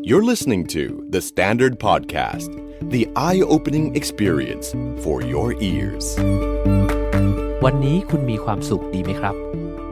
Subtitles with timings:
[0.00, 2.50] You're listening to The Standard Podcast,
[2.90, 4.72] the eye opening experience
[5.04, 6.06] for your ears.
[7.64, 9.34] วันนี้คุณมีความสุขดีไหมครับ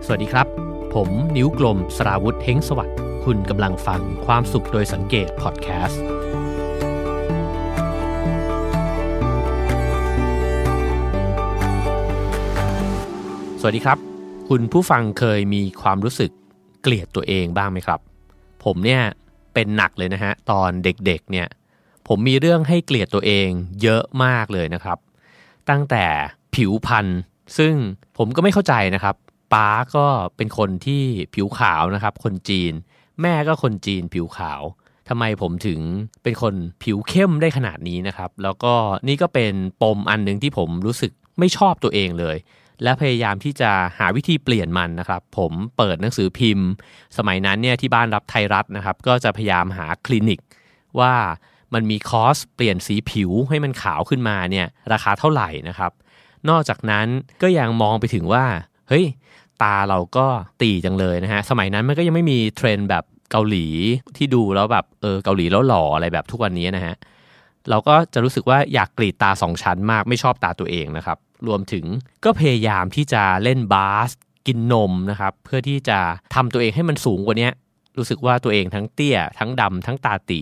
[0.06, 0.46] สวัสดีครับ
[0.94, 6.03] ผมนิ้วกลมสราวุธเฮงสวัสดิ์ คุณกำลังฟังความสุขโดยสังเกตพอดแคสต์
[13.60, 13.98] สวัสดีครับ
[14.48, 16.30] คุณผู้ฟังเคยมีความรู้สึก
[16.82, 18.01] เกลียดตัวเองบ้างไหมครับ
[18.66, 19.02] ผมเนี่ย
[19.55, 21.48] เป็นหนักเลยนะฮะตอนเด็กๆเนี่ย
[22.09, 23.48] ผมมีเรื่องให้เกลียดตัวเอง
[23.83, 24.98] เยอะมากเลยนะครับ
[25.70, 26.05] ตั้งแต่
[26.55, 27.06] ผิวพรรณ
[27.59, 27.75] ซึ่ง
[28.19, 29.16] ผมก็ไม่เข้าใจนะครับ
[29.52, 30.06] ป้าก็
[30.37, 31.02] เป็นคนที่
[31.34, 32.73] ผิวขาวนะครับ คนจีน
[33.23, 34.62] แม่ก็คนจีนผิวขาว
[35.09, 35.80] ทำไมผมถึง
[36.23, 38.75] เป็นคนผิวเข้มได้ขนาดนี้นะครับ แล้วก็
[39.09, 42.37] นี่ก็เป็นปมอันหนึ่งที่ผมรู้สึกไม่ชอบตัวเองเลย
[42.83, 46.69] และพยายามที่จะหาวิธีเปลี่ยนมันนะครับ ผมเปิดหนังสือพิมพ์
[47.19, 50.41] สมัยนั้นเนี่ยที่บ้านรับไทยรัฐนะครับ ก็จะพยายามหาคลินิก
[51.01, 51.15] ว่า
[51.75, 55.92] มันมีคอสเปลี่ยนสีผิวให้มันขาวขึ้นมาเนี่ยราคาเท่าไหร่นะครับ
[56.48, 57.06] นอกจากนั้น
[57.42, 58.45] ก็ยังมองไปถึงว่า
[58.89, 59.05] เฮ้ย
[59.62, 60.27] ตาเราก็
[60.62, 63.67] ตีจังเลยนะฮะสมัยนั้นมันก็ยังไม่มีเทรนด์แบบเกาหลี
[64.17, 66.95] ที่ดูแล้วแบบเออเกาหลีแล้วหล่ออะไรแบบทุกวันนี้นะฮะ
[67.70, 71.84] เราก็จะรู้สึกว่าอยากกรีดตาสองชั้นมากไม่ชอบตาตัวเองนะครับ รวมถึง
[72.24, 74.10] ก็พยายามที่จะเล่นบาส
[74.46, 75.98] กินนมนะครับ เพื่อที่จะ
[76.34, 77.48] ทำตัวเองให้มันสูงกว่านี้
[77.96, 80.41] รู้สึกว่าตัวเองทั้งเตี้ย ทั้งดำทั้งตาตี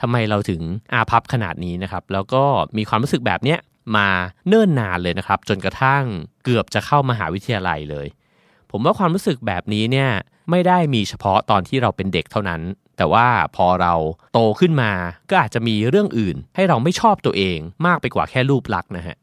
[0.00, 0.60] ทำไมเราถึง
[0.92, 2.44] อาพับขนาดนี้นะครับ แล้วก็
[2.76, 3.58] มีความรู้สึกแบบเนี้ย
[3.96, 4.08] มา
[4.48, 6.04] เนิ่นนานเลยนะครับ จนกระทั่ง
[6.44, 8.06] เกือบจะเข้ามหาวิทยาลัยเลย
[8.70, 10.10] ผมว่าความรู้สึกแบบนี้เนี่ย
[10.50, 12.62] ไม่ได้มีเฉพาะตอนที่เราเป็นเด็กเท่านั้น
[12.96, 13.94] แต่ว่าพอเรา
[14.32, 14.92] โตขึ้นมา
[15.30, 19.16] ก็อาจจะมีเรื่องอื่น ให้เราไม่ชอบตัวเองมากไปกว่าแค่รูปลักษณ์นะฮะ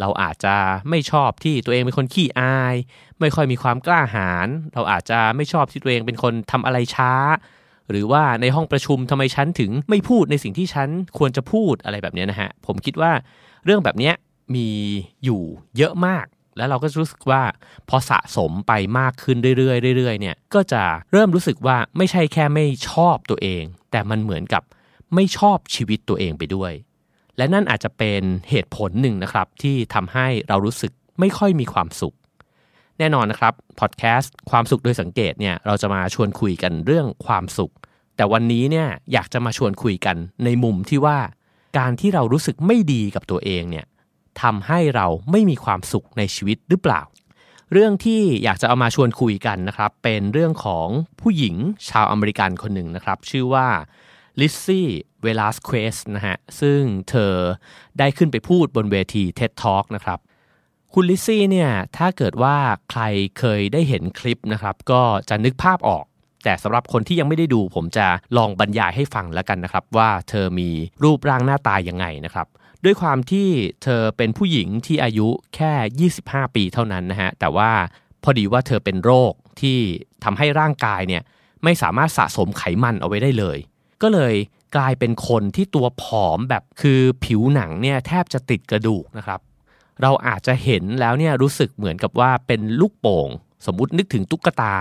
[0.00, 0.56] เราอาจจะ
[0.90, 2.74] ไม่ชอบที่ตัวเองเป็นคนขี้อาย
[3.20, 7.12] ไม่ค่อยมีความกล้าหาญเราอาจจะไม่ชอบที่ตัวเองเป็นคนทำอะไรช้า
[7.90, 13.12] หรือว่าในห้องประชุมทำไมฉันถึงไม่พูดในสิ่งที่ฉันควรจะพูดอะไรแบบนี้นะฮะผมคิดว่า
[13.64, 14.12] เรื่องแบบนี้
[14.54, 14.68] มี
[15.24, 15.42] อยู่
[15.76, 16.26] เยอะมาก
[16.56, 17.42] แล้วเราก็รู้สึกว่า
[17.88, 20.82] พอสะสมไปมากขึ้นเรื่อยๆเรื่อยๆเนี่ยก็จะ
[21.12, 24.62] เริ่มรู้สึกว่าไม่ใช่แค่ไม่ชอบตัวเอง แต่มันเหมือนกับ
[25.14, 26.72] ไม่ชอบชีวิตตัวเองไปด้วย
[27.36, 32.14] และนั่นอาจจะเป็นเหตุผลหนึ่งนะครับ ที่ทำให้เรารู้สึกไม่ค่อยมีความสุข
[32.98, 37.72] แน่นอนนะครับพอดแคสต์ความสุขโดยสังเกตเนี่ยเราจะมาชวนคุยกันเรื่องความสุข
[38.16, 41.18] แต่วันนี้เนี่ยอยากจะมาชวนคุยกันในมุมที่ว่า
[41.78, 43.86] การที่เรารู้สึกไม่ดีกับตัวเองเนี่ย
[44.42, 47.02] ทำให้เราไม่มีความสุขในชีวิตหรือเปล่า
[47.72, 50.86] เรื่องที่อยากจะเอามาชวนคุยกันนะครับเป็นเรื่องของ
[51.20, 51.56] ผู้หญิง
[51.88, 53.68] ชาวอเมริกันคนหนึ่งนะครับ ชื่อว่า
[54.40, 57.34] Lizzie Velásquez นะฮะซึ่งเธอ
[57.98, 60.18] ได้ขึ้นไปพูดบนเวที TED Talk นะครับ
[60.94, 62.56] คุณ Lizzie เนี่ยถ้าเกิดว่า
[62.90, 63.02] ใคร
[63.38, 66.04] เคยได้เห็นคลิปนะครับ ก็จะนึกภาพออก
[66.44, 70.70] แต่สำหรับคนที่ยังไม่ได้ดูผมจะลองบรรยายให้ฟังแล้วกันนะครับ ว่าเธอมี
[71.02, 72.46] รูปร่างหน้าตายังไงนะครับ
[72.84, 73.48] ด้วยความที่
[73.82, 77.70] เธอเป็นผู้หญิงที่อายุแค่ 25 ปีเท่านั้นนะฮะแต่ว่า
[78.24, 79.78] พอดีว่าเธอเป็นโรคที่
[80.24, 81.22] ทำให้ร่างกายเนี่ย
[81.64, 83.58] ไม่สามารถสะสมไขมันเอาไว้ได้เลย
[84.02, 84.34] ก็เลย
[84.76, 89.40] กลายเป็นคนที่ตัวผอมแบบคือผิวหนังเนี่ยแทบจะติดกระดูกนะครับ
[90.02, 93.28] เราอาจจะเห็นแล้วเนี่ยรู้สึกเหมือนกับว่าเป็นลูกโป่ง
[93.66, 94.74] สมมุตินึกถึงตุ๊กตา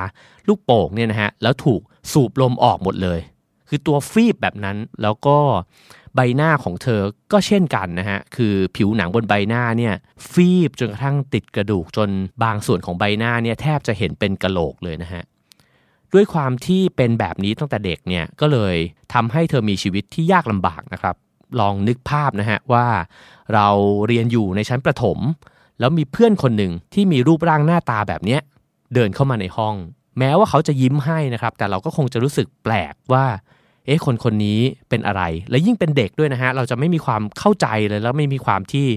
[0.48, 3.20] ลูกโป่งเนี่ยนะฮะแล้วถูกสูบลมออกหมดเลย
[3.68, 5.38] คือตัวฟีบแบบนั้นแล้วก็
[6.16, 7.02] ใบหน้าของเธอ
[7.32, 9.94] ก็เช่นกันนะฮะ คือผิวหนังบนใบหน้าเนี่ย
[10.32, 12.10] ฟีบจนกระทั่งติดกระดูกจน
[12.44, 15.24] บางส่วนของใบหน้าเนี่ยแทบจะเห็นเป็นกะโหลกเลยนะฮะ
[16.14, 18.76] ด้วยความที่เป็นแบบนี้ตั้งแต่เด็กเนี่ยก็เลย
[19.14, 21.16] ทำให้เธอมีชีวิตที่ยากลำบากนะครับ
[21.60, 22.88] ลองนึกภาพนะฮะว่า
[23.54, 23.68] เรา
[24.08, 25.18] เรียนอยู่ในชั้นประถม
[25.80, 28.42] แล้วมีเพื่อนคนหนึ่งที่มีรูปร่างหน้าตาแบบเนี้ย
[28.94, 29.76] เดินเข้ามาในห้อง
[30.20, 33.26] แม้ว่าเขาจะยิ้มให้นะครับ แต่เราก็คงจะรู้สึกแปลกว่า
[33.86, 34.60] เอ๊ะคนคนนี้
[34.90, 38.88] เป็นอะไร และยิ่งเป็นเด็กด้วยนะฮะ เราจะไม่มีความเข้าใจเลยแล้วไม่มีความที่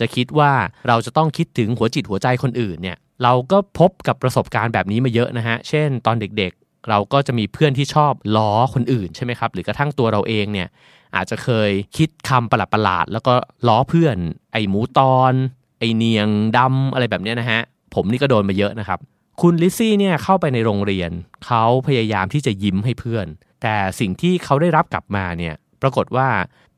[0.00, 0.52] จะคิดว่า
[0.88, 10.68] เราจะต้องคิดถึงหัวจิตหัวใจคนอื่นเนี่ย เราก็พบกับประสบการณ์แบบนี้มาเยอะนะฮะ เช่น ตอนเด็กๆ เราก็จะมีเพื่อนที่ชอบล้อคนอื่นใช่ไหมครับ หรือกระทั่งตัวเราเองเนี่ย
[11.16, 13.34] อาจจะเคยคิดคำประหลาดๆ แล้วก็
[13.68, 14.16] ล้อเพื่อน
[14.52, 15.32] ไอหมูตอน
[15.78, 17.60] ไอเนียงดำอะไรแบบนี้นะฮะ
[17.94, 18.98] ผมนี่ก็โดนมาเยอะนะครับ
[19.40, 21.10] คุณลิซซี่เนี่ยเข้าไปในโรงเรียน
[21.46, 23.26] เขาพยายามที่จะยิ้มให้เพื่อน
[23.62, 26.28] แต่สิ่งที่เขาได้รับกลับมาเนี่ยปรากฏว่า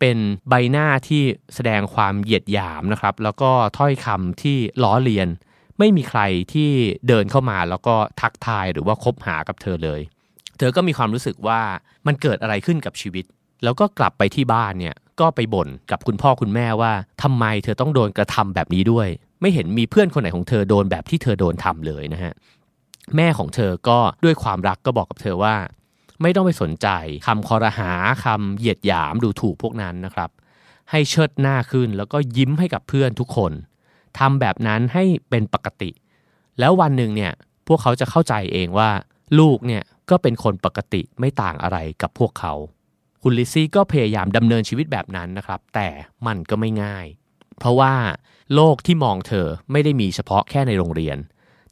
[0.00, 0.16] เป็น
[0.48, 1.22] ใบหน้าที่
[1.54, 5.28] แสดงความเหยียดหยามนะครับ แล้วก็ถ้อยคำที่ล้อเลียน
[5.78, 6.20] ไม่มีใคร
[6.52, 6.70] ที่
[7.08, 10.00] เดินเข้ามาแล้วก็ทักทายหรือว่าคบหากับเธอเลย
[10.58, 11.60] เธอก็มีความรู้สึกว่า
[12.06, 13.24] มันเกิดอะไรขึ้นกับชีวิต
[13.64, 16.92] แล้วก็กลับไปที่บ้านเนี่ยก็ไปบ่นกับคุณพ่อคุณแม่ว่า
[17.22, 19.08] ทำไมเธอต้องโดนกระทำแบบนี้ด้วย
[19.40, 22.32] ไม่เห็นมีเพื่อนคนไหนของเธอโดนแบบที่เธอโดนทำเลยนะฮะ
[23.16, 25.56] แม่ของเธอก็ด้วยความรักก็บอกกับเธอว่า
[26.22, 26.88] ไม่ต้องไปสนใจ
[27.26, 27.90] คำคอรหา
[28.24, 30.30] คำเหยียดหยามดูถูกพวกนั้นนะครับ
[30.90, 33.52] ให้เชิดหน้าขึ้นแล้วก็ยิ้มให้กับเพื่อนทุกคน
[34.18, 35.90] ทำแบบนั้นให้เป็นปกติ
[36.58, 37.32] แล้ววันหนึ่งเนี่ย
[37.66, 38.90] พวกเขาจะเข้าใจเองว่า
[39.38, 42.52] ลูกเนี่ยก็เป็นคนปกติไม่ต่างอะไรกับพวกเขา
[43.22, 45.88] คุณลิซี่ก็พยายามดำเนินชีวิตแบบนั้นนะครับ แต่
[46.26, 47.06] มันก็ไม่ง่าย
[47.58, 47.94] เพราะว่า
[48.54, 51.18] โลกที่มองเธอไม่ได้มีเฉพาะแค่ในโรงเรียน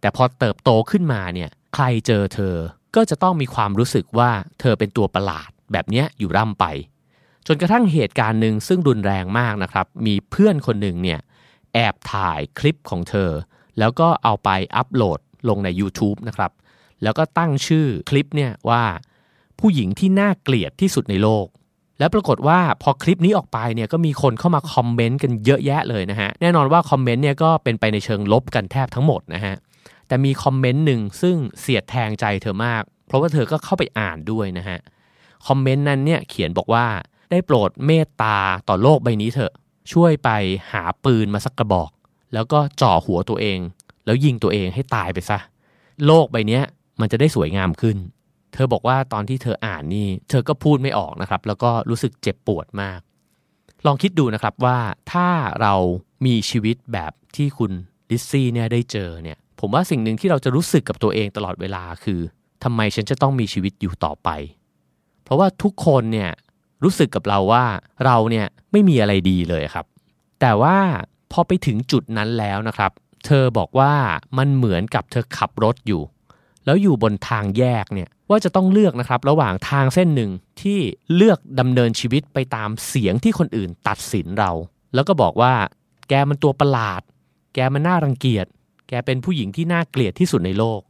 [0.01, 2.55] แต่พอเติบโตขึ้นมาเนี่ยใครเจอเธอ
[2.97, 6.65] ก็จะต้องมีความรู้สึกว่าเธอเป็นตัวประหลาดแบบนี้อยู่ร่ำไป
[7.47, 11.21] จนกระทั่งเหตุการณ์หนึ่งซึ่งรุนแรงมากนะครับ มีเพื่อนคนหนึ่งเนี่ย
[11.77, 13.31] แอบถ่ายคลิปของเธอ
[13.79, 16.53] แล้วก็เอาไปอัปโหลดลงใน YouTube นะครับ
[17.03, 18.83] แล้วก็ตั้งชื่อคลิปเนี่ยว่า
[19.61, 21.47] ผู้หญิงที่น่าเกลียดที่สุดในโลก
[21.99, 29.55] แล้วปรากฏว่าพอคลิปนี้ออกไปเนี่ยก็มีคนเข้ามาคอมเมนต์กันเยอะแยะเลยนะฮะ แน่นอนว่าคอมเมนต์เนี่ยก็เป็นไปในเชิงลบกันแทบทั้งหมดนะฮะ
[30.09, 34.79] แต่มีคอมเมนต์หนึ่งซึ่งเสียดแทงใจเธอมาก เพราะว่าเธอก็เข้าไปอ่านด้วยนะฮะ
[35.47, 36.87] คอมเมนต์นั้นเนี่ยเขียนบอกว่า
[37.31, 38.39] ได้โปรดเมตตา
[38.69, 39.53] ต่อโลกใบนี้เถอะ
[39.93, 40.31] ช่วยไป
[40.73, 41.91] หาปืนมาสักกระบอก
[42.35, 43.59] แล้วก็จ่อหัวตัวเอง
[44.07, 45.39] แล้วยิงตัวเองให้ตายไปซะ
[46.07, 46.61] โลกใบนี้
[47.01, 47.97] มันจะได้สวยงามขึ้น
[48.53, 53.01] เธอบอกว่าตอนที่เธออ่านนี่ เธอก็พูดไม่ออกนะครับ แล้วก็รู้สึกเจ็บปวดมาก
[53.87, 54.79] ลองคิดดูนะครับว่า
[55.13, 55.29] ถ้า
[55.61, 55.75] เรา
[56.27, 57.73] มีชีวิตแบบที่คุณ
[58.11, 62.21] ลิซซี่เนี่ยได้เจอเนี่ยผมว่าสิ่งหนึ่งที่เราจะรู้สึกกับตัวเองตลอดเวลาคือ
[62.65, 64.29] ทำไมฉันจะต้องมีชีวิตอยู่ต่อไป
[65.25, 66.31] เพราะว่าทุกคนเนี่ย
[66.83, 67.65] รู้สึกกับเราว่า
[68.05, 69.87] เราเนี่ยไม่มีอะไรดีเลยครับ
[70.41, 70.79] แต่ว่า
[71.33, 72.93] พอไปถึงจุดนั้นแล้วนะครับ
[73.27, 73.95] เธอบอกว่า
[74.39, 76.03] มันเหมือนกับเธอขับรถอยู่
[76.65, 80.31] แล้วอยู่บนทางแยกเนี่ยว่าจะต้องเลือกนะครับระหว่างทางเส้นหนึ่ง
[80.63, 80.79] ที่
[81.17, 84.51] เลือกดำเนินชีวิตไปตามเสียงที่คนอื่นตัดสินเรา
[84.95, 85.55] แล้วก็บอกว่า
[86.09, 87.03] แกมันตัวประหลาด
[87.55, 88.47] แกมันน่ารังเกียจ
[88.89, 90.81] แกเป็นผู้หญิงที่น่าเกลียดที่สุดในโลก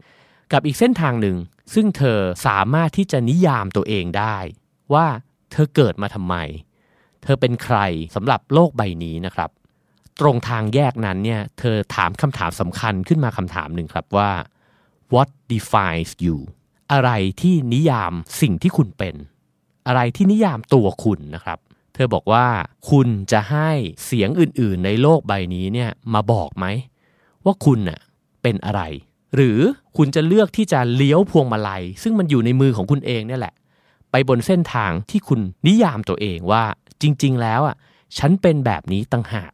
[0.53, 1.37] กับอีกเส้นทางหนึ่ง
[1.75, 4.37] ซึ่งเธอสามารถที่จะนิยามตัวเองได้
[4.95, 5.07] ว่า
[5.51, 6.35] เธอเกิดมาทำไม
[7.23, 7.79] เธอเป็นใคร
[8.15, 9.51] สำหรับโลกใบนี้นะครับ
[10.21, 14.31] ตรงทางแยกนั้นเนี่ยเธอถามคำถามสำคัญขึ้นมาคำถามหนึ่งครับว่า
[15.15, 16.37] what defines you
[16.93, 17.11] อะไร
[17.41, 19.15] ที่นิยามสิ่งที่คุณเป็น
[19.87, 21.59] อะไรที่นิยามตัวคุณนะครับ
[21.95, 22.47] เธอบอกว่า
[22.91, 23.71] คุณจะให้
[24.05, 26.67] เสียงอื่นๆ ในโลกใบนี้เนี่ยมาบอกไหม
[27.45, 28.01] ว่าคุณน่ะ
[28.43, 28.83] เป็นอะไร
[29.35, 29.59] หรือ
[29.97, 33.55] คุณจะเลือกที่จะเลี้ยวพวงมาลัย ซึ่งมันอยู่ในมือของคุณเองเนี่ยแหละ
[34.11, 36.65] ไปบนเส้นทางที่คุณนิยามตัวเองว่า
[37.03, 37.77] จริง ๆ แล้วอะ
[38.19, 39.51] ฉันเป็นแบบนี้ตั้งหาก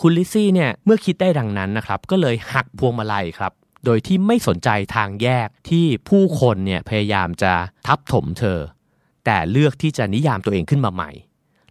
[0.00, 3.52] คุณลิซี่เนี่ยเมื่อคิดได้ดังนั้นนะครับ ก็เลยหักพวงมาลัยครับ
[3.84, 7.52] โดยที่ไม่สนใจทางแยกที่ผู้คนเนี่ยพยายามจะ
[7.86, 8.58] ทับถมเธอ
[9.24, 11.10] แต่เลือกที่จะนิยามตัวเองขึ้นมาใหม่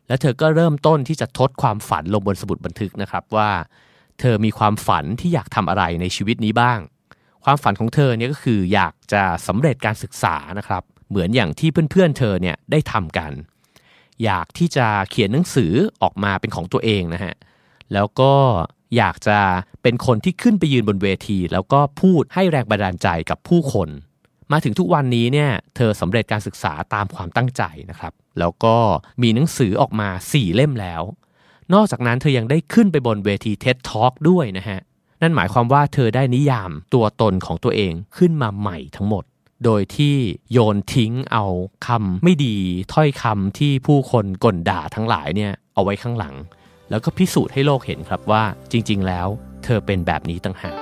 [0.08, 3.50] แล้วเธอก็เริ่มต้นที่จะทดความฝันลงบนสมุดบันทึกนะครับว่า
[4.20, 6.80] เธอมีความฝันที่อยากทำอะไรในชีวิตนี้บ้าง
[7.44, 13.32] ความฝันของเธอเนี่ยก็คืออยากจะสำเร็จการศึกษานะครับ เหมือนอย่างที่เพื่อนๆเธอเนี่ยได้ทำกัน
[14.24, 17.34] อยากที่จะเขียนหนังสือออกมาเป็นของตัวเองนะฮะ
[17.94, 18.34] แล้วก็
[18.98, 19.40] อยากจะ
[19.84, 23.90] เป็นคนที่ขึ้นไปยืนบนเวที แล้วก็พูดให้แรงบันดาลใจกับผู้คน
[24.52, 28.76] มาถึงทุกวันนี้เนี่ยเธอสำเร็จการศึกษาตามความตั้งใจนะครับ แล้วก็
[29.22, 31.02] มีหนังสือออกมา 4 เล่มแล้ว
[31.74, 34.80] นอกจากนั้นเธอยังได้ขึ้นไปบนเวที TED Talk ด้วยนะฮะ
[35.22, 39.24] นั่นหมายความว่าเธอได้นิยามตัวตนของตัวเองขึ้นมาใหม่ทั้งหมด
[39.64, 40.16] โดยที่
[40.52, 41.46] โยนทิ้งเอา
[41.88, 42.56] คำไม่ดี
[42.94, 46.36] ถ้อยคำที่ผู้คนก่นด่าทั้งหลายเนี่ยเอาไว้ข้างหลัง
[46.90, 49.28] แล้วก็พิสูจน์ให้โลกเห็นครับว่าจริง ๆ แล้ว
[49.64, 50.78] เธอเป็นแบบนี้ต่างหาก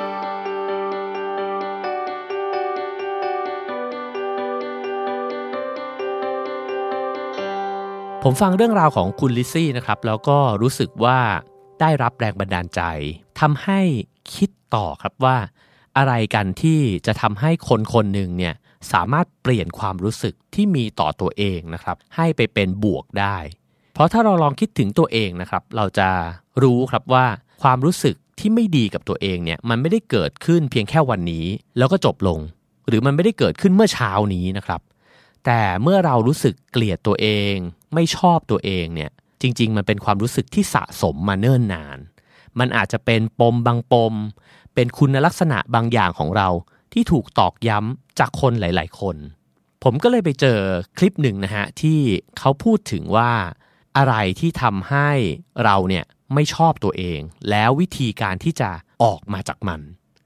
[8.23, 11.19] ผมฟังเรื่องราวของคุณลิซซี่นะครับ แล้วก็รู้สึกว่า
[11.81, 12.81] ได้รับแรงบันดาลใจ
[13.39, 13.79] ทำให้
[14.33, 15.37] คิดต่อครับว่า
[15.97, 18.55] อะไรกันที่จะทำให้คนคนหนึ่งเนี่ย
[18.91, 23.37] สามารถเปลี่ยนความรู้สึกที่มีต่อตัวเองนะครับ ให้ไปเป็นบวกได้
[23.93, 26.09] เพราะถ้าเราลองคิดถึงตัวเองนะครับ เราจะ
[26.63, 27.25] รู้ครับว่า
[27.63, 31.45] ความรู้สึกที่ไม่ดีกับตัวเองเนี่ยมันไม่ได้เกิดขึ้นเพียงแค่วันนี้
[31.77, 32.39] แล้วก็จบลง
[32.87, 34.81] หรือมันไม่ได้เกิดขึ้นเมื่อเช้านี้นะครับ
[35.45, 37.55] แต่เมื่อเรารู้สึกเกลียดตัวเอง
[37.93, 39.11] ไม่ชอบตัวเองเนี่ย
[39.41, 41.97] จริง ๆ มันเป็นความรู้สึกที่สะสมมาเนิ่นนาน
[42.59, 44.13] มันอาจจะเป็นปมบางปม
[44.73, 46.49] เป็นคุณลักษณะบางอย่างของเรา
[46.93, 49.15] ที่ถูกตอกย้ำ จากคนหลาย ๆ คน
[49.83, 50.59] ผมก็เลยไปเจอ
[50.97, 51.99] คลิปหนึ่งนะฮะ ที่
[52.39, 53.31] เขาพูดถึงว่า
[53.97, 55.09] อะไรที่ทำให้
[55.63, 58.69] เราเนี่ยไม่ชอบตัวเอง แล้ววิธีการที่จะ
[59.03, 59.81] ออกมาจากมัน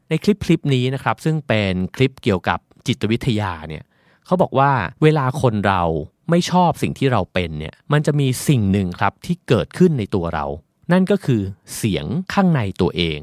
[0.10, 3.84] ในคลิปคลิปนี้นะครับ ซึ่งเป็นคลิปเกี่ยวกับจิตวิทยาเนี่ย
[4.25, 4.72] เขาบอกว่า
[5.04, 5.84] เวลาคนเรา
[6.30, 10.46] ไม่ชอบสิ่งที่เราเป็นเนี่ยมันจะมีสิ่งหนึ่งครับที่เกิดขึ้นในตัวเรา
[10.92, 11.42] นั่นก็คือ
[11.75, 13.20] เสียงข้างในตัวเอง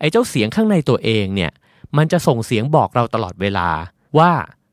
[0.00, 1.52] ไอ้เจ้าเสียงข้างในตัวเองเนี่ย
[1.98, 3.68] มันจะส่งเสียงบอกเราตลอดเวลา
[4.18, 4.30] ว่า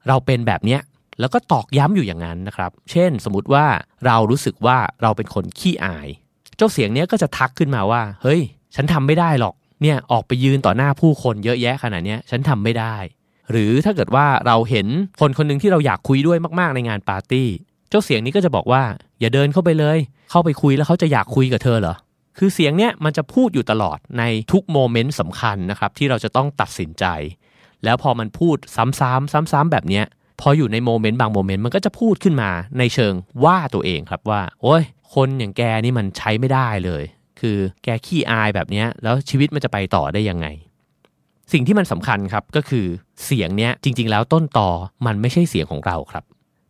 [0.07, 0.81] เราเป็นแบบเนี้ย
[1.19, 3.65] แล้วก็ตอกย้ำอยู่อย่างนั้นนะครับ เช่น สมมติว่า
[4.05, 6.07] เรารู้สึกว่าเราเป็นคนขี้อาย
[6.57, 8.41] เจ้าเสียงเนี้ยก็จะทักขึ้นมาว่า เฮ้ย
[8.75, 12.95] ฉันทำไม่ได้หรอก เนี่ย ออกไปยืนต่อหน้าผู้คนเยอะแยะขนาดเนี้ย ฉันทำไม่ได้
[13.51, 14.87] หรือถ้าเกิดว่าเราเห็น
[15.19, 17.47] คนคนหนึ่งที่เราอยากคุยด้วยมากๆในงานปาร์ตี้
[17.89, 18.83] เจ้าเสียงนี้ก็จะบอกว่า
[19.19, 19.97] อย่าเดินเข้าไปเลย
[20.31, 21.95] เข้าไปคุยแล้วเขาจะอยากคุยกับเธอเหรอ
[22.37, 27.05] คือเสียงเนี้ยมันจะพูดอยู่ตลอดในทุกโมเมนต์สำคัญนะครับที่เราจะต้องตัดสินใจ
[27.83, 30.05] แล้วพอมันพูดซ้ำๆซ้ำๆแบบเนี้ย
[30.41, 34.83] พออยู่ในโมเมนต์บางโมเมนต์มันก็จะพูดขึ้นมาในเชิงว่าตัวเองครับว่า โอ้ย
[35.13, 37.03] คนอย่างแกนี่มันใช้ไม่ได้เลย
[37.39, 40.47] คือแกขี้อายแบบเนี้ยแล้วชีวิตมันจะไปต่อได้ยังไง
[41.51, 42.85] สิ่งที่มันสำคัญครับก็คือ
[43.25, 44.69] เสียงเนี้ยจริง ๆ แล้วต้นต่อ
[45.05, 46.23] มันไม่ใช่เสียงของเราครับ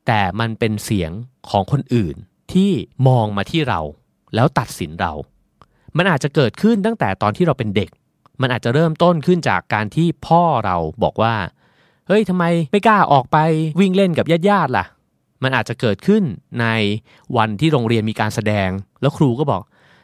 [0.07, 1.11] แต่มันเป็นเสียง
[1.49, 2.15] ของคนอื่น
[2.53, 2.71] ที่
[3.07, 3.79] มองมาที่เรา
[4.35, 5.13] แล้วตัดสินเรา
[5.97, 7.89] มันอาจจะเกิดขึ้นตั้งแต่ตอนที่เราเป็นเด็ก
[8.41, 11.35] มันอาจจะเริ่มต้นขึ้นจากการที่พ่อเราบอกว่า
[12.07, 13.37] เฮ้ยทำไมไม่กล้าออกไป
[13.79, 14.85] วิ่งเล่นกับญาติๆล่ะ
[15.43, 16.23] มันอาจจะเกิดขึ้น
[16.61, 16.65] ใน
[17.37, 18.69] วันที่โรงเรียนมีการแสดง
[19.01, 19.63] แล้วครูก็บอก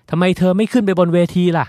[0.09, 1.65] ทำไมเธอไม่ขึ้นไปบนเวทีล่ะ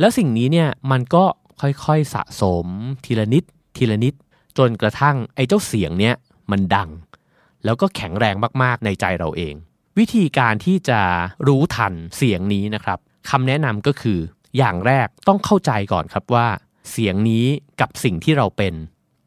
[0.00, 1.24] แล้วสิ่งนี้เนี่ยมันก็
[1.60, 2.66] ค่อยๆสะสม
[3.04, 3.44] ทีละนิด
[3.76, 4.14] ทีละนิด
[4.58, 6.14] จนกระทั่งไอ้เจ้าเสียงเนี้ย
[6.50, 6.90] มันดัง
[7.64, 9.54] แล้วก็แข็งแรงมากๆในใจเราเอง
[9.98, 11.00] วิธีการที่จะ
[11.46, 12.98] รู้ทันเสียงนี้นะครับ
[13.30, 14.18] คำแนะนำก็คือ
[14.58, 16.46] อย่างแรกต้องเข้าใจก่อนครับว่า
[16.90, 17.46] เสียงนี้
[17.80, 18.74] กับสิ่งที่เราเป็น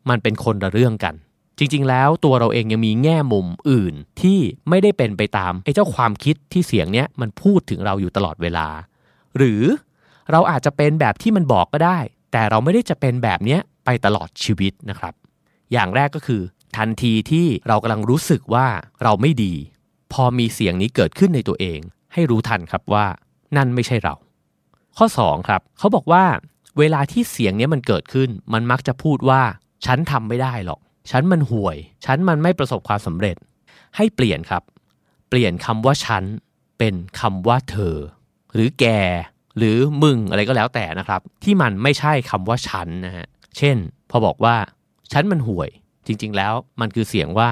[0.10, 1.16] มันเป็นคนละเรื่องกัน
[1.58, 4.40] จริงๆ แล้วตัวเราเองยังมีแง่มุมอื่นที่
[4.70, 8.68] ไม่ได้เป็นไปตามไอ้เจ้าความคิดที่เสียงเนี้ยมันพูดถึงเราอยู่ตลอดเวลา
[9.38, 9.62] หรือ
[10.32, 12.00] เราอาจจะเป็นแบบที่มันบอกก็ได้
[12.32, 15.14] แต่เราไม่ได้จะเป็นแบบเนี้ยไปตลอดชีวิตนะครับ
[15.72, 16.42] อย่างแรกก็คือ
[16.78, 18.68] ทันทีที่เรากำลังรู้สึกว่า
[19.04, 19.54] เราไม่ดี
[20.14, 21.80] พอมีเสียงนี้เกิดขึ้นในตัวเอง
[22.14, 23.06] ให้รู้ทันครับว่า
[23.58, 24.16] นั่นไม่ใช่เรา
[24.98, 26.24] ข้อ 2 ครับ เขาบอกว่า
[26.80, 29.42] เวลาที่เสียงนี้มันเกิดขึ้น มันมักจะพูดว่า
[29.86, 30.80] ฉันทำไม่ได้หรอก
[31.12, 33.36] ฉันมันห่วย ฉันมันไม่ประสบความสำเร็จ
[33.96, 34.64] ให้เปลี่ยนครับ
[35.30, 36.24] เปลี่ยนคำว่าฉัน
[36.78, 37.96] เป็นคำว่าเธอ
[38.54, 38.86] หรือแก
[39.58, 43.28] หรือมึงอะไรก็แล้วแต่นะครับ ที่มันไม่ใช่คำว่าฉันนะฮะ
[43.58, 43.78] เช่น
[44.10, 44.56] พอบอกว่า
[45.12, 45.70] ฉันมันห่วย
[46.06, 47.50] จริง ๆ แล้วมันคือเสียงว่า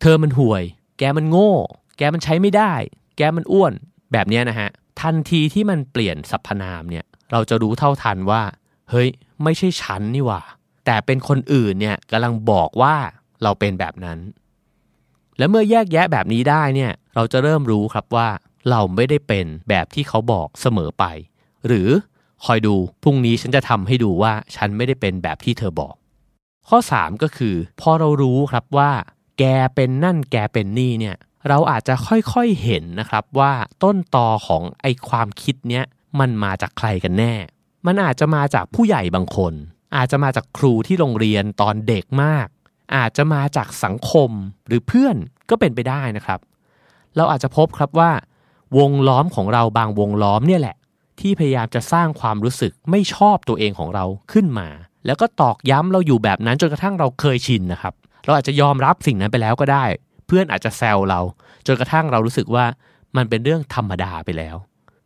[0.00, 0.62] เธอมันห่วย
[0.98, 1.52] แกมันโง่
[1.98, 2.72] แกมันใช้ไม่ได้
[3.16, 3.72] แกมันอ้วน
[4.12, 4.70] แบบนี้นะฮะ
[5.00, 8.42] ทันทีที่มันเปลี่ยนสรรพนามเนี่ยเราจะรู้เท่าทันว่า
[8.90, 9.08] เฮ้ย
[9.42, 10.42] ไม่ใช่ฉันนี่หว่า
[10.86, 12.94] แต่เป็นคนอื่นเนี่ยกำลังบอกว่า
[13.42, 14.18] เราเป็นแบบนั้น
[15.38, 18.28] และเมื่อแยกแยะแบบนี้ได้เนี่ยเราจะเริ่มรู้ครับว่า
[18.70, 21.04] เราไม่ได้เป็นแบบที่เขาบอกเสมอไป
[21.66, 21.88] หรือ
[22.44, 25.94] คอยดูพรุ่งนี้ฉันจะทำให้ดูว่าฉันไม่ได้เป็นแบบที่เธอบอก
[26.68, 28.90] ข้อ 3 ก็คือ พอเรารู้ครับว่า
[29.38, 29.44] แก
[29.74, 31.16] เป็นนั่นแกเป็นนี่เนี่ย
[31.48, 35.84] เราอาจจะค่อยๆเห็นนะครับว่าต้นตอของไอความคิดเนี้ย
[36.20, 37.34] มันมาจากใครกันแน่
[37.86, 39.52] มันอาจจะมาจากผู้ใหญ่บางคน
[39.96, 42.46] อาจจะมาจากครูที่โรงเรียนตอนเด็กมาก
[42.96, 44.30] อาจจะมาจากสังคม
[44.66, 45.16] หรือเพื่อน
[45.50, 46.40] ก็เป็นไปได้นะครับ
[47.16, 48.10] เราอาจจะพบครับว่า
[48.78, 50.76] วงล้อมของเราบางวงล้อมเนี่ยแหละ
[51.20, 54.68] ที่พยายามจะสร้างความรู้สึกไม่ชอบตัวเองของเราขึ้นมา
[55.06, 57.94] แล้วก็ตอกย้ำเราอยู่แบบนั้นจนกระทั่งเราเคยชินนะครับ
[58.24, 59.84] เราอาจจะยอมรับสิ่งนั้นไปแล้วก็ได้
[60.32, 61.20] พื่อนอาจจะแซวเรา
[61.66, 62.64] จนกระทั่งเรารู้สึกว่า
[63.16, 64.56] มันเป็นเรื่องธรรมดาไปแล้ว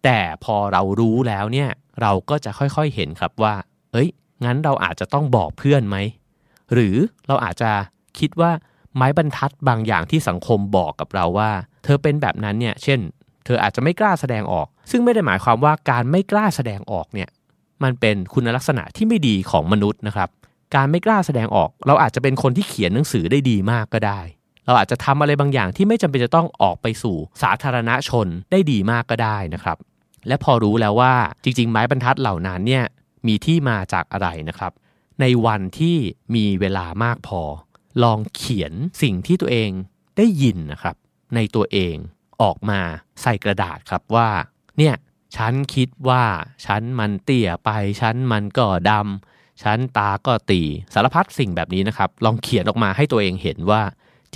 [0.04, 1.68] แต่พอเรารู้แล้วเนี่ย
[2.00, 3.54] เราก็จะค่อยๆเห็นครับว่า
[3.92, 4.08] เอ้ย
[4.44, 5.96] งั้นเราอาจจะต้องบอกเพื่อนไหม
[6.72, 6.96] หรือ
[7.28, 7.70] เราอาจจะ
[8.18, 8.50] คิดว่า
[8.96, 11.50] ไม้บรรทัดบางอย่างที่สังคมบอกกับเราว่า
[11.84, 13.00] เธอเป็นแบบนั้นเนี่ย เช่น
[13.44, 17.28] เธออาจจะไม่กล้าแสดงออก ซึ่งไม่ได้หมายความว่าการไม่กล้าแสดงออกเนี่ย
[17.82, 20.28] มันเป็นคุณลักษณะที่ไม่ดีของมนุษย์นะครับ
[20.74, 24.20] การไม่กล้าแสดงออก เราอาจจะเป็นคนที่เขียนหนังสือได้ดีมากก็ได้
[24.66, 29.78] เราอาจจะทำอะไรบางอย่างที่ไม่จำเป็นจะต้องออกไปสู่สาธารณชนได้ดีมากก็ได้นะครับ
[30.28, 32.84] และพอรู้แล้วว่าจริง ๆ ไม้บรรทัดเหล่านั้นเนี่ย
[33.26, 34.72] มีที่มาจากอะไรนะครับ
[35.20, 35.96] ในวันที่
[36.34, 37.42] มีเวลามากพอ
[38.02, 39.70] ลองเขียนสิ่งที่ตัวเอง
[40.16, 40.96] ได้ยินนะครับ
[41.34, 41.96] ในตัวเอง
[42.42, 42.80] ออกมา
[43.22, 44.28] ใส่กระดาษครับว่า
[44.78, 44.94] เนี่ย
[45.36, 46.24] ฉันคิดว่า
[46.66, 47.70] ฉันมันเตี้ยไป
[48.00, 50.62] ฉันมันก็ดำฉันตาก็ตี
[50.94, 53.82] สารพัดสิ่งแบบนี้นะครับ ลองเขียนออกมาให้ตัวเองเห็นว่า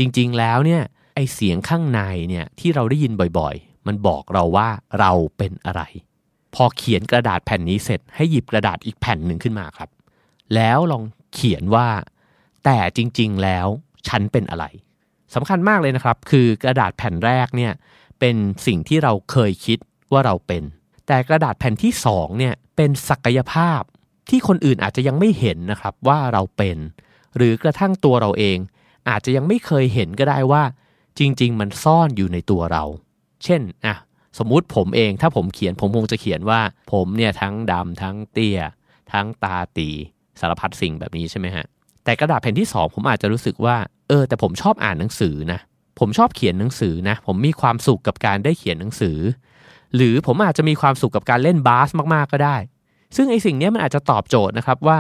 [0.03, 0.83] จริงๆแล้วเนี่ย
[1.15, 4.69] ไอเสียงข้างในเนี่ยที่เราได้ยินบ่อยๆ มันบอกเราว่า
[5.01, 5.83] เราเป็นอะไร
[6.55, 9.89] พอเขียนกระดาษแผ่นนี้เสร็จให้หยิบกระดาษอีกแผ่นหนึ่งขึ้นมาครับ
[10.55, 11.03] แล้วลอง
[11.35, 11.89] เขียนว่า
[12.65, 13.67] แต่จริงๆแล้ว
[14.09, 14.65] ฉันเป็นอะไร
[15.35, 17.73] สำคัญมากเลยนะครับ คือกระดาษแผ่นแรกเนี่ย
[18.21, 19.79] เป็นสิ่งที่เราเคยคิด
[20.13, 20.63] ว่าเราเป็น
[21.07, 23.81] แต่กระดาษแผ่นที่สองเนี่ยเป็นศักยภาพ
[24.29, 26.77] ที่คนอื่นอาจจะยังไม่เห็นนะครับว่าเราเป็น
[27.37, 28.59] หรือกระทั่งตัวเราเอง
[29.11, 30.63] อาจจะยังไม่เคยเห็นก็ได้ว่า
[31.19, 32.85] จริง ๆ มันซ่อนอยู่ในตัวเรา
[33.45, 33.97] เช่นอะ
[34.39, 36.61] สมมุติผมเองถ้าผมเขียนผมคงจะเขียนว่า
[36.93, 38.61] ผมเนี่ยทั้งดำทั้งเตี้ย
[39.13, 39.91] ทั้งตาตี
[40.41, 41.65] สารพัดสิ่งแบบนี้ใช่ไหมฮะ
[42.05, 43.77] แต่กระดาษแผ่นที่สองผมอาจจะรู้สึกว่า
[44.09, 45.61] เออ แต่ผมชอบอ่านหนังสือนะ
[45.99, 49.19] ผมชอบเขียนหนังสือนะ ผมมีความสุขกับการได้เขียนหนังสือ
[49.97, 52.57] หรือผมอาจจะมีความสุขกับการเล่นบาสมากๆก็ได้
[53.17, 54.99] ซึ่งไอสิ่งนี้มันอาจจะตอบโจทย์นะครับว่า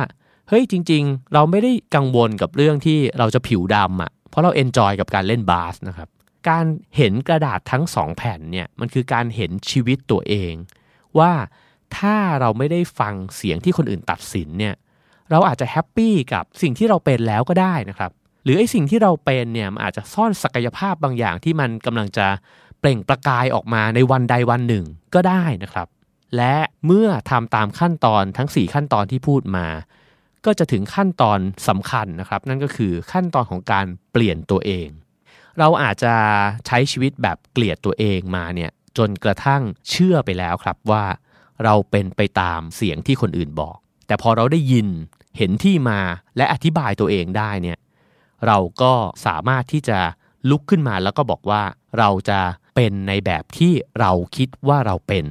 [0.53, 6.09] เฮ้ยจริง ๆ เราไม่ได้กังวลกับเรื่องที่เราจะผิวดำอะ่ะเพราะเราเอนจอยกับการเล่นบาสนะครับ
[6.49, 6.65] การ
[6.97, 10.55] เห็นกระดาษทั้งสองแผ่นเนี่ยมันคือการเห็นชีวิตตัวเอง
[11.19, 11.33] ว่า
[11.97, 14.75] ถ้าเราไม่ได้ฟังเสียงที่คนอื่นตัดสินเนี่ย
[15.31, 18.11] เราอาจจะแฮปปี้กับสิ่งที่เราเป็นแล้วก็ได้นะครับ
[18.45, 22.27] หรือไอ้สิ่งที่เราเป็นเนี่ยมันอาจจะซ่อนศักยภาพบางอย่างที่มันกำลังจะ
[22.81, 25.89] เปล่งประกายออกมาในวันใดวันหนึ่งก็ได้นะครับ
[26.37, 29.67] และเมื่อทำตามขั้นตอนทั้ง 4 ขั้นตอนที่พูดมา
[30.47, 34.89] ก็จะถึงขั้นตอนสำคัญนะครับ นั่นก็คือขั้นตอนของการเปลี่ยนตัวเอง
[35.59, 36.15] เราอาจจะ
[36.67, 41.05] ใช้ชีวิตแบบเกลียดตัวเองมาเนี่ยจนกระทั่งเชื่อไปแล้วครับว่า
[41.65, 44.89] เราเป็นไปตามเสียงที่คนอื่นบอก แต่พอเราได้ยิน
[45.37, 46.01] เห็นที่มา
[46.37, 47.79] และอธิบายตัวเองได้เนี่ย
[48.47, 48.93] เราก็
[49.27, 49.99] สามารถที่จะ
[50.51, 51.63] ลุกขึ้นมาแล้วก็บอกว่า
[51.99, 52.41] เราจะ
[52.77, 55.25] เป็นในแบบที่เราคิดว่าเราเป็น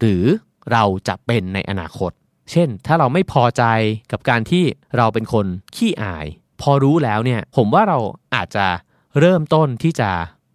[0.00, 0.24] หรือ
[0.72, 2.12] เราจะเป็นในอนาคต
[2.50, 3.64] เช่น ถ้าเราไม่พอใจ
[4.12, 4.64] กับการที่
[4.96, 5.46] เราเป็นคน
[5.76, 6.26] ขี้อาย
[6.60, 7.98] พอรู้แล้วเนี่ยผมว่าเรา
[8.34, 8.66] อาจจะ
[9.20, 10.10] เริ่มต้นที่จะ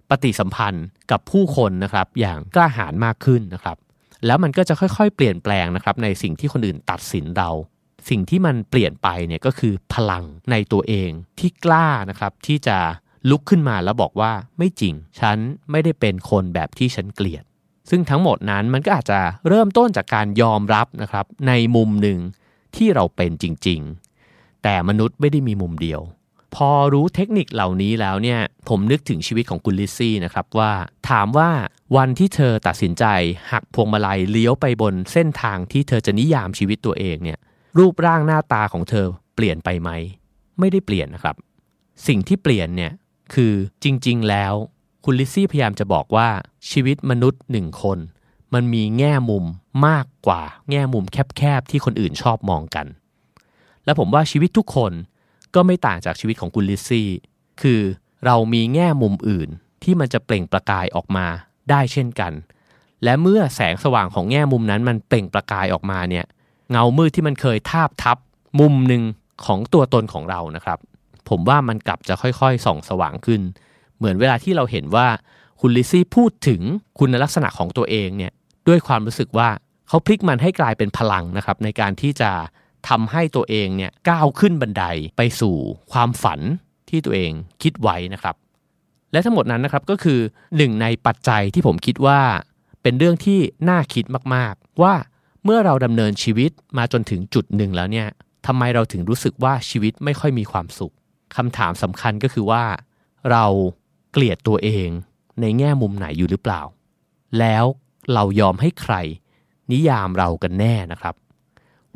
[0.09, 3.77] ปฏิสัมพันธ์กับผู้คนนะครับ อย่างกล้าหาญมากขึ้นนะครับ
[4.25, 7.49] แล้วมันก็จะค่อยๆ เปลี่ยนแปลงนะครับ ในสิ่งที่คนอื่นตัดสินเรา
[8.09, 12.77] สิ่งที่มันเปลี่ยนไปเนี่ยก็คือพลังในตัวเองที่กล้านะครับที่จะ
[13.29, 15.37] ลุกขึ้นมาแล้วบอกว่าไม่จริง ฉัน
[15.71, 17.43] ไม่ได้เป็นคนแบบที่ฉันเกลียด
[17.89, 22.19] ซึ่งทั้งหมดนั้นมันก็อาจจะเริ่มต้นจากการยอมรับนะครับในมุมหนึ่ง
[22.75, 23.79] ที่เราเป็นจริง
[24.23, 26.01] ๆ แต่มนุษย์ไม่ได้มีมุมเดียว
[26.55, 30.71] พอรู้เทคนิคเหล่านี้แล้วเนี่ยผมนึกถึงชีวิตของคุณลิซซี่นะครับว่า
[31.09, 31.49] ถามว่า
[31.97, 33.05] วันที่เธอตัดสินใจ
[33.51, 37.39] หักพวงมาลัยเลี้ยวไปบนเส้นทางที่เธอจะนิยามชีวิตตัวเองเนี่ย
[37.77, 39.89] รูปร่างหน้าตาของเธอเปลี่ยนไปไหม
[40.59, 41.35] ไม่ได้เปลี่ยนนะครับ
[42.07, 42.91] สิ่งที่เปลี่ยนเนี่ย
[43.33, 43.53] คือ
[43.83, 44.53] จริง ๆ แล้ว
[45.03, 46.29] คุณลิซซี่พยายามจะบอกว่า
[46.71, 47.97] ชีวิตมนุษย์หนึ่งคน
[48.53, 49.45] มันมีแง่มุม
[49.87, 52.87] มากกว่าแง่มุมแคบๆที่คนอื่นชอบมองกัน
[53.85, 54.91] และผมว่าชีวิตทุกคน
[55.55, 57.09] ก็ไม่ต่างจากชีวิตของคุณลิซซี่
[57.61, 57.81] คือ
[58.25, 59.49] เรามีแง่มุมอื่น
[59.83, 61.27] ที่มันจะเปล่งประกายออกมา
[61.69, 62.33] ได้เช่นกัน
[63.03, 66.25] และเมื่อแสงสว่างของแง่มุมนั้นมันเปล่งประกายออกมาเนี่ย
[66.71, 68.17] เงามืดที่มันเคยทาบทับ
[68.59, 69.03] มุมหนึ่ง
[69.45, 70.79] ของตัวตนของเรานะครับ
[71.29, 73.41] ผมว่ามันกลับจะค่อยๆส่องสว่างขึ้น
[73.99, 75.07] เหมือนเวลาที่เราเห็นว่า
[75.61, 76.61] คุณลิซี่พูดถึง
[76.99, 78.31] คุณลักษณะของตัวเองเนี่ย
[78.67, 79.49] ด้วยความรู้สึกว่า
[79.87, 82.31] เขาพลิกมันให้กลายเป็นพลังนะครับในการที่จะ
[82.89, 84.83] ทำให้ตัวเองเนี่ยก้าวขึ้นบันได
[85.17, 85.55] ไปสู่
[85.91, 86.39] ความฝัน
[86.89, 87.31] ที่ตัวเอง
[87.63, 88.35] คิดไว้นะครับ
[89.11, 90.19] และทั้งหมดนั้นนะครับก็คือ
[90.57, 92.19] หนึ่งในปัจจัยที่ผมคิดว่า
[92.83, 94.93] เป็นเรื่องที่น่าคิดมากๆ ว่า
[95.43, 98.07] เมื่อเราดำเนินชีวิตมาจนถึงจุดหนึ่งแล้วเนี่ย
[98.47, 100.93] ทำไมเราถึงรู้สึกว่าชีวิตไม่ค่อยมีความสุข
[101.35, 102.63] คำถามสำคัญก็คือว่า
[103.31, 103.45] เรา
[104.11, 104.89] เกลียดตัวเอง
[105.41, 106.61] ในแง่มุมไหนอยู่หรือเปล่า
[107.39, 107.65] แล้ว
[108.13, 108.95] เรายอมให้ใคร
[109.71, 111.15] นิยามเรากันแน่นะครับ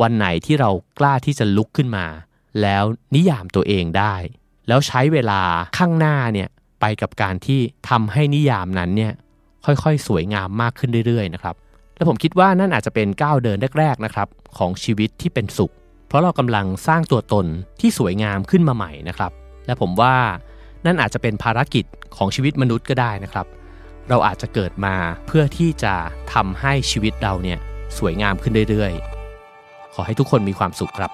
[0.01, 2.05] วันไหนที่เรากล้าที่จะลุกขึ้นมา
[2.61, 2.83] แล้ว
[3.15, 4.15] นิยามตัวเองได้
[4.67, 5.41] แล้วใช้เวลา
[5.77, 6.49] ข้างหน้าเนี่ย
[6.81, 9.13] ไปกับการที่ทำให้นิยามนั้นเนี่ย
[9.65, 11.55] ค่อยๆ สวยงามมากขึ้นเรื่อยๆนะครับ
[11.95, 15.73] และผมคิดว่านั่นอาจจะเป็นก้าวเดินแรกๆนะครับของชีวิตที่เป็นสุข
[16.07, 17.45] เพราะเรากำลังสร้างตัวตน
[17.79, 19.31] ที่สวยงามขึ้นมาใหม่นะครับ
[19.65, 20.15] และผมว่า
[20.85, 23.45] นั่นอาจจะเป็นภารกิจของชีวิตมนุษย์ก็ได้นะครับ
[24.09, 24.95] เราอาจจะเกิดมา
[25.27, 25.93] เพื่อที่จะ
[26.33, 27.59] ทำให้ชีวิตเราเนี่ย
[27.97, 31.11] สวยงามขึ้นเรื่อยๆ ขอให้ทุกคนมีความสุขครับ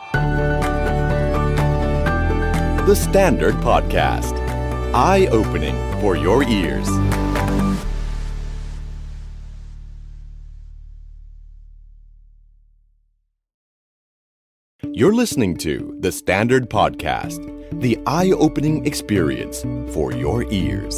[2.88, 4.36] The Standard Podcast
[5.10, 6.90] Eye Opening for Your Ears
[14.82, 17.42] You're listening to The Standard Podcast,
[17.82, 20.96] the eye opening experience for your ears.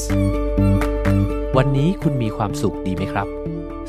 [1.57, 3.27] วันนี้คุณมีความสุขดีไหมครับ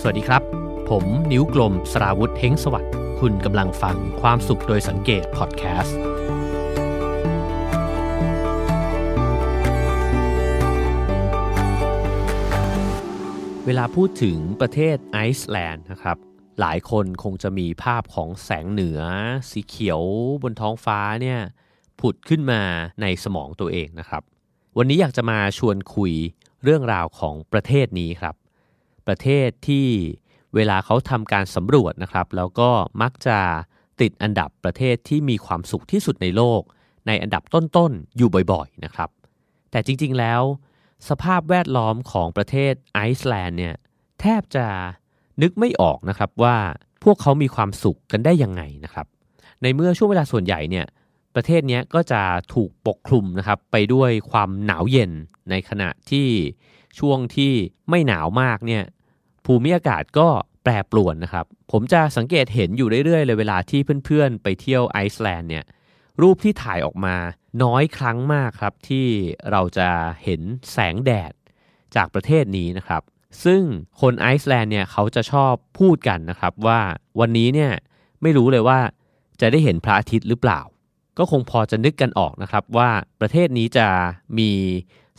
[0.00, 0.42] สวัสดีครับ
[0.90, 5.98] ผมนิ้วกลมสราวุธเฮงสวัสดิ์ คุณกำลังฟังความสุขโดยสังเกตพอดแคสต์
[13.66, 19.00] เวลาพูดถึงประเทศไอซ์แลนด์นะครับ หลายคนคงจะมีภาพของแสงเหนือ
[19.50, 20.02] สีเขียว
[20.42, 21.40] บนท้องฟ้าเนี่ย
[22.00, 22.62] ผุดขึ้นมา
[23.02, 24.22] ในสมองตัวเองนะครับ
[24.76, 26.12] วันนี้อยากจะมาชวนคุย
[26.64, 28.34] เรื่องราวของประเทศนี้ครับ
[29.06, 29.86] ประเทศที่
[30.54, 32.70] เวลาเขาทำการสำรวจนะครับ แล้วก็
[33.02, 33.38] มักจะ
[34.00, 36.62] ติดอันดับประเทศที่มีความสุขที่สุดในโลก
[37.06, 39.10] ในอันดับต้นๆ อยู่บ่อยๆนะครับ
[39.70, 40.42] แต่จริงๆแล้ว
[41.08, 43.76] สภาพแวดล้อมของประเทศไอซ์แลนด์เนี่ย
[44.20, 44.66] แทบจะ
[45.42, 46.56] นึกไม่ออกนะครับว่า
[47.04, 49.06] พวกเขามีความสุขกันได้ยังไงนะครับ
[49.62, 50.86] ในเมื่อช่วงเวลาส่วนใหญ่เนี่ย
[51.34, 52.22] ประเทศนี้ก็จะ
[52.54, 55.12] ถูกปกคลุมนะครับไปด้วยความหนาวเย็น
[55.50, 56.28] ในขณะที่
[56.98, 57.52] ช่วงที่
[57.90, 58.84] ไม่หนาวมากเนี่ย
[59.44, 60.28] ภูมิอากาศก็
[60.62, 65.64] แปรปรวนนะครับ ผมจะสังเกตเห็นอยู่เรื่อยๆเลยเวลาที่เพื่อนๆ ไปเที่ยวไอซ์แลนด์เนี่ย
[66.22, 67.16] รูปที่ถ่ายออกมา
[67.62, 69.06] น้อยครั้งมากครับที่
[69.50, 69.88] เราจะ
[70.24, 70.40] เห็น
[70.72, 71.32] แสงแดด
[71.96, 73.02] จากประเทศนี้นะครับ
[73.44, 73.62] ซึ่ง
[74.00, 76.80] คนไอซ์แลนด์เนี่ยเขาจะชอบพูดกันนะครับว่า
[77.20, 77.72] วันนี้เนี่ย
[78.22, 78.78] ไม่รู้เลยว่า
[79.40, 80.60] จะได้เห็นพระอาทิตย์หรือเปล่า
[81.18, 82.90] ก็คงพอจะนึกกันออกนะครับว่า
[83.20, 83.86] ประเทศนี้จะ
[84.38, 84.50] มี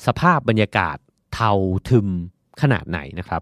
[0.05, 0.97] สภาพบรรยากาศ
[1.33, 1.51] เทา
[1.89, 2.07] ทึม
[2.61, 3.41] ขนาดไหนนะครับ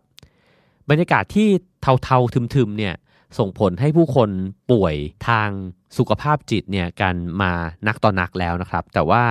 [0.90, 1.50] บรรยากาศที่
[1.82, 2.96] เทาๆทึมๆเนี่ย
[3.38, 4.30] ส่งผลให้ผู้คน
[4.72, 4.96] ป่วย
[5.28, 5.50] ทาง
[5.98, 7.52] สุขภาพจิตเนี่ยกันมา
[7.88, 9.24] นักต่อนักแล้วนะครับ แต่ว่า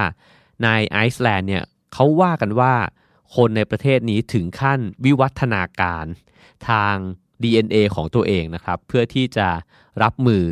[0.63, 2.73] ในไอซ์แลนด์เนี่ยเขาว่ากันว่า
[3.37, 6.05] คนในประเทศนี้ถึงขั้นวิวัฒนาการ
[6.69, 6.95] ทาง
[7.43, 9.49] DNA ของตัวเองนะครับ เพื่อที่จะ
[10.03, 10.45] รับมือ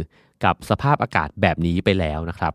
[0.45, 2.53] กับสภาพอากาศแบบนี้ไปแล้วนะครับ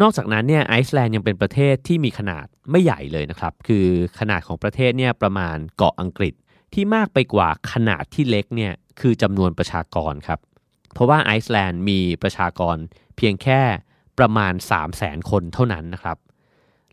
[0.00, 3.86] นอกจากนั้นเนี่ยไอซ์แลนด์ยังเป็นประเทศที่มีขนาดไม่ใหญ่เลยนะครับ คือ
[4.18, 6.34] ขนาดของประเทศเนี่ยประมาณเกาะอังกฤษ
[6.74, 10.40] ที่มากไปกว่าขนาดที่เล็กเนี่ยคือจำนวนประชากรครับ
[10.92, 12.76] เพราะว่าไอซ์แลนด์มีประชากร
[13.16, 13.60] เพียงแค่
[14.18, 16.18] ประมาณ 3 0 0แสนคนเท่านั้นนะครับ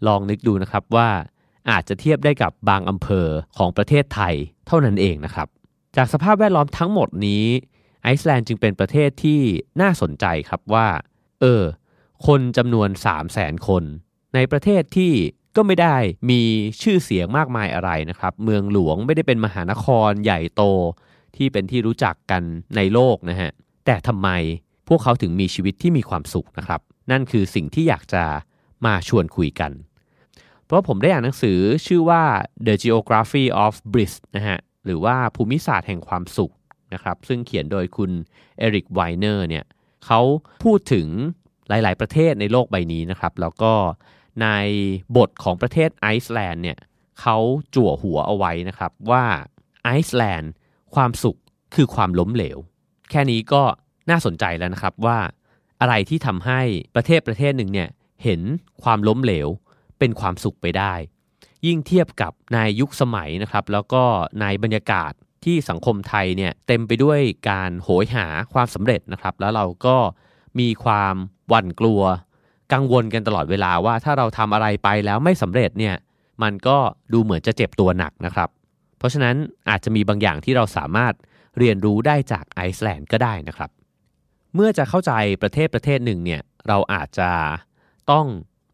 [0.08, 1.10] ลองนึกดูนะครับว่า
[1.70, 3.28] อาจจะเทียบได้กับบางอำเภอ
[3.58, 4.34] ของประเทศไทย
[4.68, 5.48] เท่านั้นเองนะครับ
[5.96, 7.46] จากสภาพแวดล้อมทั้งหมดนี้
[8.04, 9.42] ไอซ์แลนด์จึงเป็นประเทศที่
[9.82, 10.88] น่าสนใจครับว่า
[11.42, 11.64] เออ
[12.28, 13.84] คนจำนวน3 0 0แสนคน
[14.36, 15.14] ในประเทศที่
[15.56, 15.98] ก็ไม่ได้
[16.30, 16.42] มี
[16.82, 20.64] ชื่อเสียงมากมายอะไรนะครับ เมืองหลวงไม่ได้เป็นมหานครใหญ่โต
[21.36, 22.44] ที่เป็นที่รู้จักกัน
[22.76, 23.52] ในโลกนะฮะ
[23.86, 24.30] แต่ทำไม
[24.88, 28.24] พวกเขาถึงมีชีวิตที่มีความสุขนะครับ นั่นคือสิ่งที่อยากจะ
[28.86, 29.72] มาชวนคุยกัน
[30.68, 32.24] เพราะผมได้อ่านหนังสือชื่อว่า
[32.68, 36.54] The Geography of Bliss นะฮะหรือว่าภูมิศาสตร์แห่งความสุข
[36.94, 38.12] นะครับซึ่งเขียนโดยคุณ
[38.58, 39.66] Eric Weiner เนี่ย
[40.06, 40.22] เขา
[40.64, 41.08] พูดถึง
[41.70, 43.74] หลาย ๆ ประเทศในโลกใบนี้นะครับ แล้วก็
[44.42, 44.48] ใน
[45.18, 46.78] บทของประเทศไอซ์แลนด์เนี่ย
[47.22, 47.38] เขา
[47.76, 49.26] จั่วหัวเอาไว้นะครับว่า
[49.84, 50.52] ไอซ์แลนด์
[50.96, 51.38] ความสุข
[51.76, 52.58] คือความล้มเหลว
[53.10, 53.64] แค่นี้ก็
[54.10, 55.18] น่าสนใจแล้วนะครับว่า
[55.82, 56.62] อะไรที่ทำให้
[56.96, 57.90] ประเทศประเทศหนึ่งเนี่ย
[58.24, 58.42] เห็น
[58.84, 59.48] ความล้มเหลว
[60.00, 60.94] เป็นความสุขไปได้
[61.66, 64.04] ยิ่งเทียบกับในยุคสมัยนะครับ แล้วก็
[64.42, 65.12] ในบรรยากาศ
[65.46, 69.98] ที่สังคมไทยเนี่ยเต็มไปด้วยการโหยหาความสำเร็จนะครับ แล้วเราก็
[70.60, 71.16] มีความ
[71.50, 72.02] หวั่นกลัว
[72.74, 75.96] กังวลกันตลอดเวลาว่าถ้าเราทำอะไรไปแล้วไม่สำเร็จเนี่ย
[76.44, 76.78] มันก็
[77.14, 78.50] ดูเหมือนจะเจ็บตัวหนักนะครับ
[78.98, 79.36] เพราะฉะนั้น
[79.70, 81.14] อาจจะมีบางอย่างที่เราสามารถ
[81.58, 83.70] เรียนรู้ได้จากไอซ์แลนด์ก็ได้นะครับ
[84.56, 87.30] เมื่อจะเข้าใจประเทศประเทศหนึ่งเนี่ยเราอาจจะ
[88.12, 88.26] ต้อง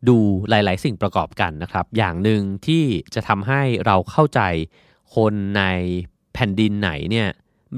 [0.08, 0.18] ดู
[0.50, 4.42] หลาย ๆ สิ่งประกอบกันนะครับ อย่างหนึ่งที่จะทำให้เราเข้าใจ
[5.16, 5.64] คนใน
[6.34, 7.30] แผ่นดินไหนเนี่ย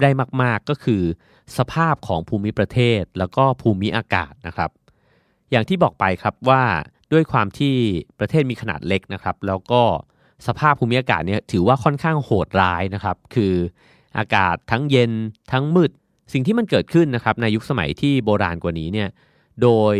[0.01, 0.09] ได้
[0.41, 1.01] มาก ๆ ก็คือ
[1.57, 4.71] สภาพของภูมิประเทศแล้วก็ภูมิอากาศนะครับ
[5.51, 6.63] อย่างที่บอกไปครับว่า
[7.13, 7.75] ด้วยความที่
[8.19, 9.81] ประเทศมีขนาดเล็กนะครับ แล้วก็
[10.47, 13.53] สภาพภูมิอากาศเนี่ยถือว่าค่อนข้างโหดร้ายนะครับ คือ
[14.17, 15.11] อากาศทั้งเย็น
[15.51, 15.91] ทั้งมืด
[16.33, 19.09] สิ่งที่มันเกิดขึ้นนะครับในยุคสมัยที่โบราณกว่านี้เนี่ย
[19.61, 19.95] โดย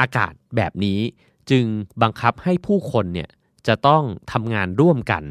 [0.00, 1.00] อากาศแบบนี้
[1.50, 1.64] จึง
[2.02, 3.28] บังคับให้ผู้คนเนี่ย
[3.66, 4.02] จะต้อง
[4.32, 5.22] ทำงานร่วมกัน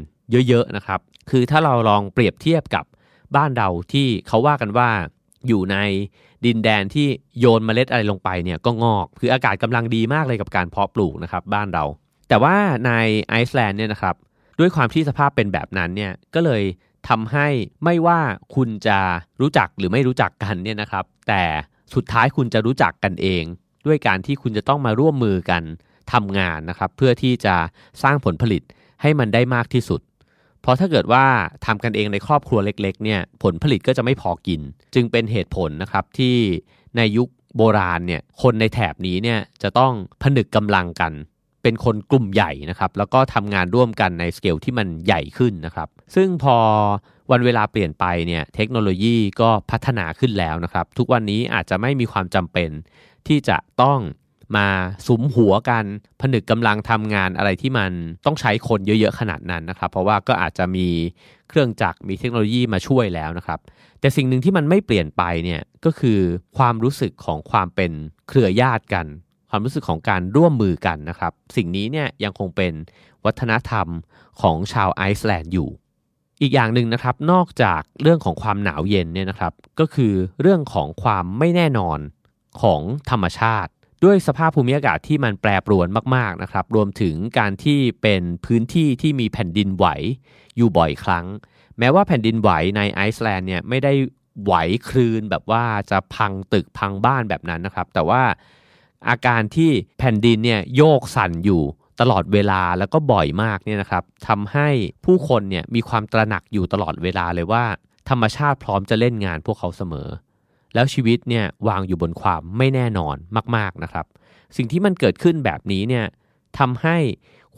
[0.48, 1.00] เยอะๆนะครับ
[1.30, 2.84] คือถ้าเราลองเปรียบเทียบกับ
[3.36, 4.90] บ้านเราที่เขาว่ากันว่า
[5.48, 5.76] อยู่ใน
[6.44, 7.06] ดินแดนที่
[7.40, 11.84] โยนเมล็ดอะไรลงไปเนี่ยก็งอก คืออากาศกำลังดีมากเลยกับการเพาะปลูกนะครับบ้านเรา
[12.28, 12.92] แต่ว่าใน
[13.28, 14.16] ไอซ์แลนด์เนี่ยนะครับ
[14.58, 16.62] ด้วยความที่สภาพเป็นแบบนั้นเนี่ยก็เลย
[17.08, 17.48] ทำให้
[17.84, 18.20] ไม่ว่า
[18.54, 18.98] คุณจะ
[19.40, 21.42] รู้จักหรือไม่รู้จักกันเนี่ยนะครับ แต่
[21.94, 23.44] สุดท้ายคุณจะรู้จักกันเอง
[23.86, 25.62] ด้วยการที่คุณจะต้องมาร่วมมือกัน
[26.12, 27.54] ทำงานนะครับ เพื่อที่จะ
[28.02, 28.62] สร้างผลผลิต
[29.02, 30.00] ให้มันได้มากที่สุด
[30.62, 31.24] เพราะถ้าเกิดว่า
[31.66, 34.60] ทำกันเองในครอบครัวเล็กๆเนี่ยผลผลิตก็จะไม่พอกิน
[34.94, 36.36] จึงเป็นเหตุผลนะครับที่
[36.96, 41.12] ในยุคโบราณเนี่ยคนในแถบนี้เนี่ยจะต้องผนึกกำลังกัน
[41.62, 46.56] เป็นคนกลุ่มใหญ่นะครับ แล้วก็ทำงานร่วมกันในสเกลที่มันใหญ่ขึ้นนะครับ ซึ่งพอ
[47.30, 52.70] วันเวลาเปลี่ยนไปเนี่ยเทคโนโลยีก็พัฒนาขึ้นแล้วนะครับ ทุกวันนี้อาจจะไม่มีความจำเป็น
[53.26, 53.98] ที่จะต้อง
[54.56, 54.66] มา
[55.06, 55.84] สุมหัวกัน
[56.20, 57.90] ผนึกกำลังทำงานอะไรที่มัน
[58.26, 60.88] ต้องใช้คนเยอะๆขนาดนั้นนะครับ เพราะว่าก็อาจจะมี
[61.48, 63.60] เครื่องจักรมีเทคโนโลยีมาช่วยแล้วนะครับ
[64.00, 66.18] แต่สิ่งหนึ่งที่มันไม่เปลี่ยนไปเนี่ยก็คือ
[66.56, 67.92] ความรู้สึกของความเป็น
[68.28, 69.06] เครือญาติกัน
[69.50, 72.72] ความรู้สึกของการร่วมมือกันนะครับ สิ่งนี้เนี่ยยังคงเป็น
[73.24, 73.86] วัฒนธรรม
[74.40, 75.68] ของชาวไอซ์แลนด์อยู่
[76.42, 81.98] อีกอย่างหนึ่งนะครับนอกจากเรื่องของความหนาวเย็นเนี่ยนะครับ ก็คือเรื่องของความไม่แน่นอน
[82.62, 82.80] ของ
[83.10, 83.72] ธรรมชาติ
[84.04, 89.86] ด้วยสภาพภูมิอากาศที่มันแปรปรวนมากๆนะครับ รวมถึงการที่เป็นพื้นที่ที่มีแผ่นดินไหว
[90.56, 91.26] อยู่บ่อยครั้ง
[91.78, 93.92] แม้ว่าแผ่นดินไหวในไอซ์แลนด์เนี่ยไม่ได้
[94.44, 94.54] ไหว
[94.88, 98.22] คลืนแบบว่าจะพังตึกพังบ้านแบบนั้นนะครับ แต่ว่า
[99.08, 101.62] อาการที่แผ่นดินเนี่ยโยกสั่นอยู่
[102.00, 104.68] ตลอดเวลาแล้วก็บ่อยมากเนี่ยนะครับทำให้
[105.04, 107.64] ผู้คนเนี่ยมีความตระหนักอยู่ตลอดเวลาเลยว่า
[108.08, 110.08] ธรรมชาติพร้อมจะเล่นงานพวกเขาเสมอ
[110.74, 113.16] แล้วชีวิตเนี่ยวางอยู่บนความไม่แน่นอน
[113.56, 114.06] มาก ๆนะครับ
[114.56, 116.04] สิ่งที่มันเกิดขึ้นแบบนี้เนี่ย
[116.58, 116.96] ทำให้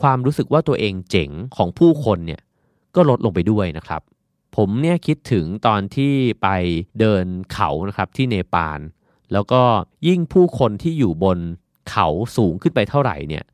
[0.01, 2.41] ความรู้สึกว่าตัวเองเจ๋งของผู้คนเนี่ย
[2.95, 4.03] ก็ลดลงไปด้วยนะครับ
[4.57, 6.49] ผมเนี่ยคิดถึงตอนที่ไป
[7.01, 8.81] เดินเขานะครับที่เนปาล
[9.33, 9.63] แล้วก็
[10.09, 11.39] ยิ่งผู้คนที่อยู่บน
[11.91, 13.45] เขาสูงขึ้นไปเท่าไหร่เนี่ย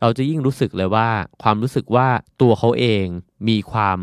[0.00, 1.08] เราจะยิ่งรู้สึกเลยว่า
[1.42, 2.08] ความรู้สึกว่า
[2.40, 3.04] ตัวเขาเอง
[3.48, 3.98] มีความ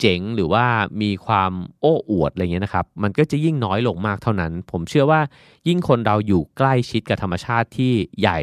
[0.00, 0.64] เจ๋งหรือว่า
[1.02, 5.20] มีความโอ้อวดอะไรเงี้ยนะครับ มันก็จะยิ่งน้อยลงมากเท่านั้น ผมเชื่อว่า
[5.68, 8.40] ยิ่งคนเราอยู่ใกล้ชิดกับธรรมชาติที่ใหญ่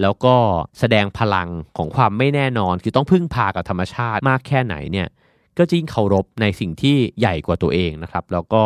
[0.00, 0.34] แล้วก็
[0.78, 5.08] แสดงพลังของความไม่แน่นอน คือต้องพึ่งพากับธรรมชาติมากแค่ไหนเนี่ย
[5.58, 8.64] ก็ยิ่งเคารพในสิ่งที่ใหญ่กว่าตัวเองนะครับ แล้วก็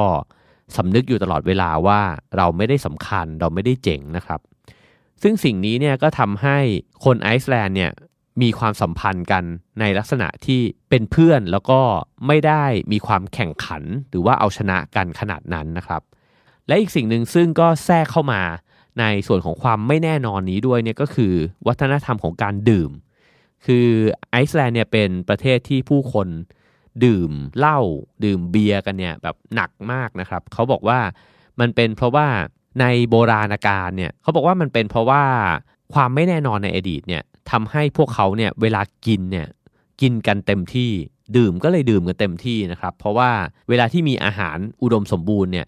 [0.76, 2.00] สำนึกอยู่ตลอดเวลาว่า
[2.36, 4.40] เราไม่ได้สำคัญเราไม่ได้เจ๋งนะครับ
[5.22, 6.58] ซึ่งสิ่งนี้เนี่ยก็ทำให้
[7.04, 7.92] คนไอซ์แลนด์เนี่ย
[8.42, 9.44] มีความสัมพันธ์กัน
[9.80, 11.80] ในลักษณะที่เป็นเพื่อนแล้วก็
[12.26, 16.02] ไม่ได้มีความแข่งขันหรือว่าเอาชนะกันขนาดนั้นนะครับ
[16.66, 18.42] และอีกสิ่งหนึ่งซึ่งก็แทรกเข้ามา
[19.00, 21.34] ในส่วนของความไม่แน่นอนนี้ด้วยเนี่ยก็คือ
[21.66, 22.90] วัฒนธรรมของการดื่ม
[23.66, 23.86] คือ
[24.30, 26.28] ไอซ์แลนด์เนี่ยเป็นประเทศที่ผู้คน
[27.04, 27.78] ดื่มเหล้า
[28.24, 30.98] ดื่มเบียร์กันเนี่ยแบบหนักมากนะครับ เขาบอกว่า
[31.60, 32.26] มันเป็นเพราะว่า
[32.80, 35.22] ในโบราณกาลเนี่ยเขาบอกว่ามันเป็นเพราะว่า
[35.94, 39.46] ความไม่แน่นอนในอดีตเนี่ย ทำให้พวกเขาเนี่ยเวลากินเนี่ย
[40.00, 40.90] กินกันเต็มที่
[41.36, 43.30] ดื่มก็เลยดื่มกันเต็มที่นะครับ เพราะว่า
[43.68, 45.66] เวลาที่มีอาหารอุดมสมบูรณ์เนี่ย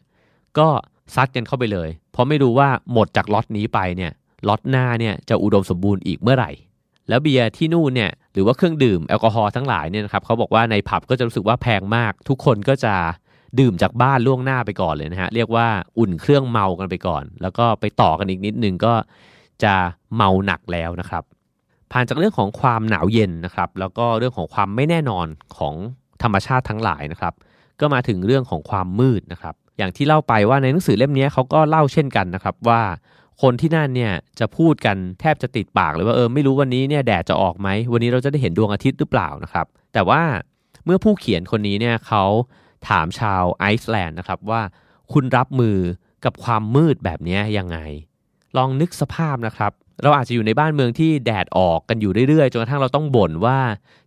[0.58, 0.68] ก็
[1.14, 4.12] ซัดกันเข้าไปเลย เพราะไม่รู้ว่าหมดจากล็อตนี้ไปเนี่ย
[4.48, 6.50] ล็อตหน้าเนี่ยจะอุดมสมบูรณ์อีกเมื่อไหร่
[7.08, 12.94] แล้วเบียร์ที่นู่นเนี่ยหรือว่าเครื่องดื่มแอลกอฮอล์ทั้งหลายเนี่ยนะครับเขาบอกว่าในผับก็จะรู้สึกว่าแพงมาก ทุกคนก็จะ
[13.60, 15.66] ดื่มจากบ้านล่วงหน้าไปก่อนเลยนะฮะเรียกว่า
[15.98, 18.94] อุ่นเครื่องเมากันไปก่อน แล้วก็ไปต่อกันอีกนิดนึงก็
[19.64, 19.74] จะ
[20.16, 21.24] เมาหนักแล้วนะครับ
[21.92, 25.75] ผ่านจากเรื่องของความหนาวเย็นนะครับ แล้วก็เรื่องของความไม่แน่นอนของ
[26.22, 27.35] ธรรมชาติทั้งหลายนะครับ
[27.81, 32.83] ก็มาถึงเรื่องของความมืดนะครับ อย่างที่เล่าไปว่าในหนังสือเล่มนี้เขาก็เล่าเช่นกันนะครับว่า
[33.42, 40.22] คนที่นั่นเนี่ยจะพูดกันแทบจะติดปากเลยว่าเออไม่รู้วันนี้เนี่ยแดดจะออกไหมวันนี้เราจะได้เห็นดวงอาทิตย์หรือเปล่านะครับ แต่ว่า
[40.85, 42.25] เมื่อผู้เขียนคนนี้เนี่ยเขา
[42.88, 44.62] ถามชาวไอซ์แลนด์นะครับว่า
[45.12, 45.79] คุณรับมือ
[46.25, 47.79] กับความมืดแบบนี้ยังไง
[48.57, 53.59] ลองนึกสภาพนะครับ เราอาจจะอยู่ในบ้านเมืองที่แดดออกกันอยู่เรื่อยๆจนกระทั่งเราต้องบ่นว่า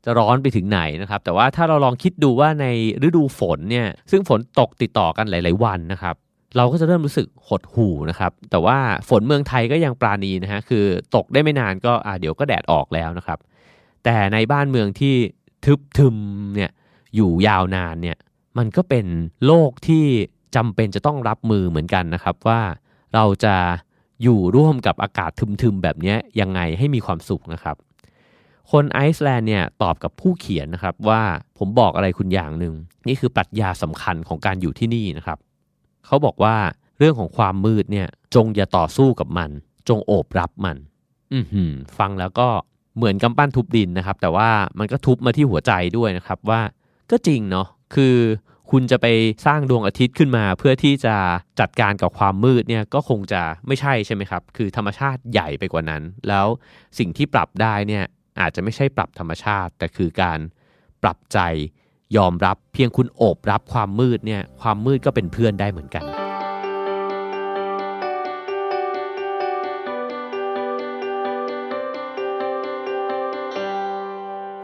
[0.05, 2.65] จะร้อนไปถึงไหนนะครับ แต่ว่าถ้าเราลองคิดดูว่าใน
[3.07, 6.15] ฤดูฝนเนี่ยซึ่งฝนตกติดต่อกันหลาย ๆ วันนะครับ
[6.57, 8.77] เราก็จะเริ่มรู้สึกหดหู่นะครับ แต่ว่า
[9.09, 13.39] ฝนเมืองไทยก็ยังปราณีนะฮะคือตกได้ไม่นานก็อ่าเดี๋ยวก็แดดออกแล้วนะครับ
[14.03, 15.15] แต่ในบ้านเมืองที่
[15.65, 16.15] ทึบทึม
[16.55, 16.71] เนี่ย
[17.15, 18.17] อยู่ยาวนานเนี่ย
[18.57, 19.05] มันก็เป็น
[19.45, 20.05] โลกที่
[20.55, 22.61] จำเป็นจะต้องรับมือเหมือนกันนะครับว่า
[23.15, 23.55] เราจะ
[24.23, 27.75] อยู่ร่วมกับอากาศทึมๆแบบนี้ยังไงให้มีความสุขนะครับ
[28.71, 31.21] คนไอซ์แลนด์เนี่ยตอบกับผู้เขียนนะครับว่า
[31.57, 32.73] ผมบอกอะไรคุณอย่างหนึ่ง
[33.07, 35.37] นี่คือปรัชญาสำคัญของการอยู่ที่นี่นะครับ
[36.05, 36.55] เขาบอกว่า
[36.97, 39.49] เรื่องของความมืดเนี่ยจงอย่าต่อสู้กับมัน
[39.89, 40.77] จงโอบรับมัน
[41.33, 42.47] อืมฟังแล้วก็
[42.97, 46.61] เหมือนกำปั้นทุบดินนะครับ แต่ว่ามันก็ทุบมาที่หัวใจด้วยนะครับว่า
[47.11, 48.15] ก็จริงเนาะคือ
[48.71, 49.07] คุณจะไป
[49.45, 51.15] สร้างดวงอาทิตย์ขึ้นมา เพื่อที่จะ
[51.59, 56.47] จัดการกับความมืดเนี่ยก็คงจะไม่ใช่ใช่ไหมครับ คือธรรมชาติใหญ่ไปกว่านั้น แล้ว
[56.99, 58.03] สิ่งที่ปรับได้เนี่ย
[58.39, 60.39] อาจจะไม่ใช่ปรับธรรมชาติ แต่คือการ
[61.03, 61.39] ปรับใจ
[62.17, 66.03] ยอมรับเพียงคุณโอบรับความมืดเนี่ยความมืดก็เป็นเพื่อนได้เหมือนกัน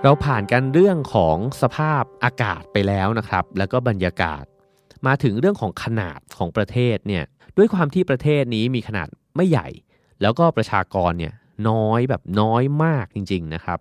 [0.08, 4.44] เราผ่านกันเรื่องของสภาพอากาศไปแล้วนะครับ แล้วก็บรรยากาศ
[5.08, 7.24] มาถึงเรื่องของขนาดของประเทศเนี่ย
[7.58, 9.68] ด้วยความที่ประเทศนี้มีขนาดไม่ใหญ่
[10.22, 11.34] แล้วก็ประชากรเนี่ย
[11.70, 13.80] น้อยแบบน้อยมากจริง ๆนะครับ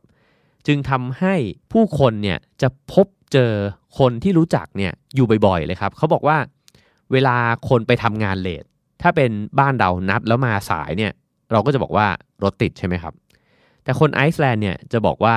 [0.66, 1.34] จึงทำให้
[1.72, 3.52] ผู้คนเนี่ยจะพบเจอ
[3.98, 6.38] คนที่รู้จักเนี่ยอยู่บ่อยๆเลยครับเขาบอกว่า
[7.12, 7.36] เวลา
[7.68, 8.64] คนไปทำงานเลท
[9.02, 11.12] ถ้าเป็นบ้านเรานัดแล้วมาสายเนี่ย
[11.52, 12.06] เราก็จะบอกว่า
[12.42, 13.14] รถติดใช่ไหมครับ
[13.84, 15.36] แต่คนไอซ์แลนด์เนี่ยจะบอกว่า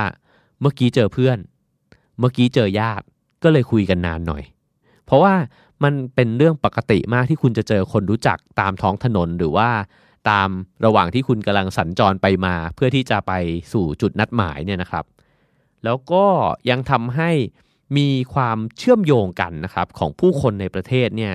[0.62, 1.38] เมื่อกี้เจอเพื่อน
[2.20, 3.06] เมื่อกี้เจอญาติ
[3.43, 4.43] ก็เลยคุยกันนานหน่อย
[5.06, 5.34] เพราะว่า
[5.84, 9.70] มันเป็นเรื่องปกติมากที่คุณจะเจอคนรู้จักตามท้องถนนหรือว่า
[10.30, 10.50] ตาม
[10.86, 13.32] ระหว่างที่คุณกำลังสัญจรไปมา เพื่อที่จะไป
[13.74, 15.06] สู่จุดนัดหมายเนี่ยนะครับ
[15.84, 16.26] แล้วก็
[16.70, 17.32] ยังทำให้
[17.98, 21.34] มีความเชื่อมโยงกันนะครับของผู้คนในประเทศเนี่ย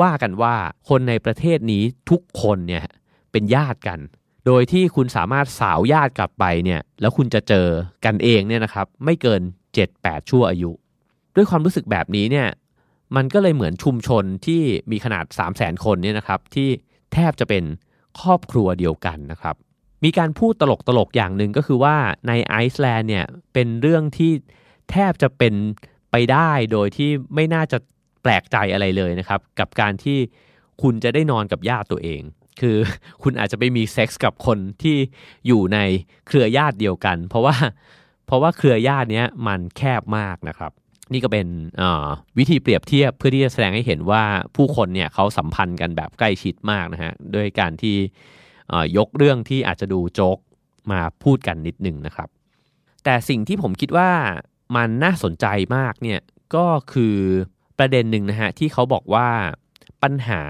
[0.00, 0.54] ว่ากันว่า
[0.88, 2.84] คนในประเทศนี้ทุกคนเนี่ย
[3.32, 3.98] เป็นญาติกัน
[4.46, 7.66] โดยที่คุณสามารถสาวญาติกลับไปเนี่ยแล้วคุณจะเจอ
[8.04, 9.40] กันเองเนี่ยนะครับไม่เกิน
[9.84, 10.70] 7-8 ชั่วอายุ
[11.36, 12.48] ด้วยความรู้สึกแบบนี้เนี่ย
[13.16, 16.68] มันก็เลยเหมือนชุมชนที่มีขนาด 3 0 0 0 0 0 คนเนี่ยนะครับที่
[17.12, 17.64] แทบจะเป็น
[18.20, 19.56] ครอบครัวเดียวกันนะครับ
[20.04, 20.62] มีการพูดต
[20.98, 21.96] ลกๆอย่างหนึ่งก็คือว่า
[22.28, 24.32] ในไอซ์แลนด์เนี่ยเป็นเรื่องที่
[24.90, 25.54] แทบจะเป็น
[26.10, 27.78] ไปได้โดยที่ไม่น่าจะ
[28.22, 30.18] แปลกใจอะไรเลยนะครับ กับการที่
[30.82, 32.22] คุณจะได้นอนกับญาติตัวเอง
[32.60, 32.76] คือ
[33.22, 34.96] คุณอาจจะไปมีเซ็กส์กับคนที่
[35.46, 35.78] อยู่ใน
[36.26, 37.56] เครือญาติเดียวกัน เพราะว่า
[38.26, 40.72] เพราะว่าเครือญาติเนี้ยมันแคบมากนะครับ
[41.12, 41.46] นี่ก็เป็น
[42.38, 44.24] วิธีเปรียบเทียบเพื่อที่จะแสดงให้เห็นว่า
[44.56, 47.96] ผู้คนเนี่ยเขาสัมพันธ์กันแบบใกล้ชิดมากนะฮะด้วยการที่
[48.96, 50.38] ยกเรื่องที่อาจจะดูโจ๊ก
[50.92, 52.28] มาพูดกันนิดหนึ่งนะครับ
[53.04, 54.10] แต่สิ่งที่ผมคิดว่า
[54.76, 56.20] มันน่าสนใจมากเนี่ย
[56.54, 57.16] ก็คือ
[57.78, 59.28] ประเด็นหนึ่งนะฮะที่เขาบอกว่า
[60.02, 60.42] ปัญหา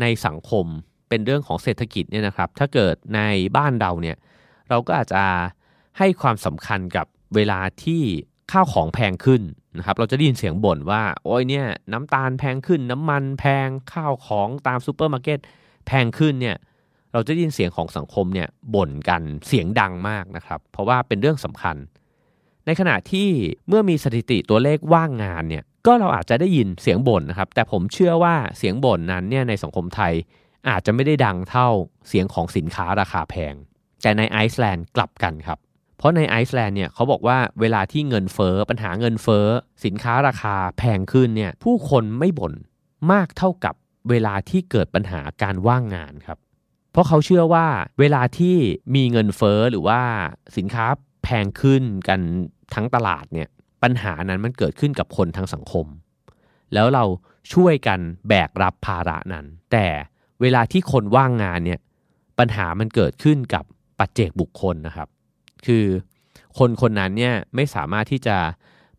[0.00, 0.66] ในสังคม
[1.10, 3.20] เป็นเรื่องของเศรษฐกิจเนี่ยนะครับ ถ้าเกิดใน
[3.56, 4.16] บ้านเราเนี่ย
[4.68, 5.22] เราก็อาจจะ
[5.98, 8.02] ให้ความสำคัญกับเวลาที่
[8.52, 9.42] ข้าวของแพงขึ้น
[9.78, 15.38] นะครับ เราจะได้ยินเสียงบ่นว่าโอ้ยเนี่ยน้ำตาลแพงขึ้น น้ำมันแพงข้าวของตามซูเปอร์มาร์เก็ต
[15.86, 16.56] แพงขึ้นเนี่ย
[17.12, 21.76] เราจะได้ยินเสียงของสังคมเนี่ยบ่นกันเสียงดังมากนะครับ เพราะว่าเป็นเรื่องสำคัญ
[22.66, 23.28] ในขณะที่
[23.68, 30.12] เมื่อมีสถิติตัวเลขว่างงานเนี่ยก็เราอาจจะได้ยินเสียงบ่นนะครับ แต่ผมเชื่อว่าเสียงบ่นนั้นเนี่ยในสังคมไทย
[30.68, 31.68] อาจจะไม่ได้ดังเท่า
[32.08, 33.54] เสียงของสินค้าราคาแพง
[34.02, 35.58] แต่ในไอซ์แลนด์กลับกันครับ
[35.98, 39.46] เพราะในไอซ์แลนด์เนี่ยเขาบอกว่าเวลาที่เงินเฟอ้อปัญหาเงินเฟอ้อ
[39.84, 42.54] สินค้าราคาแพงขึ้นเนี่ยผู้คนไม่บ่น
[43.12, 43.74] มากเท่ากับ
[44.10, 46.38] เวลาที่เกิดปัญหาการว่างงานครับ
[46.92, 47.66] เพราะเขาเชื่อว่า
[48.00, 48.56] เวลาที่
[48.94, 50.00] มีเงินเฟ้อหรือว่า
[50.56, 50.86] สินค้า
[51.24, 52.20] แพงขึ้นกัน
[52.74, 53.48] ทั้งตลาดเนี่ย
[53.82, 55.86] ปัญหานั้นมันเกิดขึ้นกับคนทั้งสังคม
[56.74, 57.04] แล้วเรา
[57.54, 59.86] ช่วยกันแบกรับภาระนั้น แต่
[60.42, 61.80] เวลาที่คนว่างงานเนี่ย
[62.38, 63.64] ปัญหามันเกิดขึ้นกับ
[63.98, 65.08] ปัจเจกบุคคลนะครับ
[65.66, 65.84] คือ
[66.58, 68.36] คนคนนั้นเนี่ยไม่สามารถที่จะ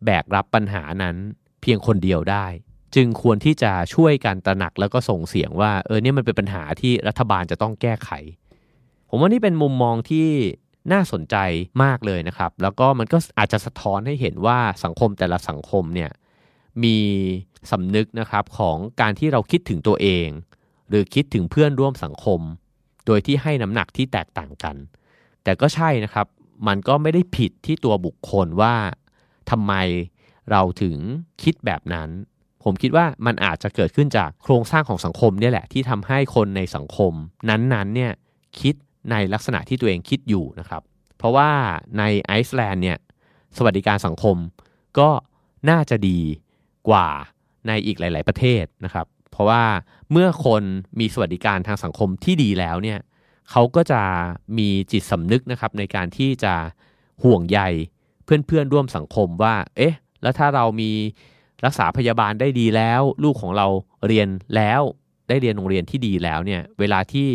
[0.05, 1.15] แบกรับปัญหานั้น
[1.61, 2.45] เพียงคนเดียวได้
[2.95, 8.09] จึงควรที่จะช่วยกันตระหนักแล้วก็ส่งเสียงว่าเออเนี่ยมันเป็นปัญหาที่รัฐบาลจะต้องแก้ไข
[9.09, 10.27] ผมว่านี่เป็นมุมมองที่
[10.93, 11.35] น่าสนใจ
[11.83, 16.11] มากเลยนะครับ แล้วก็มันก็อาจจะสะท้อนให้เห็นว่าสังคมแต่ละสังคมเนี่ย
[16.83, 16.97] มี
[17.71, 20.27] สำนึกนะครับของการที่เราคิดถึงตัวเอง
[20.91, 22.39] หรือคิดถึงเพื่อนร่วมสังคม
[23.05, 24.75] โดยที่ให้น้ำหนักที่แตกต่างกัน
[25.43, 26.27] แต่ก็ใช่นะครับ
[26.67, 28.75] มันก็ไม่ได้ผิดที่ตัวบุคคลว่า
[29.49, 29.73] ทำไม
[30.51, 30.97] เราถึง
[31.43, 32.09] คิดแบบนั้น
[32.63, 37.13] ผมคิดว่ามันอาจจะเกิดขึ้นจากโครงสร้างของสังคมนี่แหละที่ทำให้คนในสังคม
[37.49, 38.11] นั้นๆเนี่ย
[38.59, 38.75] คิด
[39.11, 40.81] ในลักษณะที่ตัวเองคิดอยู่นะครับ
[41.17, 41.49] เพราะว่า
[41.97, 42.97] ในไอซ์แลนด์เนี่ย
[43.57, 44.37] สวัสดิการสังคม
[44.99, 45.09] ก็
[45.69, 46.19] น่าจะดี
[46.89, 47.07] กว่า
[47.67, 49.63] ในอีกหลาย ๆ ประเทศนะครับ เพราะว่า
[50.11, 50.63] เมื่อคน
[50.99, 52.99] มีสวัสดิการทางสังคมที่ดีแล้วเนี่ย
[53.51, 54.01] เขาก็จะ
[54.57, 56.53] มีจิตสำนึกนะครับในการที่จะ
[57.23, 57.59] ห่วงใย
[58.25, 60.91] เพื่อนๆร่วมสังคมว่า เอ๊ะ แล้วถ้าเรามี
[61.65, 63.67] รักษาพยาบาลได้ดีแล้ว ลูกของเรา
[64.07, 64.81] เรียนแล้ว
[65.29, 67.27] ได้เรียนโรงเรียนที่ดีแล้วเนี่ยเวลาที่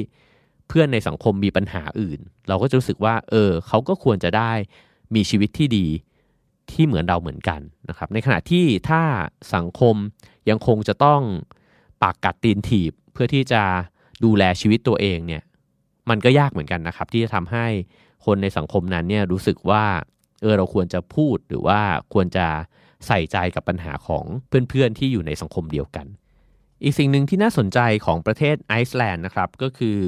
[0.69, 4.53] เพื่อนในสังคมมีปัญหาอื่น เราก็จะรู้สึกว่า เออเขาก็ควรจะได้
[5.15, 5.87] มีชีวิตที่ดี
[6.73, 9.03] ที่เหมือนเราเหมือนกันนะครับ ในขณะที่ถ้า
[9.55, 9.95] สังคม
[10.51, 11.23] ยังคงจะต้อง
[12.03, 13.63] ปากกัดตีนถีบเพื่อที่จะ
[14.25, 15.43] ดูแลชีวิตตัวเองเนี่ย
[16.11, 17.67] มันก็ยากเหมือนกันนะครับ ที่จะทำให้
[18.25, 19.85] คนในสังคมนั้นเนี่ยรู้สึกว่า
[20.41, 21.81] เออเราควรจะพูดหรือว่า
[22.13, 22.47] ควรจะ
[23.07, 26.07] ใส่ใจกับปัญหาของเพื่อนๆที่อยู่ในสังคมเดียวกัน
[26.83, 29.99] อีกสิ่งหนึ่งที่น่าสนใจของประเทศไอซ์แลนด์นะครับก็คือ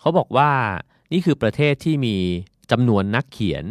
[0.00, 0.50] เขาบอกว่า
[1.12, 2.16] นี่คือประเทศที่มี
[2.70, 3.64] จำนวนนักเขียน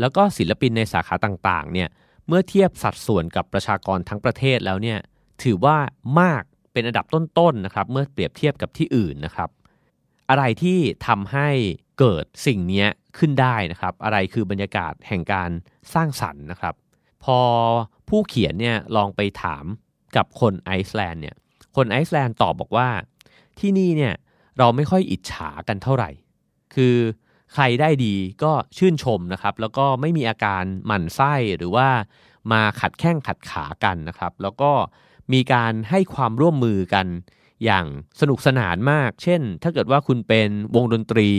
[0.00, 1.88] แล้วก็ศิลปินในสาขาต่างๆเนี่ย
[2.26, 4.98] เมื่อเทียบสัดส่วนกับประชากรทั้งประเทศแล้วเนี่ย
[5.42, 5.76] ถือว่า
[6.20, 6.42] มาก
[6.78, 9.50] เป็นอันดับต้นๆนะครับ เมื่อเปรียบเทียบกับที่อื่นนะครับ
[10.30, 11.48] อะไรที่ทำให้
[11.98, 12.86] เกิดสิ่งนี้
[13.18, 15.50] ขึ้นได้นะครับ อะไรคือบรรยากาศแห่งการ
[15.94, 16.74] สร้างสรรค์นะครับ
[17.24, 17.38] พอ
[18.08, 19.64] ผู้เขียนเนี่ยลองไปถาม
[20.16, 21.36] กับคนไอซ์แลนด์เนี่ย
[21.76, 22.88] คนไอซ์แลนด์ตอบบอกว่า
[23.58, 24.14] ที่นี่เนี่ย
[24.58, 26.10] เราไม่ค่อยอิจฉากันเท่าไหร่
[26.74, 26.96] คือ
[27.54, 31.88] ใครได้ดีก็ชื่นชมนะครับ แล้วก็ไม่มีอาการหมั่นไส้หรือว่า
[32.52, 34.72] มาขัดแข้งขัดขากันนะครับ แล้วก็
[35.32, 37.06] มีการให้ความร่วมมือกัน
[37.64, 37.86] อย่าง
[38.20, 41.30] สนุกสนานมาก เช่น ถ้าเกิดว่าคุณเป็นวงดนตรี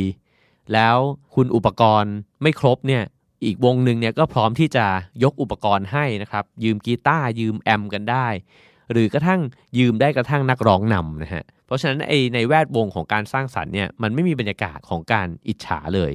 [0.74, 0.98] แล้ว
[1.36, 3.04] คุณอุปกรณ์ไม่ครบเนี่ย
[3.46, 4.86] อีกวงหนึ่งเนี่ยก็พร้อมที่จะ
[5.24, 8.28] ยกอุปกรณ์ให้นะครับ ยืมกีตาร์ยืมแอมกันได้
[8.92, 9.42] หรือกระทั่ง
[9.78, 16.12] ยืมได้กระทั่งนักร้องนำนะฮะ เพราะฉะนั้นไอในแวดวงของการสร้างสรรค์เนี่ย มันไม่มีบรรยากาศของการอิจฉาเลย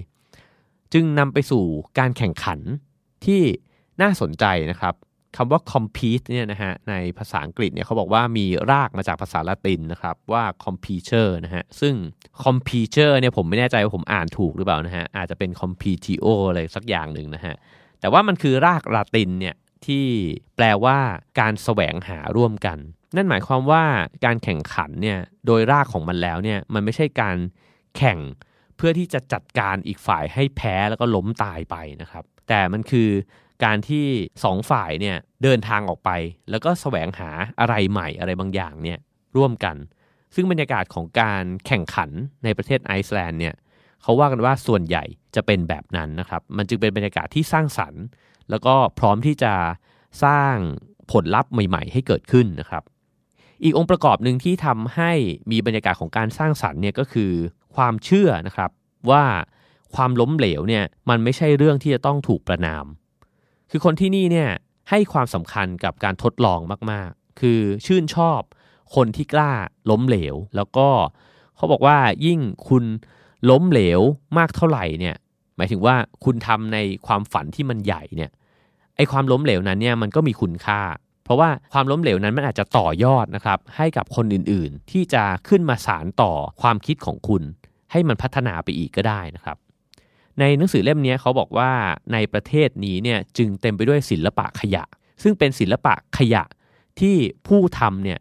[0.92, 1.64] จึงนำไปสู่
[1.98, 2.60] การแข่งขัน
[3.24, 3.42] ที่
[4.02, 4.94] น่าสนใจนะครับ
[5.36, 11.94] คำว่า compete เนี่ยนะฮะในภาษาอังกฤษเนี่ยเขาบอกว่ามีรากมาจากภาษาละตินนะครับว่า competitor นะฮะซึ่ง
[12.44, 17.54] competitor เนี่ยผมไม่แน่ใจว่าผมอ่านถูกหรือเปล่านะฮะอาจจะเป็น competio อะไรสักอย่างหนึ่งนะฮะ
[18.00, 19.54] แต่ว่ามันคือรากละตินเนี่ย
[19.86, 20.04] ที่
[20.56, 20.98] แปลว่า
[21.40, 22.78] การแสวงหาร่วมกัน
[23.16, 23.84] นั่นหมายความว่า
[24.24, 27.36] การแข่งขันเนี่ยโดยรากของมันแล้วเนี่ยมันไม่ใช่การ
[27.96, 28.18] แข่ง
[28.76, 33.08] เพื่อที่จะจัดการอีกฝ่ายให้แพ้แล้วก็ล้มตายไปนะครับแต่มันคือ
[33.64, 34.06] การที่
[34.44, 36.10] สองฝ่ายเนี่ยเดินทางออกไป
[36.50, 37.30] แล้วก็แสวงหา
[37.60, 38.98] อะไรใหม่อะไรบางอย่างเนี่ย
[39.36, 39.76] ร่วมกัน
[40.34, 42.10] ซึ่งบรรยากาศของการแข่งขัน
[42.44, 43.54] ในประเทศไอซ์แลนด์เนี่ย
[44.02, 48.02] เขาว่ากันว่าส่วนใหญ่จะเป็นแบบนั้นนะครับ มันจึงเป็นบรรยากาศที่สร้างสรรค์
[48.50, 49.54] แล้วก็พร้อมที่จะ
[50.24, 50.54] สร้าง
[51.12, 52.82] ผลลัพธ์ใหม่ ๆ ให้เกิดขึ้นนะครับ
[53.62, 55.12] อีกองค์ประกอบหนึ่งที่ทำให้
[55.50, 57.32] มีบรรยากาศของการสร้างสรรค์เนี่ยก็คือ
[57.76, 58.70] ความเชื่อนะครับ
[59.10, 59.24] ว่า
[59.94, 62.84] ความล้มเหลวเนี่ยมันไม่ใช่เรื่องที่จะต้องถูกประนาม
[63.70, 64.50] คือคนที่นี่เนี่ย
[64.90, 66.60] ให้ความสำคัญกับการทดลอง
[66.92, 68.40] มาก ๆ คือชื่นชอบ
[68.94, 69.52] คนที่กล้า
[69.90, 70.88] ล้มเหลว แล้วก็
[71.56, 71.96] เขาบอกว่า
[72.26, 72.84] ยิ่งคุณ
[73.50, 74.00] ล้มเหลว
[74.38, 75.16] มากเท่าไหร่เนี่ย
[75.56, 78.30] หมายถึงว่าคุณทำในความฝันที่มันใหญ่เนี่ย
[78.96, 80.80] ไอความล้มเหลวนั้นเนี่ยมันก็มีคุณค่า
[81.24, 87.42] เพราะว่าความล้มเหลวนั้นมันอาจจะต่อยอดนะครับ ให้กับคนอื่นๆ ที่จะขึ้นมาสารต่อความคิดของคุณ
[87.92, 89.56] ให้มันพัฒนาไปอีกก็ได้นะครับ
[90.40, 91.70] ในหนังสือเล่มนี้เขาบอกว่า
[92.12, 94.84] ในประเทศนี้เนี่ยจึงเต็มไปด้วยศิลปะขยะ
[95.22, 96.44] ซึ่งเป็นศิลปะขยะ
[97.00, 97.16] ที่
[97.46, 98.20] ผู้ทำเนี่ย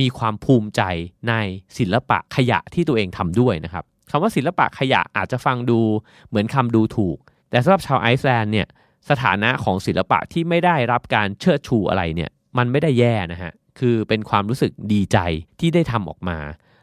[0.00, 0.82] มีความภูมิใจ
[1.28, 1.34] ใน
[1.78, 5.80] ศิลปะขยะที่ตัวเองทำด้วยนะครับคำว่าศิลปะขยะอาจจะฟังดู
[6.28, 7.18] เหมือนคำดูถูก
[7.50, 8.68] แต่สำหรับชาวไอซ์แลนด์เนี่ย
[9.10, 15.18] สถานะของศิลปะที่ไม่ได้รับการเชิดชูอะไรเนี่ยมันไม่ได้แย่นะฮะคือเป็นความรู้สึกดีใจ
[15.60, 16.38] ที่ได้ทำออกมา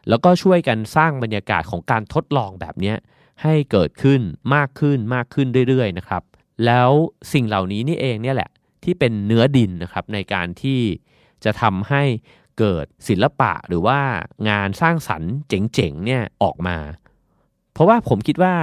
[0.08, 2.94] แล้วก็ช่วยกันสร้างบรรยากาศของการทดลองแบบนี้
[3.42, 4.20] ให้เกิดขึ้น
[4.54, 6.22] มากขึ้นมากขึ้นเรื่อยๆนะครับ
[6.66, 6.90] แล้ว
[7.32, 8.50] สิ่งเหล่านี้นี่เองเนี่ยแหละ
[8.84, 10.80] ที่เป็นเนื้อดินนะครับในการที่
[11.44, 12.02] จะทำให้
[12.58, 14.00] เกิดศิลปะหรือว่า
[14.48, 16.76] งานสร้างสรรค์เจ๋งๆเนี่ยออกมา
[17.72, 18.54] เพราะว่าผมคิดว่า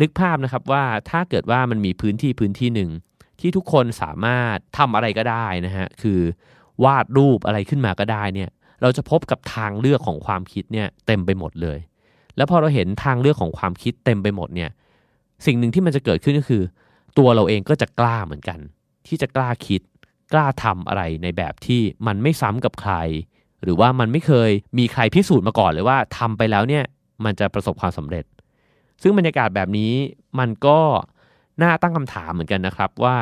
[0.00, 2.90] นึกภาพนะครับว่าถ้าเกิดว่ามันมีพื้นที่พื้นที่หนึ่ง
[3.40, 6.20] ที่ทุกคนสามารถทำอะไรก็ได้นะฮะคือ
[6.84, 8.50] วาดรูปอะไรขึ้นมาก็ได้เนี่ย
[8.82, 11.78] เราจะพบกับทางเลือกของความคิดเนี่ยเต็มไปหมดเลย
[12.36, 14.70] แล้วพอเราเห็นทางเลือกของความคิดเต็มไปหมดเนี่ย
[15.46, 16.62] สิ่งหนึ่งที่มันจะเกิดขึ้นก็คือ
[17.18, 18.58] ตัวเราเองก็จะกล้าเหมือนกัน
[19.06, 19.82] ที่จะกล้าคิด
[20.32, 22.94] กล้าทำอะไรในแบบที่มันไม่ซ้ำกับใคร
[23.62, 26.84] หรือว่ามันไม่เคยมีใครพิสูจน์มาก่อนเลยว่าทำไปแล้วเนี่ย
[27.24, 28.24] มันจะประสบความสำเร็จ
[29.02, 29.92] ซึ่งบรรยากาศแบบนี้
[30.38, 30.78] มันก็
[31.62, 33.16] น่าตั้งคำถามเหมือนกันนะครับว่า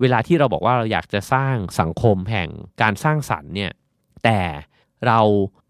[0.00, 2.48] เวลาที่เราบอกว่าเราอยากจะสร้างสังคมแห่ง
[2.82, 3.72] การสร้างสรรค์เนี่ย
[4.24, 4.40] แต่
[5.06, 5.20] เรา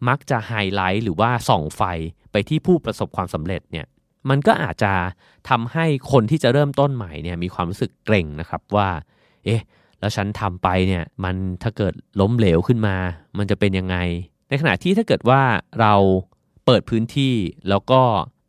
[0.08, 1.82] มักจะไฮไลท์หรือว่าส่องไฟ
[2.32, 3.86] ไปที่ผู้ประสบความสำเร็จเนี่ย
[4.30, 4.92] มันก็อาจจะ
[5.48, 8.88] ทำให้คนที่จะเริ่มต้นใหม่เนี่ยมีความรู้สึกเกรงนะครับว่า
[9.44, 9.62] เอ๊ะ
[10.00, 12.96] แล้วฉันทำไปเนี่ยมันถ้าเกิดล้มเหลวขึ้นมา
[13.38, 13.96] มันจะเป็นยังไง
[14.48, 15.42] ในขณะที่ถ้าเกิดว่า
[15.80, 15.94] เรา
[16.66, 17.34] เปิดพื้นที่
[17.68, 18.02] แล้วก็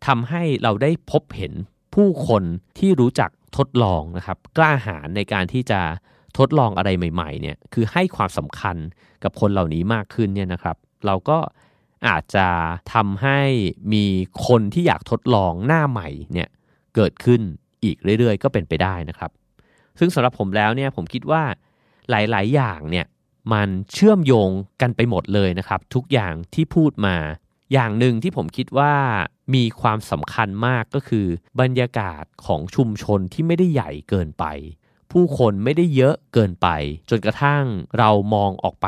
[0.08, 1.54] ทำให้เราได้พบเห็น
[1.96, 2.44] ผู้คน
[2.78, 5.82] ที่รู้จักทดลองนะครับ กล้าหาญในการที่จะ
[6.38, 8.78] ทดลองอะไรใหม่ๆเนี่ยคือให้ความสำคัญ
[9.24, 11.38] กับคนเหล่านี้มากขึ้นเนี่ยนะครับ เราก็
[12.08, 12.48] อาจจะ
[12.94, 13.40] ทำให้
[13.94, 14.06] มี
[14.48, 16.50] คนที่อยากทดลองหน้าใหม่เนี่ย
[16.96, 17.42] เกิดขึ้น
[17.84, 19.32] อีกเรื่อยๆ ก็เป็นไปได้นะครับ
[20.00, 21.44] ซึ่งสำหรับผมแล้วเนี่ยผมคิดว่า
[22.10, 23.06] หลายๆ อย่างเนี่ย
[23.54, 24.50] มันเชื่อมโยง
[24.82, 27.16] กันไปหมดเลยนะครับ ทุกอย่างที่พูดมา
[27.74, 28.94] อย่างหนึ่งที่ผมคิดว่า
[29.56, 31.28] มีความสำคัญมากก็คือ
[31.62, 34.46] บรรยากาศของชุมชนที่ไม่ได้ใหญ่เกินไป
[35.12, 36.68] ผู้คนไม่ได้เยอะเกินไป
[37.10, 37.64] จนกระทั่ง
[37.98, 38.88] เรามองออกไป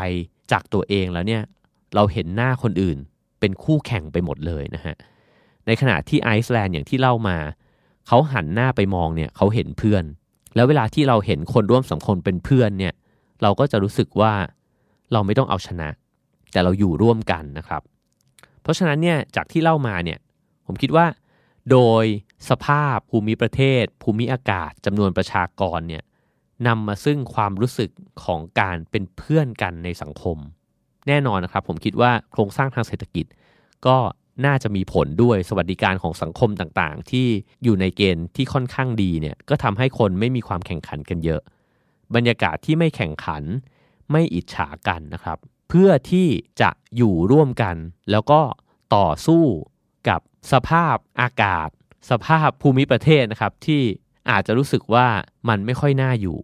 [0.52, 1.44] จากตัวเองแล้วเนี่ย
[1.96, 2.98] เราเห็นหน้าคนอื่น
[3.40, 4.96] เป็นคู่แข่งไปหมดเลยนะฮะ
[5.68, 7.38] ในขณะที่ไอซ์แลนด์อย่างที่เล่ามา
[8.08, 10.04] เขาหันหน้าไปมองเนี่ยเขาเห็นเพื่อน
[10.56, 12.94] แล้วเวลาที่เราเห็นคนร่วมสังคมเป็นเพื่อนเนี่ย
[13.42, 14.34] เราก็จะรู้สึกว่า
[15.12, 15.90] เราไม่ต้องเอาชนะ
[16.52, 17.82] แต่เราอยู่ร่วมกันนะครับ
[18.62, 20.20] เพราะฉะนั้นเนี่ยจากที่เล่ามาเนี่ย
[20.66, 21.06] ผมคิดว่า
[21.72, 22.06] โดย
[22.50, 26.04] สภาพภูมิประเทศ ภูมิอากาศจำนวนประชากรเนี่ย
[26.68, 27.90] นำมาซึ่งความรู้สึก
[28.24, 30.38] ของการเป็นเพื่อนกันในสังคม
[31.08, 33.26] แน่นอนนะครับ ผมคิดว่าโครงสร้างทางเศรษฐกิจ
[33.88, 33.98] ก็
[34.46, 37.28] น่าจะมีผลด้วยสวัสดิการของสังคมต่างๆ ที่
[37.64, 41.42] อยู่ในเกณฑ์ที่ค่อนข้างดีเนี่ยก็ทำให้คนไม่มีความแข่งขันกันเยอะ
[42.16, 43.44] บรรยากาศที่ไม่แข่งขัน
[44.12, 45.38] ไม่อิจฉากันนะครับ
[45.70, 46.28] เพื่อที่
[46.62, 47.76] จะอยู่ร่วมกัน
[48.12, 48.42] แล้วก็
[48.96, 49.44] ต่อสู้
[50.10, 51.70] กับสภาพอากาศ
[52.10, 53.82] สภาพภูมิประเทศนะครับที่
[54.30, 55.08] อาจจะรู้สึกว่า
[55.50, 56.38] มันไม่ค่อยน่าอยู่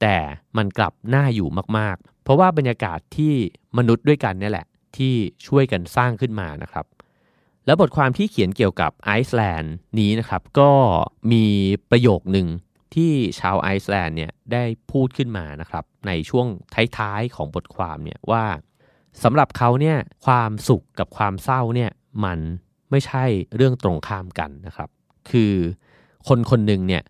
[0.00, 0.16] แต่
[0.56, 3.34] มันกลับน่าอยู่มากๆ เพราะว่าบรรยากาศที่
[3.78, 4.66] มนุษย์ด้วยกันนี่แหละ
[4.96, 5.14] ที่
[5.46, 6.86] ช่วยกันสร้างขึ้นมานะครับ
[7.66, 10.70] แล้วบทความที่เขียนเกี่ยวกับไอซ์แลนด์นี้นะครับ ก็
[11.32, 11.44] มี
[11.90, 12.46] ประโยคหนึ่ง
[12.94, 16.46] ที่ชาวไอซ์แลนด์เนี่ยได้พูดขึ้นมานะครับ ในช่วง
[16.98, 18.44] ท้ายๆของบทความเนี่ยว่า
[19.22, 21.90] สำหรับเขาเนี่ยความสุขกับความเศร้าเนี่ย
[22.24, 22.38] มัน
[22.90, 23.24] ไม่ใช่
[23.56, 24.88] เรื่องตรงข้ามกันนะครับ
[25.30, 25.52] คือ
[26.28, 27.02] คนคนหนึ่งเนี่ย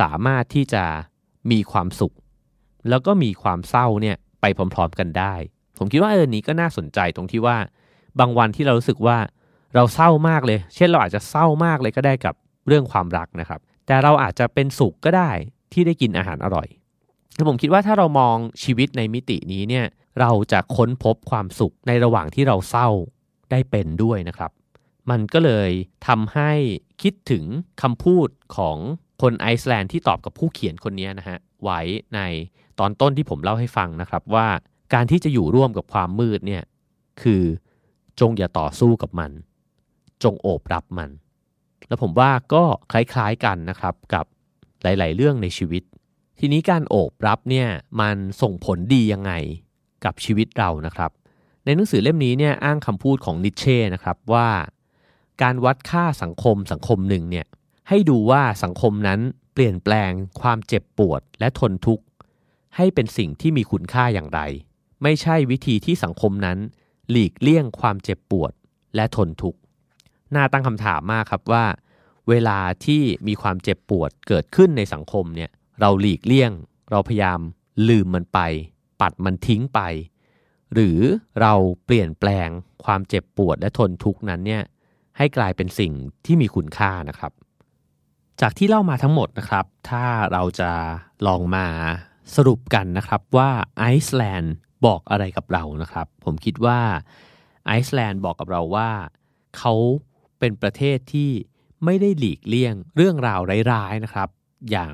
[0.00, 0.84] สามารถที่จะ
[1.50, 2.12] มีความสุข
[2.88, 5.34] แล้วก็มีความเศร้าเนี่ย ไปพร้อม ๆ กันได้
[5.78, 7.56] ผมคิดว่าเออนี้ก็น่าสนใจตรงที่ว่า
[8.18, 9.18] บางวันที่เรารู้สึกว่า
[9.74, 12.34] เราเศร้ามากเลย เช่นเราอาจจะเศร้ามากเลยก็ได้กับ
[12.66, 15.30] เรื่องความรักนะครับ แต่เราอาจจะเป็นสุขก็ได้
[15.72, 16.68] ที่ได้กินอาหารอร่อย
[17.34, 19.86] แต่ผมคิดว่าถ้าเรามองชีวิตในมิตินี้เนี่ย
[20.20, 22.88] เราจะค้นพบความสุขในระหว่างที่เราเศร้า
[23.50, 24.50] ได้เป็นด้วยนะครับ
[25.10, 25.70] มันก็เลย
[26.06, 26.52] ทำให้
[27.02, 27.44] คิดถึง
[27.82, 28.76] คำพูดของ
[29.22, 31.80] คนไอซ์แลนด์ที่ตอบกับผู้เขียนคนนี้นะฮะไว้
[32.14, 32.20] ใน
[32.80, 34.46] ตอนต้นที่ผมเล่าให้ฟังนะครับว่า
[34.94, 36.62] การที่จะอยู่ร่วมกับความมืดเนี่ย
[37.22, 37.42] คือ
[38.20, 39.30] จงอย่าต่อสู้กับมัน
[40.22, 41.10] จงโอบรับมัน
[41.88, 44.24] แล้วผมว่าก็คล้ายๆกันนะครับกับ
[44.82, 45.82] หลายๆเรื่องในชีวิต
[46.38, 47.68] ทีนี้การโอบรับเนี่ย
[48.00, 49.32] มันส่งผลดียังไง
[50.04, 51.10] กับชีวิตเรานะครับ
[51.64, 54.48] ในหนังสือเล่มนี้เนี่ยอ้างคำพูดของนิเช่นะครับว่า
[55.42, 57.46] การวัดค่าสังคมสังคมหนึ่งเนี่ย
[57.88, 59.20] ให้ดูว่าสังคมนั้น
[59.54, 60.10] เปลี่ยนแปลง
[60.40, 62.04] ความเจ็บปวดและทนทุกข์
[62.76, 64.40] ให้เป็นสิ่งที่มีคุณค่าอย่างไร
[65.02, 66.58] ไม่ใช่วิธีที่สังคมนั้น
[67.10, 68.52] หลีกเลี่ยงความเจ็บปวด
[68.96, 69.60] และทนทุกข์
[70.34, 71.64] น่าตั้งคำถามมากครับว่า
[72.28, 75.50] เวลาที่มีความเจ็บปวดเกิดขึ้นในสังคมเนี่ย
[75.80, 76.52] เราหลีกเลี่ยง
[76.90, 77.40] เราพยายาม
[77.88, 78.38] ลืมมันไป
[79.00, 79.80] ปัดมันทิ้งไป
[80.74, 80.98] หรือ
[81.40, 81.54] เรา
[81.84, 82.48] เปลี่ยนแปลง
[82.84, 84.62] ความเจ็บปวดและทนทุกข์นั้นเนี่ย
[85.16, 85.92] ให้กลายเป็นสิ่ง
[86.24, 87.32] ที่มีคุณค่านะครับ
[88.40, 90.70] จากที่เล่ามาทั้งหมดนะครับ ถ้าเราจะ
[91.26, 91.66] ลองมา
[92.34, 94.54] สรุปกันนะครับว่าไอซ์แลนด์
[94.86, 96.80] บอกอะไรกับเรานะครับ ผมคิดว่า
[97.66, 98.90] ไอซ์แลนด์บอกกับเราว่า
[99.58, 99.74] เขา
[100.38, 101.30] เป็นประเทศที่
[101.84, 103.40] ไม่ได้หลีกเลี่ยงเรื่องราว
[103.72, 104.28] ร้ายๆนะครับ
[104.70, 104.92] อย่าง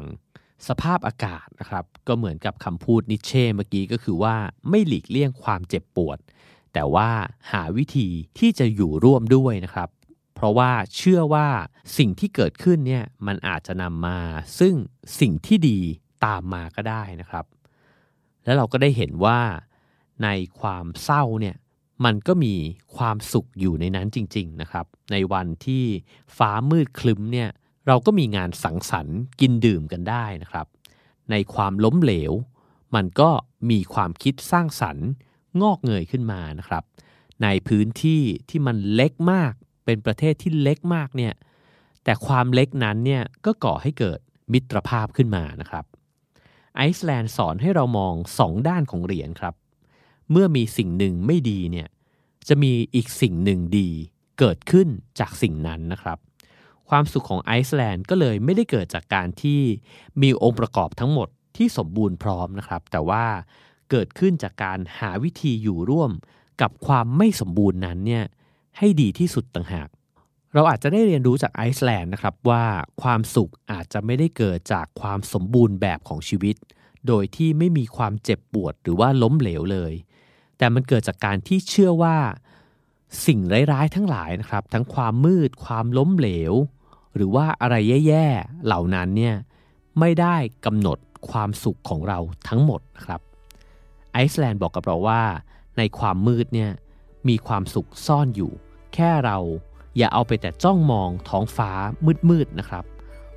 [0.68, 4.36] สภาพอากาศนะครับ ก็เหมือนกับคำพูดนิเช่เมื่อกี้ก็คือว่า
[4.68, 6.18] ไม่หลีกเลี่ยงความเจ็บปวด
[6.72, 7.10] แต่ว่า
[7.52, 8.08] หาวิธี
[8.38, 9.88] ที่จะอยู่ร่วมด้วยนะครับ
[10.34, 11.48] เพราะว่าเชื่อว่า
[11.96, 14.18] สิ่งที่เกิดขึ้นเนี่ยมันอาจจะนำมา
[14.58, 14.74] ซึ่ง
[15.20, 15.80] สิ่งที่ดี
[16.24, 17.44] ตามมาก็ได้นะครับ
[18.44, 19.40] แล้วเราก็ได้เห็นว่า
[20.24, 20.28] ใน
[20.60, 21.56] ความเศร้าเนี่ย
[22.04, 22.54] มันก็มี
[22.96, 25.84] ความสุขอยู่ในนั้นจริง ๆนะครับ ในวันที่
[26.36, 27.48] ฟ้ามืดคลึ้มเนี่ย
[27.86, 30.66] เราก็มีงานสังสรรค์กินดื่มกันได้นะครับ
[31.30, 32.32] ในความล้มเหลว
[32.94, 33.30] มันก็
[33.70, 35.08] มีความคิดสร้างสรรค์
[35.62, 36.84] งอกเงยขึ้นมานะครับ
[37.42, 39.52] ในพื้นที่ที่มันเล็กมาก
[39.84, 41.34] เป็นประเทศที่เล็กมากเนี่ย
[42.04, 44.18] แต่ความเล็กนั้นเนี่ยก็ก่อให้เกิด
[44.52, 45.84] มิตรภาพขึ้นมานะครับ
[46.76, 49.54] ไอซ์แลนด์สอนให้เรามองสองด้านของเหรียญครับ
[50.30, 51.88] เมื่อมีสิ่งหนึ่งไม่ดีเนี่ย
[52.48, 53.88] จะมีอีกสิ่งหนึ่งดี
[54.38, 54.88] เกิดขึ้น
[55.20, 56.18] จากสิ่งนั้นนะครับ
[56.88, 59.60] ความสุขของไอซ์แลนด์ก็เลยไม่ได้เกิดจากการที่
[60.22, 63.24] มีองค์ประกอบทั้งหมดที่สมบูรณ์พร้อมนะครับ แต่ว่า
[63.90, 66.10] เกิดขึ้นจากการหาวิธีอยู่ร่วม
[66.62, 68.24] กับความไม่สมบูรณ์นั้นเนี่ย
[68.78, 69.88] ให้ดีที่สุดต่างหาก
[70.54, 72.64] เราอาจจะได้เรียนรู้จากไอซ์แลนด์นะครับว่า
[73.02, 76.56] ความสุขอาจจะไม่ได้เกิดจากความสมบูรณ์แบบของชีวิต
[77.06, 79.92] โดยที่ไม่มีความเจ็บปวดหรือว่าล้มเหลวเลย
[80.58, 82.16] แต่มันเกิดจากการที่เชื่อว่า
[83.26, 83.40] สิ่ง
[83.72, 86.54] ร้ายๆทั้งหลายนะครับ ทั้งความมืด ความล้มเหลว
[87.16, 87.74] หรือว่าอะไร
[88.06, 89.34] แย่ๆเหล่านั้นเนี่ย
[90.00, 90.98] ไม่ได้กำหนด
[91.30, 92.18] ความสุขของเรา
[92.48, 93.20] ทั้งหมดนะครับ
[94.12, 95.22] ไอซ์แลนด์บอกกับเราว่า
[95.78, 96.70] ในความมืดเนี่ย
[97.28, 98.52] มีความสุขซ่อนอยู่
[98.94, 99.38] แค่เรา
[99.96, 101.70] อย่าเอาไปแต่จ้องมองท้องฟ้า
[102.30, 102.84] มืดๆนะครับ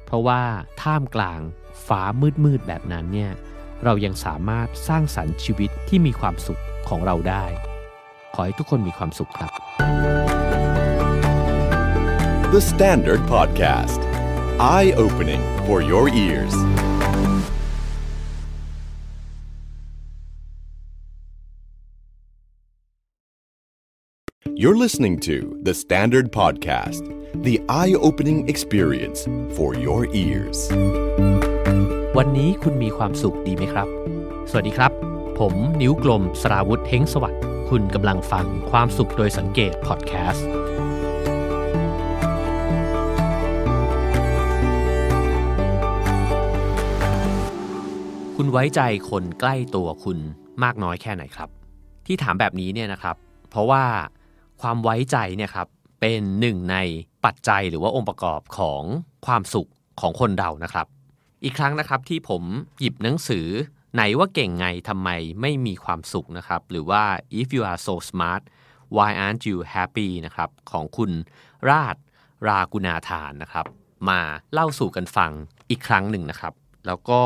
[0.06, 0.42] เพราะว่า
[0.82, 1.40] ท่ามกลาง
[1.88, 2.02] ฟ้า
[2.46, 3.32] มืดๆแบบนั้นเนี่ย
[3.84, 7.46] เรายังสามารถสร้างสรรค์ชีวิตที่มีความสุขของเราได้
[8.34, 9.52] ขอให้ทุกคนมีความสุขครับ
[12.54, 14.02] The Standard Podcast
[14.76, 16.56] Eye Opening for Your Ears
[24.62, 27.04] You're listening to The Standard Podcast
[27.48, 29.20] the eye opening experience
[29.56, 30.60] for your ears
[32.18, 33.88] วันนี้คุณมีความสุขดีไหมครับ
[34.50, 34.92] สวัสดีครับ
[35.40, 40.48] ผมนิ้วกลมสราวุธเฮงสวัสดิ์คุณกำลังฟังความสุขโดยสังเกตพอดแคสต์
[48.36, 50.18] คุณไว้ใจคนใกล้ตัวคุณ
[50.64, 51.50] มากน้อยแค่ไหนครับ
[52.06, 53.16] ที่ถามแบบนี้เนี่ยนะครับ
[53.52, 53.84] เพราะว่า
[54.62, 55.68] ความไว้ใจเนี่ยครับ
[56.02, 56.78] เป็นหนึ่งใน
[57.26, 58.84] ปัจจัยหรือว่าองค์ประกอบของ
[59.26, 59.70] ความสุข
[60.02, 60.88] ของคนเรานะครับ
[61.44, 62.44] อีกครั้งนะครับที่ผม
[62.80, 63.48] หยิบหนังสือ
[63.94, 65.10] ไหนว่าเก่งไงทำไม
[65.42, 67.04] ไม่มีความสุขนะครับ หรือว่า
[67.40, 68.42] if you are so smart
[68.96, 71.12] why aren't you happy นะครับของคุณ
[71.70, 71.96] ราช
[72.48, 73.66] รากุณาธานนะครับ
[74.10, 74.20] มา
[74.54, 75.32] เล่าสู่กันฟัง
[75.70, 76.54] อีกครั้งหนึ่งนะครับ
[76.88, 77.22] แล้วก็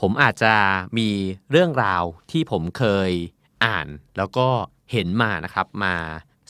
[0.00, 0.54] ผมอาจจะ
[0.98, 1.08] มี
[1.50, 3.10] เรื่องราวที่ผมเคย
[3.64, 4.48] อ่าน แล้วก็
[4.92, 5.94] เห็นมานะครับมา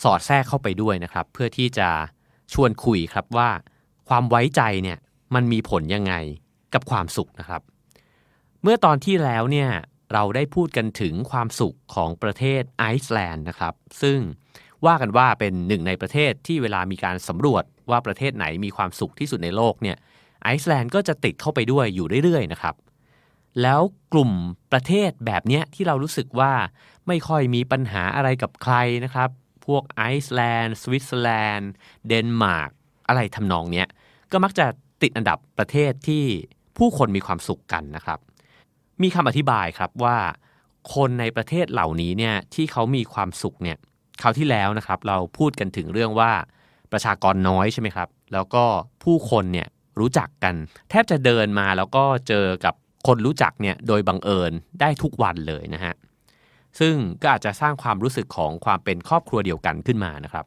[0.03, 1.89] สอดแทรกเข้าไปด้วยนะครับ เพื่อที่จะ
[2.53, 3.49] ชวนคุยครับว่า
[4.09, 4.99] ความไว้ใจเนี่ย
[5.35, 6.15] มันมีผลยังไง
[6.75, 7.63] กับความสุขนะครับ
[8.63, 9.71] เมื่อตอนที่แล้วเนี่ย
[10.13, 14.19] เราได้พูดกันถึงความสุขของประเทศไอซ์แลนด์นะครับ ซึ่ง
[14.87, 19.97] ว่ากันว่าเป็นหนึ่งในประเทศที่เวลามีการสำรวจว่าประเทศไหนมีความสุขที่สุดในโลกเนี่ย
[20.43, 22.75] ไอซ์แลนด์ก็จะติดเข้าไปด้วยอยู่เรื่อยๆนะครับ
[23.63, 23.81] แล้ว
[24.13, 24.31] กลุ่ม
[24.73, 26.53] ประเทศแบบเนี้ยที่เรารู้สึกว่า
[27.07, 28.75] ไม่ค่อยมีปัญหาอะไรกับใคร
[29.05, 29.31] นะครับ
[29.67, 31.71] พวกไอซ์แลนด์สวิตเซอร์แลนด์
[32.09, 32.71] เดนมาร์ก
[33.09, 33.89] อะไรทำนองเนี้ย
[34.33, 34.67] ก็มักจะ
[35.03, 36.25] ติดอันดับประเทศที่
[36.79, 38.19] ผู้คนมีความสุขกันนะครับ
[39.03, 40.17] มีคำอธิบายครับว่า
[40.95, 43.79] คนในประเทศเหล่านี้เนี่ยที่เขามีความสุขเนี่ย
[44.23, 46.33] คราวที่แล้วนะครับ เราพูดกันถึงเรื่องว่า
[46.93, 48.65] ประชากรน้อยใช่ไหมครับ แล้วก็
[49.05, 49.69] ผู้คนเนี่ย
[50.01, 50.55] รู้จักกัน
[50.91, 52.75] แทบจะเดินมาแล้วก็เจอกับ
[53.07, 55.95] คนรู้จักเนี่ยโดยบังเอิญได้ทุกวันเลยนะฮะ
[56.79, 60.47] ซึ่งก็อาจจะสร้างความรู้สึกของความเป็นครอบครัวเดียวกันขึ้นมานะครับ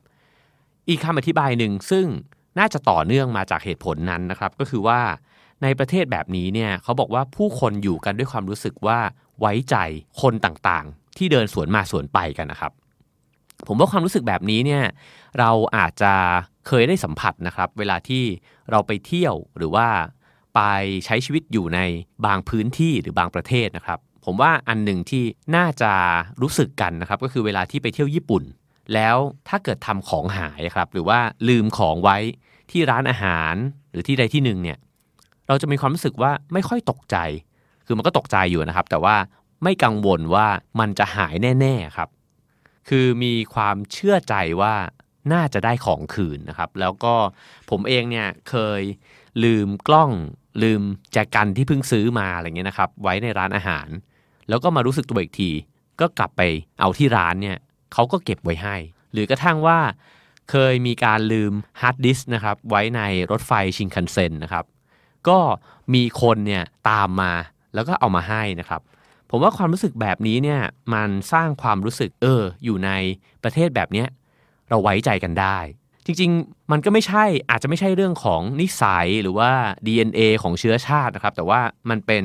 [0.89, 2.05] อีกคำอธิบายหนึ่งซึ่ง
[2.59, 4.99] น่าจะต่อเนื่องมาจากเหตุผลนั้นนะครับ ก็คือว่า
[5.63, 8.99] ในประเทศแบบนี้เนี่ยเขาบอกว่าผู้คนอยู่กันด้วยความรู้สึกว่า
[9.39, 9.75] ไว้ใจ
[10.21, 12.71] คนต่างๆ ที่เดินสวนมาสวนไปกันนะครับ
[13.67, 14.83] ผมว่าความรู้สึกแบบนี้เนี่ย
[15.39, 16.13] เราอาจจะ
[16.67, 18.23] เคยได้สัมผัสนะครับ เวลาที่
[18.71, 19.87] เราไปเที่ยวหรือว่า
[20.55, 20.61] ไป
[21.05, 21.79] ใช้ชีวิตอยู่ใน
[22.25, 25.23] บางพื้นที่หรือบางประเทศนะครับ ผมว่าอันหนึ่งที่
[25.55, 25.91] น่าจะ
[26.41, 28.43] รู้สึกกันนะครับก็คือเวลาที่ไปเที่ยวญี่ปุ่น
[28.93, 29.17] แล้ว
[29.47, 32.17] ถ้าเกิดทำของหายครับหรือว่าลืมของไว้
[32.71, 33.55] ที่ร้านอาหาร
[33.91, 34.77] หรือที่ใดที่หนึ่งเนี่ย
[35.47, 37.17] เราจะมีความรู้สึกว่าไม่ค่อยตกใจ
[37.85, 39.15] คือมันก็ตกใจอยู่นะครับ แต่ว่า
[39.63, 40.47] ไม่กังวลว่า
[40.79, 42.09] มันจะหายแน่ๆครับ
[42.89, 44.75] คือมีความเชื่อใจว่า
[45.33, 47.13] น่าจะได้ของคืนนะครับ แล้วก็
[47.69, 48.81] ผมเองเนี่ยเคย
[49.43, 50.11] ลืมกล้อง
[50.63, 50.81] ลืม
[51.13, 53.87] แจกันที่เพิ่งซื้อมาอะไรเงี้ยนะครับ ไว้ในร้านอาหาร
[54.49, 55.49] แล้วก็มารู้สึกตัวอีกที
[55.99, 56.41] ก็กลับไป
[56.79, 57.57] เอาที่ร้านเนี่ย
[57.93, 58.75] เขาก็เก็บไว้ให้
[59.11, 59.79] หรือกระทั่งว่า
[60.49, 64.65] เคยมีการลืมฮาร์ดดิสก์นะครับไว้ในรถไฟชินคันเซ็นนะครับ
[65.27, 65.39] ก็
[65.93, 67.31] มีคนเนี่ยตามมา
[67.73, 68.81] แล้วก็เอามาให้นะครับ
[69.29, 70.61] ผมว่าความรู้สึกแบบนี้เนี่ย
[70.93, 72.91] มันสร้างความรู้สึกเออ อยู่ใน
[73.43, 74.07] ประเทศแบบเนี้ย
[74.69, 75.57] เราไว้ใจกันได้
[76.05, 79.51] จริงๆ มันก็ไม่ใช่อาจจะไม่ใช่เรื่องของนิสัยหรือว่า
[79.87, 82.23] DNA ของเชื้อชาตินะครับ แต่ว่ามันเป็น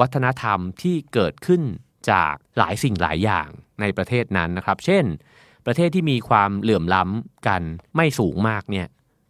[0.00, 1.62] วัฒนธรรมที่เกิดขึ้น
[2.10, 3.48] จากหลายสิ่งหลายอย่าง
[3.80, 5.04] ในประเทศนั้นนะครับ เช่น
[5.66, 7.62] ประเทศที่มีความเหลื่อมล้ำกัน
[7.96, 8.86] ไม่สูงมากเนี่ย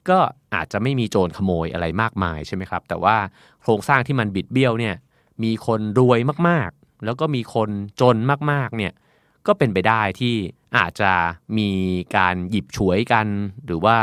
[0.09, 0.19] ก็
[0.55, 3.17] อาจจะไม่มีโจรขโมยอะไรมากมายใช่ไหมครับ แต่ว่า
[3.63, 4.95] โครงสร้างที่มันบิดเบี้ยวเนี่ย
[5.43, 8.17] มีคนรวยมากๆ แล้วก็มีคนจน
[8.53, 8.93] มากๆเนี่ย
[9.47, 10.35] ก็เป็นไปได้ที่
[10.77, 11.13] อาจจะ
[11.59, 11.71] มี
[12.17, 13.27] การหยิบฉวยกัน
[13.67, 13.99] หรือว่า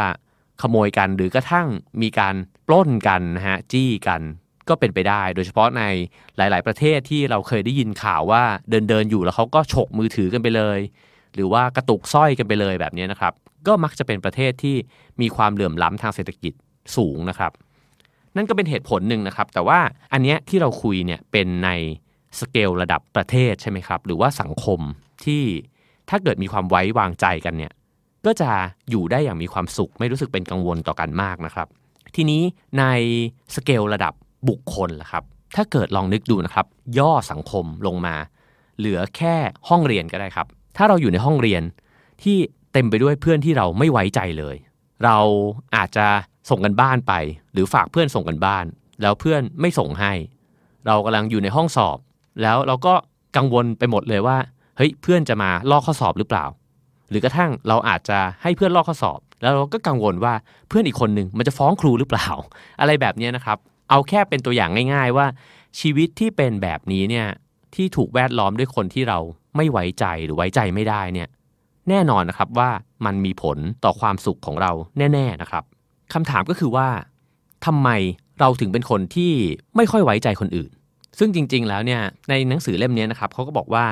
[0.61, 1.67] ขโมยกันหรือกระทั่ง
[2.01, 2.35] มีการ
[2.67, 4.21] ปล้นกันนะฮะจี้กัน
[4.69, 5.83] ก็เป็นไปได้ โดยเฉพาะใน
[6.37, 10.79] หลาย ๆ ประเทศที่เราเคยได้ยินข่าวว่าเดินเดินอยู่แล้วเขาก็ฉกมือถือกันไปเลย
[11.35, 13.33] หรือว่ากระตุกสร้อยกันไปเลยแบบนี้นะครับ
[13.67, 14.75] ก็มักจะเป็นประเทศที่
[15.21, 16.53] มีความเหลื่อมล้ำทางเศรษฐกิจ
[16.95, 17.51] สูงนะครับ
[18.35, 19.79] นั่นก็เป็นเหตุผลหนึ่งนะครับ แต่ว่า
[20.13, 21.69] อันเนี้ยที่เราคุยเนี่ยเป็นใน
[22.39, 24.79] สเกลระดับประเทศใช่ไหมครับ หรือว่าสังคม
[25.25, 25.43] ที่
[26.09, 27.73] ถ้าเกิดมีความไว้วางใจกันเนี่ย
[28.25, 28.51] ก็จะ
[28.89, 31.67] อยู่ได้อย่างมีความสุข ไม่รู้สึกเป็นกังวลต่อกันมากนะครับ
[32.15, 32.41] ทีนี้
[32.79, 32.83] ใน
[33.55, 34.13] สเกลระดับ
[34.49, 35.23] บุคคลล่ะครับ
[35.55, 36.65] ถ้าเกิดลองนึกดูนะครับ
[36.97, 38.15] ย่อสังคมลงมา
[38.77, 39.35] เหลือแค่
[39.69, 41.61] ห้องเรียนก็ได้ครับ ถ้าเราอยู่ในห้องเรียน
[42.23, 42.37] ที่
[42.73, 44.55] เต็มไปด้วยเพื่อนที่เราไม่ไว้ใจเลย
[45.03, 45.17] เรา
[45.75, 46.07] อาจจะ
[46.49, 47.13] ส่งกันบ้านไป
[47.53, 48.65] หรือฝากเพื่อนส่งกันบ้าน
[49.01, 50.11] แล้วเพื่อนไม่ส่งให้
[50.87, 51.97] เรากำลังอยู่ในห้องสอบ
[52.41, 52.93] แล้วเราก็
[53.37, 54.37] กังวลไปหมดเลยว่า
[54.77, 56.45] เฮ้ยเพื่อนจะมาลอกข้อสอบหรือเปล่า
[57.09, 60.33] หรือกระทั่งเราอาจจะให้เพื่อนลอกข้อสอบ แล้วเราก็กังวลว่า
[60.69, 62.27] เพื่อนอีกคนหนึ่งมันจะฟ้องครูหรือเปล่า
[62.79, 63.57] อะไรแบบนี้นะครับ
[63.89, 65.27] เอาแค่เป็นตัวอย่างง่าย ๆ ว่า
[65.79, 67.27] ชีวิตที่เป็นแบบนี้เนี่ย
[67.75, 69.19] ที่ถูกแวดล้อมด้วยคนที่เรา
[69.55, 71.29] ไม่ไว้ใจหรือไว้ใจไม่ได้เนี่ย
[71.89, 72.69] แน่นอนนะครับว่า
[73.05, 75.63] มันมีผลต่อความสุขของเราแน่ ๆนะครับ
[76.13, 76.87] คำถามก็คือว่า
[77.65, 77.89] ทำไม
[78.39, 79.31] เราถึงเป็นคนที่
[79.75, 80.71] ไม่ค่อยไว้ใจคนอื่น
[81.19, 83.85] ซึ่งจริง ๆ แล้วเนี่ยในหนังสือเล่มนี้นะครับเขาก็บอกว่า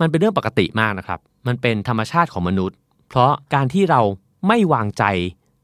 [0.00, 2.76] มันเป็นเรื่องปกติมากนะครับ มันเป็นธรรมชาติของมนุษย์
[3.08, 4.00] เพราะการที่เรา
[4.46, 5.04] ไม่วางใจ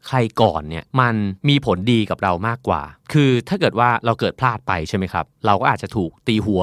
[0.09, 1.15] ใครก่อนเนี่ยมัน
[1.49, 2.83] มีผลดีกับเรามากกว่า
[3.13, 6.63] คือถ้าเกิดว่าเราเกิดพลาดไปใช่ไหมครับ เราก็อาจจะถูกตีหัว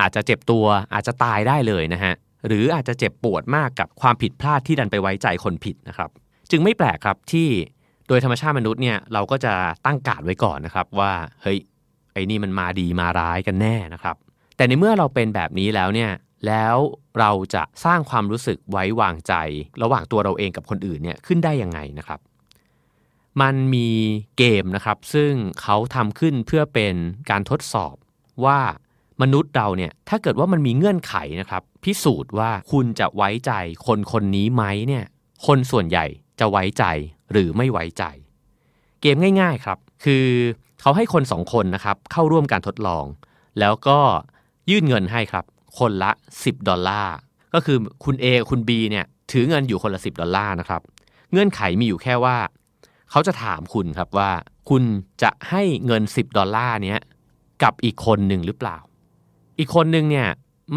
[0.00, 0.64] อาจจะเจ็บตัว
[0.94, 2.14] อาจจะตายได้เลยนะฮะ
[2.46, 6.10] หรืออาจจะเจ็บปวดมากกับความผิดพลาดที่ดันไปไว้ใจคนผิดนะครับ
[6.50, 7.48] จึงไม่แปลกครับที่
[8.08, 9.54] โดยธรรมชาติมนุษย์เนี่ยเราก็จะ
[9.86, 11.12] ตั้งการไว้ก่อนนะครับว่า
[11.42, 11.58] เฮ้ย
[12.12, 14.16] ไอ้นี่มันมาดีมาร้ายกันแน่นะครับ
[14.56, 16.10] แต่ในเมื่อเราเป็นแบบนี้แล้วเนี่ย
[16.46, 16.76] แล้ว
[17.18, 19.34] เราจะสร้างความรู้สึกไว้วางใจ
[19.82, 22.20] ระหว่างตัวเราเองกับคนอื่นเนี่ยขึ้นได้ยังไงนะครับ
[23.40, 23.88] มันมี
[24.38, 26.94] เกมนะครับ ซึ่งเขาทำขึ้นเพื่อเป็น
[27.30, 27.94] การทดสอบ
[28.44, 28.58] ว่า
[29.22, 33.52] มนุษย์เราเนี่ยถ้าเกิดว่ามันมีเงื่อนไขนะครับ พิสูจน์ว่าคุณจะไว้ใจ
[33.86, 35.04] คนคนนี้ไหมเนี่ย
[35.46, 36.06] คนส่วนใหญ่
[36.40, 36.84] จะไว้ใจ
[37.32, 38.04] หรือไม่ไว้ใจ
[39.00, 40.26] เกมง่าย ๆครับ คือ
[40.80, 43.04] เขาให้คนสองคนนะครับ เข้าร่วมการทดลอง
[43.60, 43.98] แล้วก็
[44.70, 45.44] ยื่นเงินให้ครับ
[45.78, 46.10] คนละ
[46.40, 47.14] 10 ดอลลาร์
[47.54, 50.82] ก็คือคุณ A คุณ B เนี่ยถือเงินอยู่คนละสิบดอลลาร์นะครับ
[51.32, 52.36] เงื่อนไขมีอยู่แค่ว่า
[53.10, 54.30] เขาจะถามคุณครับว่า
[54.68, 54.82] คุณ
[55.22, 57.00] จะให้เงิน 10 ดอลลาร์เนี้ย
[57.62, 58.78] กับอีกคนหนึ่งหรือเปล่า
[59.58, 60.28] อีกคนหนึ่งเนี่ย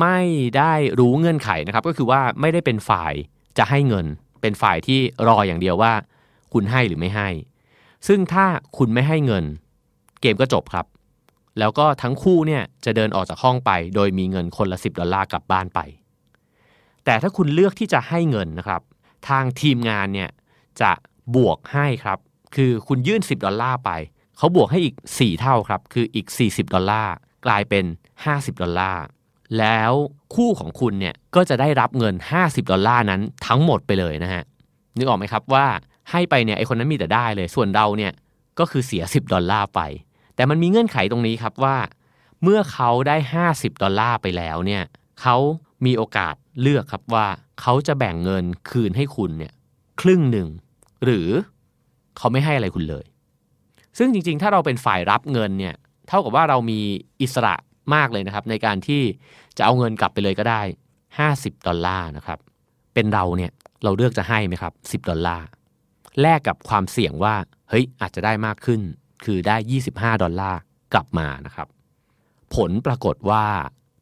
[0.02, 0.20] ไม่
[0.58, 3.14] ได้รู้เงื่อนไขนะครับ ก็คือว่าไม่ได้เป็นฝ่าย
[3.58, 4.06] จะให้เงิน
[4.42, 5.94] เป็นฝ่ายที่รออย่างเดียวว่า
[6.54, 7.30] คุณให้หรือไม่ให้
[8.08, 8.46] ซึ่งถ้า
[8.78, 9.44] คุณไม่ให้เงิน
[10.22, 10.86] เกมก็จบครับ
[11.60, 15.80] แล้วก็ทั้งคู่เนี่ยจะเดินออกจากห้องไป โดยมีเงินคนละ 10 ดอลลาร์กลับบ้านไป
[17.06, 18.82] แต่ถ้าคุณเลือกที่จะให้เงินนะครับ
[19.30, 20.30] ทางทีมงานเนี่ย
[20.82, 20.92] จะ
[21.36, 22.20] บวกให้ครับ
[22.56, 23.92] คือคุณยื่น 10 ดอลลาร์ไป
[24.38, 27.14] เขาบวกให้อีก 4 เท่าครับ คืออีก 40 ดอลลาร์
[27.46, 27.86] กลายเป็น
[28.24, 29.04] 50 ดอลลาร์
[29.60, 29.92] แล้ว
[30.36, 34.44] คู่ของคุณเนี่ย ก็จะได้รับเงิน 50 ดอลลาร์นั้นทั้งหมดไปเลยนะฮะ
[34.98, 35.66] นึกออกไหมครับว่า
[36.12, 38.12] ให้ไปเนี่ยไอคนนั้นมีแต่ได้เลย ส่วนเราเนี่ย
[38.60, 39.82] ก็คือเสีย 10 ดอลลาร์ไป
[40.36, 41.78] แต่มันมีเงื่อนไขตรงนี้ครับว่า
[42.44, 43.16] เมื่อเขาได้
[43.50, 44.84] 50 ดอลลาร์ไปแล้วเนี่ย
[45.22, 45.38] เขา
[45.86, 47.28] มีโอกาสเลือกครับว่า
[47.62, 49.54] เขาจะแบ่งเงินคืนให้คุณเนี่ย
[50.02, 50.48] ครึ่งหนึ่ง
[51.04, 51.28] หรือ
[52.18, 53.06] เขาไม่ให้อะไรคุณเลย
[53.98, 55.76] ซึ่งจริง ๆ ถ้าเราเป็นฝ่ายรับเงินเนี่ย
[56.08, 56.80] เท่ากับว่าเรามี
[57.22, 57.56] อิสระ
[57.96, 59.02] มากเลยนะครับ ในการที่
[59.58, 60.62] จะเอาเงินกลับไปเลยก็ได้
[61.14, 62.40] 50 ดอลลาร์นะครับ
[62.94, 63.52] เป็นเราเนี่ย
[63.84, 65.46] เราเลือกจะให้ไหมครับ 10 ดอลลาร์
[66.22, 67.36] แลกกับความเสี่ยงว่า
[67.70, 68.82] เฮ้ย อาจจะได้มากขึ้น
[69.26, 69.56] คือได้
[69.88, 70.60] 25 ดอลลาร์
[70.94, 71.68] กลับมานะครับ
[72.56, 73.46] ผลปรากฏว่า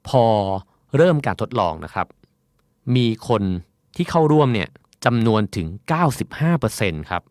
[0.09, 0.25] พอ
[0.97, 2.07] เริ่มการทดลองนะครับ
[2.95, 3.43] มีคน
[3.95, 4.69] ที่เข้าร่วมเนี่ย
[5.05, 5.67] จำนวนถึง
[6.39, 7.23] 95%ครับ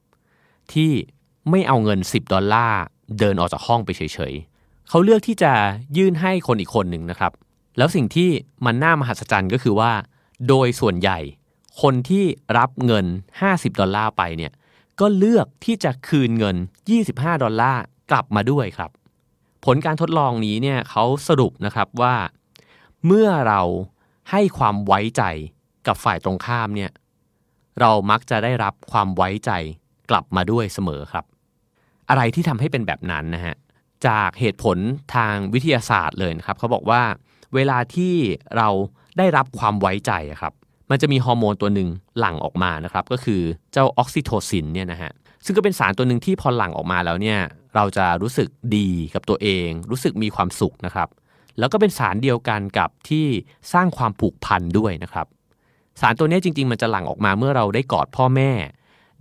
[0.73, 0.91] ที่
[1.51, 2.83] ไม่เอาเงิน 10 ดอลลาร์
[3.19, 4.03] เดินออกจากห้องไปเฉ
[4.33, 5.53] ยๆ เขาเลือกที่จะ
[5.97, 7.33] ยื่นให้คนอีกคนหนึ่งนะครับ
[7.77, 8.31] แล้วสิ่งที่
[8.65, 9.93] มันน่ามหัศจรรย์ก็คือว่า
[10.49, 11.19] โดยส่วนใหญ่
[11.83, 12.25] คนที่
[12.59, 13.07] รับเงิน
[13.43, 14.53] 50 ดอลลาร์ไปเนี่ย
[15.01, 16.57] ก็เลือกที่จะคืนเงิน
[16.99, 18.91] 25 ดอลลาร์กลับมาด้วยครับ
[19.65, 22.15] ผลการทดลองนี้เนี่ยเขาสรุปนะครับว่า
[23.07, 23.63] เมื่อเรา
[24.31, 25.23] ให้ความไว้ใจ
[25.87, 26.91] กับฝ่ายตรงข้ามเนี่ย
[27.81, 29.51] เรามักจะได้รับความไว้ใจ
[30.11, 31.25] กลับมาด้วยเสมอครับ
[32.09, 33.57] อะไรที่ทำให้เป็นแบบนั้นนะฮะ
[34.07, 34.79] จากเหตุผล
[35.15, 37.03] ทางวิทยาศาสตร์เลยนะครับเขาบอกว่า
[37.55, 38.15] เวลาที่
[38.57, 38.69] เรา
[39.19, 40.53] ได้รับความไว้ใจครับ
[40.91, 43.41] มันจะมีฮอร์โมนตัวหนึ่งหลั่งออกมานะครับ ก็คือ
[43.73, 45.13] เจ้าออกซิโทซินเนี่ยนะฮะ
[45.45, 47.39] ซึ่งก็เป็นสารตัวหนึ่งที่พอหลั่งออกมาแล้วเนี่ย
[47.75, 51.09] เราจะรู้สึกดีกับตัวเอง รู้สึกมีความสุขนะครับ
[51.59, 53.27] แล้วก็เป็นสารเดียวกันกับที่
[53.73, 55.27] สร้างความผูกพันด้วยนะครับ
[56.01, 58.51] สารตัวนี้จริง ๆ มันจะหลั่งออกมาเมื่อเราได้กอดพ่อแม่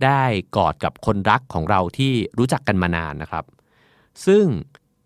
[0.04, 0.22] ได้
[0.56, 3.44] กอดกับคนรักของเราที่รู้จักกันมานานนะครับ
[4.26, 4.44] ซึ่ง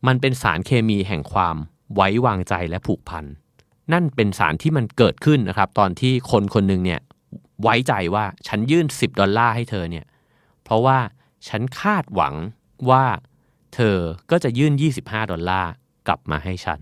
[0.07, 1.57] มันเป็นสารเคมีแห่งความ
[1.95, 3.25] ไว้วางใจและผูกพัน
[3.93, 7.01] นั่นเป็นสารที่มันเกิดขึ้นนะครับ ตอนที่คนคนหนึ่งเนี่ย
[7.63, 10.07] ไว้ใจว่าฉันยื่น 10 ดอลลาร์ให้เธอเนี่ย
[10.65, 10.99] เพราะว่า
[11.49, 12.35] ฉันคาดหวัง
[12.91, 13.05] ว่า
[13.75, 13.97] เธอ
[14.31, 15.71] ก็จะยื่น 25 ดอลลาร์
[16.07, 16.81] กลับมาให้ฉัน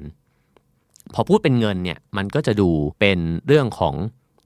[1.15, 2.71] พอพูดเป็นเงินเนี่ย มันก็จะดู
[3.01, 3.95] เป็นเรื่องของ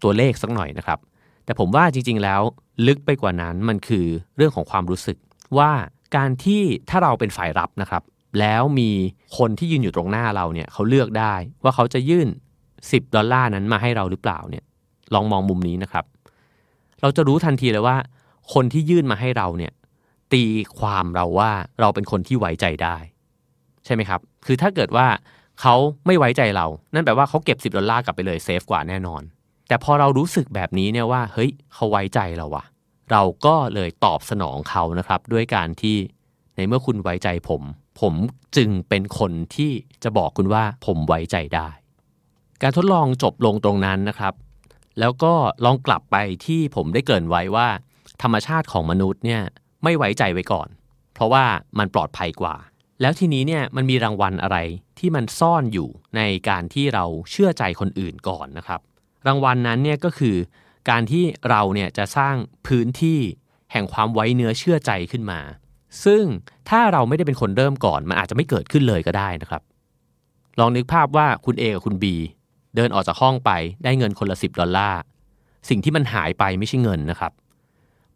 [0.05, 0.99] ตัวเลขสักหน่อยนะครับ
[1.45, 2.41] แต่ผมว่าจริง ๆ แล้ว
[2.87, 5.17] ลึกไปกว่านั้นมันคือเรื่องของความรู้สึก
[5.59, 5.71] ว่า
[6.17, 8.03] การที่ถ้าเราเป็นฝ่ายรับนะครับ
[8.41, 8.91] แล้วมี
[9.39, 12.29] คนที่ยืนอยู่ตรงหน้าเราเนี่ยเขาเลือกได้ว่าเขาจะยื่น
[12.73, 14.65] 10 ดอลลาร์นั้นมาให้เราหรือเปล่าเนี่ย
[15.15, 16.05] ลองมองมุมนี้นะครับ
[17.01, 17.97] เราจะรู้ทันทีเลยว่า
[18.55, 19.73] คนที่ยื่นมาให้เราเนี่ย
[20.33, 20.45] ตี
[20.79, 21.51] ความเราว่า
[21.81, 22.97] เราเป็นคนที่ไว้ใจได้
[23.85, 25.07] ใช่ไหมครับ คือถ้าเกิดว่า
[25.61, 25.75] เขา
[26.07, 29.23] ไม่ไว้ใจเรา นั่นแปลว่าเขาเก็บ 10 ดอลลาร์กลับไปเลย safe กว่าแน่นอน
[29.69, 32.65] แต่พอเรารู้สึกแบบนี้เนี่ยว่าเฮ้ยเขาไว้ใจเราวะ
[33.13, 35.97] เราก็เลยตอบสนองเขานะครับ ด้วยการที่
[36.57, 37.63] ในเมื่อคุณไว้ใจผม
[38.01, 38.15] ผม
[38.57, 41.69] จึงเป็นคนที่จะบอกคุณว่าผมไว้ใจได้
[42.63, 44.35] การทดลองจบลงตรงนั้นนะครับ
[45.01, 45.35] แล้วก็
[45.65, 47.69] ลองกลับไปที่ผมได้เกินไว้ว่า
[48.23, 49.43] ธรรมชาติของมนุษย์เนี่ย
[49.85, 50.69] ไม่ไว้ใจไว้ก่อน
[51.15, 51.45] เพราะว่า
[51.79, 52.55] มันปลอดภัยกว่า
[53.01, 54.59] แล้วทีนี้เนี่ยมันมีรางวัลอะไร
[54.99, 58.81] ที่มันซ่อนอยู่ในการที่เราเชื่อใจคนอื่นก่อนนะครับ
[59.27, 60.37] รางวัลนั้นเนี่ยก็คือ
[60.91, 62.35] การที่เราเนี่ยจะสร้าง
[62.67, 63.21] พื้นที่
[63.73, 65.41] แห่งความไว้เนื้อเชื่อใจขึ้นมา
[66.05, 66.25] ซึ่ง
[66.69, 69.63] ถ้าเราไม่ได้เป็นคนเริ่มก่อน มันอาจจะไม่เกิดขึ้นเลยก็ได้นะครับ
[70.59, 72.05] ลองนึกภาพว่าคุณ A กับคุณ B
[72.77, 73.51] เดินออกจากห้องไป
[73.85, 75.01] ได้เงินคนละ10ดอลลาร์
[75.69, 77.33] สิ่งที่มันหายไปไม่ใช่เงินนะครับ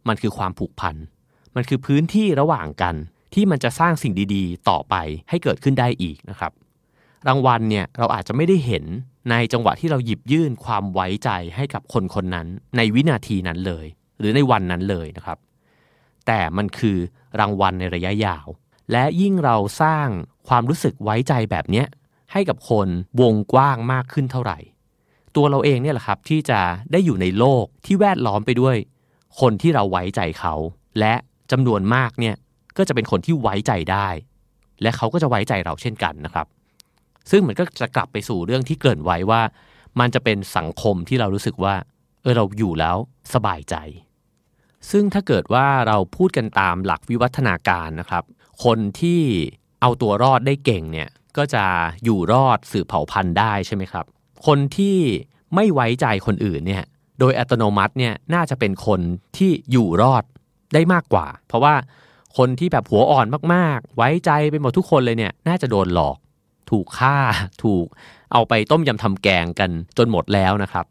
[0.09, 0.96] มันคือความผูกพัน
[1.54, 2.94] มันคือพื้นที่ระหว่างกัน
[3.34, 4.94] ที่มันจะสร้างสิ่งดีๆ ต่อไป
[5.28, 6.52] ให้เกิดขึ้นได้อีกนะครับ
[7.26, 8.84] รางวัลเนี่ยเราอาจจะไม่ได้เห็น
[9.30, 12.46] ในจังหวะที่เราหยิบยื่นความไว้ใจให้กับคนคนนั้น
[12.76, 13.86] ในวินาทีนั้นเลย
[14.18, 15.38] หรือในวันนั้นเลยนะครับ
[16.26, 16.98] แต่มันคือ
[17.40, 18.46] รางวัลในระยะยาว
[18.92, 20.08] และยิ่งเราสร้าง
[20.48, 21.86] ความรู้สึกไว้ใจแบบเนี้ย
[22.32, 22.88] ให้กับคน
[23.20, 24.58] วงกว้างมากขึ้นเท่าไหร่
[25.36, 26.60] ตัวเราเองเนี่ยแหละครับที่จะ
[26.92, 28.76] ได้อยู่ในโลกที่แวดล้อมไปด้วย
[29.40, 30.54] คนที่เราไว้ใจเขา
[30.98, 31.14] และ
[31.52, 32.34] จำนวนมากเนี่ย
[32.76, 34.08] ก็จะเป็นคนที่ไว้ใจได้
[34.82, 36.46] และเขาก็จะไว้ใจเราเช่นกันนะครับ
[37.30, 39.42] ซึ่งมันก็จะกลับไปสู่เรื่องที่เกินไว้ว่า
[40.00, 41.74] มันจะเป็นสังคมที่เรารู้สึกว่า
[42.22, 42.96] เออเราอยู่แล้ว
[43.34, 43.74] สบายใจ
[44.90, 48.24] ซึ่งถ้าเกิดว่าเราพูดกันตามหลักวิวัฒนาการนะครับ
[48.64, 49.20] คนที่
[49.80, 51.64] เอาตัวรอดได้เก่งเนี่ยก็จะ
[52.04, 54.04] อยู่รอดสืบเผ่าพันธุ์ได้ใช่ไหมครับ
[54.46, 54.98] คนที่
[55.54, 56.84] ไม่ไว้ใจคนอื่นเนี่ย
[57.20, 59.00] โดยอัตโนมัติเนี่ยน่าจะเป็นคน
[59.36, 60.24] ที่อยู่รอด
[60.74, 61.74] ได้มากกว่า เพราะว่า
[62.36, 66.16] คนที่แบบหัวอ่อนมากๆ ไว้ใจไปหมดทุกคนเลยเนี่ยน่าจะโดนหลอก
[66.70, 67.16] ถูกฆ่า
[67.64, 67.86] ถูก
[68.32, 70.86] เอาไปต้มยำทำแกงกันจนหมดแล้วนะครับ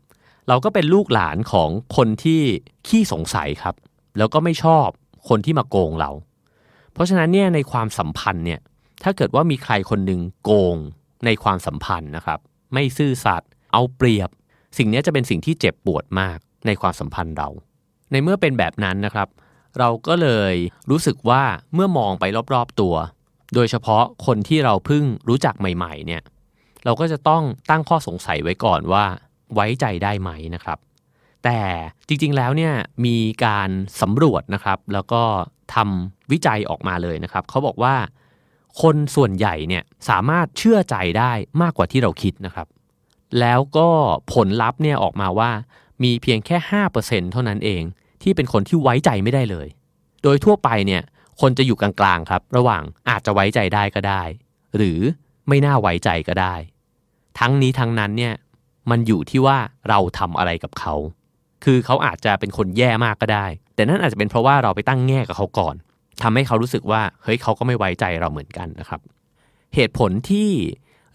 [0.47, 2.41] เราก็เป็นลูกหลานของคนที่
[2.88, 3.75] ขี้สงสัยครับ
[4.17, 4.88] แล้วก็ไม่ชอบ
[5.30, 6.11] คนที่มาโกงเรา
[6.93, 8.59] เพราะฉะนั้นเนี่ยในความสัมพันธ์เนี่ย
[9.03, 10.78] ถ้าเกิดว่ามีใครคนหนึ่งโกง
[11.25, 12.39] ในความสัมพันธ์นะครับ
[12.73, 14.30] ไม่ซื่อสัตย์เอาเปรียบ
[14.78, 17.49] สิ่งนี้จะเป็นสิ่งที่เจ็บปวดมากในความสัมพันธ์เรา
[18.11, 19.28] ในเมื่อเป็นแบบนั้นนะครับ
[19.80, 20.53] เราก็เลย
[20.89, 22.23] รู้สึกว่าเมื่อมองไป
[22.53, 22.95] รอบๆตัว
[23.54, 26.22] โดยเฉพาะคนที่เราเพิ่งรู้จักใหม่ๆเนี่ย
[26.86, 29.06] เราก็จะต้องตั้งข้อสงสัยไว้ก่อนว่า
[29.54, 30.78] ไว้ใจได้ไหมนะครับ
[31.43, 31.60] แต่
[32.08, 32.74] จริงๆแล้วเนี่ย
[33.06, 33.70] มีการ
[34.02, 35.24] สำรวจนะครับ แล้วก็
[35.74, 37.95] ทำวิจัยออกมาเลยนะครับเขาบอกว่า
[38.82, 41.32] คนส่วนใหญ่เนี่ยสามารถเชื่อใจได้
[41.62, 42.68] มากกว่าที่เราคิดนะครับ
[43.39, 43.89] แล้วก็
[44.34, 45.52] ผลลัพธ์เนี่ยออกมาว่า
[46.04, 46.58] มีเพียงแค่
[46.95, 47.84] 5%เท่านั้นเอง
[48.24, 49.68] ที่เป็นคนที่ไว้ใจไม่ได้เลย
[50.24, 51.02] โดยทั่วไปเนี่ย
[51.42, 54.24] คนจะอยู่กลางๆครับ ระหว่างอาจจะไว้ใจได้ก็ได้
[54.76, 55.00] หรือ
[55.48, 56.56] ไม่น่าไว้ใจก็ได้
[57.40, 58.34] ทั้งนี้ทั้งนั้นเนี่ย
[58.90, 59.58] มันอยู่ที่ว่า
[59.90, 60.94] เราทำอะไรกับเขา
[61.64, 65.76] คือเขาอาจจะเป็นคนแย่มากก็ได้ แต่นั่นอาจจะเป็นเพราะว่าเราไปตั้งแง่กับเขาก่อน
[66.22, 69.02] ทำให้เขารู้สึกว่าเฮ้ยเขาก็ไม่ไว้ใจเราเหมือนกันนะครับ
[69.76, 70.50] เหตุผลที่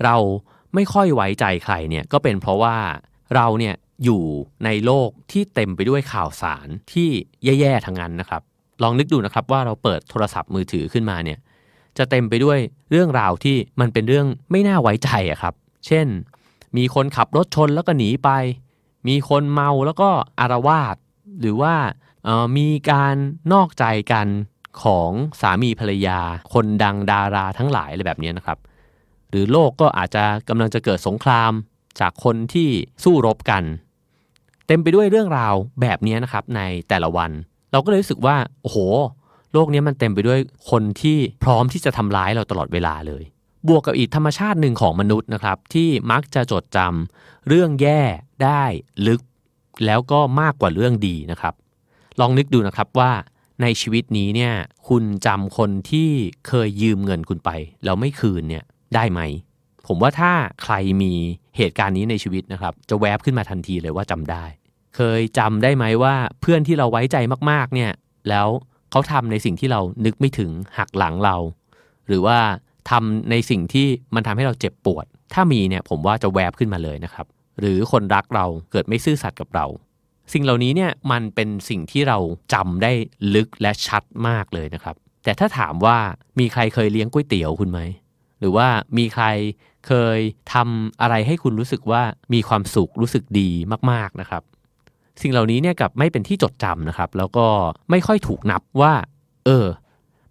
[0.05, 0.17] เรา
[0.75, 2.77] ไม่ค่อยไว้ใจใครเนี่ยก็เป็นเพราะว่า
[3.35, 4.23] เราเนี่ยอยู่
[4.65, 7.09] ในโลกที่เต็มไปด้วยข่าวสารที่
[7.45, 8.43] แย่ๆทั้งนั้นนะครับ
[8.83, 11.39] ลองนึกดูนะครับว่าเราเปิดโทรศัพท์มือถือขึ้นมาเนี่ย
[11.99, 12.59] จะเต็มไปด้วย
[12.91, 15.55] เรื่องราวที่มันเป็นเรื่องไม่น่าไว้ใจอะครับ
[15.87, 16.07] เช่น
[16.77, 18.31] มีคนขับรถชนแล้วก็หนีไป
[19.09, 20.09] มีคนเมาแล้วก็
[20.41, 20.97] อารวาส
[21.41, 21.75] หรือว่า
[22.57, 23.15] มีการ
[23.53, 24.27] นอกใจกัน
[24.83, 25.11] ของ
[25.41, 26.19] สามีภรรยา
[26.53, 28.59] คนดังดาราทั้งหลายอะไรแบบนี้นะครับ
[29.31, 31.53] หรือโลกก็อาจจะกำลังจะเกิดสงคราม
[32.01, 32.69] จากคนที่
[33.05, 33.63] สู้รบกัน
[34.67, 37.31] เต็มไปด้วยเรื่องราวแบบนี้นะครับในแต่ละวัน
[37.73, 38.79] เราก็เลยรู้สึกว่า โอ้โห
[39.53, 43.23] โลกนี้มันเต็มไปด้วยคนที่พร้อมที่จะทำร้ายเราตลอดเวลาเลย
[43.69, 48.03] บวกกับอีกธรรมชาติหนึ่งของมนุษย์นะครับ ที่มักจะจดจำเรื่องแย่
[48.45, 48.65] ได้
[49.07, 49.21] ลึก
[49.87, 51.55] แล้วก็มากกว่าเรื่องดีนะครับ
[52.21, 53.13] ลองนึกดูนะครับว่า
[53.63, 54.53] ในชีวิตนี้เนี่ย
[54.89, 56.09] คุณจำคนที่
[56.49, 57.51] เคยยืมเงินคุณไป
[57.85, 58.65] แล้วไม่คืนเนี่ย
[58.95, 59.21] ได้ไหม
[59.87, 61.13] ผมว่าถ้าใครมี
[61.57, 64.45] เหตุการณ์นี้ในชีวิตนะครับ จะแวบขึ้นมาทันทีเลยว่าจำได้
[64.97, 67.17] เคยจำได้ไหมว่าเพื่อนที่เราไว้ใจ
[67.51, 67.93] มากๆ เนี่ย
[68.29, 68.49] แล้ว
[68.91, 71.37] เขาทำในสิ่งที่เรานึกไม่ถึงหักหลังเรา
[72.09, 72.39] หรือว่า
[72.91, 77.27] ทำในสิ่งที่มันทำให้เราเจ็บปวด ถ้ามีเนี่ยผมว่าจะแวบขึ้นมาเลยนะครับ
[77.61, 79.67] หรือคนรักเราเกิดไม่ซื่อสัตย์กับเรา
[80.33, 82.19] สิ่งเหล่านี้เนี่ยมันเป็นสิ่งที่เรา
[82.55, 82.93] จำได้
[83.35, 85.99] ลึกและชัดมากเลยนะครับ แต่ถ้าถามว่า
[86.39, 87.81] มีใครเคยเลี้ยงก๋วยเตี๋ยวคุณไหม
[88.41, 88.69] หรือว่า
[88.99, 89.27] มีใคร
[89.87, 90.19] เคย
[90.53, 92.03] ทำอะไรให้คุณรู้สึกว่า
[92.35, 93.51] มีความสุขรู้สึกดี
[93.93, 94.43] มากๆนะครับ
[95.21, 97.47] สิ่งเหล่านี้เนี่ยกับไม่เป็นที่จดจำนะครับ แล้วก็
[97.91, 98.93] ไม่ค่อยถูกนับว่า
[99.47, 99.67] เออ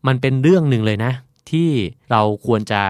[0.07, 1.11] มันเป็นเรื่องหนึ่งเลยนะ
[1.51, 1.69] ที่
[2.11, 2.81] เราควรจะ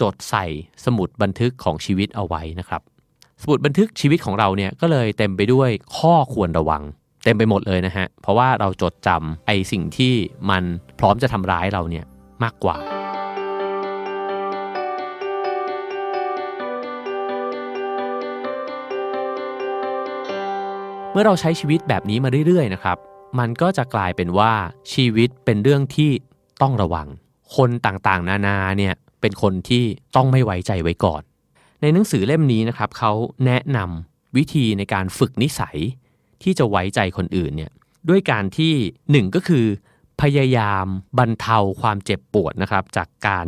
[0.00, 0.44] จดใส่
[0.84, 2.82] สมุดบันทึกของชีวิตเอาไว้นะครับ
[3.42, 6.82] สมุดบันทึกชีวิตของเราเนี่ยก็เลยเต็มไปด้วยข้อควรระวัง
[7.24, 10.14] เต็มไปหมดเลยนะฮะเพราะว่าเราจดจำไอ้สิ่งที่
[10.50, 10.62] มัน
[10.98, 12.04] พร้อมจะทำร้ายเราเนี่ย
[12.42, 12.76] มากกว่า
[21.14, 22.98] เมื่อเราใช้ชีวิตแบบนี้มาเรื่อยๆนะครับ
[23.38, 24.52] มันก็จะกลายเป็นว่า
[24.92, 26.10] ชีวิตเป็นเรื่องที่
[26.62, 27.06] ต้องระวัง
[27.56, 29.84] คนต่างๆ นานาเนี่ยเป็นคนที่
[30.16, 31.22] ต้องไม่ไว้ใจไว้ก่อน
[31.80, 33.12] ในหนังสือเล่มนี้นะครับเขา
[33.46, 35.78] แนะนำวิธีในการฝึกนิสัย
[36.42, 37.72] ที่จะไว้ใจคนอื่นเนี่ย
[38.08, 38.72] ด้วยการที่
[39.10, 39.64] หนึ่งก็คือ
[40.20, 40.86] พยายาม
[41.18, 43.46] บรรเทาความเจ็บปวดนะครับจากการ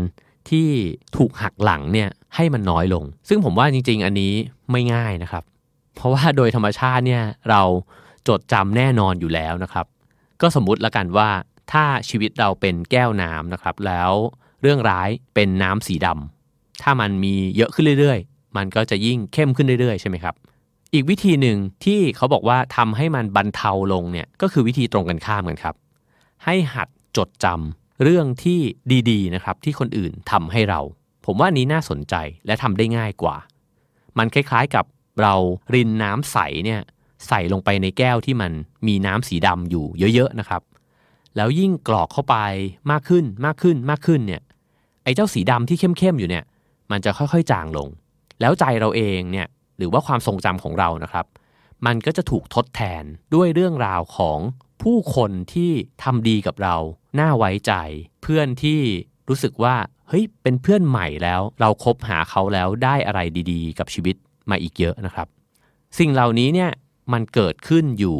[0.50, 0.68] ที่
[1.16, 4.32] ถูกหักหลังเนี่ยให้มันน้อยลง ซึ่งผมว่าจริง ๆ อันนี้
[4.70, 5.44] ไม่ง่ายนะครับ
[5.96, 7.62] เพราะว่าโดยธรรมชาติเนี่ยเรา
[8.28, 9.86] จดจำแน่นอนอยู่แล้วนะครับ
[10.40, 11.30] ก็สมมุติละกันว่า
[11.72, 14.10] ถ้าชีวิตเราเป็นแก้วน้ำนะครับ แล้ว
[14.62, 20.34] เรื่องร้ายเป็นน้ำสีดำถ้ามันมีเยอะขึ้นเรื่อยๆ มันก็จะยิ่งเข้มขึ้นเรื่อยๆ ใช่ไหมครับ
[20.94, 25.74] อีกวิธีหนึ่งที่เขาบอกว่าทำให้มันบรรเทาลงเนี่ยก็คือวิธีตรงกันข้ามกันครับ
[26.44, 28.60] ให้หัดจดจำเรื่องที่
[29.10, 30.80] ดีๆนะครับที่คนอื่นทำให้เรา
[31.24, 32.14] ผมว่านี้น่าสนใจ
[32.46, 33.36] และทำได้ง่ายกว่า
[34.18, 34.84] มันคล้ายๆกับ
[35.22, 35.34] เรา
[35.74, 36.80] รินน้ำใสเนี่ย
[37.28, 38.52] ใส่ลงไปในแก้วที่มัน
[38.86, 40.62] มีน้ำสีดำอยู่เยอะๆนะครับ
[41.36, 42.36] แล้วยิ่งกรอกเข้าไป
[42.90, 44.42] มากขึ้นมากขึ้นมากขึ้นเนี่ย
[45.04, 46.44] ไอ้เจ้าสีดำที่เข้มๆอยู่เนี่ย
[46.90, 47.88] มันจะค่อยๆจางลง
[48.40, 49.46] แล้วใจเราเองเนี่ย
[49.78, 51.26] หรือว่าความทรงจำของเรานะครับ
[51.86, 53.04] มันก็จะถูกทดแทน
[53.34, 54.38] ด้วยเรื่องราวของ
[54.82, 56.76] ผู้คนที่ทำดีกับเรา
[57.18, 57.72] น่าไว้ใจ
[58.22, 58.80] เพื่อนที่
[59.28, 59.76] รู้สึกว่า
[60.08, 63.20] เฮ้ยเป็นเพื่อนใหม่แล้ว เราครบหาเขาแล้วได้อะไร
[63.52, 64.16] ดีๆ กับชีวิต
[64.50, 65.26] มาอีกเยอะนะครับ
[65.98, 66.70] สิ่งเหล่านี้เนี่ย
[67.12, 68.16] มันเกิดขึ้นอยู่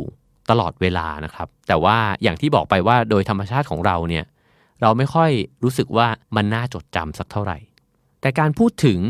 [0.51, 4.25] ตลอดเวลานะครับ แต่ว่าอย่างที่บอกไปว่าโดยธรรมชาติของเราเนี่ย
[4.83, 5.31] เราไม่ค่อย
[5.63, 7.59] รู้สึกว่ามันน่าจดจำสักเท่าไหร่
[8.21, 9.01] แต่การพูดถึง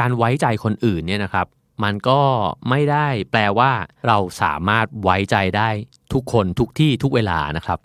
[0.00, 1.46] การไว้ใจคนอื่นเนี่ยนะครับ
[1.84, 2.20] มันก็
[2.68, 3.70] ไม่ได้แปลว่า
[4.06, 5.68] เราสามารถไว้ใจได้
[6.12, 7.78] ทุกคนทุกที่ทุกเวลานะครับ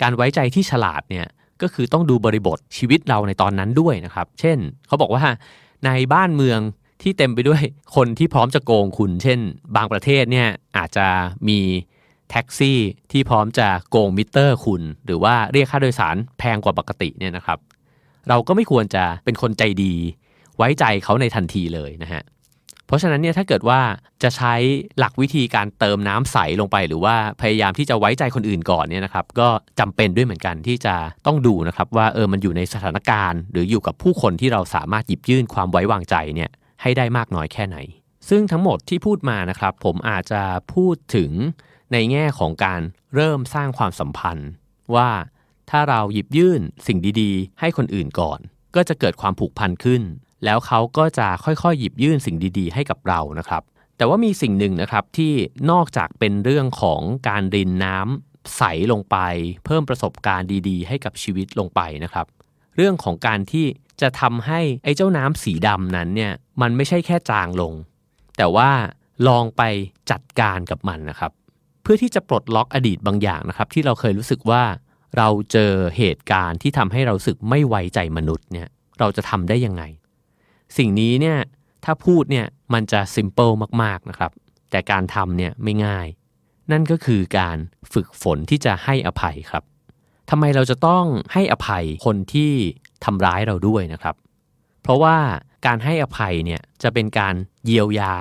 [0.00, 1.26] การไว้ใจที่ฉลาดเนี่ย
[1.62, 5.24] ก็คือต้องดูบริบทชีวิตเราในตอนนั้นด้วยนะครับ เช่น เขาบอกว่า
[5.84, 6.60] ในบ้านเมือง
[7.02, 7.62] ที่เต็มไปด้วย
[7.96, 9.38] คนที่พร้อมจะโกงคุณ เช่น
[9.76, 11.06] บางประเทศเนี่ยอาจจะ
[11.48, 11.60] มี
[12.30, 12.78] แท็กซี่
[13.12, 17.58] ที่พร้อมจะโกงมิเตอร์คุณ หรือว่าเรียกค่าโดยสารแพงกว่าปกติเนี่ยนะครับ
[18.28, 19.94] เราก็ไม่ควรจะเป็นคนใจดี
[20.56, 22.22] ไว้ใจเขาในทันทีเลยนะฮะ
[22.86, 23.80] เพราะฉะนั้นเนี่ยถ้าเกิดว่า
[24.22, 24.54] จะใช้
[24.98, 29.48] หลักวิธีการเติมน้ำใสลงไป หรือว่าพยายามที่จะไว้ใจคนอื่นก่อนเนี่ยนะครับ ก็
[29.80, 30.94] จำเป็นด้วยเหมือนกันที่จะ
[31.26, 36.50] ต้องดูนะครับว่าเออมันอยู่ในสถานการณ์ หรืออยู่กับผู้คนที่เราสามารถหยิบยื่นความไว้วางใจเนี่ย
[36.82, 37.76] ให้ได้มากน้อยแค่ไหน
[38.28, 40.42] ซึ่งทั้งหมดที่พูดมานะครับ ผมอาจจะ
[40.74, 41.30] พูดถึง
[41.92, 42.80] ในแง่ของการ
[43.14, 44.50] เริ่มสร้างความสัมพันธ์
[44.94, 45.10] ว่า
[45.70, 48.38] ถ้าเราหยิบยื่นสิ่งดีๆ ให้คนอื่นก่อน
[48.74, 50.02] ก็จะเกิดความผูกพันขึ้น
[50.44, 53.62] แล้วเขาก็จะค่อยๆ หยิบยื่นสิ่งดีๆ ให้กับเรานะครับ
[53.96, 55.32] แต่ว่ามีสิ่งหนึ่งนะครับที่
[55.70, 58.62] นอกจากเป็นเรื่องของการรินน้ำใส
[58.92, 59.16] ลงไป
[59.64, 62.26] เพิ่มประสบการณ์ดีๆ ให้กับชีวิตลงไปนะครับ
[62.76, 63.66] เรื่องของการที่
[64.00, 67.74] จะทำให้ไอ้เจ้าน้ำสีดำนั้นเนี่ยมันไม่ใช่แค่จางลง
[68.36, 68.70] แต่ว่า
[69.28, 69.62] ลองไป
[70.10, 71.32] จัดการกับมันนะครับ
[71.82, 74.62] เพื่อที่จะปลดล็อกอดีตบางอย่างนะครับ ที่เราเคยรู้สึกว่า
[75.16, 78.68] เราเจอเหตุการณ์ที่ทำให้เราสึกไม่ไว้ใจมนุษย์เนี่ย
[78.98, 79.82] เราจะทำได้ยังไง
[80.76, 81.38] สิ่งนี้เนี่ย
[81.84, 83.50] ถ้าพูดเนี่ยมันจะซิมเ l ิล
[83.82, 84.32] มากๆนะครับ
[84.70, 86.06] แต่การทำเนี่ยไม่ง่าย
[86.72, 87.56] นั่นก็คือการ
[87.92, 89.64] ฝึกฝนที่จะให้อภัยครับ
[90.30, 92.52] ทำไมเราจะต้องให้อภัยคนที่
[93.04, 94.14] ทำร้ายเราด้วยนะครับ
[94.82, 95.16] เพราะว่า
[95.66, 97.34] การให้อภัยเนี่ยจะเป็นการ
[97.66, 98.14] เยียวยา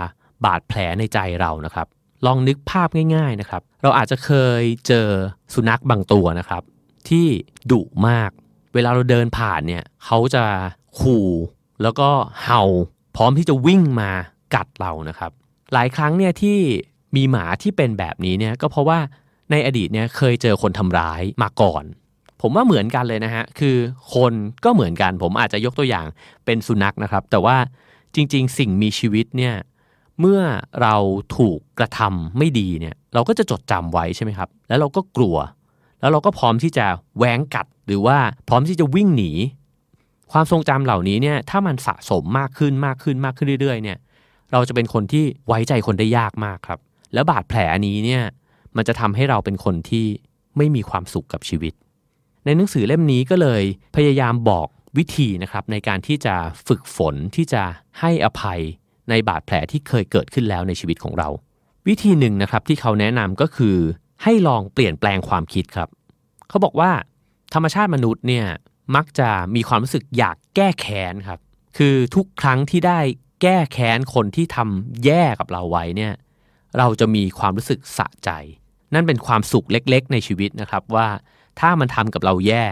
[0.45, 1.87] บาดแผลในใจเรานะครับ
[2.25, 4.31] ลองนึกภาพง่ายๆนะครับ เราอาจจะเค
[4.61, 5.07] ยเจอ
[5.53, 6.63] สุนัขบางตัวนะครับ
[7.09, 7.27] ที่
[7.71, 8.31] ดุมาก
[8.73, 10.43] เวลาเราเดินผ่านเนี่ยเขาจะ
[10.99, 11.27] ขู่
[11.81, 12.09] แล้วก็
[12.43, 12.63] เห่า
[13.15, 14.11] พร้อมที่จะวิ่งมา
[14.55, 15.31] กัดเรานะครับ
[15.73, 16.57] หลายครั้งเนี่ยที่
[17.15, 18.99] มีหมาที่เป็นแบบนี้เนี่ยก็เพราะว่า
[19.51, 21.83] ในอดีตเนี่ยเคยเจอคนทำร้ายมาก่อน
[22.41, 23.75] ผมว่าเหมือนกันเลยนะฮะ คือ
[24.13, 24.33] คน
[24.65, 26.05] ก็เหมือนกัน ผมอาจจะยกตัวอย่าง
[26.45, 27.57] เป็นสุนัขนะครับ แต่ว่า
[28.15, 29.55] จริง ๆ สิ่งมีชีวิตเนี่ย
[30.19, 30.41] เมื่อ
[30.81, 30.95] เรา
[31.37, 35.37] ถูกกระทำไม่ดีเนี่ย เราก็จะจดจำไว้ใช่ไหมครับ แล้วเราก็กลัว
[35.99, 36.85] แล้วเราก็พร้อมที่จะ
[37.17, 38.17] แหวงกัด หรือว่า
[38.49, 39.31] พร้อมที่จะวิ่งหนี
[40.31, 43.97] ความทรงจำเหล่านี้เนี่ย ถ้ามันสะสมมากขึ้นมากขึ้นมากขึ้นเรื่อย ๆ เนี่ย
[44.51, 46.79] เราจะเป็นคนที่ไว้ใจคนได้ยากมากครับ
[47.13, 48.23] แล้วบาดแผลนี้เนี่ย
[48.75, 50.05] มันจะทำให้เราเป็นคนที่
[50.57, 51.73] ไม่มีความสุขกับชีวิต
[52.49, 53.63] ในหนังสือเล่มนี้ก็เลย
[53.95, 56.35] พยายามบอกวิธีนะครับในการที่จะ
[56.67, 57.63] ฝึกฝนที่จะ
[57.99, 58.61] ให้อภัย
[59.09, 61.29] ในบาดแผลที่เคยเกิดขึ้นแล้วในชีวิตของเรา
[61.87, 63.77] วิธีหนึ่งนะครับที่เขาแนะนำก็คือ
[64.23, 65.89] ให้ลองเปลี่ยนแปลงความคิดครับ
[66.49, 66.91] เขาบอกว่า
[67.53, 68.45] ธรรมชาติมนุษย์เนี่ย
[68.95, 71.39] มักจะมีความรู้สึกอยากแก้แค้นครับ
[71.77, 72.99] คือทุกครั้งที่ได้
[73.41, 76.13] แก้แค้นคนที่ทำแย่กับเราไว้เนี่ย
[76.77, 78.29] เราจะมีความรู้สึกสะใจ
[78.93, 81.07] นั่นเป็นความสุขเล็กๆ ในชีวิตนะครับว่า
[81.59, 82.65] ถ้ามันทำกับเราแย่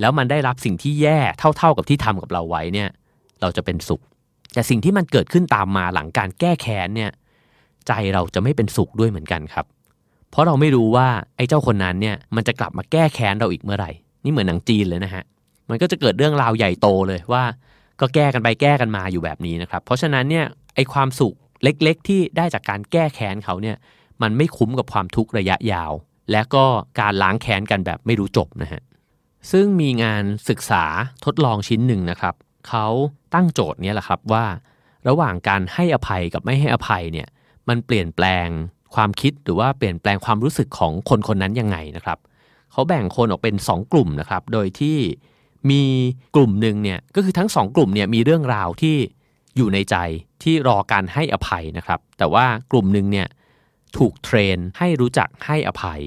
[0.00, 2.88] แล้วมันได้รับสิ่งที่แย่เท่า ๆกับที่ทำกับเราไว้เนี่ย
[3.40, 4.02] เราจะเป็นสุข
[4.54, 7.10] แต่สิ่งที่มันเกิดขึ้นตามมาหลังการแก้แค้นเนี่ย
[7.86, 9.66] ใจเราจะไม่เป็นสุขด้วยเหมือนกันครับ
[10.30, 13.90] เพราะเราไม่รู้ว่าไอ้เจ้าคนนั้นเนี่ยมันจะกลับมาแก้แค้นเราอีกเมื่อไหร่
[14.24, 15.24] นี่เหมือนหนังจีนเลยนะฮะ
[15.68, 17.44] มันก็จะเกิดเรื่องราวใหญ่โตเลยว่า
[18.00, 23.76] ก็แก้กันไปแก้กันมาอยู่แบบนี้นะครับ เพราะฉะนั้นเนี่ยไอ้ความสุขเล็กๆ ที่ได้จากการแก้แค้นเขาเนี่ย
[24.22, 25.92] มันไม่คุ้มกับความทุกข์ระยะยาว
[26.32, 26.64] และก็
[27.00, 28.82] การล้างแค้นกันแบบไม่รู้จบนะฮะ
[29.50, 30.84] ซึ่งมีงานศึกษา
[31.24, 32.34] ทดลองชิ้นหนึ่งนะครับ
[32.68, 32.86] เขา
[33.34, 34.44] ตั้งโจทย์นี้แหละครับว่า
[35.08, 37.28] ระหว่างการให้อภัยกับไม่ให้อภัยเนี่ย
[37.68, 38.48] มันเปลี่ยนแปลง
[38.94, 42.18] ความคิดหรือว่าเปลี่ยนแปลงความรู้สึกของคนคนนั้นยังไงนะครับ
[42.72, 44.98] เขาแบ่งคนออกเป็น 2 กลุ่มนะครับ โดยที่
[45.70, 45.82] มี
[46.36, 48.96] กลุ่มหนึ่งเนี่ยก็คือทั้ง 2 กลุ่มเนี่ยมีเรื่องราวที่
[49.56, 49.96] อยู่ในใจ
[50.42, 53.26] ที่รอการให้อภัยนะครับ แต่ว่ากลุ่มหนึ่งเนี่ย
[53.98, 56.00] ถูกเทรนให้รู้จักให้อภัย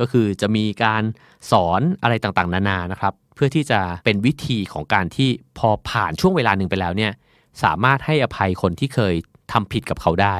[0.00, 1.02] ก็คือจะมีการ
[1.50, 7.12] สอนอะไรต่างๆ นานานะครับ เพื่อที่จะเป็นวิธีของการที่พอผ่านช่วงเวลาหนึ่งไปแล้วเนี่ย
[7.62, 9.14] สามารถให้อภัยคนที่เคย
[9.52, 10.36] ทำผิดกับเขาได้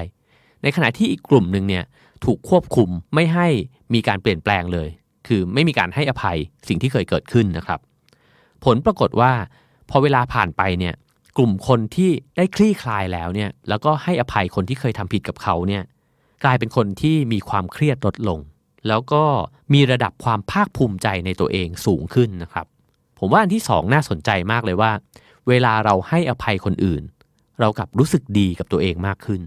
[0.62, 1.84] ในขณะที่อีกกลุ่มหนึ่งเนี่ย
[2.24, 3.48] ถูกควบคุมไม่ให้
[3.94, 4.88] มีการเปลี่ยนแปลงเลย
[5.26, 6.38] คือไม่มีการให้อภัย
[6.68, 7.80] สิ่งที่เคยเกิดขึ้นนะครับ
[8.64, 9.32] ผลปรากฏว่า
[9.90, 10.94] พอเวลาผ่านไปเนี่ย
[11.36, 15.82] กลุ่มคนที่ได้คลี่คลายแล้วเนี่ยแล้วก็ให้อภัยคนที่เคยทำผิดกับเขาเนี่ย
[16.44, 18.38] กลายเป็นคนที่มีความเครียดลดลง
[18.88, 19.24] แล้วก็
[19.74, 22.66] มีระดับความภาคภูมิใจในตัวเองสูงขึ้นนะครับ
[23.18, 24.90] ผมว่าอันที่สองน่าสนใจมากเลยว่า
[25.48, 27.02] เวลาเราให้อภัยคนอื่น
[27.60, 29.42] เรากลับรู้สึกดีกับตัวเองมากขึ้น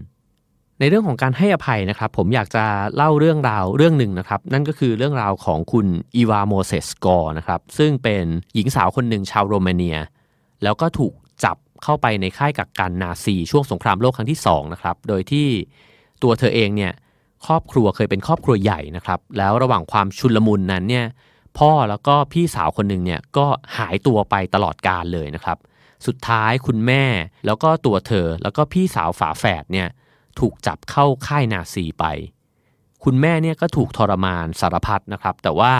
[0.78, 2.64] ในเรื่องของการให้อภัยนะครับ ผมอยากจะ
[2.96, 5.86] เล่าเรื่องราวเรื่องหนึ่งนะครับ นั่นก็คือเรื่องราวของคุณ
[6.16, 8.24] Eva Mozes Kor นะครับซึ่งเป็น
[8.54, 9.98] หญิงสาวคนหนึ่งชาวโรมาเนีย
[10.62, 11.12] แล้วก็ถูก
[11.44, 15.48] จับเข้าไปในค่ายกักกันนาซีช่วงสงครามโลกครั้งที่2นะครับโดยที่
[16.22, 16.92] ตัวเธอเองเนี่ย
[17.46, 21.06] ครอบครัวเคยเป็นครอบครัวใหญ่นะครับ แล้วระหว่างความชุลมุนนั้นเนี่ย
[21.58, 23.46] พ่อแล้วก็พี่สาวคนหนึ่งเนี่ยก็
[23.78, 25.58] หายตัวไปตลอดกาลเลยนะครับ
[26.06, 27.04] สุดท้ายคุณแม่
[27.46, 29.88] แล้วก็ตัวเธอแล้วก็พี่สาวฝาแฝดเนี่ย
[30.40, 32.04] ถูกจับเข้าค่ายนาซีไป
[33.04, 35.74] คุณแม่เนี่ยก็ถูกทรมานสารพัดนะครับ แต่ว่า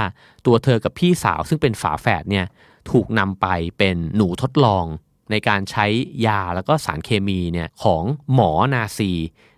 [0.47, 2.47] ตัวเธอกับพี่สาวซึ่งเป็นฝาแฝดเนี่ย
[2.91, 3.47] ถูกนำไป
[3.78, 4.84] เป็นหนูทดลอง
[5.30, 5.86] ในการใช้
[6.26, 8.03] ยาแล้วก็สารเคมีเนี่ยของ
[8.34, 9.12] หมอนาซี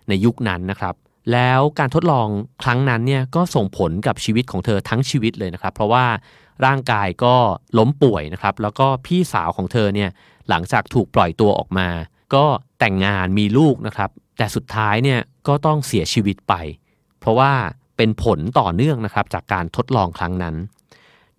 [0.09, 0.95] ในยุคนั้นนะครับ
[1.33, 2.27] แล้วการทดลอง
[2.63, 6.05] ครั้งนั้นเนี่ยก็ส่งผลกับชีวิตของเธอทั้งชีวิตเลยนะครับ เพราะว่า
[6.65, 7.35] ร่างกายก็
[7.77, 10.09] ล้มป่วยนะครับ แล้วก็พี่สาวของเธอเนี่ย
[10.49, 11.87] หลังจากถูกปล่อยตัวออกมา
[12.35, 12.45] ก็
[12.79, 16.53] แต่งงานมีลูกนะครับ แต่สุดท้ายเนี่ยก็ต้องเสียชีวิตไป
[17.19, 17.51] เพราะว่า
[17.97, 20.55] เป็นผลต่อเนื่องนะครับจากการทดลองครั้งนั้น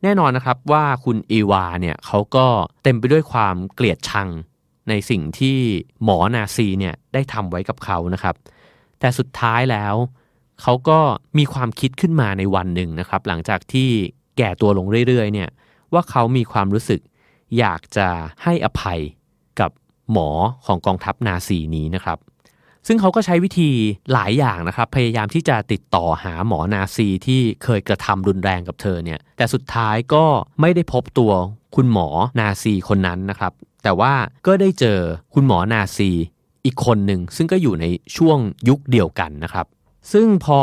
[0.02, 2.46] แน่นอนนะครับว่าคุณอีวาเนี่ยเขาก็
[2.82, 4.28] เต็มไปด้วยความเกลียดชัง
[4.88, 5.58] ในสิ่งที่
[6.04, 8.34] หมอนาซีเนี่ยได้ทำไว้กับเขานะครับ
[9.04, 9.94] แต่สุดท้ายแล้ว
[10.62, 10.98] เขาก็
[11.38, 13.88] มีความคิดขึ้นมาในวันหนึ่งนะครับ หลังจากที่
[14.38, 15.50] แก่ตัวลงเรื่อยๆเนี่ย
[15.92, 17.00] ว่าเขามีความรู้สึก
[17.58, 18.08] อยากจะ
[18.42, 19.00] ให้อภัย
[19.60, 19.70] กับ
[20.12, 20.30] หมอ
[20.66, 22.18] ของกองทัพนาซีนี้นะครับ
[22.86, 23.70] ซึ่งเขาก็ใช้วิธี
[24.12, 30.24] หลายอย่างนะครับ พยายามที่จะติดต่อหาหมอนาซีที่เคยกระทำรุนแรงกับเธอเนี่ย แต่สุดท้ายก็
[30.60, 31.32] ไม่ได้พบตัว
[31.76, 32.08] คุณหมอ
[32.40, 33.52] นาซีคนนั้นนะครับ
[33.84, 34.12] แต่ว่า
[34.46, 34.98] ก็ได้เจอ
[35.34, 36.10] คุณหมอนาซี
[36.64, 37.86] อีกคนหนึ่งซึ่งก็อยู่ใน
[38.16, 38.38] ช่วง
[38.68, 39.66] ยุคเดียวกันนะครับ
[40.12, 40.60] ซึ่งพอ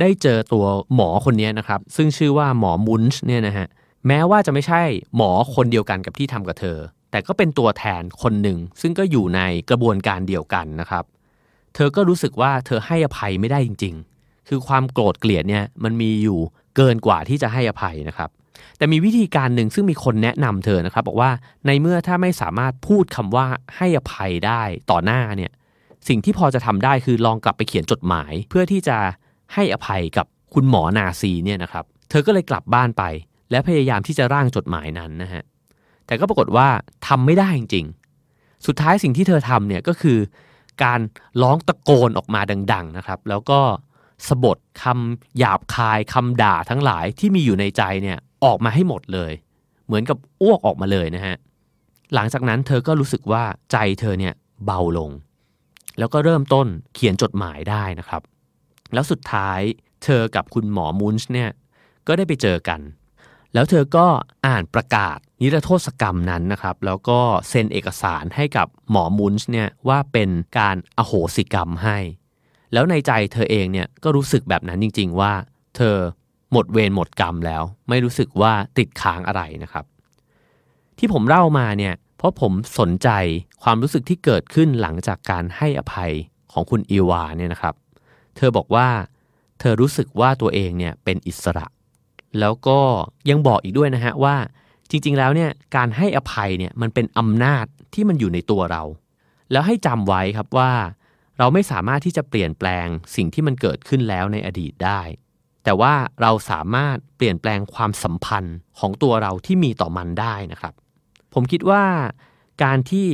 [0.00, 3.66] ได้เจอตัวหมอคนนี้นะครับ ซึ่งชื่อว่าหมอมุนช์เนี่ยนะฮะ
[4.06, 4.82] แม้ว่าจะไม่ใช่
[5.16, 6.78] หมอคนเดียวกันกับที่ทำกับเธอ
[7.10, 9.40] แต่ก็เป็นตัวแทนคนหนึ่ง ซึ่งก็อยู่ใน
[9.70, 11.04] กระบวนการเดียวกันนะครับ
[11.74, 16.38] เธอก็รู้สึกว่าเธอให้อภัยไม่ได้จริง ๆ คือความโกรธเกลียดเนี่ยมันมีอยู่
[16.76, 18.30] เกินกว่าที่จะให้อภัยนะครับ
[18.78, 21.30] แต่มีวิธีการหนึ่งซึ่งมีคนแนะนำเธอนะครับ บอกว่า
[21.66, 23.46] ในเมื่อถ้าไม่สามารถพูดคำว่า
[23.76, 25.52] ให้อภัยได้ต่อหน้าเนี่ย
[26.08, 28.98] สิ่งที่พอจะทำได้คือลองกลับไปเขียนจดหมาย เพื่อที่จะ
[29.54, 33.02] ให้อภัยกับคุณหมอนาซีเนี่ยนะครับ เธอก็เลยกลับบ้านไป
[33.50, 35.44] และพยายามที่จะร่างจดหมายนั้นนะฮะ
[36.06, 36.68] แต่ก็ปรากฏว่า
[37.06, 40.18] ทำไม่ได้จริงๆ สุดท้ายสิ่งที่เธอทำเนี่ยก็คือ
[40.84, 41.00] การ
[41.42, 42.40] ร้องตะโกนออกมา
[42.72, 43.60] ดัง ๆนะครับ แล้วก็
[44.28, 49.32] สะบดคำหยาบคายคำด่าทั้งหลายที่มีอยู่ในใจเนี่ย ออกมาให้หมดเลย
[49.86, 51.36] เหมือนกับอ้วกออกมาเลยนะฮะ
[52.14, 54.34] หลังจากนั้นเธอก็รู้สึกว่าใจเธอเนี่ย
[54.64, 55.10] เบาลง
[55.98, 58.22] แล้วก็เริ่มต้นเขียนจดหมายได้นะครับ
[58.94, 59.60] แล้วสุดท้าย
[60.04, 61.50] เธอกับคุณหมอมุนช์เนี่ย
[62.06, 62.80] ก็ได้ไปเจอกัน
[63.54, 64.06] แล้วเธอก็
[64.46, 71.98] อ่านประกาศนิรโทษกรรมนั้นนะครับ แล้วก็เซ็นเอกสารให้กับหมอมุนช์เนี่ยว่าเป็นการอโหสิกรรมให้
[72.72, 75.32] แล้วในใจเธอเองเนี่ยก็รู้สึกแบบนั้นจริง ๆ ว่า
[75.76, 75.96] เธอ
[76.52, 79.84] หมดเวรหมดกรรมแล้ว ไม่รู้สึกว่าติดค้างอะไรนะครับ
[80.98, 83.08] ที่ผมเล่ามาเนี่ยเพราะผมสนใจ
[83.62, 86.12] ความรู้สึกที่เกิดขึ้นหลังจากการให้อภัย
[86.52, 87.74] ของคุณอีวาเนี่ยนะครับ
[88.36, 88.88] เธอบอกว่า
[89.60, 91.66] เธอรู้สึกว่าตัวเองเนี่ยเป็นอิสระ
[92.40, 92.80] แล้วก็
[93.30, 94.36] ยังบอกอีกด้วยนะฮะว่า
[94.90, 97.64] จริงๆแล้วเนี่ยการให้อภัยเนี่ยมันเป็นอำนาจ
[97.94, 98.82] ที่มันอยู่ในตัวเรา
[99.52, 100.72] แล้วให้จำไว้ครับว่า
[101.38, 105.00] เราไม่สามารถที่จะเปลี่ยนแปลงสิ่งที่มันเกิดขึ้นแล้วในอดีตได้
[105.66, 110.74] แต่ว่าเราสามารถเปลี่ยนแปลงความสัมพันธ์ของตัวเราที่มีต่อมันได้นะครับ
[111.34, 111.84] ผมคิดว่า
[112.62, 113.08] การที่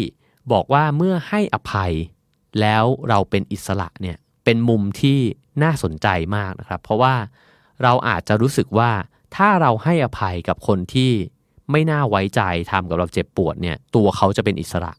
[0.53, 1.93] บอกว่าเมื่อให้อภัย
[2.61, 5.19] แล้วเราเป็นอิสระเนี่ยเป็นมุมที่
[5.63, 7.15] น่าสนใจมากนะครับ เพราะว่า
[7.83, 8.91] เราอาจจะรู้สึกว่า
[9.37, 11.13] ถ้าเราให้อภัยกับคนที่
[11.71, 14.93] ไม่น่าไว้ใจทำกับเราเจ็บปวดเนี่ยตัวเขาจะเป็นอิสระ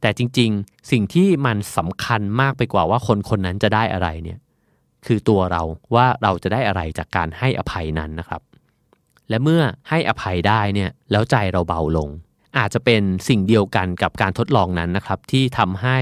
[0.00, 4.38] แต่จริง ๆ สิ่งที่มันสำคัญมากไปกว่าว่าคนคนนั้นจะได้อะไรเนี่ย
[5.06, 5.62] คือตัวเรา
[5.94, 8.42] ว่าเราจะได้อะไรจากการให้อภัยนั้นนะครับ
[9.28, 12.08] และเมื่อให้อภัยได้เนี่ยแล้วใจเราเบาลง
[12.58, 15.98] อาจจะเป็นสิ่งเดียวกันกับการทดลองนั้นนะครับ ที่ทำให้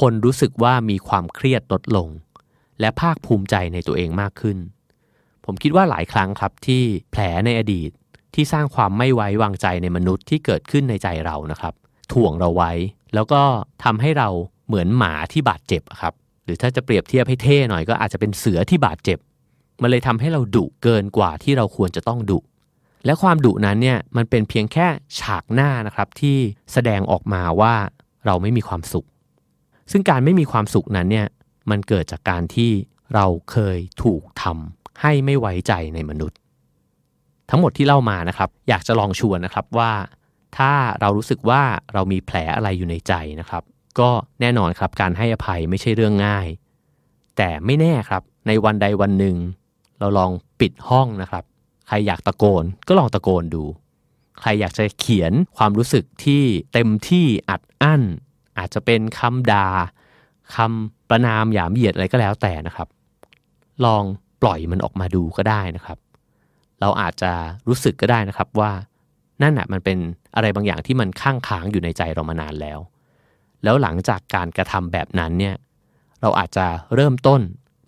[0.00, 2.08] คนรู้สึกว่ามีความเครียดลดลง
[2.80, 4.58] และภาคภูมิใจในตัวเองมากขึ้น
[5.44, 7.90] ผมคิดว่าหลายครั้งครับที่แผลในอดีต
[8.34, 11.74] ที่สร้างความไม่ไว้วางใจในมนุษย์ที่เกิดขึ้นในใจเรานะครับ
[12.12, 12.72] ถ่วงเราไว้
[13.14, 13.42] แล้วก็
[13.84, 14.28] ทำให้เรา
[14.66, 16.14] เหมือนหมาที่บาดเจ็บครับ
[16.52, 19.18] รือถ้าจะเปรียบเทียบให้เท่หน่อยก็อาจจะเป็นเสือที่บาดเจ็บ
[19.82, 22.38] มันเลยทำให้เราดุเกินกว่าที่เราควรจะต้องดุ
[23.06, 24.86] และความดุนั้นเนี่ยมันเป็นเพียงแค่
[25.20, 26.36] ฉากหน้านะครับที่
[26.72, 27.74] แสดงออกมาว่า
[28.26, 29.06] เราไม่มีความสุข
[29.90, 31.26] ซึ่งการไม่มีความสุขนั้นเนี่ย
[31.70, 32.70] มันเกิดจากการที่
[33.14, 36.38] เราเคยถูกทำให้ไม่ไว้ใจในมนุษย์
[37.50, 39.92] ทั้งหมดที่เล่ามานะครับ อยากจะลองชวนนะครับว่า
[40.58, 41.62] ถ้าเรารู้สึกว่า
[41.94, 43.62] เรามีแผลอะไรอยู่ในใจนะครับ
[44.00, 44.10] ก็
[44.40, 46.46] แน่นอนครับการให้อภัยไม่ใช่เรื่องง่าย
[47.36, 49.36] แต่ไม่แน่ครับในวันใดวันหนึ่ง
[49.98, 51.44] เราลองปิดห้องนะครับ
[51.86, 53.64] ใครอยากตะโกนก็ลองตะโกนดู
[54.40, 56.42] ใครอยากจะเขียนความรู้สึกที่
[56.72, 58.02] เต็มที่อัดอั้น
[58.58, 59.66] อาจจะเป็นคำดา่า
[60.54, 62.88] คำประนามหยามเหยียดอะไรก็แล้วแต่นะครับ
[63.84, 64.04] ลอง
[64.42, 65.98] ปล่อยมันออกมาดูก็ได้นะครับ
[66.80, 67.32] เราอาจจะ
[67.68, 68.72] รู้สึกก็ได้นะครับว่า
[69.42, 69.98] นั่นแหะมันเป็น
[70.34, 72.78] อะไรบางอย่างที่มันข้างค้างอยู่ในใจเรามานานแล้ว
[73.64, 75.56] แล้วหลังจากการกระทำแบบนั้นเนี่ย
[76.20, 77.40] เราอาจจะเริ่มต้น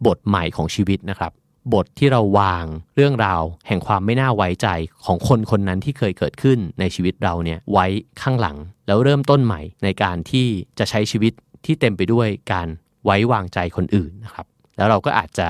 [0.06, 1.32] บทใหม่ของชีวิตนะครับ
[1.74, 2.64] บทที่เราวาง
[2.96, 4.68] เรื่องราว แห่งความไม่น่าไว้ใจ
[5.05, 7.86] ของคนคนนั้นที่เคยเกิดขึ้นในชีวิตเราเนี่ยไว้
[8.22, 8.56] ข้างหลัง
[8.86, 10.46] แล้วเริ่มต้นใหม่ในการที่
[10.78, 11.32] จะใช้ชีวิต
[11.64, 12.68] ที่เต็มไปด้วยการ
[13.05, 14.46] ไว้วางใจคนอื่นนะครับ
[14.76, 15.48] แล้วเราก็อาจจะ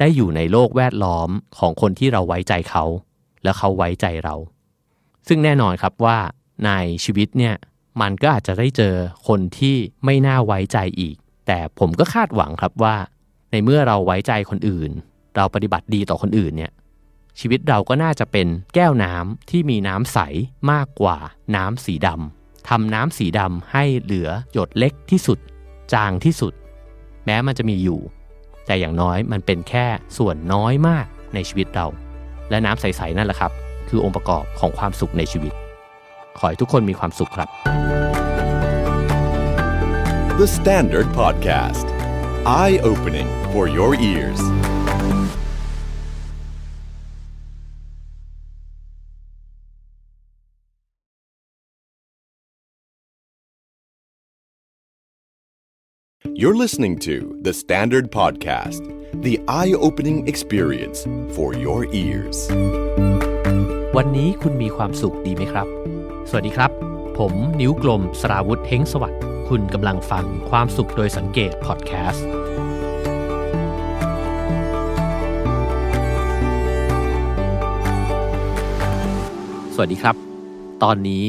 [0.00, 2.84] ได้อยู่ในโลกแวดล้อมของคนที่เราไว้ใจเขา
[3.42, 4.34] แล้วเขาไว้ใจเรา
[5.28, 6.18] ซึ่งแน่นอนครับว่า
[6.66, 6.70] ใน
[7.04, 7.54] ชีวิตเนี่ย
[8.00, 8.94] มันก็อาจจะได้เจอ
[9.28, 11.16] คนที่ไม่น่าไว้ใจอีก
[11.46, 12.96] แต่ผมก็คาดหวังครับว่า
[13.50, 14.90] ในเมื่อเราไว้ใจคนอื่น
[15.36, 16.72] เราปฏิบัติดีต่อคนอื่นเนี่ย
[17.40, 20.18] ชีวิตเราก็น่าจะเป็นแก้วน้ำที่มีน้ำใส
[20.72, 21.16] มากกว่า
[21.56, 25.38] น้ำสีดำทำน้ำสีดำให้เหลือหยดเล็กที่สุด
[25.92, 26.52] จางที่สุด
[27.24, 28.00] แม้มันจะมีอยู่
[28.66, 29.86] แต่อย่างน้อยมันเป็นแค่
[30.18, 31.86] ส่วนน้อยมากในชีวิตเรา
[32.50, 33.52] และน้ำใสๆนั่นแหละครับ
[33.88, 35.52] คือองค์ประกอบของความสุขในชีวิต
[36.38, 37.48] ขอให้ทุกคนมีความสุขครับ
[40.40, 41.86] The Standard Podcast
[42.62, 44.42] Eye Opening for Your Ears
[56.36, 58.82] You're listening to The Standard Podcast,
[59.22, 61.06] the eye opening experience
[61.36, 62.36] for your ears.
[63.96, 65.93] วันนี้คุณมีความสุขดีไหมครับ
[66.30, 66.70] สวัสดีครับ
[67.18, 72.28] ผมนิ้วกลมสราวุธเฮงสวัสดิ์คุณกำลังฟังความสุขโดยสังเกตพอดแคสต์
[79.74, 80.16] สวัสดีครับ
[80.82, 81.26] ตอนนี้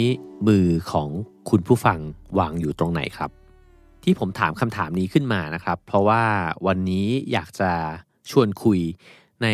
[0.48, 1.10] มือของ
[1.50, 2.00] คุณผู้ฟัง
[2.40, 3.30] วางอยู่ตรงไหนครับ
[4.04, 6.24] ที่ผมถามคำถามนี้ขึ้นมานะครับ เพราะว่า
[6.68, 7.72] วันนี้อยากจะ
[8.32, 8.80] ชวนคุย
[9.44, 9.48] ใน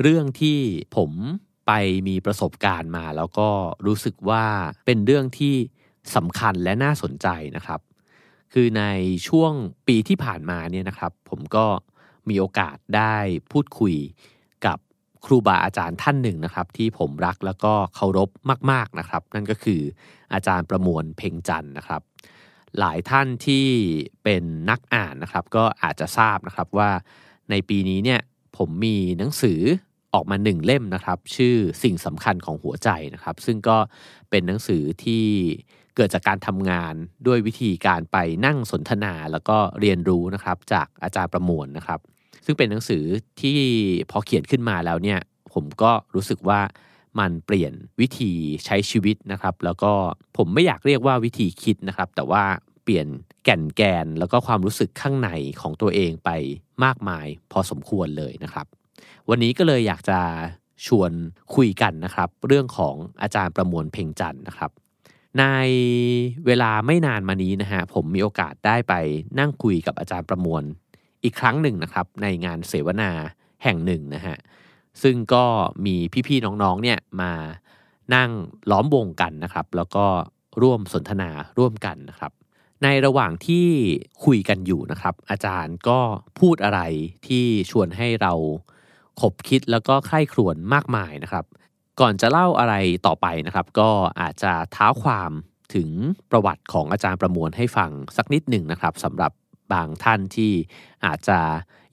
[0.00, 0.58] เรื่องที่
[0.96, 1.10] ผม
[1.66, 1.72] ไป
[2.08, 3.48] มีประสบการณ์มา แล้วก็
[3.86, 4.44] รู้สึกว่า
[4.86, 5.54] เป็นเรื่องที่
[6.16, 7.80] สำคัญและน่าสนใจนะครับ
[8.52, 8.84] คือใน
[9.28, 9.52] ช่วง
[9.88, 11.66] ปีที่ผ่านมาเนี่ยนะครับ ผมก็
[12.28, 13.16] มีโอกาสได้
[13.52, 13.94] พูดคุย
[14.66, 14.78] กับ
[15.24, 18.28] ครูบาอาจารย์ท่านหนึ่งนะครับ ที่ผมรักแล้วก็เคารพ
[18.70, 19.80] มาก ๆนะครับ นั่นก็คือ
[20.32, 22.02] อาจารย์ประมวลเพ่งจันนะครับ
[22.78, 23.66] หลายท่านที่
[24.24, 26.90] เป็นนักอ่านนะครับ ก็อาจจะทราบนะครับว่า
[27.50, 28.20] ในปีนี้เนี่ย
[28.56, 29.60] ผมมีหนังสือ
[30.14, 33.76] ออกมาหนึ่งเล่มนะครับ ชื่อสิ่งสำคัญของหัวใจนะครับ ซึ่งก็
[34.30, 35.24] เป็นหนังสือที่
[35.96, 36.94] เกิดจากการทำงาน
[37.26, 38.16] ด้วยวิธีการไป
[38.46, 42.00] นั่งสนทนาแล้วก็เรียนรู้นะครับ จากอาจารย์ประมวลนะครับ
[42.44, 43.02] ซึ่งเป็นหนังสือ
[43.40, 43.58] ที่
[44.10, 45.20] พอเขียนขึ้นมาแล้วเนี่ย
[45.52, 46.60] ผมก็รู้สึกว่า
[47.18, 48.32] มันเปลี่ยนวิธี
[48.64, 49.92] ใช้ชีวิตนะครับ แล้วก็
[50.36, 52.44] ผมไม่อยากเรียกว่าวิธีคิดนะครับ แต่ว่า
[52.84, 53.06] เปลี่ยน
[53.44, 55.30] แก่นแกนแล้วก็ความรู้สึกข้างใน
[55.60, 56.30] ของตัวเองไป
[56.84, 58.66] มากมาย พอสมควรเลยนะครับ
[59.28, 60.18] วันนี้ก็เลยอยากจะ
[60.86, 61.12] ชวน
[61.54, 64.70] คุยกันนะครับ เรื่องของอาจารย์ประมวลเพ่งจันนะครับ
[65.38, 65.44] ใน
[66.46, 68.94] เวลาไม่นานมานี้นะฮะผมมีโอกาสได้ไป
[69.38, 70.62] นั่งคุยกับอาจารย์ประมวล
[71.24, 73.10] อีกครั้งหนึ่งนะครับ ในงานเสวนา
[73.64, 74.36] แห่งหนึ่งนะฮะ
[75.02, 75.44] ซึ่งก็
[75.86, 75.96] มี
[76.28, 77.32] พี่ๆน้องๆเนี่ยมา
[78.14, 78.30] นั่ง
[78.70, 80.06] ล้อมวงกันนะครับ แล้วก็
[80.62, 82.32] ร่วมสนทนาร่วมกันนะครับ
[82.82, 83.66] ในระหว่างที่
[84.24, 85.98] คุยกันอยู่นะครับ อาจารย์ก็
[86.40, 86.80] พูดอะไร
[87.26, 88.32] ที่ชวนให้เรา
[89.20, 91.44] ขบคิดแล้วก็ใคร่ครวญมากมายนะครับ
[92.00, 92.74] ก่อนจะเล่าอะไร
[93.06, 93.90] ต่อไปนะครับ ก็
[94.20, 95.32] อาจจะเท้าความ
[95.74, 95.90] ถึง
[96.30, 99.32] ประวัติของอาจารย์ประมวลให้ฟังสักนิดหนึ่งนะครับสำหรับ
[99.72, 100.52] บางท่านที่
[101.06, 101.38] อาจจะ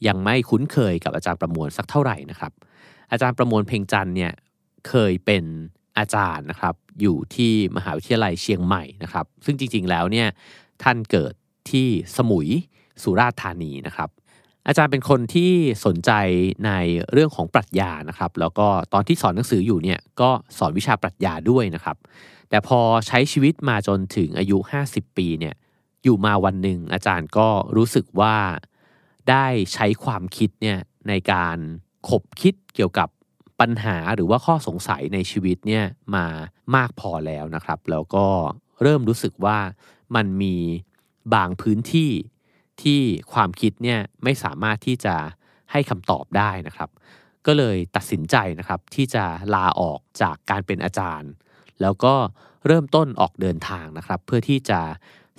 [0.07, 2.51] ยังไม่คุ้นเคยกับอาจารย์ประมวลสักเท่าไหร่นะครับ
[3.11, 4.33] อาจารย์ประมวลเพ่งจันเนี่ย
[4.87, 5.43] เคยเป็น
[5.97, 10.27] อาจารย์นะครับ อยู่ที่มหาวิทยาลัยเชียงใหม่นะครับ ซึ่งจริงๆแล้วเนี่ย
[10.83, 11.33] ท่านเกิด
[11.71, 11.87] ที่
[12.17, 12.47] สมุย
[13.03, 14.09] สุราษฎร์ธานีนะครับ
[14.69, 15.51] อาจารย์เป็นคนที่
[15.85, 16.11] สนใจ
[16.65, 16.71] ใน
[17.11, 21.97] เรื่องของปรัชญานะครับ แล้วก็ตอนที่สอนหนังสืออยู่เนี่ยก็สอนวิชาปรัชญาด้วยนะครับ
[22.49, 25.55] แต่พอใช้ชีวิตมาจนถึงอายุ 50 ปีเนี่ย
[26.03, 27.47] อยู่มาวันหนึ่งอาจารย์ก็
[27.77, 28.37] รู้สึกว่า
[29.29, 30.79] ได้ใช้ความคิดเนี่ย
[31.09, 31.57] ในการ
[32.09, 33.09] ขบคิดเกี่ยวกับ
[33.59, 35.85] ปัญหาหรือว่าข้อสงสัยในชีวิตเนี่ย
[36.15, 36.25] มา
[36.75, 38.27] มากพอแล้วนะครับ แล้วก็
[38.81, 39.57] เริ่มรู้สึกว่า
[40.15, 40.55] มันมี
[41.33, 42.11] บางพื้นที่
[42.83, 43.01] ที่
[43.33, 45.15] ความคิดเนี่ยไม่สามารถที่จะ
[45.71, 46.89] ให้คำตอบได้นะครับ
[47.45, 49.25] ก็เลยตัดสินใจนะครับที่จะ
[49.55, 51.31] ลาออกจากการเป็นอาจารย์
[51.81, 52.15] แล้วก็
[52.65, 54.79] เริ่มต้นออกเดินทางนะครับ เพื่อที่จะ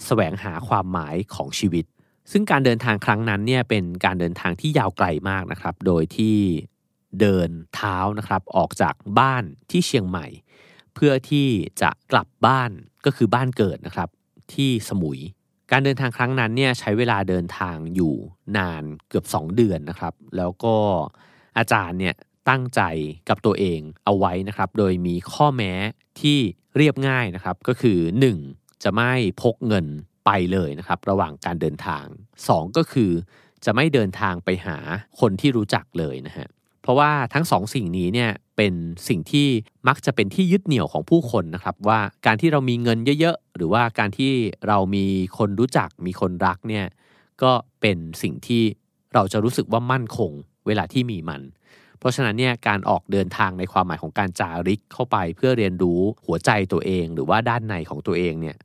[0.05, 1.85] แสวงหาความหมายของชีวิต
[2.31, 6.37] ซึ่งการเดินทางครั้งนั้นเนี่ยเป็นการเดินทางที่ยาวไกลมากนะครับ โดยที่
[7.21, 10.27] เดินเท้านะครับออกจากบ้านที่เชียงใหม่
[10.95, 11.49] เพื่อที่
[11.83, 12.71] จะกลับบ้าน
[13.05, 14.09] ก็คือบ้านเกิดนะครับ
[14.55, 15.21] ที่สมุย
[15.73, 18.15] การเดินทางครั้งนั้นเนี่ยใช้เวลาเดินทางอยู่
[18.57, 20.77] นานเกือบ 2 เดือนนะครับ แล้วก็
[21.59, 22.15] อาจารย์เนี่ย
[22.49, 22.81] ตั้งใจ
[23.29, 25.73] กับตัวเองเอาไว้นะครับ โดยมีข้อแม้
[26.21, 26.39] ที่
[26.77, 27.99] เรียบง่ายนะครับ ก็คือ
[28.41, 28.83] 1.
[28.83, 29.87] จะไม่พกเงิน
[30.27, 32.07] ไปเลยนะครับ ระหว่างการเดินทาง
[32.43, 33.11] 2 ก็คือ
[33.65, 34.77] จะไม่เดินทางไปหา
[35.21, 36.49] คนที่รู้จักเลยนะฮะ
[36.91, 38.75] ราะว่าทั้งสองสิ่งนี้เนี่ยเป็น
[39.09, 39.49] สิ่งที่
[39.89, 44.33] มักจะเป็นที่ยึดเหนี่ยวของผู้คนนะครับ ว่าการที่เรามีเงินเยอะๆ หรือว่าการที่
[44.69, 45.05] เรามี
[45.39, 46.87] คนรู้จักมีคนรักเนี่ย
[47.43, 48.63] ก็เป็นสิ่งที่
[49.15, 50.33] เราจะรู้สึกว่ามั่นคง
[50.67, 51.43] เวลาที่มีมัน
[51.99, 58.57] เพราะฉะนั้นเนี่ยการออกเดินทางในความหมายของการจาริกเข้าไปเพื่อเรียนรู้หัวใจตัวเอง หรือว่าด้านในของตัวเองเนี่ย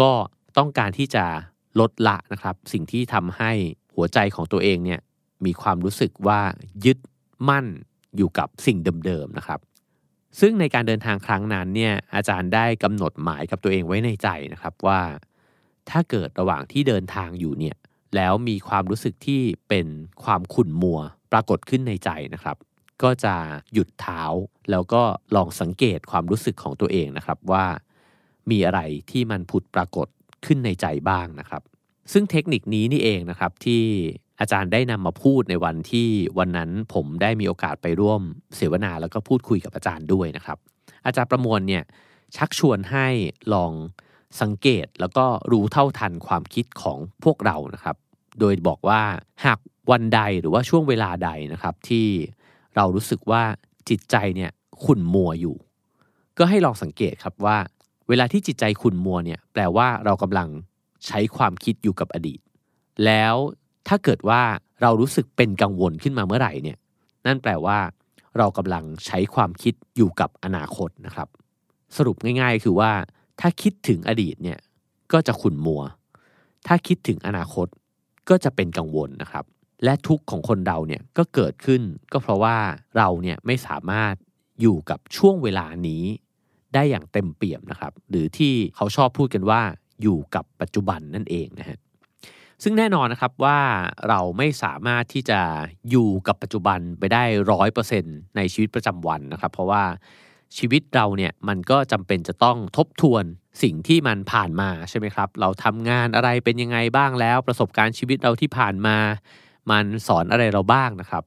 [0.00, 0.10] ก็
[0.58, 1.24] ต้องการที่จะ
[1.80, 3.52] ลดละนะครับ สิ่งที่ทำให้
[3.94, 5.00] หัวใจของตัวเองเนี่ย
[5.44, 6.40] มีความรู้สึกว่า
[6.84, 6.98] ยึด
[7.48, 7.66] มั่น
[8.16, 9.60] อยู่กับสิ่งเดิมๆนะครับ
[10.40, 15.00] ซึ่งในการเดินทางครั้งนั้นเนี่ยอาจารย์ได้กำหนดหมายกับตัวเองไว้ในใจนะครับว่า
[15.90, 17.76] ถ้าเกิดระหว่างที่เดินทางอยู่เนี่ย
[18.16, 19.86] แล้วมีความรู้สึกที่เป็น
[20.24, 21.00] ความขุ่นมัว
[21.32, 22.56] ปรากฏขึ้นในใจนะครับ
[23.02, 23.34] ก็จะ
[23.72, 24.22] หยุดเท้า
[24.70, 25.02] แล้วก็
[25.36, 27.64] ลองสังเกตความรู้สึกของตัวเองนะครับว่า
[28.50, 30.08] มีอะไรที่มันผุดปรากฏ
[30.46, 31.62] ขึ้นในใจบ้างนะครับ
[32.12, 33.84] ซึ่งเทคนิคนี้นี่เองนะครับที่
[34.42, 36.08] อาจารย์ได้นำมาพูดในวันที่
[36.38, 38.20] วันนั้นผมได้มีโอกาสไปร่วม
[38.56, 40.58] เสวนาแล้วก็พูดคุยกับอาจารย์ด้วยนะครับ
[41.06, 41.82] อาจารย์ประมวลเนี่ย
[42.36, 43.08] ชักชวนให้
[43.54, 43.72] ลอง
[44.40, 47.96] สังเกตแล้วก็รู้เท่าทันความคิดของพวกเรานะครับ
[48.40, 49.02] โดยบอกว่า
[49.44, 49.58] หาก
[49.90, 52.06] วันใดหรือว่าช่วงเวลาใดนะครับ ที่
[52.76, 53.42] เรารู้สึกว่า
[53.88, 54.50] จิตใจเนี่ย
[54.84, 55.56] ขุ่นมัวอยู่
[56.38, 57.58] ก็ให้ลองสังเกตครับว่า
[58.08, 60.48] เวลาที่จิตใจขุ่นมัวเนี่ยแปลว่าเรากำลัง
[61.06, 62.40] ใช้ความคิดอยู่กับอดีต
[63.04, 63.34] แล้ว
[63.88, 64.42] ถ้าเกิดว่า
[64.82, 66.78] เรารู้สึกเป็นกังวลขึ้นมาเมื่อไหร่เนี่ย
[67.26, 67.78] นั่นแปลว่า
[68.38, 71.28] เรากำลังใช้ความคิดอยู่กับอนาคตนะครับ
[71.96, 72.92] สรุปง่ายๆ คือว่า
[73.40, 74.58] ถ้าคิดถึงอดีตเนี่ย
[75.12, 75.82] ก็จะขุ่นมัว
[76.66, 77.66] ถ้าคิดถึงอนาคต
[78.28, 79.44] ก็จะเป็นกังวลนะครับ
[79.84, 81.82] และทุกข์ของคนเราเนี่ยก็เกิดขึ้น
[82.12, 82.56] ก็เพราะว่า
[82.96, 84.14] เราเนี่ยไม่สามารถ
[84.60, 86.04] อยู่กับช่วงเวลานี้
[86.74, 89.60] ได้อย่างเต็มเปี่ยมนะครับ หรือที่เขาชอบพูดกันว่า
[90.02, 91.78] อยู่กับปัจจุบันนั่นเองนะฮะ
[92.62, 93.58] ซึ่งแน่นอนนะครับว่า
[94.08, 95.40] เราไม่สามารถที่จะ
[95.90, 98.04] อยู่กับปัจจุบันไปได้ร้อยเปอร์เซ็น
[98.36, 99.84] ในชีวิตประจำวันนะครับ เพราะว่า
[100.56, 103.24] ชีวิตเราเนี่ยมันก็จำเป็นจะต้องทบทวน
[103.62, 108.96] สิ่งที่มันผ่านมาใช่ไหมครับ เราทำงานอะไรเป็นยังไงบ้างแล้ว ประสบการณ์ชีวิตเราที่ผ่านมา
[109.70, 111.24] มันสอนอะไรเราบ้างนะครับ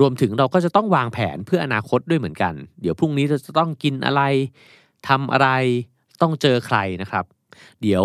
[0.00, 4.22] รวมถึงเราก็จะต้องวางแผนเพื่ออนาคตด้วยเหมือนกัน เดี๋ยวพรุ่งนี้เราจะต้องกินอะไร
[5.08, 5.48] ทำอะไร
[6.20, 7.24] ต้องเจอใครนะครับ
[7.82, 8.04] เดี๋ยว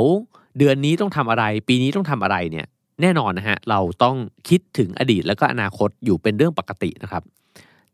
[0.58, 2.68] เดือนนี้ต้องทำอะไร ปีนี้ต้องทำอะไรเนี่ย
[3.02, 4.16] แน่นอนนะฮะเราต้อง
[4.50, 7.24] คิดถึงอดีตแล้วก็อนาคตอยู่เป็นเรื่องปกตินะครับ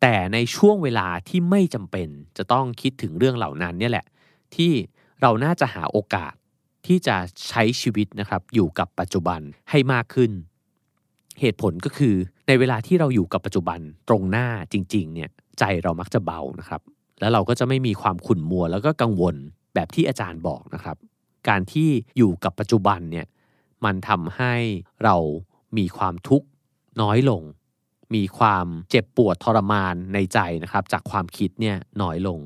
[0.01, 2.07] แต่ในช่วงเวลาที่ไม่จำเป็น
[2.37, 4.05] จะต้องคิดถึงเรื่องเหล่านั้นเนี่ยแหละ
[4.55, 4.71] ที่
[5.21, 6.33] เราน่าจะหาโอกาส
[6.87, 7.15] ที่จะ
[7.49, 10.31] ใช้ชีวิตนะครับอยู่กับปัจจุบันให้มากขึ้น
[11.39, 12.15] เหตุผลก็คือ
[12.47, 15.29] ในเวลาที่เราอยู่กับปัจจุบันตรงหน้าจริงๆเนี่ย
[15.59, 16.81] ใจเรามักจะเบานะครับ
[17.19, 19.35] แล้วเราก็จะไม่มีความขุ่นมัวแล้วก็กังวล
[19.73, 20.97] แบบที่อาจารย์บอกนะครับ
[21.47, 23.27] การที่อยู่กับปัจจุบันเนี่ย
[23.85, 24.53] มันทำให้
[25.03, 25.15] เรา
[25.77, 26.47] มีความทุกข์
[27.01, 27.43] น้อยลง
[28.15, 32.39] มีความเจ็บปวดทรมานในใจนะครับ จากความคิดเนี่ยน้อยลง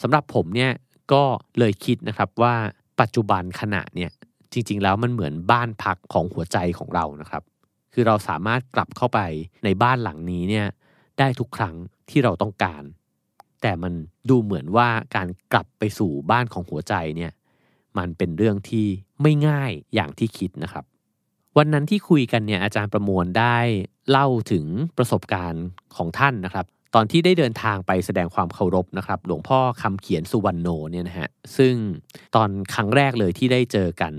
[0.00, 0.72] สำหรับผมเนี่ย
[1.12, 1.22] ก็
[1.58, 2.54] เลยคิดนะครับว่า
[3.00, 4.10] ปัจจุบันขณะเนี่ย
[4.52, 7.42] จริงๆแล้วมันเหมือนบ้านพักของหัวใจของเรานะครับ
[7.92, 9.20] คือเราสามารถกลับเข้าไป
[9.64, 10.66] ในบ้านหลังนี้เนี่ย
[11.18, 11.74] ได้ทุกครั้ง
[12.10, 12.82] ที่เราต้องการ
[13.62, 13.92] แต่มัน
[14.30, 17.32] ดูเหมือนว่าการกลับไปสู่บ้านของหัวใจเนี่ย
[17.98, 18.86] มันเป็นเรื่องที่
[19.22, 20.84] ไม่ง่ายอย่างที่คิดนะครับ
[21.56, 23.58] วันนั้นที่คุยกันเนี่ยอาจารย์ประมวลได้
[24.10, 24.66] เล่าถึง
[24.98, 31.74] ประสบการณ์ของท่านนะครับ ตอนที่ได้เดินทางไปแสดงความเคารพนะครับ หลวงพ่อคำเขียนสุวรรณโนเนี่ยนะฮะซึ่ง
[32.34, 34.12] ตอนครั้งแรกเลยที่ได้เจอกัน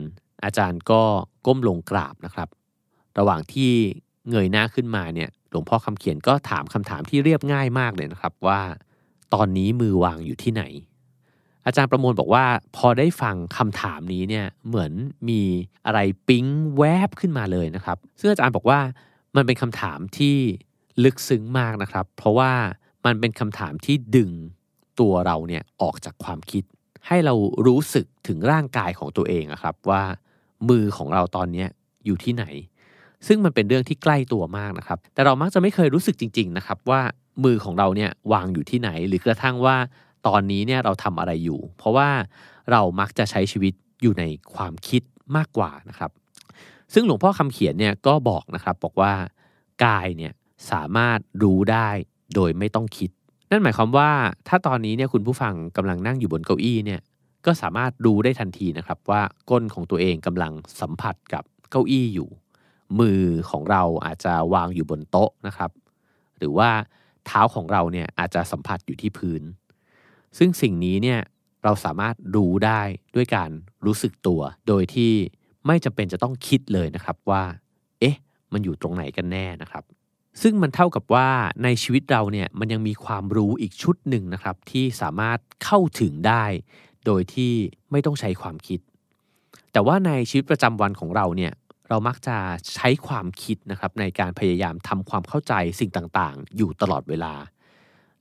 [0.43, 1.02] อาจารย์ก็
[1.45, 2.49] ก้มลงกราบนะครับ
[3.19, 3.72] ระหว่างที่
[4.30, 8.61] เงยหน้าขึ้นมาเนี่ยหลวงพ่อคำเขียนก็ถามคำถามที่เรียบง่ายมากเลยนะครับว่า
[9.34, 10.64] ตอนนี้มือวางอยู่ที่ไหน
[11.66, 14.92] อาจารย์ประมวลบอกว่าพอได้ฟังคำถามนี้เนี่ยเหมือน
[15.30, 15.42] มี
[15.86, 16.46] อะไรปิ๊ง
[16.78, 18.80] แวบขึ้นมาเลยนะครับ ซึ่งอาจารย์บอกว่า
[19.36, 20.36] มันเป็นคำถามที่
[21.04, 22.52] ลึกซึ้งมากนะครับ เพราะว่า
[23.06, 24.32] มันเป็นคำถามที่ดึง
[25.00, 26.64] ตัวเราเนี่ยออกจากความคิด
[27.08, 27.34] ให้เรา
[27.68, 30.04] รู้สึกถึงร่างกายของตัวเองนะครับ ว่า
[30.70, 31.66] มือของเราตอนนี้
[32.06, 32.46] อยู่ที่ไหน
[33.28, 37.02] ซึ่งมันเป็นเรื่องที่ใกล้ตัวมากนะครับ แต่เรามักจะไม่เคยรู้สึกจริง ๆ นะครับ ว่า
[37.44, 39.78] มือของเราเนี่ยวางอยู่ที่ไหน หรือกระทั่งว่า
[40.27, 42.10] ตอนนี้เนี่ยเราทำอะไรอยู่ เพราะว่า
[42.72, 44.23] เรามักจะใช้ชีวิตอยู่ใน
[44.56, 45.02] ความคิด
[45.35, 46.11] มากกว่านะครับ
[46.93, 49.14] ซึ่งหลวงพ่อคำเขียนเนี่ยก็บอกนะครับบอกว่า
[49.85, 50.34] กายเนี่ย
[50.72, 51.89] สามารถรู้ได้
[52.35, 53.10] โดยไม่ต้องคิด
[53.49, 54.10] นั่นหมายความว่า
[54.48, 57.02] ถ้าตอนนี้เนี่ยคุณผู้ฟังกำลังนั่งอยู่บนเก้าอี้เนี่ย
[57.45, 62.30] ก็สามารถรู้ได้ทันทีนะครับว่าก้นของตัวเองกำลังสัมผัสกับเก้าอี้อยู่
[62.99, 65.72] มือของเราอาจจะวางอยู่บนโต๊ะนะครับ
[66.38, 66.69] หรือว่า
[67.26, 69.41] เท้าของเราเนี่ยอาจจะสัมผัสอยู่ที่พื้น
[70.38, 71.20] ซึ่งสิ่งนี้เนี่ย
[71.64, 72.82] เราสามารถรู้ได้
[73.16, 73.49] ด้วยการ
[73.86, 75.14] รู้สึกตัว โดยที่
[75.68, 77.44] ไม่จำเป็นจะต้องคิดเลยนะครับว่า
[77.99, 78.16] เอ๊ะ
[78.53, 79.84] มันอยู่ตรงไหนกันแน่นะครับ
[80.41, 81.30] ซึ่งมันเท่ากับว่า
[81.64, 86.44] ในชีวิตเราเนี่ยมันยังมีความรู้อีกชุดหนึ่งนะครับ ที่สามารถเข้าถึงได้
[87.06, 87.53] โดยที่
[87.91, 88.80] ไม่ต้องใช้ความคิด
[89.72, 91.53] แต่ว่าในชีวิตประจำวันของเราเนี่ย
[91.90, 92.38] เรามักจะ
[92.76, 97.34] ใช้ความคิดนะครับในการพยายามทำความเข้าใจสิ่งต่างๆ อยู่ตลอดเวลา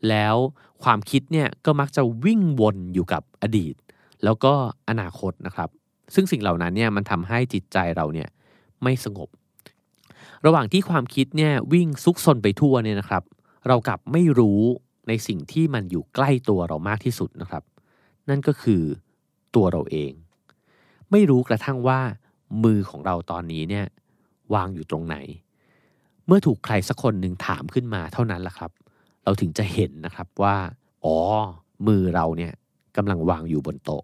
[0.08, 0.36] แล้ว
[0.84, 3.74] ความคิดเนี่ยก็มักจะวิ่งวนอยู่กับอดีต
[4.24, 4.52] แล้วก็
[4.88, 5.68] อนาคตนะครับ
[6.14, 8.28] ซึ่งสิ่งเหล่านั้นเนี่ยมันทำให้จิตใจเราเนี่ย
[8.82, 9.28] ไม่สงบ
[10.46, 13.22] ระหว่างที่ความคิดเนี่ยวิ่งซุกซนไปทั่วเนี่ยนะครับ
[13.68, 14.60] เรากลับไม่รู้
[15.08, 17.62] ในสิ่งที่มันอยู่ใกล้ตัวเรามากที่สุดนะครับ
[18.28, 18.82] นั่นก็คือ
[19.54, 20.12] ตัวเราเอง
[21.10, 22.00] ไม่รู้กระทั่งว่า
[22.64, 23.86] มือของเราตอนนี้เนี่ย
[24.54, 25.16] วางอยู่ตรงไหน
[26.26, 28.70] เมื่อถูกใครสักคนหนึ่งถามขึ้นมาเท่านั้นแหละครับ
[29.24, 30.56] เราถึงจะเห็นนะครับว่า
[31.04, 31.16] อ๋อ
[31.86, 32.52] มือเราเนี่ย
[32.96, 34.02] กำลังวางอยู่บนโต๊ะ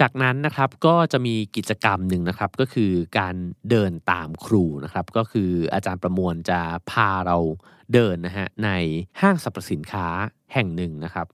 [0.00, 3.34] จากนั้นนะครับก็จะมีกิจกรรมหนึ่งนะครับก็คือการ
[3.70, 6.60] เดินตามครูนะครับ ก็คืออาจารย์ประมวลจะ
[6.90, 7.36] พาเรา
[7.92, 8.70] เดินนะฮะใน
[9.20, 10.06] ห้างสรรพสินค้า
[10.54, 11.26] แห่งหนึ่งนะครับ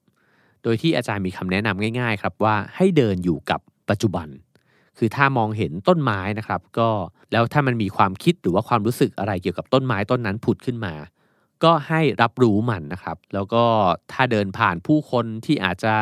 [0.63, 3.61] โดยที่อาจารย์มีคำแนะนำง่าย ๆ ครับว่าให้เดินอยู่กับ
[3.91, 4.29] ปัจจุบัน
[4.99, 6.89] คือถ้ามองเห็นต้นไม้นะครับ ก็
[7.33, 10.95] แล้วถ้ามันมีความคิดหรือว่าความรู้สึกอะไรเกี่ยวกับต้นไม้ต้นนั้นผุดขึ้นมา
[11.65, 13.65] ก็ให้รับรู้มันนะครับ แล้วก็
[14.13, 15.95] ถ้าเดินผ่านผู้คนที่อาจจะ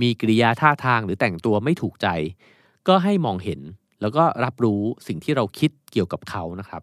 [0.00, 2.08] มีกิริยาท่าทางหรือแต่งตัวไม่ถูกใจ
[2.88, 3.60] ก็ให้มองเห็น
[4.00, 6.82] แล้วก็รับรู้สิ่งที่เราคิดเกี่ยวกับเขานะครับ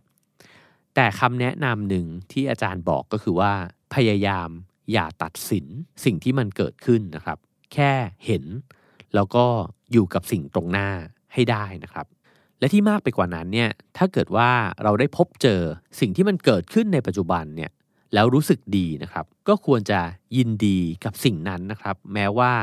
[0.95, 3.53] แต่คำแนะนำหนึ่งที่อาจารย์บอกก็คือว่า
[3.93, 4.49] พยายาม
[4.91, 5.65] อย่าตัดสิน
[6.05, 7.37] สิ่งที่มันเกิดขึ้นนะครับ
[7.73, 7.91] แค่
[8.25, 8.43] เห็น
[9.15, 9.45] แล้วก็
[9.91, 10.89] อยู่กับสิ่งตรงหน้า
[11.33, 12.05] ให้ได้นะครับ
[12.59, 14.49] และที่มากไปกว่านั้นเนี่ย ถ้าเกิดว่า
[14.83, 15.61] เราได้พบเจอ
[15.99, 17.71] สิ่งที่มันเกิดขึ้นในปัจจุบันเนี่ย
[18.13, 19.99] แล้วรู้สึกดีนะครับ ก็ควรจะ
[20.37, 22.53] ยินดีกับสิ่งนั้นนะครับ แม้ว่า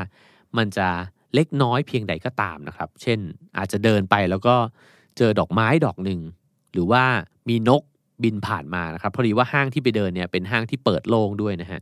[0.57, 0.89] มันจะ
[1.35, 3.19] เล็กน้อยเพียงใดก็ตามนะครับ เช่น
[3.57, 4.55] อาจจะเดินไปแล้วก็
[5.17, 6.19] เจอดอกไม้ดอกหนึ่ง
[6.73, 7.03] หรือว่า
[7.49, 7.81] มีนก
[8.23, 11.81] บินผ่านมานะครับพอดีว่าห้างที่ไปเดินเนี่ยเป็นห้างที่เปิดโล่งด้วยนะฮะ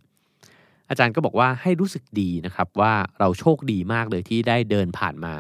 [0.90, 5.34] อาจารย์ก็บอกว่าให้รู้สึกดีนะครับว่าเราโชคดีมากเลยที่ได้เดินผ่านมา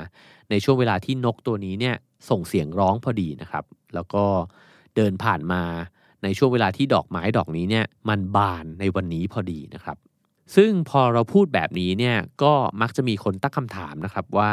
[0.49, 1.95] ในช่วงเวลาที่นกตัวนี้เนี่ย
[2.29, 3.63] ส่งเสียงร้องพอดีนะครับ
[3.95, 4.25] แล้วก็
[4.95, 5.63] เดินผ่านมา
[6.25, 9.97] ในช่วงเวลาที่ดอกไม้ดอกนี้เนี่ยมันบานในวันนี้พอดีนะครับ
[10.55, 14.51] ซึ่งพอเราพูดแบบนี้เนี่ยก็มักจะมีคนตั้งคำถามนะครับว่า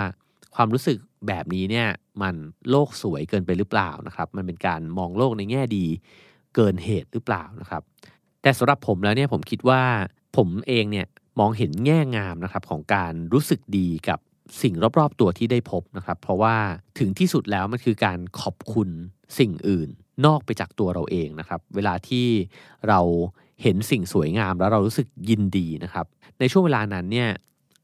[0.54, 1.88] ความรู้สึกแบบนี้เนี่ย
[2.22, 2.34] มัน
[2.70, 5.86] โลกสวยเกินไปหรือเปล่านะครับ มันเป็นการมองโลกในแง่ดี
[6.54, 7.82] เกินเหตุหรือเปล่านะครับ
[8.42, 9.82] แต่สำหรับผมแล้วเนี่ยผมคิดว่า
[10.36, 11.06] ผมเองเนี่ย
[11.38, 14.18] มองเห็นแง่งามนะครับของการรู้สึกดีกับ
[14.62, 16.56] สิ่งรอบๆตัวที่ได้พบนะครับ เพราะว่า
[16.98, 18.88] ถึงที่สุดแล้วมันคือการขอบคุณ
[19.38, 19.88] สิ่งอื่น
[20.26, 22.26] นอกไปจากตัวเราเองนะครับ เวลาที่
[22.88, 23.00] เรา
[23.62, 26.06] เห็นสิ่งสวยงามแล้วเรารู้สึกยินดีนะครับ
[26.38, 27.30] ในช่วงเวลานั้นเนี่ย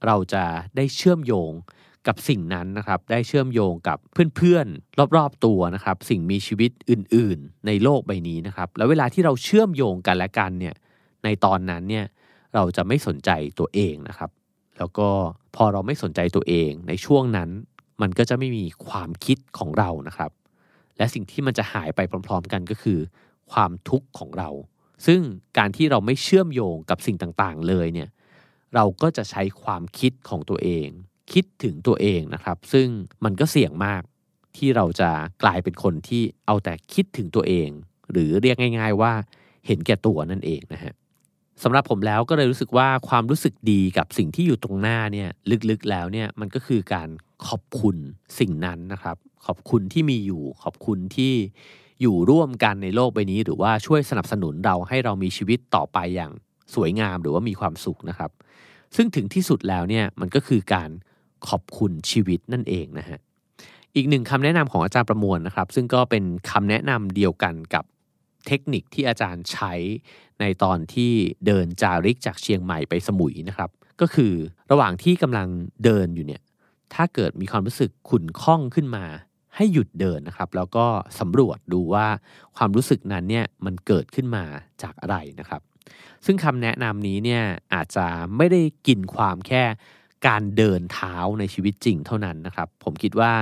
[0.06, 0.44] เราจะ
[0.76, 1.52] ได้เชื่อมโยง
[2.06, 3.98] กับสิ่งนั้นนะครับ ได้เชื่อมโยงกับ
[4.36, 10.74] เพื่อนๆ รอบๆตัวนะครับ สิ่งมีชีวิตอื่นๆ ในโลกใบนี้นะครับ แล้วเวลาที่เราเชื่อมโยงกันและกันเนี่ย
[11.24, 12.04] ในตอนนั้นเนี่ย
[12.54, 14.30] เราจะไม่สนใจตัวเองนะครับ
[14.78, 15.08] แล้วก็
[15.56, 17.50] พอเราไม่สนใจตัวเองในช่วงนั้น
[18.00, 20.30] มันก็จะไม่มีความคิดของเรานะครับ
[20.98, 22.98] และสิ่งที่มันจะหายไปพร้อม ๆ กันก็คือ
[23.52, 24.50] ความทุกข์ของเรา
[25.06, 25.20] ซึ่ง
[25.58, 28.08] การที่เราไม่เชื่อมโยงกับสิ่งต่างๆ เลยเนี่ย
[28.74, 30.88] เราก็จะใช้ความคิดของตัวเอง
[31.32, 32.88] คิดถึงตัวเองนะครับ ซึ่ง
[33.24, 34.02] มันก็เสี่ยงมาก
[34.56, 35.10] ที่เราจะ
[35.42, 37.68] กลายเป็นคนที่เอาแต่คิดถึงตัวเอง
[38.10, 39.12] หรือเรียกง่าย ๆ ว่า
[39.66, 40.94] เห็นแก่ตัวนั่นเองนะฮะ
[41.62, 45.28] สำหรับผมแล้วก็เลยรู้สึกว่าความรู้สึกดีกับสิ่งที่อยู่ตรงหน้าเนี่ย
[45.70, 47.08] ลึกๆแล้วเนี่ยมันก็คือการ
[47.46, 47.96] ขอบคุณ
[48.38, 49.16] สิ่งนั้นนะครับ
[49.46, 51.32] ขอบคุณที่มีอยู่ ขอบคุณที่
[52.02, 56.32] อยู่ร่วมกันในโลกใบนี้ หรือว่าช่วยสนับสนุนเราให้เรามีชีวิตต่อไปอย่าง
[56.74, 58.30] สวยงามหรือว่ามีความสุขนะครับ
[58.96, 60.90] ซึ่งถึงที่สุดแล้วเนี่ยมันก็คือการ
[61.48, 63.18] ขอบคุณชีวิตนั่นเองนะฮะ
[63.96, 67.84] อีกหนึ่งคำแนะนำของอาจารย์ประมวลนะครับ ซึ่งก็เป็นคำแนะนำเดียวกันกับ
[68.46, 69.74] เทคนิคที่อาจารย์ใช้
[70.40, 71.12] ในตอนที่
[71.46, 73.70] เดินจาริกจากเชียงใหม่ไปสมุยนะครับ
[74.00, 74.32] ก็คือ
[74.70, 75.48] ระหว่างที่กำลัง
[75.84, 76.42] เดินอยู่เนี่ย
[76.94, 79.04] ถ้าเกิดมีความรู้สึกขุ่นข้องขึ้นมา
[79.58, 80.86] ให้หยุดเดินนะครับ แล้วก็
[81.20, 82.06] สำรวจดูว่า
[82.56, 84.44] ความรู้สึกนั้นเนี่ยมันเกิดขึ้นมา
[84.82, 85.62] จากอะไรนะครับ
[86.24, 87.42] ซึ่งคำแนะนำนี้เนี่ย
[87.74, 88.06] อาจจะ
[88.36, 89.62] ไม่ได้กินความแค่
[90.26, 93.32] การเดินเท้าในชีวิตจริงเท่านั้นนะครับ ผมคิดว่า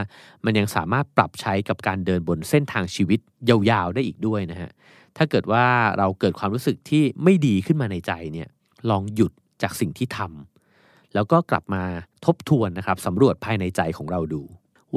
[0.44, 4.70] มันยังสามารถปรับใช้กับการเดินบนเส้นทางชีวิตยาวๆได้อีกด้วยนะฮะ
[5.16, 5.64] ถ้าเกิดว่า
[5.98, 8.48] เราเกิดความรู้สึกที่ไม่ดีขึ้นมาในใจเนี่ย
[8.90, 9.32] ลองหยุด
[9.62, 11.82] จากสิ่งที่ทำแล้วก็กลับมา
[12.26, 14.43] ทบทวนนะครับสำรวจภายในใจของเราดู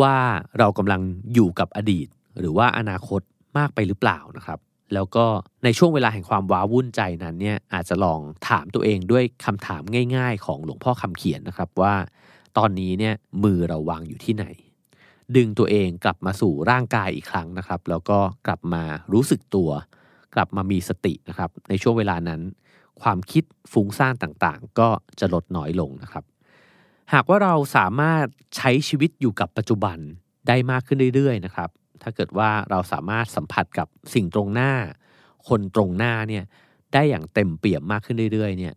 [0.01, 0.15] ว่า
[0.59, 1.01] เรากำลัง
[1.33, 2.07] อยู่กับอดีต
[2.39, 3.21] หรือว่าอนาคต
[3.57, 4.59] มากไปหรือเปล่านะครับ
[4.93, 5.25] แล้วก็
[5.63, 9.81] ในช่วงเวลาแห่งความว้าวุ่นใจนั้นเนี่ยอาจจะลองถามตัวเองด้วยคำถาม
[10.15, 11.93] ง่าย ๆ ของหลวงพ่อคำเขียนนะครับว่า
[12.57, 14.45] ตอนนี้เนี่ยมือเราวางอยู่ที่ไหน
[15.35, 18.83] ดึงตัวเองกลับมาสู่ร่างกายอีกครั้งนะครับ แล้วก็กลับมา
[19.13, 19.69] รู้สึกตัว
[20.35, 22.41] กลับมามีสตินะครับ ในช่วงเวลานั้น
[23.01, 24.89] ความคิดฟุ้งซ่านต่างๆ ก็
[25.19, 26.23] จะลดน้อยลงนะครับ
[27.13, 28.25] หากว่าเราสามารถ
[28.57, 29.97] ใช้ชีวิตอยู่กับปัจจุบัน
[30.47, 31.69] ได้มากขึ้นเรื่อยๆนะครับ
[32.01, 34.71] ถ้าเกิดว่าเราสามารถสัมผัสกับสิ่งตรงหน้า
[35.47, 36.43] คนตรงหน้าเนี่ย
[36.93, 38.75] ได้อย่างเต็มเปี่ยมมากขึ้นเรื่อยๆเนี่ย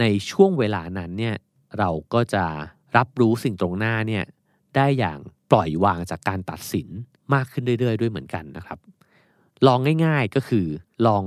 [0.00, 1.36] ในช่วงเวลานั้นเนี่ย
[1.78, 2.44] เราก็จะ
[2.96, 4.24] รับรู้สิ่งตรงหน้าเนี่ย
[4.76, 5.18] ได้อย่าง
[5.50, 6.88] ปล่อยวางจากการตัดสิน
[7.34, 8.78] มากขึ้นเรื่อยๆ ด้วยเหมือนกันนะครับ
[9.66, 10.66] ลองง่ายๆก็คือ
[11.06, 11.24] ลอง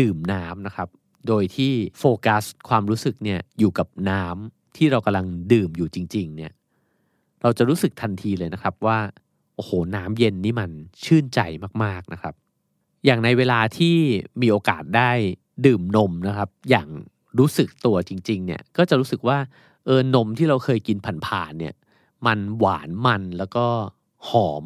[0.00, 0.88] ดื่มน้ำนะครับ
[1.28, 6.52] โดยที่โฟกัสความรู้สึกเนี่ยอยู่กับน้ำ ที่เรากำลังดื่มอยู่จริง ๆ เนี่ย
[7.42, 8.98] เราจะรู้สึกทันทีเลยนะครับว่า
[9.56, 10.70] โอ้โห น้ำเย็นนี่มัน
[11.04, 11.40] ชื่นใจ
[11.84, 12.34] มาก ๆนะครับ
[13.04, 13.96] อย่างในเวลาที่
[14.40, 15.10] มีโอกาสได้
[15.66, 16.88] ดื่มนมนะครับ อย่าง
[17.38, 19.38] รู้สึกตัวจริง ๆ เนี่ย ก็จะรู้สึกว่า
[19.84, 20.96] เออนมที่เราเคยกิน
[21.26, 21.74] ผ่านๆเนี่ย
[22.26, 23.66] มันหวานมันแล้วก็
[24.28, 24.64] หอม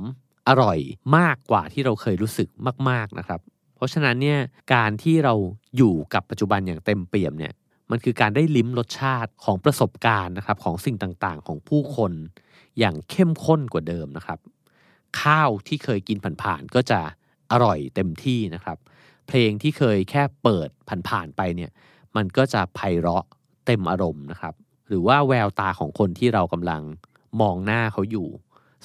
[0.49, 0.79] อร่อย
[1.17, 2.49] มากกว่าที่เราเคยรู้สึก
[2.91, 3.41] มาก ๆนะครับ
[3.75, 4.39] เพราะฉะนั้นเนี่ย
[4.75, 5.35] การที่เรา
[5.77, 7.53] อยู่กับปัจจุบันอย่างเต็มเปี่ยมเนี่ย
[7.91, 12.13] มันคือการได้ลิ้มรสชาติของประสบการณ์นะครับของสิ่งต่างๆ ของผู้คน
[12.79, 14.39] อย่างเข้มข้นกว่าเดิมนะครับ
[15.21, 17.01] ข้าวที่เคยกินผ่านๆก็จะ
[17.53, 18.79] อร่อยเต็มที่นะครับ
[19.27, 20.69] เพลงที่เคยแค่เปิด
[21.09, 21.71] ผ่านๆไปเนี่ย
[22.17, 23.25] มันก็จะไพเราะ
[23.67, 24.55] เต็มอารมณ์นะครับ
[24.89, 26.83] หรือว่าแววตาของคนที่เรากำลัง
[27.41, 28.29] มองหน้าเขาอยู่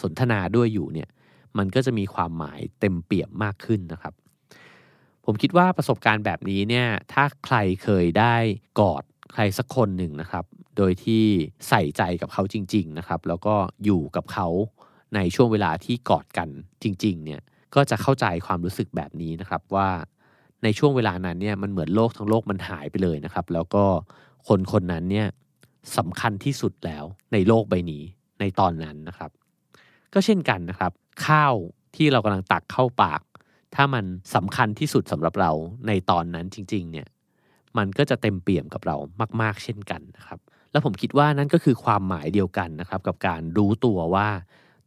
[0.01, 1.09] สนทนาด้วยอยู่เนี่ย
[1.57, 4.13] มันก็จะมีความหมายเต็มเปี่ยมมากขึ้นนะครับ
[5.25, 8.35] ผมคิดว่าประสบการณ์แบบนี้เนี่ยถ้าใครเคยได้
[8.79, 10.45] กอดใครสักคนหนึ่งนะครับ
[10.77, 11.23] โดยที่
[11.69, 13.55] ใส่ใจกับเขาจริง ๆนะครับ แล้วก็
[13.85, 14.47] อยู่กับเขา
[15.15, 16.49] ในช่วงเวลาที่กอดกัน
[16.83, 17.41] จริง ๆ เนี่ย
[17.75, 19.89] ก็จะเข้าใจความรู้สึกแบบนี้นะครับว่า
[20.63, 23.85] ในช่วงเวลานั้นเนี่ยมันเหมือนโลกทั้งโลกมันหายไปเลยนะครับ แล้วก็
[24.47, 25.27] คนคนนั้นเนี่ย
[25.97, 28.03] สำคัญที่สุดแล้วในโลกใบนี้
[28.39, 29.31] ในตอนนั้นนะครับ
[30.13, 30.91] ก็เช่นกันนะครับ
[31.27, 31.53] ข้าว
[31.95, 33.21] ที่เรากำลังตักเข้าปาก
[33.75, 34.05] ถ้ามัน
[34.35, 35.51] สำคัญที่สุดสำหรับเรา
[35.87, 37.07] ในตอนนั้นจริง ๆ เนี่ย
[37.77, 38.95] มันก็จะเต็มเปี่ยมกับเรา
[39.41, 40.39] มาก ๆ เช่นกันนะครับ
[40.71, 44.27] แล้วผมคิดว่านั่นก็คือความหมายเดียวกันนะครับ กับการรู้ตัวว่า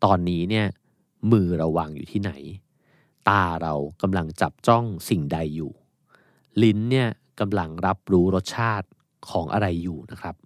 [0.05, 0.67] ตอนนี้เนี่ย
[1.33, 2.33] มือเราวางอยู่ที่ไหน
[3.29, 5.73] ตาเรากำลังจับจ้องสิ่งใดอยู่
[6.63, 7.09] ลิ้นเนี่ย
[7.41, 8.89] กำลังรับรู้รสชาติ
[9.31, 10.37] ของอะไรอยู่นะครับ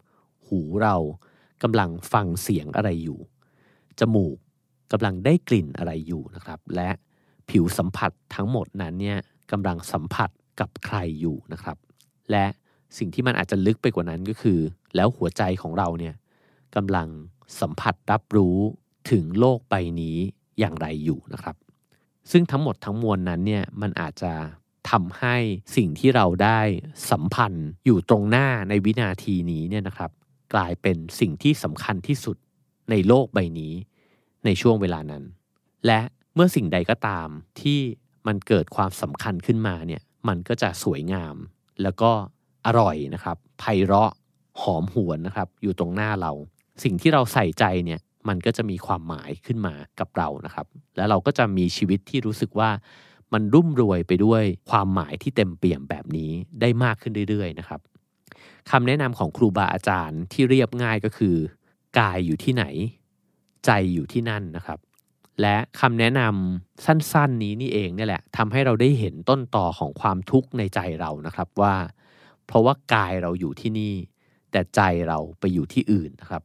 [0.47, 0.97] หูเรา
[1.62, 3.19] กำลังฟังเสียงอะไรอยู่
[4.01, 4.37] จมูก
[4.93, 6.91] กำลังได้กลิ่นอะไรอยู่นะครับ และ
[7.51, 9.19] ผิวสัมผัสทั้งหมดนั้นเนี่ย
[9.51, 11.77] กำลังสัมผัสกับใครอยู่นะครับ
[12.31, 12.47] และ
[12.99, 14.59] สิ่งที่มันอาจจะลึกไปกว่านั้นก็คือ
[14.97, 16.15] แล้วหัวใจของเราเนี่ย
[16.77, 17.09] กำลัง
[17.61, 18.59] สัมผัสรับรู้
[19.11, 20.17] ถึงโลกใบนี้
[20.59, 21.57] อย่างไรอยู่นะครับ
[22.31, 24.33] ซึ่งทั้งหมดทั้งมวลนั้นเนี่ยมันอาจจะ
[24.91, 25.37] ทำให้
[25.77, 26.61] สิ่งที่เราได้
[27.11, 30.11] สัมพันธ์อยู่ตรงหน้าในวินาทีนี้เนี่ยนะครับ
[30.55, 32.37] กลายเป็นสิ่งที่สำคัญที่สุด
[32.91, 33.73] ในโลกใบนี้
[34.45, 35.23] ในช่วงเวลานั้น
[35.87, 36.01] และ
[36.43, 37.29] มื่อสิ่งใดก็ตาม
[37.61, 37.81] ที่
[38.27, 41.37] มันเกิดความสำคัญขึ้นมาเนี่ยมันก็จะสวยงาม
[41.83, 42.11] แล้วก็
[42.67, 44.12] อร่อยนะครับไพเราะ
[44.62, 46.33] หอมหวนนะครับ อยู่ตรงหน้าเรา
[46.85, 52.71] สิ่งที่เราใส่ใจเนี่ยมันก็จะมีความหมายขึ้นมากับเรานะครับ แล้วเราก็จะมีชีวิตที่รู้สึกว่า
[53.33, 56.31] มันรุ่มรวยไปด้วยความหมายที่เต็มเปี่ยมแบบนี้
[56.61, 57.81] ได้มากขึ้นเรื่อยๆนะครับ
[58.71, 61.37] คำแนะนำของครูบาอาจารย์ที่เรียบง่ายก็คือ
[61.99, 62.65] กายอยู่ที่ไหน
[63.67, 64.79] ใจอยู่ที่นั่นนะครับ
[65.40, 71.74] และคำแนะนำสั้นๆนี้นี่เองเนี่ยแหละทำให้เราได้เห็นต้นต่อของความทุกข์ในใจเรานะครับว่า
[72.47, 73.94] เพราะว่ากายเราอยู่ที่นี่
[74.51, 76.43] แต่ใจเราไปอยู่ที่อื่นนะครับ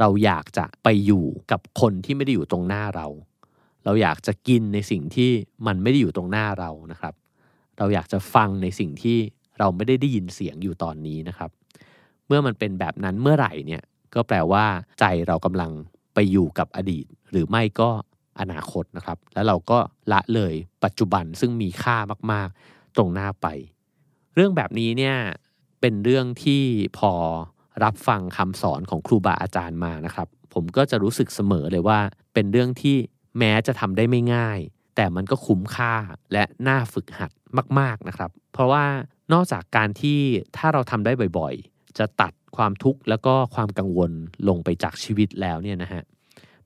[0.00, 3.06] เราอยากจะไปอยู่กับคนที่ไม่ได้อยู่ตรงหน้าเรา
[3.84, 5.30] เราอยากจะกินในสิ่งที่
[5.66, 7.14] มันไม่ได้อยู่ตรงหน้าเรานะครับ
[7.78, 9.18] เราอยากจะฟังในสิ่งที่
[9.58, 11.50] เราไม่ได้ได้ยินเสียงอยู่ตอนนี้นะครับ
[12.26, 13.82] เมื่อมันเป็นแบบนั้นเมื่อไหร่เนี่ย
[14.14, 14.64] ก็แปลว่า
[15.00, 15.70] ใจเรากำลัง
[16.14, 17.90] ไปอยู่กับอดีต หรือไม่ก็
[18.40, 19.78] อนาคตนะครับ แล้วเราก็
[20.12, 20.54] ละเลย
[20.84, 21.96] ปัจจุบันซึ่งมีค่า
[22.32, 23.46] มากๆตรงหน้าไป
[24.34, 25.16] เรื่องแบบนี้เนี่ย
[25.80, 26.62] เป็นเรื่องที่
[26.98, 27.12] พอ
[27.84, 32.00] รับฟังคำสอนของครูบาอาจารย์มานะครับ ผมก็จะรู้สึกเสมอเลยว่า
[32.34, 32.96] เป็นเรื่องที่
[33.38, 34.58] แม้จะทำได้ไม่ง่าย
[34.96, 35.94] แต่มันก็คุ้มค่า
[36.32, 37.30] และน่าฝึกหัด
[37.78, 38.84] มาก ๆนะครับ เพราะว่า
[39.32, 40.18] นอกจากการที่
[40.56, 44.10] ถ้าเราทำได้บ่อยๆ จะตัดความทุกข์แล้วก็ความกังวล
[44.48, 46.02] ลงไปจากชีวิตแล้วเนี่ยนะฮะ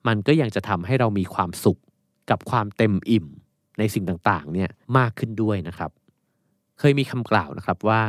[0.07, 1.81] มันก็ยังจะทำให้เรามีความสุข
[2.31, 3.27] กับความเต็มอิ่ม
[3.79, 5.91] ในสิ่งต่างๆเนี่ยมากขึ้นด้วยนะครับ
[6.79, 8.01] เคยมีคำกล่าวนะครับว่า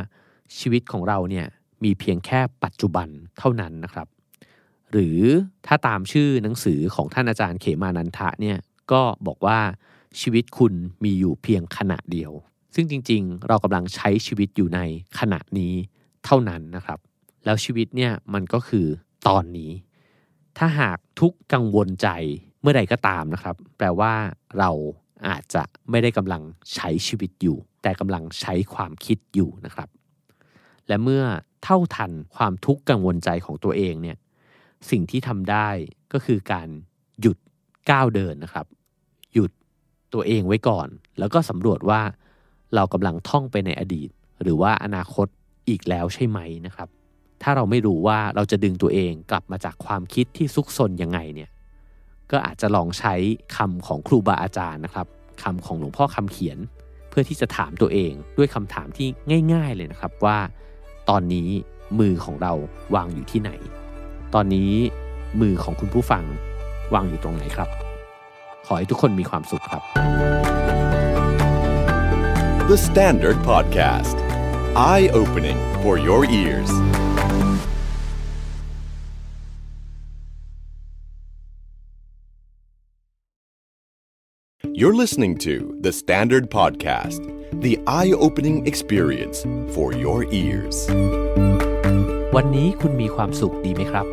[0.57, 1.45] ชีวิตของเราเนี่ย
[1.83, 3.07] มีเพียงแค่ปัจจุบัน
[3.39, 4.07] เท่านั้นนะครับ
[4.91, 5.19] หรือ
[5.67, 8.57] ถ้าตามชื่อหนังสือของท่านอาจารย์เขมานันทะเนี่ย
[8.91, 9.59] ก็บอกว่า
[10.19, 12.31] ชีวิตคุณมีอยู่เพียงขณะเดียว
[12.75, 14.79] ซึ่งจริงๆ เรากำลังใช้ชีวิตอยู่ใน
[15.19, 15.73] ขณะนี้
[16.25, 16.99] เท่านั้นนะครับ
[17.45, 18.85] แล้วชีวิตเนี่ยมันก็คือ
[19.27, 19.71] ตอนนี้
[20.57, 22.07] ถ้าหากทุกกังวลใจ
[22.61, 24.13] เมื่อใดก็ตามนะครับ แปลว่า
[24.59, 24.71] เรา
[25.27, 26.41] อาจจะไม่ได้กำลัง
[26.75, 29.89] ใช้ชีวิตอยู่ แต่กำลังใช้ความคิดอยู่นะครับ
[30.88, 31.23] และเมื่อ
[31.63, 34.17] เท่าทันความทุกข์กังวลใจของตัวเองเนี่ย
[34.89, 35.69] สิ่งที่ทำได้
[36.13, 36.67] ก็คือการ
[37.21, 37.38] หยุด
[37.89, 38.65] ก้าวเดินนะครับ
[39.34, 39.51] หยุด
[40.13, 40.88] ตัวเองไว้ก่อน
[41.19, 42.01] แล้วก็สำรวจว่า
[42.75, 44.09] เรากำลังท่องไปในอดีต
[44.41, 45.27] หรือว่าอนาคต
[45.69, 46.89] อีกแล้วใช่ไหมนะครับ
[47.43, 51.49] ถ้าเราไม่รู้ว่าเราจะดึงตัวเองกลับมาจากความคิดที่ซุกซนยังไงเนี่ย
[52.31, 53.13] ก็อาจจะลองใช้
[53.55, 55.07] คำของครูบาอาจารย์นะครับ
[55.43, 56.57] คำของหลวงพ่อคำเขียน
[57.09, 59.07] เพื่อที่จะถามตัวเองด้วยคำถามที่
[59.53, 60.37] ง่าย ๆเลยนะครับว่า
[61.09, 61.49] ตอนนี้
[61.99, 62.53] มือของเรา
[62.95, 63.51] วางอยู่ที่ไหน
[64.33, 64.71] ตอนนี้
[65.41, 66.23] มือของคุณผู้ฟัง
[66.93, 67.69] วางอยู่ตรงไหนครับ
[68.65, 69.83] ขอให้ทุกคนมีความสุขครับ
[72.69, 74.17] The Standard Podcast
[74.91, 76.71] Eye Opening for Your Ears
[84.75, 87.21] You're listening to The Standard Podcast
[87.61, 89.37] the eye-opening experience
[89.73, 90.77] for your ears
[92.35, 94.05] วันนี้คุณมีความสุขดีไหมครับ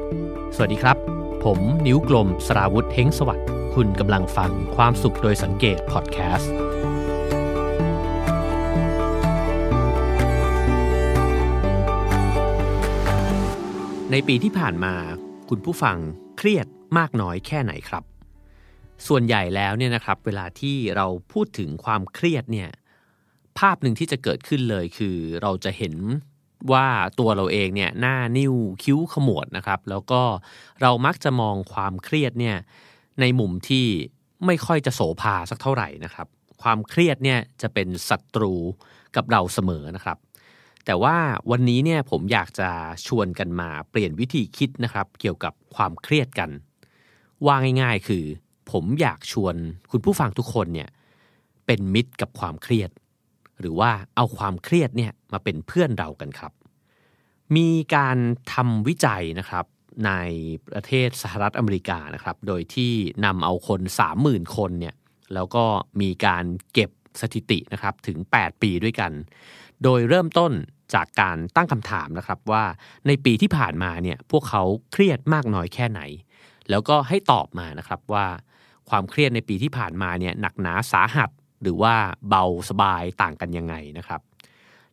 [0.55, 0.97] สวัสดีครับ
[1.45, 6.55] ผมนิ้วกลมสราวุธเฮงสวัสดิ์ คุณกำลังฟังความสุขโดยสังเกตพอดแคสต์
[14.11, 14.95] ในปีที่ผ่านมา
[15.51, 15.97] คุณผู้ฟัง
[16.39, 16.67] เครียด
[16.99, 18.05] มากน้อยแค่ไหนครับ
[19.09, 22.71] ส่วนใหญ่แล้วเนี่ยนะครับเวลาที่เราพูดถึงความเครียดเนี่ย
[23.59, 25.95] ภาพหนึ่งที่จะเกิดขึ้นเลยคือเราจะเห็น
[26.73, 26.87] ว่า
[27.19, 30.23] ตัวเราเองเนี่ยหน้านิ้วคิ้วขมวดนะครับ แล้วก็
[30.83, 32.57] เรามักจะมองความเครียดเนี่ย
[33.21, 33.87] ในมุมที่
[34.47, 36.27] ไม่ค่อยจะโสภาสักเท่าไหร่นะครับ
[36.63, 38.55] ความเครียดเนี่ยจะเป็นศัตรู
[39.17, 40.19] กับเราเสมอนะครับ
[40.87, 41.17] แต่ว่า
[41.51, 42.69] วันนี้เนี่ยผมอยากจะ
[43.07, 46.51] ชวนกันมาเปลี่ยนวิธีคิดนะครับ เกี่ยวกับความเครียดกัน
[47.47, 48.25] ว่าง่าย ๆ คือ
[48.71, 49.55] ผมอยากชวน
[49.91, 50.89] คุณผู้ฟังทุกคนเนี่ย
[51.67, 52.91] เป็นมิตรกับความเครียด
[53.61, 56.53] หรือว่าเอาความเครียดเนี่ยมาเป็นเพื่อนเรากันครับ
[57.57, 58.17] มีการ
[58.53, 59.65] ทำวิจัยนะครับ
[60.07, 60.13] ใน
[60.73, 62.93] ประเทศสหรัฐอเมริกานะครับ โดยที่
[63.25, 63.81] นำเอาคน
[64.19, 64.95] 30,000 คนเนี่ย
[65.35, 65.65] แล้วก็
[66.01, 66.91] มีการเก็บ
[67.21, 69.13] สถิตินะครับถึง 8 ปีด้วยกัน
[69.83, 70.53] โดยเริ่มต้น
[70.95, 72.65] จากการตั้งคำถามนะครับว่า
[73.07, 76.01] ในปีที่ผ่านมาเนี่ยพวกเขาเครียดมากน้อยแค่ไหน
[76.71, 78.27] แล้วก็ให้ตอบมานะครับว่า
[78.91, 81.31] ความเครียดในปีที่ผ่านมาเนี่ยหนักหนาสาหัส
[81.63, 81.95] หรือว่า
[82.29, 84.21] เบาสบายต่างกันยังไงนะครับ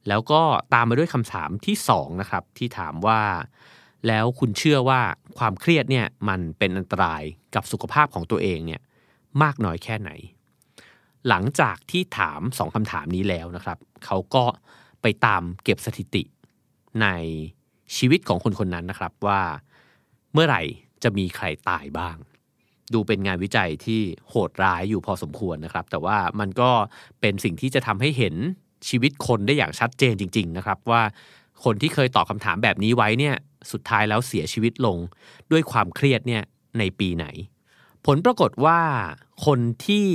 [0.08, 0.42] แล้วก็
[0.74, 3.22] ตามมาด้วยคำถามที่2นะครับที่ถามว่า
[4.08, 5.02] แล้วคุณเชื่อว่า
[5.38, 7.24] ความเครียดเนี่ยมันเป็นอันตราย
[7.56, 8.82] กับสุขภาพของตัวเองเนี่ย
[9.42, 10.12] มากน้อยแค่ไหน
[11.28, 14.44] หลังจากที่ถามสองคำถามนี้แล้วนะครับ เขาก็
[15.02, 16.24] ไปตามเก็บสถิติ
[17.02, 17.08] ใน
[17.98, 19.42] ชีวิตของคนคนนั้นนะครับว่า
[20.34, 20.62] เมื่อไหร่
[21.04, 22.18] จะมีใครตายบ้าง
[22.94, 26.72] ดูเป็นงานวิจัยที่โหดร้ายอยู่พอสมควรนะครับ แต่ว่ามันก็
[27.22, 28.36] เป็นสิ่งที่จะทำให้เห็น
[28.90, 31.02] ชีวิตคนได้อย่างชัดเจนจริง ๆ นะครับ ว่า
[31.64, 33.36] คนที่เคยตอบคำถามแบบนี้ไว้เนี่ย
[33.72, 34.98] สุดท้ายแล้วเสียชีวิตลง
[35.52, 36.44] ด้วยความเครียดเนี่ย
[36.80, 37.26] ในปีไหน
[38.06, 38.80] ผลปรากฏว่า
[39.46, 40.08] คนที่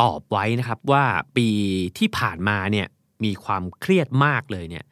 [0.00, 1.04] ตอบไว้นะครับว่า
[1.36, 1.48] ปี
[1.98, 2.86] ที่ผ่านมาเนี่ย
[3.24, 4.84] มีความเครียดมากเลยเนี่ย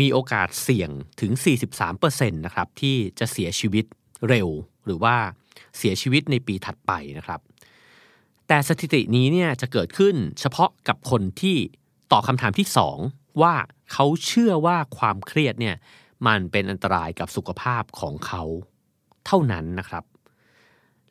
[0.00, 0.90] มีโอกาสเสี่ยง
[1.20, 1.32] ถึง
[1.80, 3.84] 43%นะครับที่จะเสียชีวิต
[4.28, 4.48] เร็ว
[4.84, 5.16] หรือว่า
[5.76, 7.40] เสียชีวิตในปีถัดไปนะครับ
[8.48, 11.56] แต่สถิตินี้เนี่ยจะเกิดขึ้นเฉพาะกับคนที่
[12.12, 12.66] ตอบคำถามที่
[13.04, 13.54] 2 ว่า
[13.92, 15.76] เขาเชื่อว่าความเครียดเนี่ย
[16.26, 18.42] มันเป็นอันตรายกับสุขภาพของเขา
[19.26, 20.04] เท่านั้นนะครับ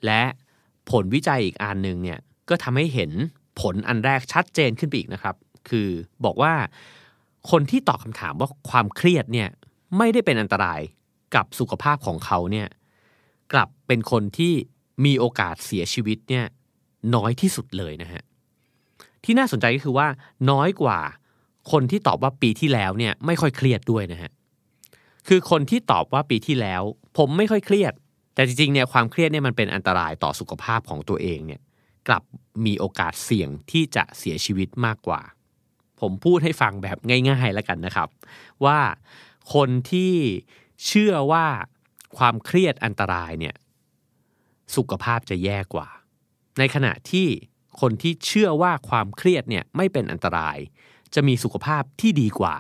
[0.06, 0.24] และ
[0.90, 2.20] ผลวิจัยอีกอันหนึ่งเนี่ย
[2.50, 3.12] ก็ทำให้เห็น
[3.62, 5.36] ผลอันแรกชัดเจนขึ้นไปอีกนะครับ
[5.70, 5.90] คือ
[6.26, 6.54] บอกว่า
[7.52, 9.50] คนที่ตอบคำถามว่าความเครียดเนี่ย
[9.98, 10.82] ไม่ได้เป็นอันตราย
[11.36, 12.68] กับสุขภาพของเขาเนี่ย
[13.54, 14.54] กลับ เป็นคนที่
[15.06, 16.46] มีโอกาสเสียชีวิตเนี่ย
[17.16, 18.24] น้อยที่สุดเลยนะฮะ
[19.24, 20.08] ที่น่าสนใจก็คือว่า
[20.52, 21.00] น้อยกว่า
[21.72, 24.32] คนที่ตอบว่าปีที่แล้วเนี่ยไม่ค่อยเครียดด้วยนะฮะ
[25.28, 26.82] คือคนที่ตอบว่าปีที่แล้ว
[27.18, 27.94] ผมไม่ค่อยเครียด
[28.34, 31.62] แต่จริงๆเนี่ยความเครียดเนี่ยมันเป็นอันตรายต่อสุขภาพของตัวเองเนี่ย
[32.08, 32.24] กลับ
[32.66, 35.22] มีโอกาสเสี่ยงที่จะเสียชีวิตมากกว่า
[36.00, 36.98] ผมพูดให้ฟังแบบ
[37.30, 38.10] ง่ายๆแล้วกันนะครับ
[38.66, 38.80] ว่า
[39.54, 40.14] คนที่
[40.86, 41.46] เชื่อว่า
[42.18, 43.56] ความเครียดอันตรายเนี่ย
[44.76, 45.88] สุขภาพจะแย่กว่า
[46.60, 47.28] ในขณะที่
[47.82, 50.58] คนที่เชื่อว่าความเครียดเนี่ยไม่เป็นอันตราย
[51.14, 52.56] จะมีสุขภาพที่ดีกว่า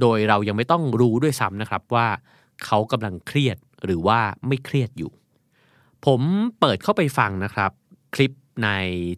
[0.00, 2.08] โดยเรายังไม่ต้องรู้ด้วยซ้ำนะครับว่า
[2.64, 5.12] เขากำลังเครียดหรือว่าไม่เครียดอยู่
[6.06, 6.20] ผม
[6.60, 7.72] เปิดเข้าไปฟังนะครับ
[8.14, 8.32] คลิป
[8.64, 8.70] ใน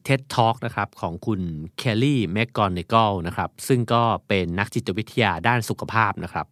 [0.07, 1.41] TED Talk นะครับของคุณ
[1.77, 6.47] เคลลี่แมกกอนเนกลนะครับซึ่งก็เป็นนักจิตวิทยาด้านสุขภาพนะครับ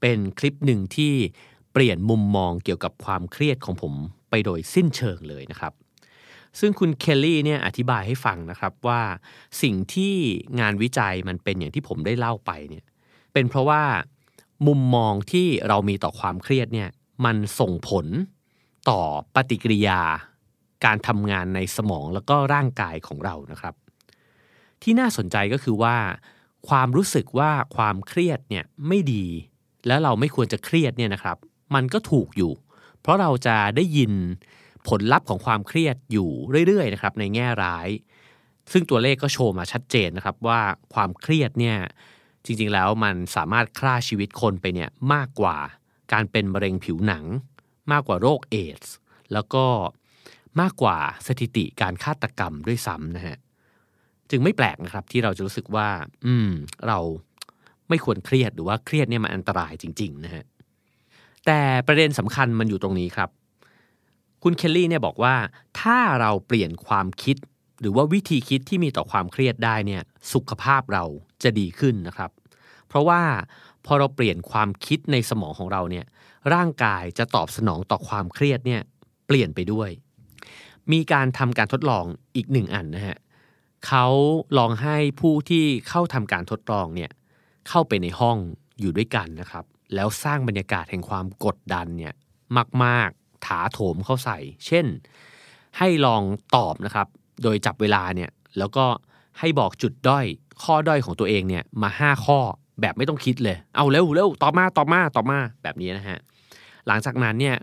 [0.00, 1.14] เป็นคลิปหนึ่งที่
[1.72, 3.94] เปลี่ยนมุมมองเกี่ยวกับความเครียดของผม
[4.30, 5.72] ไปโดยสิ้นเชิงเลยนะครับ
[6.60, 9.00] ซึ่งคุณเคลลี่เนี่ยอธิบายให้ฟังนะครับว่า
[9.62, 10.14] สิ่งที่
[10.60, 12.84] งานวิจัยมันเป็นอย่างที่ผมได้เล่าไปเนี่ย
[13.32, 13.82] เป็นเพราะว่า
[14.66, 16.90] มุมมองที่เรามีต่อความเครียดเนี่ย
[17.24, 18.06] มันส่งผล
[18.90, 19.00] ต่อ
[19.34, 20.00] ปฏิกิริยา
[20.84, 23.74] การทำงานในสมองแล้วก็ร่างกายของเรานะครับ
[24.82, 25.96] ที่น่าสนใจก็คือว่า
[26.68, 29.26] ความรู้สึกว่าความเครียดเนี่ยไม่ดี
[29.86, 31.36] แล้วเราไม่ควรจะเครียดเนี่ยนะครับ
[31.74, 32.52] มันก็ถูกอยู่
[33.06, 34.12] เพราะเราจะได้ยิน
[34.88, 36.30] ผลลัพธ์ของความเครียดอยู่
[36.66, 37.88] เรื่อยๆนะครับในแง่ร้าย
[38.72, 40.60] ซึ่งตัวเลขก็โชว์มาชัดเจนนะครับว่า
[40.94, 41.78] ความเครียดเนี่ย
[42.44, 45.56] จริงๆแล้วมันสามารถฆ่าชีวิตคนไปเนี่ยมากกว่า
[46.12, 47.24] การเป็นมะเร็งผิวหนัง
[47.92, 48.94] มากกว่าโรคเอดส์
[49.32, 49.64] แล้วก็
[50.60, 53.36] มากกว่าสถิติการฆาตกรรมด้วยซ้ำนะฮะ
[54.30, 55.88] จึงไม่แปลกนะครับที่เราจะรู้สึกว่า
[56.26, 56.50] อืม
[56.86, 56.98] เรา
[57.88, 60.44] ไม่ควรเครียดหรือว่าเครียดเนี่ยมันอันตรายจริง ๆ นะฮะ
[61.46, 63.30] แต่ประเด็นสำคัญมันอยู่ตรงนี้ครับ
[64.42, 65.34] คุณเคลลี่เนี่ยบอกว่า
[65.80, 67.36] ถ้าเราเปลี่ยนความคิด
[67.80, 70.02] หรือว่าวิธีคิดที่มีต่อความเครียดได้เนี่ย
[70.32, 71.04] สุขภาพเรา
[71.42, 72.30] จะดีขึ้นนะครับ
[72.88, 73.22] เพราะว่า
[73.86, 76.04] พอเราเปลี่ยนความคิดในสมองของเราเนี่ย
[76.54, 78.82] ร่างกายจะตอบสนองต่อความเครียดเนี่ย
[79.26, 79.90] เปลี่ยนไปด้วย
[80.92, 82.04] มีการทำการทดลอง
[82.36, 83.18] อีกหนึ่งอันนะฮะ
[83.86, 84.06] เขา
[84.58, 87.10] ลองให้ผู้ที่เข้าทำการทดลองเนี่ย
[87.68, 88.36] เข้าไปในห้อง
[88.80, 89.64] อยู่ด้วยกันนะครับ
[89.94, 92.14] แล้วสร้างบรรยากาศแห่งความกดดันเนี่ย
[92.84, 94.86] มาก ๆ ถาโถมเข้าใส่ เช่น
[95.78, 96.22] ให้ลอง
[96.56, 97.06] ตอบนะครับ
[97.42, 98.86] โดยจับเวลาเนี่ยแล้วก็
[99.38, 100.26] ให้บอกจุดด้อย
[100.62, 102.38] ข้อด้อยของตัวเองเนี่ยมา 5 ข้อ
[102.80, 106.18] แบบไม่ต้องคิดเลย เอาเร็วเร็วตอบมาตอบมาตอบมาแบบนี้นะฮะ
[106.86, 107.56] หลังจากนั้นเนี่ย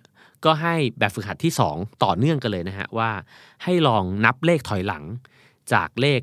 [0.45, 3.11] ก็ให้แบบฝึกหัดที่ 2 ต่อเนื่องกันเลยนะฮะว่า
[3.63, 5.03] ให้ลองนับเลขถอยหลัง
[5.73, 6.19] จากเลข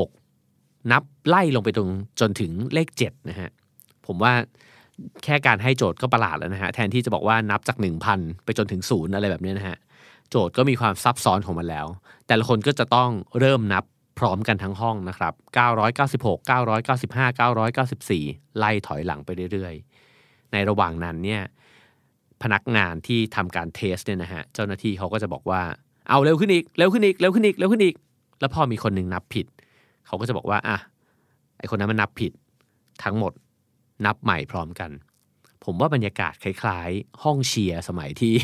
[0.00, 1.90] 996 นับไล่ลงไปตรง
[2.20, 3.50] จนถึงเลข7นะฮะ
[4.06, 4.32] ผมว่า
[5.24, 7.76] แค่การให้โจทย์ก็ประหลาดแล้วนะฮะ แทนที่จะบอกว่านับจาก
[8.10, 9.76] 1,000 ไปจนถึงศูนย์อะไรแบบนี้นะฮะ
[10.30, 11.86] โจทย์ก็มีความซับซ้อนของมันแล้ว
[12.26, 13.84] แต่ละคนก็จะต้องเริ่มนับ
[14.18, 15.34] พร้อมกันทั้งห้องนะครับ
[15.88, 17.40] 996 995
[17.80, 21.42] 994 ไล่ถอยหลังไปเรื่อยๆ ในระหว่างนั้นเนี่ย
[22.42, 25.62] พนักงานที่ทำการ test เนี่ยนะฮะ เจ้าหน้าที่เขาก็จะบอกว่า
[26.08, 27.94] เอาเร็วขึ้นอีก เร็วขึ้นอีก เร็วขึ้นอีก เร็วขึ้นอีก
[28.40, 29.46] แล้วพอมีคนหนึ่งนับผิด
[30.06, 30.76] เขาก็จะบอกว่า อะ
[31.58, 32.32] ไอ้คนนั้นมันนับผิด
[33.04, 33.32] ทั้งหมด
[34.06, 34.90] นับใหม่พร้อมกัน
[35.64, 38.34] ผมว่าบรรยากาศคล้ายๆ ห้องเชียร์สมัยที่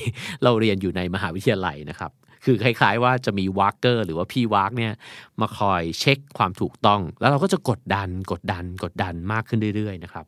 [0.42, 2.12] เราเรียนอยู่ในมหาวิทยาลัยนะครับ
[2.44, 4.92] คือคล้ายๆว่าจะมีว้ากเกอร์หรือว่าพี่ว้ากเนี่ย
[5.40, 10.26] มาคอยเช็คความถูกต้อง แล้วเราก็จะกดดันกดดันกดดันมากขึ้นเรื่อยๆนะครับ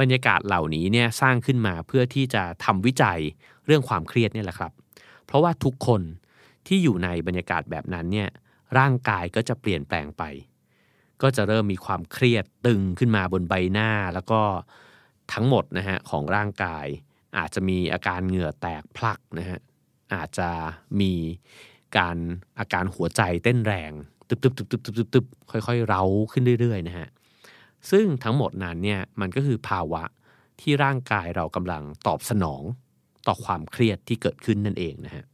[0.00, 3.20] บรรยากาศเหล่านี้เนี่ยสร้างขึ้นมาเพื่อที่จะทำวิจัย
[3.66, 4.72] เรื่องความเครียดเนี่ยแหละครับ
[5.26, 6.02] เพราะว่าทุกคน
[6.66, 8.28] ที่อยู่ในบรรยากาศแบบนั้นเนี่ย
[8.78, 10.22] ร่างกายก็จะเปลี่ยนแปลงไป
[11.22, 14.40] ก็จะเริ่มมีความเครียดตึงขึ้นมาบนใบหน้า แล้วก็
[15.32, 16.86] ทั้งหมดนะฮะของร่างกาย
[17.38, 19.60] อาจจะมีอาการเหงื่อแตกพลักนะฮะ
[20.14, 20.50] อาจจะ
[21.00, 21.12] มี
[21.96, 22.16] การ
[22.58, 23.92] อาการหัวใจเต้นแรง
[24.28, 26.02] ตึบตึบตึบตึบตึบตึบตึบค่อยๆ เร้า
[26.32, 27.08] ขึ้นเรื่อยๆนะฮะ
[27.90, 30.02] ซึ่งทั้งหมดนั้นเนี่ยมันก็คือภาวะ
[30.60, 32.62] ที่ร่างกายเรากำลังตอบสนอง
[33.26, 35.24] ต่อความเครียดที่เกิดขึ้นนั่นเองนะฮะ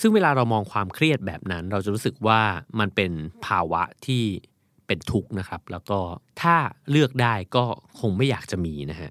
[0.00, 2.40] ซึ่งเวลาเรามองความเครียดแบบนั้น เราจะรู้สึกว่า
[2.80, 3.12] มันเป็น
[3.46, 4.24] ภาวะที่
[4.86, 5.98] เป็นทุกข์นะครับ แล้วก็
[6.42, 6.56] ถ้า
[6.90, 7.64] เลือกได้ก็
[8.00, 9.10] คงไม่อยากจะมีนะฮะ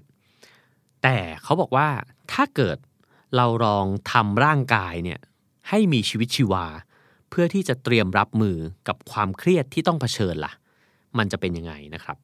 [1.02, 1.88] แต่เขาบอกว่า
[2.32, 2.76] ถ้าเกิด
[3.36, 5.20] เราลองทำร่างกายเนี่ย
[5.68, 6.66] ให้มีชีวิตชีวา
[7.30, 8.56] เพื่อที่จะเตรียมรับมือ
[8.88, 10.52] กับความเครียดที่ต้องเผชิญล่ะ
[11.18, 12.16] มันจะเป็นยังไงนะครับ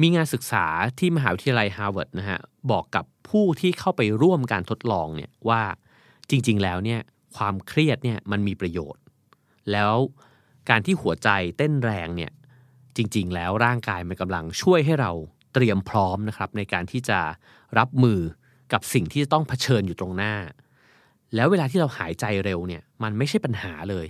[0.00, 0.64] มีงานศึกษา
[0.98, 2.40] ที่มหาวิทยาลัยฮาร์วาร์ดนะฮะ
[2.70, 5.62] บอกกับผู้ที่เข้าไปร่วมการทดลองเนี่ยว่า
[6.30, 7.00] จริงๆแล้วเนี่ย
[7.36, 9.02] ความเครียดเนี่ยมันมีประโยชน์
[9.72, 9.94] แล้ว
[10.70, 11.28] การที่หัวใจ
[11.58, 12.32] เต้นแรงเนี่ย
[12.96, 15.10] จริง ๆ แล้วร่างกายมันกำลังช่วยให้เรา
[15.54, 17.18] เตรียมพร้อมนะครับในการที่จะ
[17.78, 18.20] รับมือ
[18.72, 20.34] กับสิ่งที่จะต้องเผชิญอยู่ตรงหน้า
[21.34, 24.06] แล้วเวลาที่เราหายใจเร็วเนี่ยมันไม่ใช่ปัญหาเลย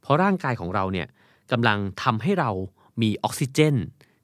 [0.00, 1.08] เพราะร่างกายของเราเนี่ย
[1.52, 2.50] กำลังทำให้เรา
[3.02, 3.76] มีออกซิเจน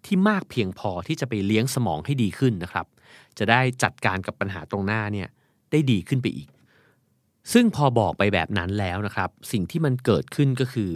[0.04, 2.86] ที่มากเพียงพอที่จะไปเลี้ยงสมองให้ดีขึ้นนะครับ
[3.38, 5.28] จะได้จัดการกับปัญหาตรงหน้าเนี่ย
[5.70, 6.48] ได้ดีขึ้นไปอีก
[7.52, 10.92] ซึ่งพอบอกไปแบบนั้นแล้วนะครับ สิ่งที่มันเกิดขึ้นก็คือ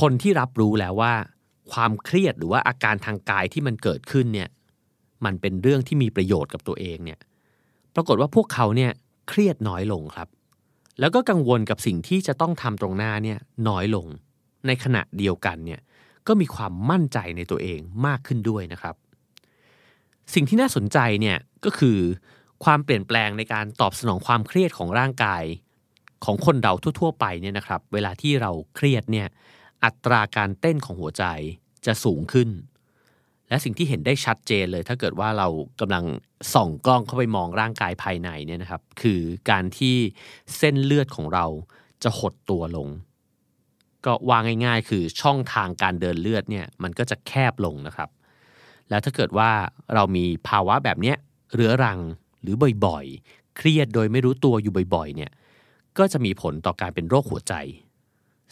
[0.00, 1.14] คนที่รับรู้แล้วว่า
[1.72, 4.48] ความเครียดหรือว่าอาการทางกายที่มันเกิดขึ้นเนี่ย
[5.24, 7.18] มันเป็นเรื่องที่มีประโยชน์กับตัวเองเนี่ย
[7.94, 8.90] ปรากฏว่าพวกเขาเนี่ย
[9.28, 10.28] เครียดน้อยลงครับ
[11.00, 13.38] แล้วก็กังวลกับสิ่งที่จะต้องทำตรงหน้าเนี่ย
[13.68, 14.06] น้อยลง
[14.66, 15.80] ในขณะเดียวกันเนี่ย
[16.26, 18.94] ก็มีความมั่นใจในตัวเองมากขึ้นด้วยนะครับ
[20.34, 21.98] สิ่งที่น่าสนใจเนี่ยก็คือ
[22.64, 25.44] ความเปลี่ยนแปลงในการตอบสนองความเครียดของร่างกาย
[26.24, 29.28] ของคนเราทั่ว ๆ ไปเนี่ยนะครับ เวลาที่เราเครียดเนี่ย
[29.84, 31.24] อัตราการเต้นของหัวใจ
[31.86, 32.48] จะสูงขึ้น
[33.48, 35.48] และสิ่งที่เห็นได้ชัดเจนเลย ถ้าเกิดว่าเรา
[35.80, 36.04] กำลัง
[36.54, 39.20] ส่องกล้องเข้าไปมองร่างกายภายในเนี่ยนะครับ คือ
[39.50, 39.96] การที่
[40.56, 41.46] เส้นเลือดของเรา
[42.02, 42.88] จะหดตัวลง
[44.04, 48.10] ก็วางง่ายๆ คือช่องทางการเดินเลือดเนี่ยมันก็จะแคบลงนะครับ
[48.90, 49.50] แล้วถ้าเกิดว่า
[49.94, 51.16] เรามีภาวะแบบเนี้ย
[51.54, 51.98] เรื้อรัง
[52.42, 52.54] หรือ
[52.86, 55.30] บ่อยๆ เครียดโดยไม่รู้ตัวอยู่บ่อยๆ เนี่ย
[55.98, 57.54] ก็จะมีผลต่อการเป็นโรคหัวใจ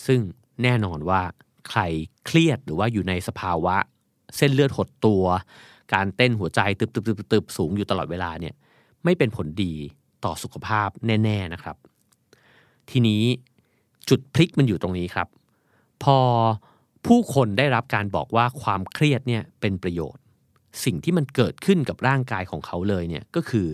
[0.06, 0.20] ซึ่ง
[0.62, 1.20] แน่นอนว่า
[1.68, 1.80] ใคร
[2.26, 3.76] เครียดหรือว่าอยู่ในสภาวะ
[4.36, 5.24] เส้นเลือดหดตัว
[5.94, 8.54] การเต้นหัวใจตึบตึบตึบตึบสูงอยู่ตลอดเวลาเนี่ย
[9.04, 9.74] ไม่เป็นผลดี
[10.24, 11.76] ต่อสุขภาพแน่ ๆนะครับ
[12.90, 13.22] ทีนี้
[14.08, 15.28] จุดพลิกมันอยู่ตรงนี้ครับ
[16.02, 16.18] พอ
[17.06, 20.22] ผู้คนได้รับการบอกว่าความเครียดเนี่ยเป็นประโยชน์
[20.84, 23.66] สิ่งที่มันเกิดขึ้นกับร่างกายของเขาเลยเนี่ยก็คือ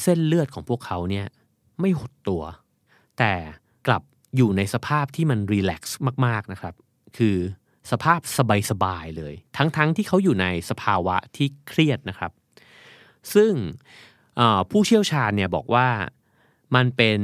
[0.00, 1.26] เส้นเลือดของพวกเขาเนี่ย
[1.80, 2.42] ไม่หดตัว
[3.18, 3.32] แต่
[3.86, 4.02] กลับ
[4.36, 6.74] อยู่ในสภาพที่มันรีแลกซ์มาก ๆนะครับ
[7.18, 7.36] คือ
[7.90, 8.20] สภาพ
[8.70, 12.32] สบาย ๆ เลย ทั้งๆทที่เขาอยู่ในสภาวะที่เครียดนะครับ
[13.34, 13.52] ซึ่ง
[14.70, 15.88] ผู้เชี่ยวชาญเนี่ยบอกว่า
[16.74, 17.20] มันเป็น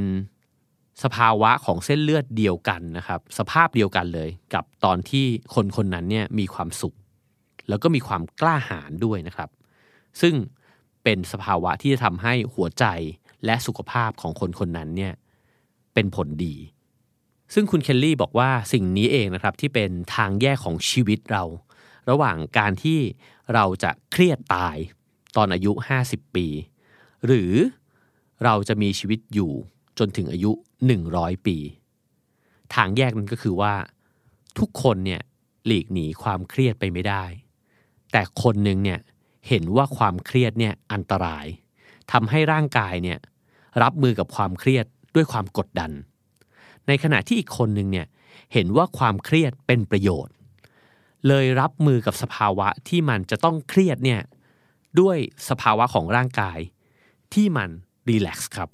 [1.05, 6.95] สภาวะของเส้นเลือดเดียวกันนะครับ สภาพเดียวกันเลย กับตอนที่คนคนนั้นเนี่ยมีความสุข
[7.69, 9.51] แล้วก็มีความกล้าหาญด้วยนะครับ
[10.21, 10.35] ซึ่ง
[11.05, 12.85] เป็นสภาวะที่จะทำให้หัวใจ
[13.45, 15.13] และสุขภาพของคนคนนั้นเนี่ย
[15.95, 16.55] เป็นผลดี
[17.55, 21.45] ซึ่งคุณเคลลี่บอกว่าสิ่งนี้เองนะครับที่เป็นทางแยกของชีวิตเรา
[22.11, 22.99] ระหว่างการที่
[23.55, 24.77] เราจะเครียดตาย
[25.37, 25.73] ตอนอายุ
[26.05, 26.47] 50 ปี
[27.27, 27.53] หรือ
[28.45, 29.53] เราจะมีชีวิตอยู่
[29.99, 30.51] จนถึงอายุ
[30.99, 31.57] 100 ปี
[32.75, 33.75] ทางแยกนั้นก็คือว่า
[34.59, 35.23] ทุกคนเนี่ย
[35.67, 37.25] หลีกหนีความเครียดไปไม่ได้
[38.13, 39.01] แต่คนหนึ่งเนี่ย
[39.49, 41.47] เห็นว่าความเครียดเนี่ยอันตราย
[42.13, 43.19] ทำให้ร่างกายเนี่ย
[43.83, 45.91] รับมือกับความเครียดด้วยความกดดัน
[46.89, 48.07] ในขณะที่อีกคนหนึ่งเนี่ย
[48.53, 50.35] เห็นว่าความเครียดเป็นประโยชน์
[51.29, 54.21] เลยรับมือกับสภาวะที่มันจะต้องเครียดเนี่ย
[55.01, 55.17] ด้วย
[55.49, 56.59] สภาวะของร่างกาย
[57.35, 57.71] ที่มัน
[58.09, 58.71] รีแลกซ์ครับ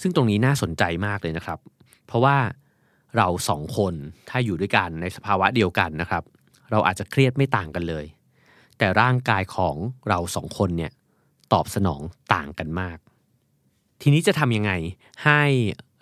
[0.00, 1.58] ซึ่งตรงนี้น่าสนใจมากเลยนะครับ
[2.06, 2.36] เพราะว่า
[3.16, 3.94] เราสองคน
[4.28, 6.24] ถ้าอยู่ด้วยกันในสภาวะเดียวกันนะครับ
[6.70, 8.04] เราอาจจะเครียดไม่ต่างกันเลย
[8.78, 9.76] แต่ร่างกายของ
[10.08, 10.92] เราสองคนเนี่ย
[11.52, 12.00] ตอบสนอง
[12.34, 12.98] ต่างกันมาก
[14.02, 14.72] ทีนี้จะทำยังไง
[15.24, 15.42] ให้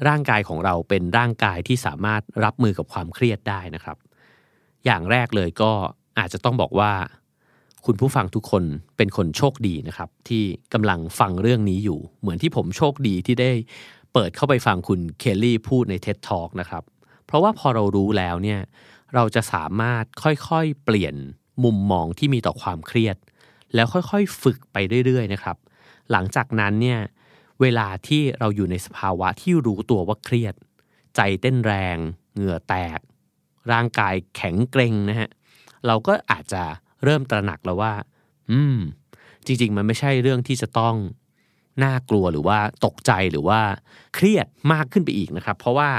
[0.09, 3.97] ร่างกายของเราเป็นร่างกายที่สามารถรับมือกับความเครียดได้นะครับ
[4.85, 5.73] อย่างแรกเลยก็
[6.19, 6.93] อาจจะต้องบอกว่า
[7.87, 8.65] คุณผู้ฟังทุกคน
[8.97, 13.51] เป็นคนโชคดีนะครับ ที่กำลังฟังเรื่องนี้อยู่ เหมือนที่ผมโชคดีที่ได้
[14.13, 16.83] เปิดเข้าไปฟังคุณเคลลี่พูดใน TED Talk นะครับ
[17.27, 18.61] เพราะว่าพอเรารู้แล้วเนี่ย
[19.15, 21.15] เราจะสามารถค่อยๆเปลี่ยน
[21.65, 23.17] มุมมองที่มีต่อความเครียด
[23.75, 25.57] แล้วค่อยๆฝึกไปเรื่อยๆนะครับ
[26.11, 27.01] หลังจากนั้นเนี่ย
[27.61, 30.55] เวลาที่เราอยู่ในสภาวะที่รู้ตัวว่าเครียด
[31.16, 31.97] ใจเต้นแรง
[32.35, 33.01] เหงื่อแตก
[33.73, 35.31] ร่างกายแข็งเกร็งนะฮะ
[35.87, 36.62] เราก็อาจจะ
[37.05, 37.93] เริ่มตระหนักแล้วว่า
[38.51, 38.77] อืม
[39.47, 40.95] จริง ๆ มันไม่ใช่เรื่องที่จะต้อง
[41.85, 43.61] น่ากลัวหรือว่าตกใจหรือว่า
[44.15, 45.91] เครียดมากขึ้นไปอีกนะครับ เพราะว่า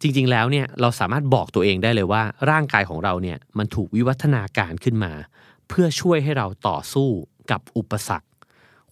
[0.00, 5.12] จริง ๆ แล้วเนี่ยเราสามารถบอกตัวเองได้เลยว่า ร่างกายของเราเนี่ยมันถูกวิวัฒนาการขึ้นมา
[5.68, 7.08] เพื่อช่วยให้เราต่อสู้
[7.50, 8.28] กับอุปสรรค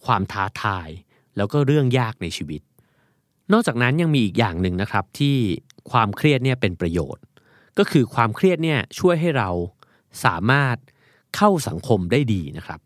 [0.05, 0.89] ความท้าทาย
[1.37, 2.61] แล้วก็เรื่องยากในชีวิต
[3.51, 5.35] นอกจากนั้นยังมีอีกอย่างหนึ่งนะครับที่
[5.91, 7.23] ความเครียดเนี่ยเป็นประโยชน์
[7.77, 9.49] ก็คือความเครียดเนี่ยช่วยให้เรา
[10.25, 10.77] สามารถ
[11.35, 12.79] เข้าสังคมได้ดีนะครับ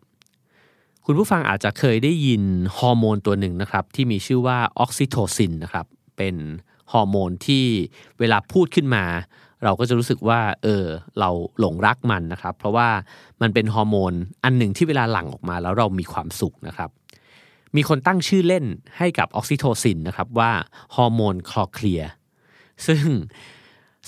[1.06, 2.44] คุณผู้ฟังอาจจะเคยได้ยิน
[2.78, 5.86] ฮอร์โมนตัวหนึ่งนะครับที่มีชื่อว่าออกซิโทซินนะครับ
[6.18, 6.36] เป็น
[6.92, 7.66] ฮอร์โมนที่
[8.20, 9.06] เวลาพูดขึ้นมา
[9.64, 10.86] เราก็จะรู้สึกว่าเออ
[11.20, 12.90] เราหลงรักมันนะครับ เพราะว่า
[13.42, 14.14] มันเป็นฮอร์โมน
[14.44, 16.90] อันหนึ่งที่เวลาหลั่งออกมาแล้วเรามีความสุขนะครับ
[17.76, 18.66] มีคนตั้งชื่อเล่น
[18.98, 20.52] ให้กับออกซิโทซินนะครับว่า
[20.96, 22.04] ฮอร์โมนคลอเคลีย
[22.88, 23.04] ซึ่ง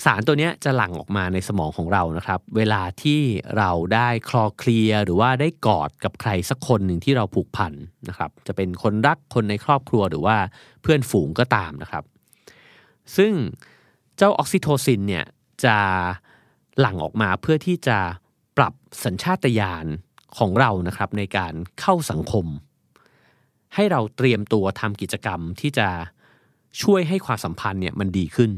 [0.04, 3.20] สารตัวนี้จะหลั่งออกมาในสมองของเรานะครับ เวลาที่
[3.58, 7.72] เราได้คลอเคลียหรือว่าได้กอดกับใครสักคนหนึ่งที่เราผูกพัน
[8.08, 10.36] นะครับ จะเป็นคนรักคนในครอบครัวหรือว่า
[10.82, 12.04] เพื่อนฝูงก็ตามนะครับ
[13.16, 13.32] ซึ่ง
[14.16, 15.24] เจ้าออกซิโทซินเนี่ย
[15.64, 15.76] จะ
[16.80, 17.98] หลั่งออกมาเพื่อที่จะ
[18.56, 18.74] ปรับ
[19.04, 19.86] สัญชาตญาณ
[20.38, 22.46] ของเรานะครับในการเข้าสังคม
[23.74, 25.88] ให้เราเตรียมตัวทำกิจกรรมที่จะ
[26.82, 28.50] ช่วยให้ความสัมพันธ์เนี่ยมันดีขึ้น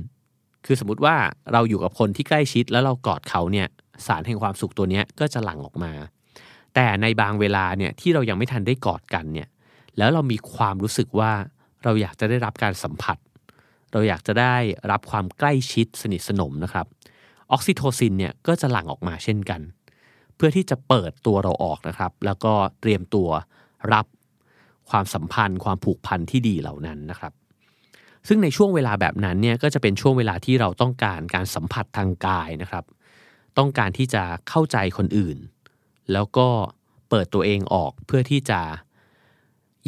[0.64, 1.16] คือสมมติว่า
[1.52, 3.66] เราอยู่กับคนที่ใกล้ชิดแล้วเรากอดเขาเนี่ย
[4.06, 5.92] สารแห่งความสุขตัวนี้ก็จะหลั่งออกมา
[6.74, 9.48] แต่ในบางเวลาเนี่ยที่เรายังไม่ทันได้กอดกันเนี่ย
[9.98, 11.32] แล้วเรามีความรู้สึกว่า
[11.84, 13.18] เราอยากจะได้รับการสัมผัส
[13.92, 14.56] เราอยากจะได้
[14.90, 16.86] รับความใกล้ชิดสนิทสนมนะครับ
[17.52, 19.60] ออกซิโทซินเนี่ยก็จะหลั่งออกมาเช่นกัน
[20.36, 23.28] เพื่อที่จะเปิดตัวเราออกนะครับ แล้วก็เตรียมตัว
[23.92, 24.06] รับ
[24.90, 27.32] ความสัมพันธ์ ความผูกพันที่ดีเหล่านั้นนะครับ
[28.28, 32.84] ซึ่งในช่วงเวลาแบบนั้นเนี่ยก็จะเป็นช่วงเวลาที่เราต้องการการสัมผัสทางกายนะครับ
[33.58, 35.38] ต้องการที่จะเข้าใจคนอื่น
[36.12, 36.48] แล้วก็
[37.08, 38.60] เปิดตัวเองออกเพื่อที่จะ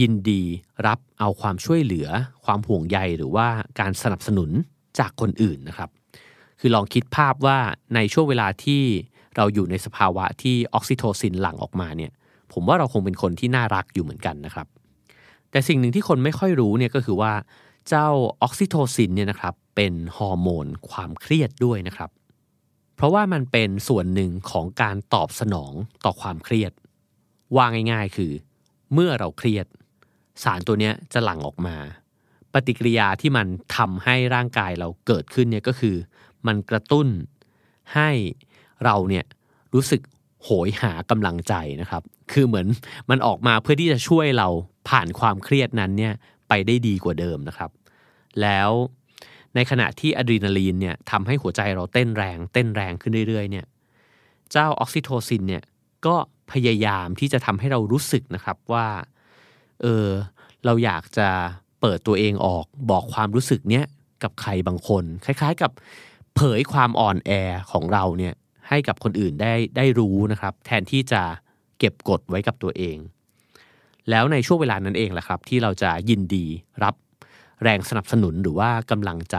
[0.00, 0.42] ยินดี
[0.86, 2.08] รับเอาความช่วยเหลือ
[2.44, 3.48] ความห่วงใยหรือว่า
[3.80, 4.50] การสนับสนุน
[4.98, 5.90] จากคนอื่นนะครับ
[6.60, 7.58] คือลองคิดภาพว่า
[7.94, 8.82] ในช่วงเวลาที่
[9.36, 12.12] เราอยู่ในสภาวะที่ออกซิโทซินหลั่งออกมาเนี่ย
[12.52, 14.66] ผมว่าเราคงเป็นคนที่น่ารักอยู่เหมือนกันนะครับ
[15.50, 17.32] แต่สิ่งหนึ่งที่คนไม่ค่อยรู้เนี่ยก็คือว่า
[17.88, 18.08] เจ้า
[18.42, 22.10] ออกซิโทซินเนี่ยนะครับเป็นฮอร์โมนความเครียดด้วยนะครับ
[22.96, 25.72] เพราะว่ามันเป็นส่วนหนึ่งของการตอบสนอง
[26.04, 26.72] ต่อความเครียด
[27.56, 28.32] ว่าง่ายๆคือ
[28.92, 29.66] เมื่อเราเครียด
[30.42, 31.76] สารตัวนี้จะหลั่งออกมา
[32.52, 33.46] ปฏิกิริยาที่มัน
[33.76, 35.96] ทำให้ร่างกายเราเกิดขึ้นเนี่ยก็คือ
[36.46, 37.06] มันกระตุ้น
[37.94, 38.10] ให้
[38.84, 39.24] เราเนี่ย
[39.74, 40.00] รู้สึก
[40.44, 42.02] โหยหากำลังใจนะครับ
[42.32, 42.66] คือเหมือน
[43.10, 44.48] มันออกมาเพื่อที่จะช่วยเรา
[44.88, 46.12] ผ่านความเครียดนั้นเนี่ย
[46.48, 47.70] ไปได้ดีกว่าเดิมนะครับ
[48.42, 48.70] แล้ว
[49.54, 53.66] ในขณะที่อะดรีนาลีนเนี่ยทำให้หัวใจเราเต้นแรงเต้นแรงขึ้นเรื่อยๆเนี่ย
[54.52, 55.62] เจ้าออกซิโทซินเนี่ย
[56.06, 56.16] ก็
[56.52, 58.86] พยายามที่จะทำให้เรารู้สึกนะครับว่า
[59.82, 60.08] เออ
[60.64, 61.28] เราอยากจะ
[61.80, 63.84] เปิดตัวเองออกบอกความรู้สึกเนี้ย
[64.22, 65.70] กับใครบางคน คล้าย ๆ กับ
[66.34, 67.30] เผยความอ่อนแอ
[67.72, 68.34] ของเราเนี่ย
[68.68, 71.22] ให้กับคนอื่นได้ได้รู้นะครับ แทนที่จะ
[71.78, 72.96] เก็บกดไว้กับตัวเอง
[74.10, 76.46] แล้วในช่วงเวลานั้นเองแหละครับ ที่เราจะยินดี
[76.84, 76.94] รับ
[77.62, 79.36] แรงสนับสนุนหรือว่ากำลังใจ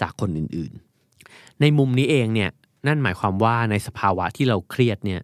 [0.00, 2.50] จากคนอื่นๆ ในมุมนี้เองเนี่ย
[2.86, 5.22] นั่นหมายความว่าในสภาวะที่เราเครียดเนี่ย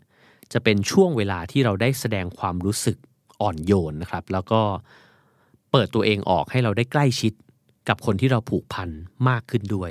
[0.53, 2.97] จะเป็นช่วงเวลาที่เราได้แสดงความรู้สึก
[3.41, 4.61] อ่อนโยนนะครับ แล้วก็
[5.71, 7.33] เปิดตัวเองออกให้เราได้ใกล้ชิด
[7.89, 8.89] กับคนที่เราผูกพัน
[9.29, 9.91] มากขึ้นด้วย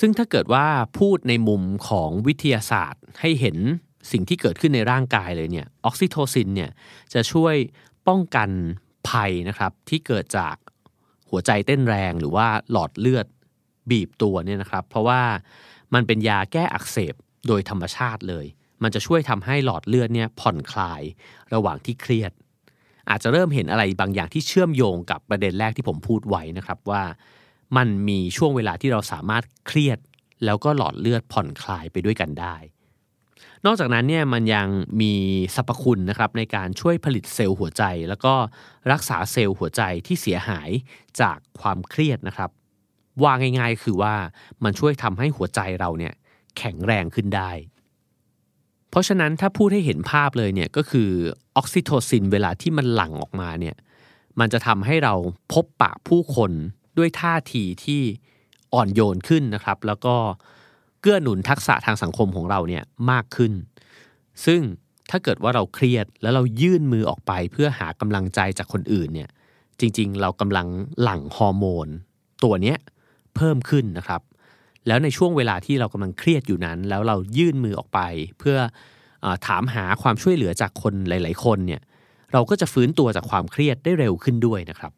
[0.00, 0.66] ซึ่งถ้าเกิดว่า
[0.98, 3.56] พูดในมุมของวิทยาศาสตร์ให้เห็น
[4.10, 6.70] สิ่งที่เกิดขึ้นในร่างกายเลยเนี่ยออกซิโทซินเนี่ย
[7.14, 7.54] จะช่วย
[8.08, 8.50] ป้องกัน
[9.08, 10.54] ภัยนะครับที่เกิดจาก
[11.30, 13.26] หัวใจเต้นแรงหรือว่าหลอดเลือด
[13.90, 15.22] บีบตัวเนี่ยนะครับ เพราะว่า
[15.94, 17.14] มันเป็นยาแก้อักเสบ
[17.48, 18.46] โดยธรรมชาติเลย
[18.82, 21.02] มันจะช่วยทำให้หลอดเลือดเนี่ยผ่อนคลาย
[21.54, 22.32] ระหว่างที่เครียด
[23.10, 27.02] อาจจะเริ่มเห็นอะไรบางอย่างที่เชื่อมโยงกับประเด็นแรกที่ผมพูดไว้นะครับว่า
[27.76, 29.98] มันมีช่วงเวลาที่เราสามารถเครียด
[30.44, 32.56] แล้วก็หลอดเลือดผ่อนคลายไปด้วยกันได้
[33.66, 34.68] นอกจากนั้นเนี่ยมันยัง
[35.00, 35.12] มี
[35.54, 38.34] สรรพคุณนะครับในการช่วยผลิตเซลล์หัวใจ แล้วก็
[38.92, 40.70] รักษาเซลล์หัวใจที่เสียหาย
[41.20, 42.50] จากความเครียดนะครับ
[43.22, 44.14] ว่าง่าย ๆ คือว่า
[44.64, 46.14] มันช่วยทำให้หัวใจเราเนี่ย
[46.58, 47.50] แข็งแรงขึ้นได้
[48.90, 51.10] เพราะฉะนั้นถ้าพูดให้เห็นภาพเลยเนี่ยก็คือ
[51.56, 53.76] ออกซิโทซินเวลาที่มันหลั่งออกมาเนี่ย
[54.40, 55.14] มันจะทำให้เรา
[55.52, 56.52] พบปะผู้คน
[56.98, 58.02] ด้วยท่าทีที่
[58.74, 60.14] อ่อนโยนขึ้นนะครับ แล้วก็
[61.02, 63.52] เกื้อหนุนทักษะทางสังคมของเราเนี่ยมากขึ้น
[64.46, 64.60] ซึ่ง
[65.10, 69.28] ถ้าเกิดว่าเราเครียดแล้วเรายื่นมือออกไปเพื่อหากำลังใจจากคนอื่นเนี่ย
[69.80, 70.66] จริงๆ เรากำลัง
[71.02, 71.88] หลั่งฮอร์โมน
[72.44, 72.78] ตัวเนี้ย
[73.36, 74.22] เพิ่มขึ้นนะครับ
[74.86, 78.00] แล้วในช่วงเวลาที่เรากำลังเครียดอยู่นั้น แล้วเรายื่นมือออกไป
[78.38, 78.56] เพื่อ
[79.24, 81.80] อถามหาความช่วยเหลือจากคนหลาย ๆ คนเนี่ย
[82.32, 84.92] เราก็จะฟื้นตัวจากความเครียดได้เร็วขึ้นด้วยนะครับ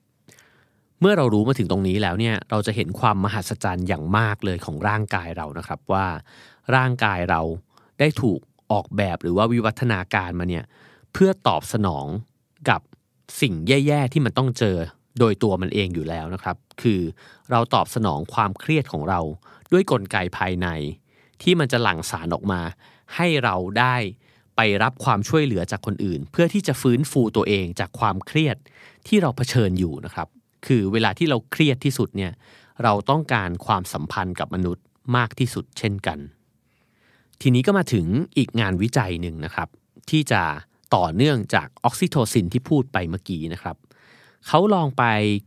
[1.04, 6.06] มื่อเรารู้มาถึงตรงนี้แล้วเนี่ยเราจะเห็นความมหัศจรรย์อย่างมากเลยของร่างกายเรานะครับว่า
[6.74, 7.40] ร่างกายเรา
[8.00, 8.40] ได้ถูก
[8.72, 10.64] ออกแบบหรือว่าวิวัฒนาการมาเนี่ย
[11.12, 12.06] เพื่อตอบสนอง
[12.68, 12.80] กับ
[13.40, 14.76] สิ่งแย่ๆที่มันต้องเจอ
[15.18, 17.00] โดยตัวมันเองอยู่แล้วนะครับ คือ
[17.50, 19.20] เราตอบสนองความเครียดของเรา
[19.72, 20.68] ด้วยกลไกภายใน
[21.42, 22.60] ที่มันจะหลั่งสารออกมา
[23.16, 23.96] ให้เราได้
[24.56, 28.56] ไปรับความช่วยเหลือจากคนอื่น เพื่อที่จะฟื้นฟูตัวเองจากความเครียด
[29.06, 30.28] ที่เราเผชิญอยู่นะครับ
[30.66, 32.32] คือเวลาที่เราเครียดที่สุดเนี่ย
[32.82, 34.84] เราต้องการความสัมพันธ์กับมนุษย์
[35.16, 36.18] มากที่สุดเช่นกัน
[37.40, 39.68] ทีนี้ก็มาถึงอีกงานวิจัยหนึ่งนะครับ
[40.10, 40.42] ที่จะ
[40.96, 43.76] ต่อเนื่องจากออกซิโทซินที่พูดไปเมื่อกี้นะครับ
[44.46, 45.04] เขาลองไป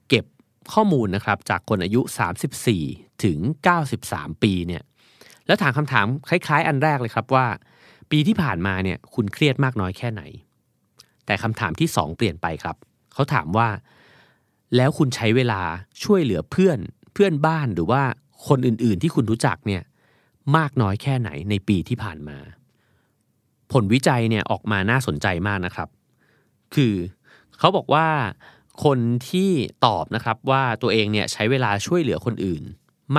[0.10, 0.26] เก็บ
[0.74, 2.02] ข้อมูลนะครับจากคนอายุ
[2.64, 3.38] 34 ถึง
[3.90, 4.84] 93 ปีเนี่ย
[5.48, 7.48] แล้วถามคำถามคล้าย ๆ อันแรกเลยครับว่า
[8.12, 10.22] ปีที่ผ่านมาเนี่ยคุณเครียดมากน้อยแค่ไหน
[11.26, 12.76] แต่คำถามที่ 2 เปลี่ยนไปครับ
[13.14, 13.68] เขาถามว่า
[14.76, 15.62] แล้วคุณใช้เวลา
[16.04, 16.80] ช่วยเหลือเพื่อน
[17.14, 18.02] เพื่อนบ้านหรือว่า
[18.48, 19.84] คนอื่นๆ ที่คุณรู้จักเนี่ย
[20.58, 22.38] มากน้อยแค่ไหนในปีที่ผ่านมา
[23.72, 25.90] ผลวิจัยเนี่ยออกมาน่าสนใจมากนะครับ
[26.76, 26.94] คือ
[27.58, 28.08] เขาบอกว่า
[28.84, 29.00] คน
[29.30, 29.50] ที่
[29.86, 32.64] ตอบนะครับว่าตัวเองเนี่ยใช้เวลาช่วยเหลือคนอื่น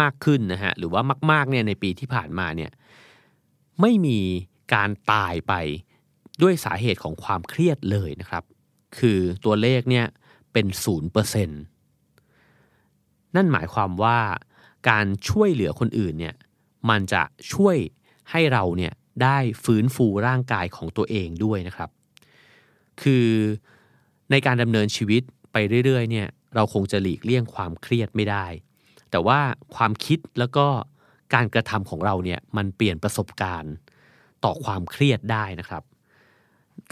[0.01, 2.71] มากขึ้นนะฮะหรือว่ามากๆเนี่ยในปีที่ผ่านมาเนี่ย
[3.81, 4.19] ไม่มี
[4.75, 5.53] การตายไป
[6.43, 8.45] ด้วยสาเหตุของความเครียดเลยนะครับ
[8.99, 10.07] คือตัวเลขเนี่ย
[10.53, 11.63] เป็นศูนย์เปอร์เซ็นต์
[13.37, 14.19] นั่นหมายความว่า
[14.91, 16.35] การช่วยเหลือคนอื่นเนี่ย
[16.91, 17.23] มันจะ
[17.53, 17.77] ช่วย
[18.31, 18.93] ให้เราเนี่ย
[19.23, 21.91] ได้ฟื้นฟูร่างกายของตัวเองด้วยนะครับ
[23.03, 23.29] คือ
[24.31, 25.23] ในการดำเนินชีวิต
[25.53, 28.47] ไปเรื่อยๆเนี่ยเราคงจะหลีกเลี่ยงความเครียดไม่ได้
[29.11, 29.41] แต่ว่า
[29.77, 30.67] ความคิดแล้วก็
[31.35, 33.75] การกระทำของเราเนี่ยมันเปลี่ยนประสบการณ์
[34.45, 35.83] ต่อความเครียดได้นะครับ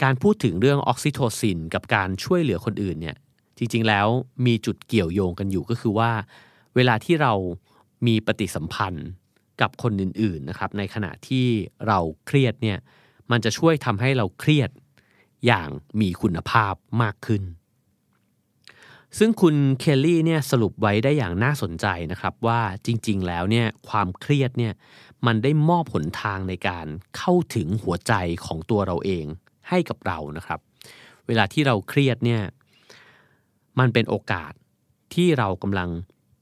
[0.03, 3.17] การพูดถึงเรื่องออกซิโทซินกับการช่วยเหลือคนอื่นเนี่ย
[3.57, 4.07] จริงๆแล้ว
[4.45, 6.11] มีจุดเกี่ยวโยงกันอยู่ก็คือว่า
[6.75, 7.33] เวลาที่เรา
[8.07, 9.07] มีปฏิสัมพันธ์
[9.61, 11.45] กับคนอื่นๆนะครับในขณะที่
[11.87, 12.77] เราเครียดเนี่ย
[13.31, 14.69] มันจะช่วยทำให้เราเครียด
[15.45, 15.69] อย่าง
[16.01, 17.43] มีคุณภาพมากขึ้น
[19.17, 24.73] ซึ่งคุณเคลลี่เนี่ยสรุปไว้ได้อย่างน่าสนใจนะครับว่าจริงๆแล้วเนี่ยความเครียดเนี่ย
[25.25, 28.13] มันได้มอบผลทางในการเข้าถึงหัวใจ
[28.45, 29.25] ของตัวเราเอง
[29.69, 30.59] ให้กับเรานะครับ
[31.27, 32.41] เวลาที่เราเครียดเนี่ย
[33.79, 34.53] มันเป็นโอกาส
[35.13, 35.89] ที่เรากำลัง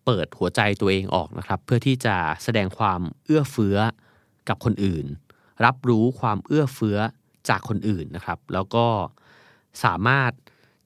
[0.06, 3.78] เปิดหัวใจตัวเองออกนะครับ เพื่อที่จะแสดงความเอื้อเฟื้อ
[4.50, 5.06] กับคนอื่น
[5.66, 6.98] รับรู้ความเอื้อเฟื้อ
[7.50, 8.86] จากคนอื่นนะครับ แล้วก็
[9.84, 10.32] สามารถ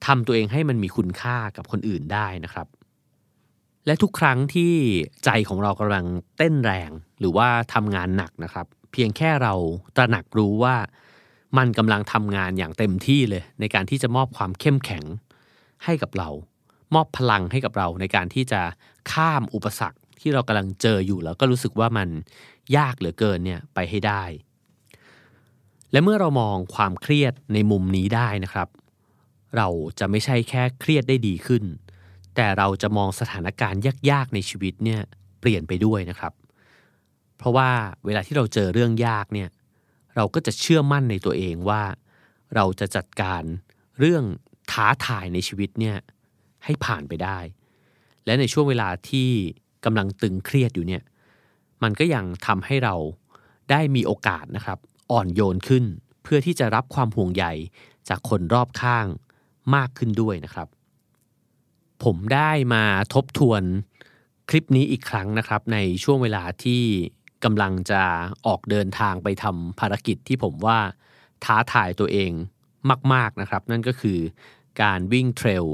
[0.06, 2.66] ทำตัวเองให้มันมีคุณค่ากับคนอื่นได้นะครับ
[3.86, 4.74] และทุกครั้งที่
[5.24, 6.04] ใจของเรากำลัง
[6.36, 6.90] เต้นแรง
[7.20, 9.54] หรือว่าทำงานหนักนะครับ เพียงแค่เรา
[9.96, 10.76] ตระหนักรู้ว่า
[11.58, 15.04] มันกำลังทำงานอย่างเต็มที่เลย ในการที่จะมอบความเข้มแข็ง
[15.84, 16.28] ให้กับเรา
[16.94, 18.60] มอบพลังให้กับเราในการที่จะ
[19.12, 22.08] ข้ามอุปสรรคที่เรากำลังเจออยู่แล้วก็รู้สึกว่ามัน
[22.76, 24.22] ยากเหลือเกินเนี่ยไปให้ได้
[25.92, 28.68] และเมื่อเรามองความเครียดในมุมนี้ได้นะครับ
[29.56, 31.64] เราจะไม่ใช่แค่เครียดได้ดีขึ้น
[32.36, 33.80] แต่เราจะมองสถานการณ์
[34.10, 35.00] ยากๆในชีวิตเนี่ย
[35.40, 36.32] เปลี่ยนไปด้วยนะครับ
[37.38, 37.70] เพราะว่า
[38.06, 39.48] เวลาที่เราเจอเรื่องยากเนี่ย
[40.16, 41.82] เราก็จะเชื่อมั่นในตัวเองว่า
[42.54, 43.42] เราจะจัดการ
[43.98, 44.24] เรื่อง
[44.72, 45.96] ท้าทายในชีวิตเนี่ย
[46.64, 47.38] ให้ผ่านไปได้
[48.24, 49.30] และในช่วงเวลาที่
[49.84, 51.02] กำลังตึงเครียดอยู่เนี่ย
[51.82, 52.94] มันก็ยังทำให้เรา
[53.70, 54.78] ได้มีโอกาสนะครับ
[55.10, 55.84] อ่อนโยนขึ้น
[56.22, 57.44] เพื่อที่จะรับความห่วงใย
[58.08, 59.06] จากคนรอบข้าง
[59.74, 60.68] มากขึ้นด้วยนะครับ
[62.04, 62.84] ผมได้มา
[63.14, 63.62] ทบทวน
[64.48, 66.82] คลิปนี้อีกครั้งนะครับ ในช่วงเวลาที่
[67.44, 68.02] กำลังจะ
[68.46, 70.78] ออกเดินทางไปทำภารกิจที่ผมว่า
[71.44, 72.30] ท้าทายตัวเอง
[73.12, 74.18] มาก ๆนะครับ นั่นก็คือ
[74.82, 75.66] การวิ่งเทรล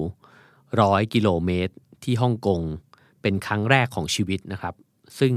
[0.81, 2.61] ร้อยกิโลเมตรที่ฮ่องกง
[3.23, 4.75] เป็นครั้งแรกของชีวิตนะครับ
[5.19, 5.35] ซึ่ง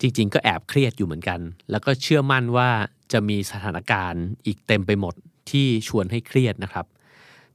[0.00, 1.40] จริงๆ ก็แอบเครียดอยู่เหมือนกัน
[1.70, 2.70] แล้วก็เชื่อมั่นว่า
[3.12, 5.14] จะมีสถานการณ์อีกเต็มไปหมด
[5.50, 6.86] ที่ชวนให้เครียดนะครับ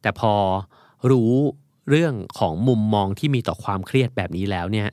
[0.02, 0.34] แต่พอ
[1.12, 1.32] รู้
[1.90, 4.90] เรื่องของมุมมองที่มีต่อความเครียดแบบนี้แล้วเนี่ย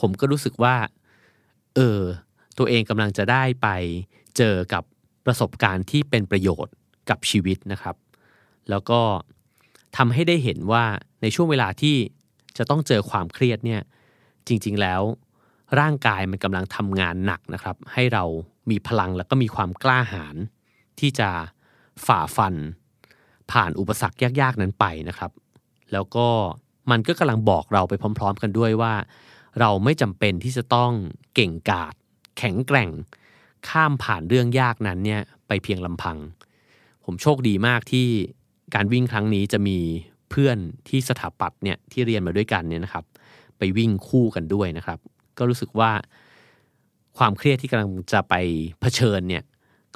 [0.00, 0.76] ผมก็รู้สึกว่า
[1.74, 2.00] เออ
[2.58, 3.68] ตัวเองกำลังจะได้ไป
[4.36, 4.82] เจอกับ
[5.26, 6.74] ประสบการณ์ที่เป็นประโยชน์
[7.10, 7.94] กับชีวิตนะครับ
[8.70, 9.00] แล้วก็
[9.96, 10.84] ทำให้ได้เห็นว่า
[11.22, 11.96] ในช่วงเวลาที่
[12.58, 13.82] จะต้องเจอความเครียดเนี่ย
[14.48, 15.02] จริงๆแล้ว
[15.80, 18.24] ร่างกายมันกำลังทำงานหนักนะครับ ให้เรา
[18.70, 20.36] มีพลังแล้วก็มีความกล้าหาญ
[21.00, 21.28] ที่จะ
[22.06, 22.54] ฝ่าฟัน
[23.52, 25.32] ผ่านอุปสรรคยากๆนั้นไปนะครับ
[25.92, 26.26] แล้วก็
[26.90, 28.94] มันก็กำลังบอกเราไปพร้อม ๆ กันด้วยว่า
[29.60, 30.92] เราไม่จำเป็นที่จะต้อง
[31.34, 31.94] เก่งกาจ
[32.38, 32.90] แข็งแกร่ง
[33.68, 36.16] ข้ามผ่านเรื่องยากนั้นเนี่ยไปเพียงลำพัง
[37.04, 38.08] ผมโชคดีมากที่
[38.74, 39.78] การวิ่งครั้งนี้จะมี
[40.30, 40.58] เพื่อน
[40.88, 43.04] ที่สถาปัตย์เนี่ยที่เรียนมาด้วยกันเนี่ยนะครับ
[43.58, 44.98] ไปวิ่งคู่กันด้วยนะครับ
[45.38, 45.90] ก็รู้สึกว่า
[47.18, 48.34] ความเครียดที่กำลังจะไป
[48.80, 49.44] เผชิญเนี่ย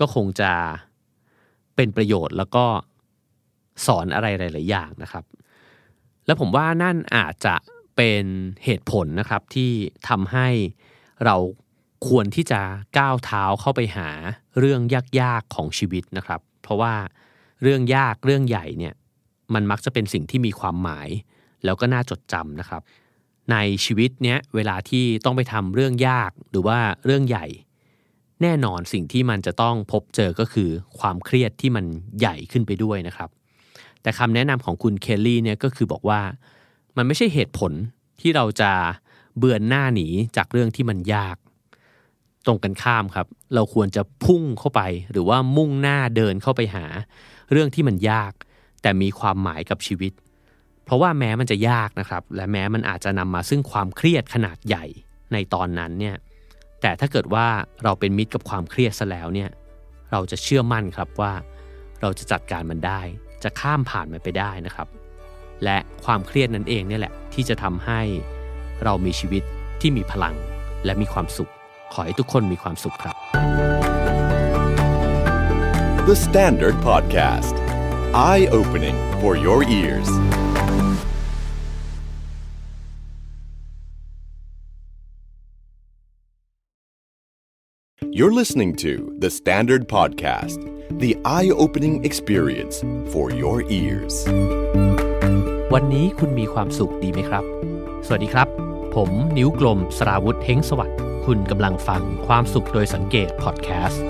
[0.01, 0.53] ก็คงจะ
[1.77, 2.65] เป็นประโยชน์แล้วก็
[3.87, 5.25] สอนอะไรหลาย ๆ อย่างนะครับ
[6.27, 7.55] แล้วผมว่านั่นอาจจะ
[7.97, 8.25] เป็น
[8.65, 9.71] เหตุผลนะครับที่
[10.09, 10.49] ทำให้
[11.25, 11.37] เรา
[12.09, 12.61] ควรที่จะ
[12.99, 14.09] ก้าวเท้าเข้าไปหา
[14.59, 14.81] เรื่อง
[15.21, 16.95] ยาก ๆ ของชีวิตนะครับ เพราะว่า
[17.63, 18.95] เรื่องยากเรื่องใหญ่เนี่ย
[19.55, 21.09] มันมักจะเป็นสิ่งที่มีความหมาย
[21.65, 22.83] แล้วก็น่าจดจำนะครับ
[23.51, 27.47] ในชีวิตเนี้ยเวลาที่ต้องไปทำเรื่องยากหรือว่าเรื่องใหญ่
[28.43, 31.85] แน่นอนสิ่งที่มันจะต้องพบเจอก็คือความเครียดที่มัน
[32.19, 33.31] ใหญ่ขึ้นไปด้วยนะครับ
[34.03, 36.21] แต่คำแนะนำของคุณเคลลี่เนี่ยก็คือบอกว่า
[36.97, 37.73] มันไม่ใช่เหตุผล
[38.21, 38.73] ที่เราจะ
[39.39, 41.37] เบือนหน้าหนีจากเรื่องที่มันยาก
[42.47, 44.81] ตรงกันข้ามครับ เราควรจะพุ่งเข้าไป
[45.13, 46.85] หรือว่ามุ่งหน้าเดินเข้าไปหา
[47.53, 48.33] เรื่องที่มันยาก
[48.83, 50.13] แต่มีความหมายกับชีวิต
[50.85, 54.85] เพราะว่าแม้มันจะยากนะครับ และแม้มันอาจจะนำมาซึ่งความเครียดขนาดใหญ่
[55.33, 56.17] ในตอนนั้นเนี่ย
[56.83, 57.47] แต่ถ้าเกิดว่า
[57.85, 59.51] เราเป็นมิตรกับความเครียดซะแล้วเนี่ย
[60.13, 61.33] เราจะเชื่อมั่นครับว่า
[62.01, 63.01] เราจะจัดการมันได้
[63.43, 64.89] จะข้ามผ่านมันไปได้นะครับ
[65.65, 68.01] และความเครียดนั่นเองเนี่ยแหละที่จะทำให้
[68.85, 69.43] เรามีชีวิต
[69.81, 70.35] ที่มีพลัง
[70.85, 71.51] และมีความสุข
[71.93, 73.17] ขอให้ทุกคนมีความสุขครับ
[76.05, 77.55] The Standard Podcast.
[78.13, 80.09] Eye-opening for your ears.
[88.11, 90.59] You're listening to The Standard Podcast.
[90.99, 94.15] The eye-opening experience for your ears.
[95.75, 97.45] วันนี้คุณมีความสุขดีไหมครับ
[98.07, 98.49] สวัสดีครับ
[98.95, 104.05] ผมนิ้วกลมสราวุธเทงสวัสดิ์ คุณกำลังฟังความสุขโดยสังเกตพอดแคสต์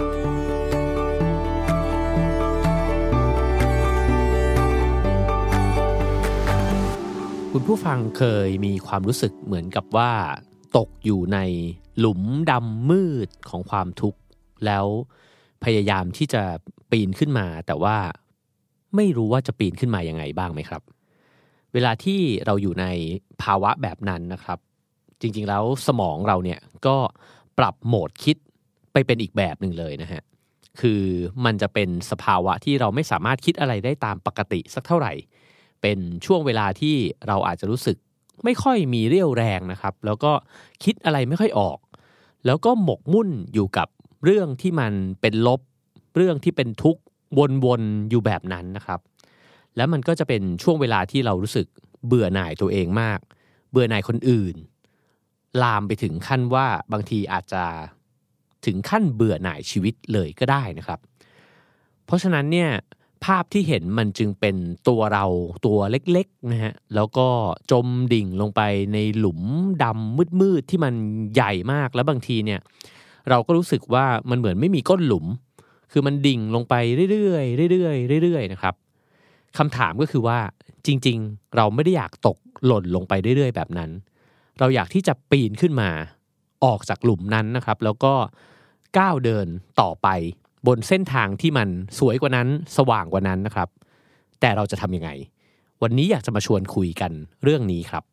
[7.57, 10.12] คุณผู้ฟังเคยมีความรู้สึกเหมือนกับว่า
[10.77, 11.39] ตกอยู่ใน
[11.99, 14.20] หลุมดำมืดของความทุกข์
[14.66, 14.87] แล้ว
[15.65, 16.43] พยายามที่จะ
[16.91, 17.97] ปีนขึ้นมา แต่ว่า
[18.97, 20.83] ไม่รู้ว่าจะปีนขึ้นมายังไงบ้างไหมครับ
[21.73, 22.87] เวลาที่เราอยู่ใน
[23.43, 24.59] ภาวะแบบนั้นนะครับ
[25.20, 26.97] จริงๆแล้วสมองเราเนี่ยก็
[27.59, 28.37] ปรับโหมดคิด
[28.93, 30.23] ไปเป็นอีกแบบหนึ่งเลยนะฮะ
[30.81, 31.03] คือ
[31.45, 35.12] มันจะเป็นสภาวะที่เราไม่สามารถคิดอะไรได้ตามปกติสักเท่าไหร่
[35.83, 36.97] เป็นช่วงเวลาที่
[37.27, 37.97] เราอาจจะรู้สึก
[38.45, 40.33] ไม่ค่อยมีเรี่ยวแรงนะครับ แล้วก็
[40.85, 41.79] คิดอะไรไม่ค่อยออก
[42.47, 43.89] แล้วก็หมกมุ่นอยู่กับ
[44.25, 45.61] เรื่องที่มันเป็นลบ
[46.17, 47.03] เรื่องที่เป็นทุกข์
[47.65, 49.01] วนๆอยู่แบบนั้นนะครับ
[49.77, 51.67] แล้วมันก็จะเป็นช่วงเวลาที่เรารู้สึก
[52.07, 53.19] เบื่อหน่ายตัวเองมาก
[53.71, 54.57] เบื่อหน่ายคนอื่น
[55.63, 57.65] ลามไปถึงขั้นว่าบางทีอาจจะ
[58.67, 61.01] ถึงขั้นเบื่อหน่ายชีวิตเลยก็ได้นะครับ
[62.07, 62.71] เพราะฉะนั้นเนี่ย
[63.24, 64.57] ภาพที่เห็นมันจึงเป็น
[64.89, 65.24] ตัวเรา
[65.66, 67.28] ตัวเล็กๆนะฮะแล้วก็
[67.70, 68.61] จมดิ่งลงไป
[68.93, 69.40] ในหลุม
[69.85, 70.94] ดำมืดๆที่มัน
[71.35, 72.61] ใหญ่มากแล้วบางทีเนี่ย
[73.31, 75.27] เราก็รู้สึกว่ามันเหมือนไม่มีก้นหลุม
[75.93, 76.74] คือมันดิ่งลงไป
[77.12, 77.39] เรื่อ
[77.69, 78.74] ยๆเรื่อยๆเรื่อยๆนะครับ
[79.59, 80.39] คำถามก็คือว่า
[80.86, 83.90] จริง ๆ เราไม่ได้อยากตกหล่นลงไปเรื่อย ๆ แบบนั้น
[84.59, 85.90] เราอยากที่จะปีนขึ้นมา
[86.65, 88.15] ออกจากหลุมนั้นนะครับ แล้วก็
[88.99, 89.47] ก้าวเดิน
[89.81, 90.09] ต่อไป
[90.67, 91.69] บนเส้นทางที่มัน
[91.99, 93.69] สวยกว่านั้นสว่างกว่านั้นนะครับ
[94.41, 95.11] แต่เราจะทำยังไง
[95.83, 97.13] วันนี้อยากจะมาชวนคุยกัน
[97.43, 98.05] เรื่องนี้ครับ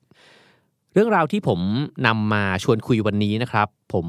[0.94, 1.60] เรื่องราวที่ผม
[2.08, 4.08] นำมาชวนคุยวันนี้นะครับ ผม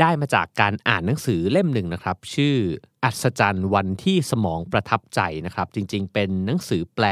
[0.00, 2.56] ได้มาจากการอ่านหนังสือเล่มหนึ่งนะครับ ชื่อ
[3.04, 7.06] อัศจรรย์วันที่สมองประทับใจนะครับ จริงๆ เป็นหนังสือแปล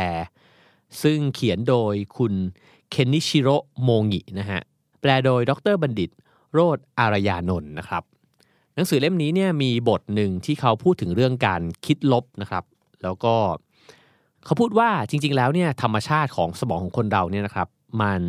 [1.02, 2.32] ซึ่งเขียนโดยคุณ
[2.90, 4.60] เคนนิชิโร่โมงินะฮะ
[5.00, 6.10] แปลโดยดรบัณฑิต
[6.52, 8.02] โรธอารยานนท์นะครับ
[8.74, 12.64] หนังสือเล่มนี้เนี่ยมีบทหนึ่งที่เขาพูดถึงเรื่องการคิดลบนะครับ
[13.02, 13.34] แล้วก็
[14.44, 17.68] เขาพูดว่าจริง ๆ แล้วเนี่ยธรรมชาติของสมองของคนเราเนี่ยนะครับ
[18.02, 18.20] มัน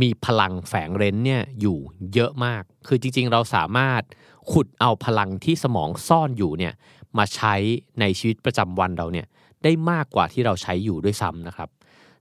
[0.00, 1.78] มีพลังแฝงเร้นเนี่ยอยู่
[2.14, 4.02] เยอะมาก คือจริง ๆ เราสามารถ
[4.52, 6.72] ขุดเอาพลังที่สมองซ่อนอยู่เนี่ย
[7.18, 7.54] มาใช้
[8.00, 9.26] ในชีวิตประจำวันเราเนี่ย
[9.62, 11.68] ได้มากกว่าที่เราใช้อยู่ด้วยซ้ำนะครับ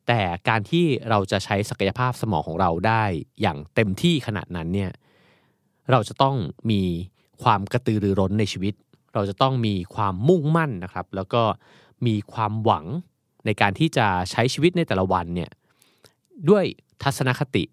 [0.07, 0.19] แต่
[0.49, 3.03] การที่เราจะใช้ศักยภาพสมองของเราได้
[3.41, 4.91] อย่างเต็มที่ขนาดนั้นเนี่ย
[5.91, 6.35] เราจะต้อง
[6.69, 6.81] มี
[7.43, 8.73] ความกระตือรือร้นในชีวิต
[9.13, 11.41] เราจะต้องมีความมุ่งมั่นนะครับ แล้วก็
[12.05, 12.85] มีความหวัง
[13.45, 15.51] ในการที่จะใช้ชีวิตในแต่ละวันเนี่ย
[16.49, 16.65] ด้วย
[17.03, 17.63] ทัศนคติ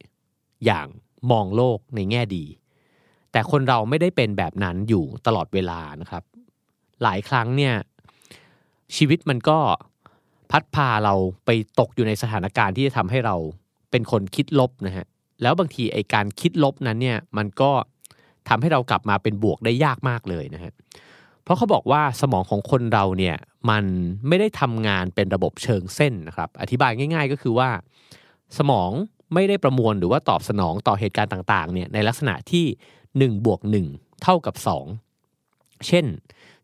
[0.65, 0.87] อย่าง
[1.31, 2.45] มองโลกในแง่ดี
[3.33, 6.23] แต่คนเราไม่ได้เป็นแบบนั้นอยู่ตลอดเวลานะครับ
[7.03, 7.75] หลายครั้งเนี่ย
[8.97, 9.59] ชีวิตมันก็
[10.51, 11.15] พัดพาเรา
[11.45, 13.37] ไปตกอยู่ในสถานการณ์ที่จะทำให้เรา
[13.91, 15.07] เป็นคนคิดลบนะฮะ
[15.43, 17.71] แล้วบางทีไอการคิดลบนั้นเนี่ยมันก็
[18.49, 20.73] ทำให้เรากลับมาเป็นบวกได้ยากมากเลยนะฮะ
[21.43, 23.37] เพราะเขาบอกว่าสมองของคนเราเนี่ย
[23.71, 23.85] มัน
[24.29, 27.71] ไม่ได้ทำงานเป็นระบบเชิงเส้นนะครับ อธิบายง่าย ๆ ก็คือว่า
[28.59, 28.91] สมอง
[29.35, 33.61] ไม่ได้ประมวลหรือว่าตอบสนองต่อเหตุการณ์ต่างๆเนี่ยในลักษณะที่1บวก
[33.93, 34.55] 1เท่ากับ
[35.21, 36.07] 2 เช่น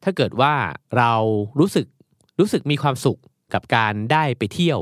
[0.02, 0.55] ถ้าเกิดว่า
[0.96, 1.12] เรา
[1.59, 1.86] รู้สึก
[2.38, 3.18] รู้สึกมีความสุข
[3.55, 4.80] กับการได้ไปเที่ยว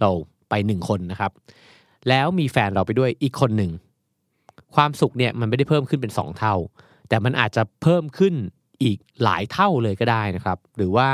[0.00, 0.10] เรา
[0.48, 1.32] ไปหนึ่งคนนะครับ
[2.08, 3.70] แล้วมีแฟนเราไปด้วยอีกคนหนึ่ง
[4.74, 6.54] ความสุขเนี่ยมันไม่ได้เพิ่มขึ้นเป็น 2 เท่า
[7.08, 8.34] แต่มันอาจจะเพิ่มขึ้น
[8.82, 11.10] อีกหลายเท่าเลยก็ได้นะครับ หรือว่า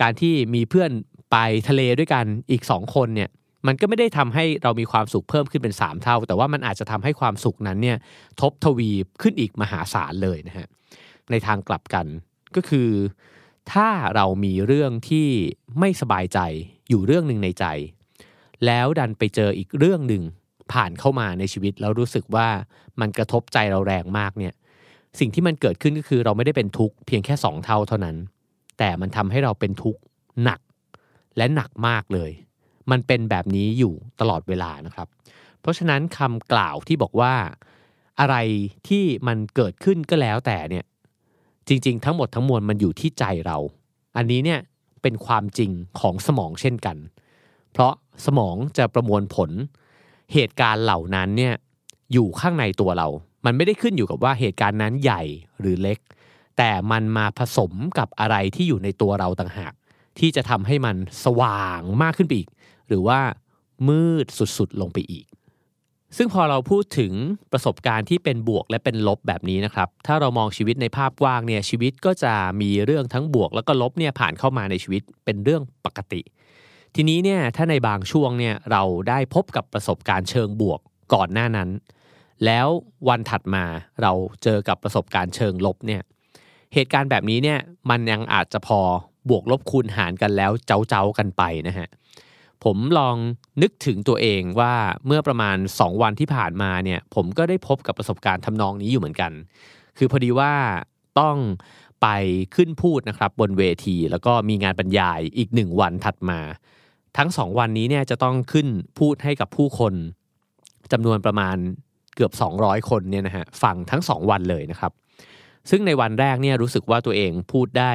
[0.00, 0.90] การที่มีเพื่อน
[1.30, 1.36] ไป
[1.68, 3.30] ทะเลด้วยกันอีกสองคนเนี่ย
[3.66, 7.96] มันก็ไม่ได้ทำให้เรามีความสุขเพิ่มขึ้นเป็น 3 เท่า แต่ว่ามันอาจจะทำให้ความสุขนั้นเนี่ย
[8.40, 8.90] ทบทวี
[9.22, 10.66] ขึ้นอีกมหาศาลเลยนะฮะ
[11.30, 12.06] ในทางกลับกัน
[12.56, 12.90] ก็คือ
[13.72, 15.28] ถ้าเรามีเรื่องที่
[15.78, 16.38] ไม่สบายใจ
[16.88, 17.64] อยู่เรื่องหนึ่งในใจ
[18.66, 20.22] แล้วดันไปเจออีกเรื่องหนึ่ง
[20.72, 22.48] ผ่านเข้ามาในชีวิตแล้วรู้สึกว่า
[23.00, 24.54] มันกระทบใจเราแรงมากเนี่ย
[25.18, 28.16] สิ่งที่มันเกิดขึ้นก็คือเราไม่ได้เป็นทุกข์เพียงแค่สองเท่าเท่านั้น
[28.78, 30.00] แต่มันทำให้เราเป็นทุกข์
[30.44, 30.60] หนัก
[31.36, 32.30] และหนักมากเลย
[32.90, 35.08] มันเป็นแบบนี้อยู่ตลอดเวลานะครับ
[35.60, 37.34] เพราะฉะนั้นคำกล่าวที่บอกว่า
[38.20, 38.36] อะไร
[38.88, 40.84] ที่มันเกิดขึ้นก็แล้วแต่เนี่ย
[41.68, 43.58] จริง ๆ ทั้งหมดทั้งมวลมันอยู่ที่ใจเรา
[44.16, 44.60] อันนี้เนี่ย
[45.02, 45.70] เป็นความจริง
[46.00, 46.96] ของสมองเช่นกัน
[47.72, 47.92] เพราะ
[48.26, 49.50] สมองจะประมวลผล
[50.32, 51.54] เหตุการณ์เหล่านั้นเนี่ย
[52.12, 53.08] อยู่ข้างในตัวเรา
[53.44, 55.22] มันไม่ได้ขึ้นอยู่กับว่าเหตุการณ์นั้นใหญ่
[55.60, 55.98] หรือเล็ก
[56.58, 59.72] แต่มันมาผสมกับอะไรที่อยู่ในตัวเราต่างหาก
[60.18, 62.48] ที่จะทำให้มันสว่างมากขึ้นไปอีก
[62.88, 63.20] หรือว่า
[63.88, 65.26] มืดสุดๆลงไปอีก
[66.16, 67.12] ซึ่งพอเราพูดถึง
[67.52, 76.20] ประสบการณ์ที่เป็นบวกและเป็นลบแบบนี้นะครับ ถ้าเรามองชีวิตในภาพกว้างเนี่ยชีวิตก็จะมีเรื่องทั้งบวก แล้วก็ลบเนี่ยผ่านเข้ามาในชีวิตเป็นเรื่องปกติ
[76.94, 80.80] ทีนี้เนี่ยถ้าในบางช่วงเนี่ยเราได้พบกับประสบการณ์เชิงบวก
[81.14, 81.70] ก่อนหน้านั้น
[82.44, 82.68] แล้ว
[83.08, 83.64] วันถัดมา
[84.02, 84.12] เรา
[84.42, 86.02] เจอกับประสบการณ์เชิงลบเนี่ย
[86.74, 87.58] เหตุการณ์แบบนี้เนี่ย
[87.90, 88.80] มันยังอาจจะพอ
[89.28, 91.88] บวกลบคูณหารกันแล้วเจ้าเจ้ากันไปนะฮะ
[92.64, 93.16] ผมลอง
[93.62, 94.74] นึกถึงตัวเองว่า
[95.06, 99.32] เมื่อประมาณ 2 วันที่ผ่านมาเนี่ยผมก็ได้พบกับประสบการณ์ทำนองนี้อยู่เหมือนกัน
[99.98, 100.52] คือพอดีว่า
[101.20, 101.36] ต้อง
[102.02, 102.08] ไป
[102.54, 106.40] ขึ้นพูดนะครับบนเวที แล้วก็มีงานบรรยายอีกหนึ่งวันถัดมา
[107.16, 108.68] ทั้งสองวันนี้เนี่ยจะต้องขึ้น
[108.98, 109.94] พูดให้กับผู้คน
[110.92, 111.56] จำนวนประมาณ
[112.14, 114.92] เกือบ 200 คนเนี่ยนะฮะฟังทั้ง 2 วันเลยนะครับ
[115.70, 117.92] ซึ่งในวันแรกเนี่ยรู้สึกว่าตัวเองพูดได้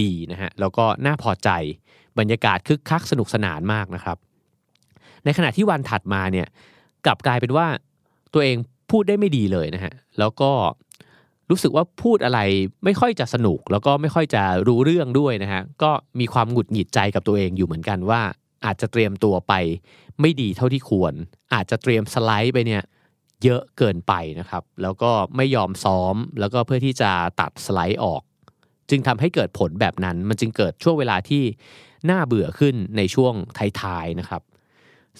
[0.00, 1.50] ดีนะฮะแล้วก็น่าพอใจ
[2.18, 4.16] บรรยากาศคึกคักสนุกสนานมากนะครับ
[5.24, 6.46] ในขณะที่วันถัดมาเนี่ย
[7.04, 7.66] กลับกลายเป็นว่า
[8.34, 8.56] ตัวเอง
[8.90, 10.50] พูดได้ไม่ดีเลยนะฮะแล้วก็
[11.50, 12.40] รู้สึกว่าพูดอะไร
[12.84, 15.90] ไม่ค่อยจะสนุก แล้วก็ไม่ค่อยจะรู้เรื่องด้วยนะฮะก็
[16.20, 18.22] มีความหงุดหงิดใจกับตัวเองอยู่เหมือนกันว่า
[18.64, 19.54] อาจจะเตรียมตัวไป
[20.20, 21.14] ไม่ดีเท่าที่ควร
[21.54, 22.82] อาจจะเตรียมสไลด์ไปเนี่ย
[23.44, 27.10] เยอะเกินไปนะครับ แล้วก็ไม่ยอมซ้อม แล้วก็เพื่อที่จะ
[27.40, 28.22] ตัดสไลด์ออก
[28.90, 31.42] จึงทำให้เกิดผลแบบนั้น มันจึงเกิดช่วงเวลาที่
[32.10, 33.34] น่าเบื่อขึ้นในช่วง
[33.80, 34.42] ท้ายๆนะครับ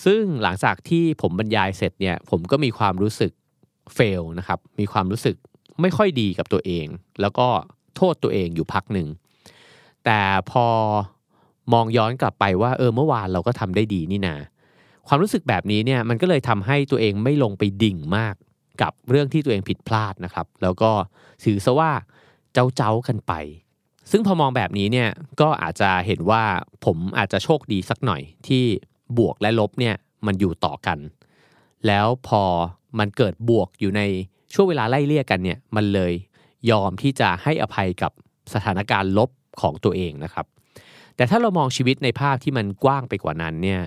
[0.04, 3.32] ซึ่งหลังจากที่ผมบรรยายเสร็จเนี่ย ผมก็มีความรู้สึก
[3.94, 5.36] เฟลนะครับ มีความรู้สึก
[5.80, 6.86] ไม่ค่อยดีกับตัวเอง
[7.20, 7.48] แล้วก็
[7.96, 9.08] โทษตัวเองอยู่พักหนึ่ง
[10.04, 10.20] แต่
[10.50, 10.66] พอ
[11.72, 14.36] มองย้อนกลับไปว่าเออเมื่อวานเราก็ทำได้ดีนี่นา
[15.06, 18.34] ความรู้สึกแบบนี้เนี่ยมันก็เลยทำให้ตัวเองไม่ลงไปดิ่งมาก
[18.82, 20.90] กับเรื่องที่ตัวเองผิดพลาดนะครับ แล้วก็
[21.44, 21.90] ถือซะว่า
[22.52, 23.32] เจ้าเจ้ากันไป
[24.10, 25.08] ซึ่งพอมองแบบนี้เนี่ย
[25.40, 26.44] ก็อาจจะเห็นว่า
[26.84, 28.64] ผมอาจจะโชคดีสักหน่อยที่
[29.18, 29.94] บวกและลบเนี่ย
[30.26, 30.98] มันอยู่ต่อกัน
[31.86, 32.42] แล้วพอ
[32.98, 34.02] มันเกิดบวกอยู่ใน
[34.54, 36.12] ช่วงเวลาไล่เลี่ยกันเนี่ยมันเลย
[36.70, 38.12] ยอมที่จะให้อภัยกับ
[38.52, 39.30] สถานการณ์ลบ
[39.60, 40.46] ของตัวเองนะครับ
[41.18, 43.80] แต่ถ้าเรามองชีวิตในภาพที่มันกว้างไปกว่านั้นเนี่ย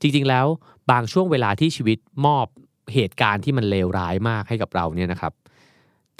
[0.00, 0.46] จริงๆแล้ว
[0.90, 2.46] บางช่วงเวลาที่ชีวิตมอบ
[2.94, 5.32] เหตุการณ์ที่มันเลวร้ายมากให้กับเราเนี่ยนะครับ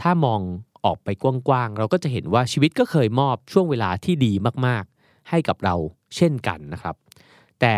[0.00, 0.40] ถ้ามอง
[0.84, 4.32] ออกไปกว้างๆเราก็จะเห็นว่าชีวิตก็เคยมอบช่วงเวลาที่ดี
[4.66, 5.74] มากๆ ให้กับเรา
[6.16, 6.94] เช่นกันนะครับ
[7.60, 7.76] แต่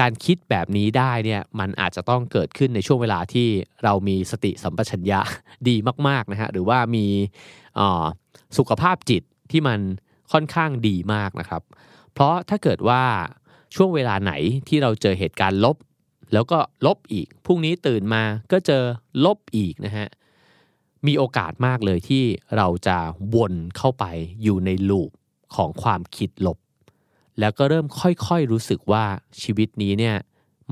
[0.00, 3.48] การคิดแบบนี้ได้เนี่ยมันอาจจะต้องเกิดขึ้นในช่วงเวลาที่
[3.84, 5.20] เรามีสติสัมปชัญญะ
[5.68, 5.76] ดี
[6.08, 7.06] มากๆนะฮะหรือว่ามี
[8.58, 9.80] สุขภาพจิตที่มัน
[10.32, 11.62] ค่อนข้างดีมากนะครับ
[12.12, 13.02] เพราะถ้าเกิดว่า
[13.74, 14.32] ช่วงเวลาไหน
[14.68, 15.76] ที่เราเจอเหตุการณ์ลบ
[16.32, 18.22] แล้วก็ลบอีกพรุ่งนี้ตื่นมา
[18.52, 18.82] ก็เจอ
[19.24, 20.08] ลบอีกนะฮะ
[21.06, 22.24] มีโอกาสมากเลยที่
[22.56, 22.98] เราจะ
[23.34, 24.04] วนเข้าไป
[24.42, 25.10] อยู่ในลูป
[25.54, 26.58] ของความคิดลบ
[27.40, 29.04] แล้วก็เริ่มค่อยๆรู้สึกว่า
[29.42, 30.16] ชีวิตนี้เนี่ย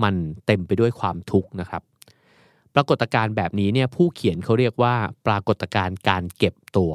[0.02, 0.14] มัน
[0.46, 1.82] เต็มไปด้วยความทุกข์นะครับ
[2.74, 4.94] ปรากฏการณ์แบบนี้เนี่ยผู้เขียนเขาเรียกว่า
[5.26, 6.92] ปรากฏการณ์การเก็บตัว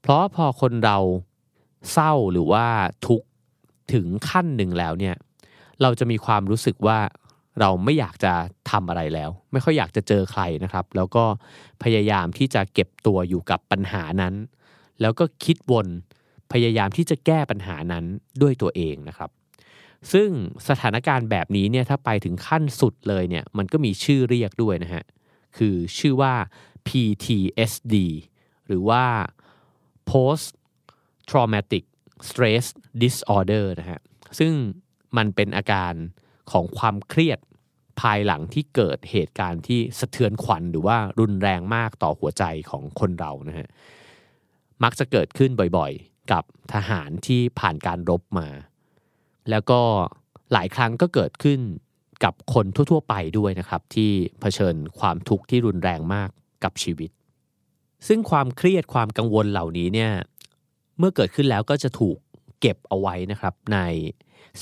[0.00, 0.98] เพราะพอคนเรา
[1.92, 2.66] เศร้าหรือว่า
[3.06, 3.26] ทุกข์
[3.92, 5.16] ถึงขั้นหนึ่งแล้วเนี่ย
[5.82, 6.98] เราจะมีความรู้สึกว่า
[7.60, 8.32] เราไม่อยากจะ
[8.70, 11.24] ทำอะไรแล้ว ไม่ค่อยอยากจะเจอใครนะครับ แล้วก็
[11.82, 14.34] พยายามที่จะเก็บตัวอยู่กับปัญหานั้น
[15.00, 15.86] แล้วก็คิดวน
[16.52, 18.04] พยายามที่จะแก้ปัญหานั้น
[18.42, 19.30] ด้วยตัวเองนะครับ
[20.12, 20.28] ซึ่ง
[20.68, 25.04] สถานการณ์แบบนี้เนี่ยถ้าไปถึงขั้นสุดเลยเนี่ยมันก็มีชื่อเรียกด้วยนะฮะ
[25.56, 26.34] คือชื่อว่า
[26.86, 27.94] PTSD
[28.66, 29.04] หรือว่า
[30.10, 30.48] post
[31.30, 31.84] traumatic
[32.28, 32.64] stress
[33.02, 34.00] disorder นะฮะ
[34.38, 34.52] ซึ่ง
[35.16, 35.94] มันเป็นอาการ
[36.52, 37.38] ของความเครียด
[38.00, 43.68] ภายหลังที่เกิดเหตุการณ์ที่สะเทือนขวัญหรือว่ารุนแรงมากต่อหัวใจของคนเรานะฮะ
[44.82, 46.44] มักจะเกิดขึ้นบ่อยๆ กับ
[46.74, 48.48] ทหารที่ผ่านการรบมา
[49.50, 49.80] แล้วก็
[50.52, 51.60] หลายครั้งก็เกิดขึ้น
[52.24, 56.30] กับคนทั่วๆ ไปด้วยนะครับ ที่เผชิญความทุกข์ที่รุนแรงมาก
[56.64, 57.10] กับชีวิต
[58.08, 60.12] ซึ่งความเครียดความกังวลเหล่านี้เนี่ย
[60.98, 62.16] เมื่อเกิดขึ้นแล้วก็จะถูก
[62.60, 63.78] เก็บเอาไว้นะครับใน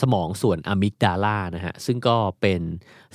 [0.01, 2.61] สมองส่วนอะมิกดาลานะฮะซึ่งก็เป็น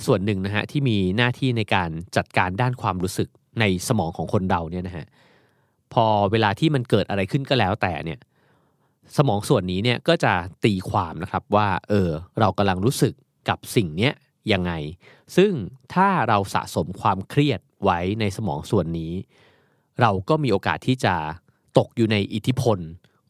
[0.04, 3.28] ส่วนหนึ่งนะฮะที่มีหน้าที่ในการจัดการด้านความรู้สึก
[3.60, 5.06] ในสมองของคนเราเนี่ยนะฮะ
[5.92, 8.18] พอเวลาที่มันเกิดอะไรขึ้นก็แล้วแต่เนี่ย
[9.16, 10.32] สมองส่วนนี้เนี่ยก็จะ
[10.64, 12.10] ตีความนะครับว่าเออ
[12.40, 13.12] เรากำลังรู้สึก
[13.48, 14.12] กับสิ่งเนี้ย
[14.52, 14.72] ยังไง
[15.36, 15.52] ซึ่ง
[15.94, 19.12] ถ้าเราสะสมความเครียดไว้ในสมองส่วนนี้
[20.00, 21.14] เราก็มีโอกาสที่จะ
[21.78, 22.78] ตกอยู่ในอิทธิพล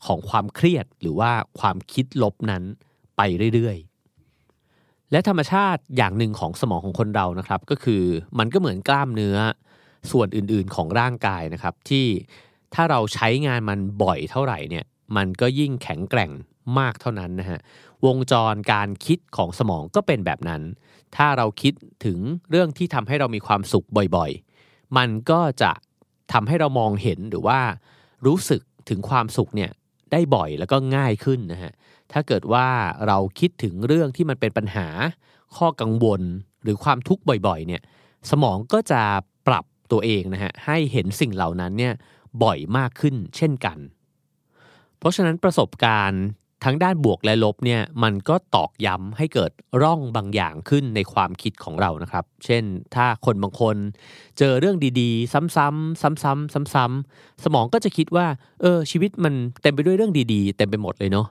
[0.06, 2.62] ของความเครียดหรือว่าความคิดลบนั้น
[3.16, 3.20] ไป
[3.55, 8.02] เรื่อยๆ และธรรมชาติอย่างหนึ่งของสมองของคนเรานะครับ ก็คือ
[8.39, 9.36] มันก็เหมือนกล้ามเนื้อ
[10.10, 12.06] ส่วนอื่นๆของร่างกายนะครับ ที่
[12.74, 14.85] ถ้าเราใช้งานมันบ่อยเท่าไหร่เนี่ย
[15.16, 16.31] มันก็ยิ่งแข็งแกร่ง
[16.78, 17.60] มากเท่านั้นนะฮะ
[18.06, 20.62] วงจรการคิดของสมองก็เป็นแบบนั้น
[21.16, 21.74] ถ้าเราคิด
[22.05, 22.18] ถึง
[22.51, 23.86] เรื่องที่ทำให้เรามีความสุข
[24.16, 25.72] บ่อยๆ มันก็จะ
[26.32, 27.60] ทำให้เรามองเห็นหรือว่า
[28.27, 29.70] รู้สึกถึงความสุขเนี่ย
[30.12, 31.73] ได้บ่อยแล้วก็ง่ายขึ้นนะฮะ
[32.12, 32.66] ถ้าเกิดว่า
[33.07, 34.87] เราคิดถึงเรื่องที่มันเป็นปัญหา
[35.57, 36.23] ข้อกังวล
[36.62, 37.82] หรือความทุกข์บ่อยๆ เนี่ย
[38.31, 39.03] สมองก็จะ
[39.47, 41.95] ปรับตัวเองนะฮะให้เห็นสิ่งเหล่านั้นเนี่ย
[42.43, 43.78] บ่อยมากขึ้นเช่นกัน
[44.99, 46.24] เพราะฉะนั้นประสบการณ์
[46.65, 52.65] ทั้งด้านบวกและลบเนี่ยมันก็ตอกย้ำให้เกิดร่องบางอย่างขึ้นในความคิดของเรานะครับ เช่น
[52.95, 53.77] ถ้าคนบางคน
[54.39, 58.27] เจอเรื่องดีๆ ซ้ำๆซ้ำๆซ้ำๆสมองก็จะคิดว่า
[58.61, 61.27] เออชีวิตมันเต็มไปด้วยเรื่องดีๆ เต็มไปหมดเลยเนาะ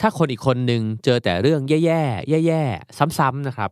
[0.00, 3.70] ถ้าคนอีกคนหนึ่งเจอแต่เรื่องแย่ๆแย่ๆซ้ำๆนะครับ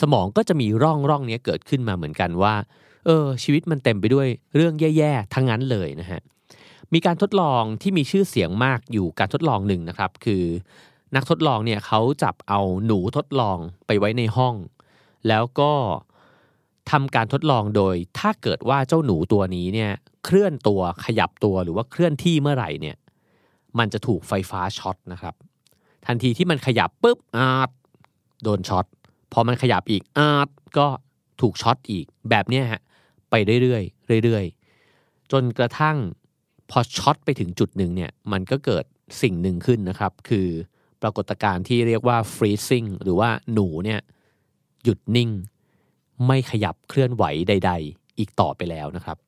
[0.00, 2.54] สมองก็จะมีร่องร่องนี้เกิดขึ้นมาเหมือนกันว่า
[3.06, 6.20] เออชีวิตมันเต็มไปด้วยเรื่องแย่ๆทั้งนั้นเลยนะฮะ
[6.94, 10.44] มีการทดลองที่มีชื่อเสียงมากอยู่การทดลองหนึ่งนะครับ คือ
[11.16, 14.54] นักทดลองเนี่ยเขาจับเอาหนูทดลองไปไว้ในห้อง
[15.28, 15.72] แล้วก็
[16.90, 19.92] ทำการทดลองโดย ถ้าเกิดว่าเจ้าหนูตัวนี้เนี่ย
[20.24, 22.96] เคลื่อนตัวขยับตัวหรือว่าเคลื่อนที่เมื่อไหร่เนี่ย
[23.78, 25.34] มันจะถูกไฟฟ้าช็อตนะครับ
[26.06, 27.70] ทันทีที่มันขยับปุ๊บอ่ะ
[28.42, 28.86] โดนช็อต
[29.32, 30.48] พอมันขยับอีกอ่ะ
[30.78, 30.86] ก็
[31.40, 32.80] ถูกช็อตอีกแบบเนี้ยฮะ
[33.30, 33.80] ไปเรื่อ
[34.20, 35.96] ยๆเรื่อยๆ จนกระทั่ง
[36.70, 38.84] พอช็อตไปถึงจุดหนึ่งเนี่ยมันก็เกิด
[39.22, 40.48] สิ่งหนึ่งขึ้นนะครับ คือ
[41.02, 44.00] ปรากฏการณ์ที่เรียกว่า freezing หรือว่าหนูเนี่ย
[44.84, 45.30] หยุดนิ่ง
[46.26, 49.18] ไม่ขยับเคลื่อนไหวใด ๆ อีกต่อไปแล้วนะครับ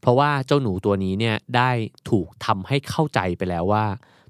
[0.00, 1.70] เพราะว่าเจ้าหนูตัวนี้เนี่ยได้
[2.10, 3.86] ถูกทำให้เข้าใจไปแล้วว่า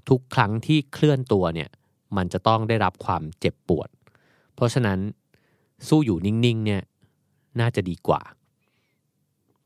[0.09, 1.69] ทุกครั้งที่เคลื่อนตัวเนี่ย
[2.17, 3.89] มันจะต้องได้รับความเจ็บปวด
[4.55, 4.99] เพราะฉะนั้น
[5.87, 6.81] สู้อยู่นิ่งๆเนี่ย
[7.59, 8.21] น่าจะดีกว่า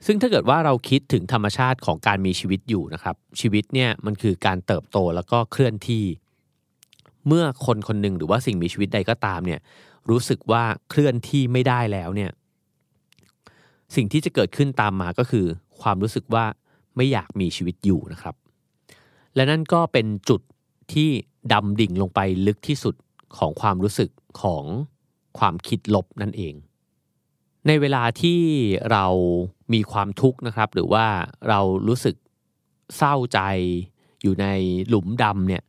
[0.05, 6.03] ซึ่งถ้าเกิดว่าเราคิดถึงธรรมชาติของการมีชีวิตอยู่นะครับ ชีวิตเนี่ยมันคือการเติบโตแล้วก็เคลื่อนที่
[7.27, 9.59] เมื่อคนคนหนึ่งหรือว่าสิ่งมีชีวิตใดก็ตามเนี่ย
[10.09, 12.31] รู้สึกว่าเคลื่อนที่ไม่ได้แล้วเนี่ย
[13.95, 15.45] สิ่งที่จะเกิดขึ้นตามมาก็คือ
[15.81, 16.45] ความรู้สึกว่า
[16.95, 18.35] ไม่อยากมีชีวิตอยู่นะครับ
[19.35, 20.41] และนั่นก็เป็นจุด
[20.93, 21.09] ที่
[21.53, 22.95] ดำดิ่งลงไปลึกที่สุด
[23.37, 24.09] ของความรู้สึก
[24.41, 24.63] ของ
[25.39, 26.53] ความคิดลบนั่นเอง
[27.67, 28.39] ในเวลาที่
[28.91, 29.05] เรา
[29.73, 31.05] มีความทุกข์นะครับ หรือว่า
[31.49, 32.15] เรารู้สึก
[32.97, 33.39] เศร้าใจ
[34.21, 34.47] อยู่ใน
[34.87, 35.63] หลุมดำเนี่ย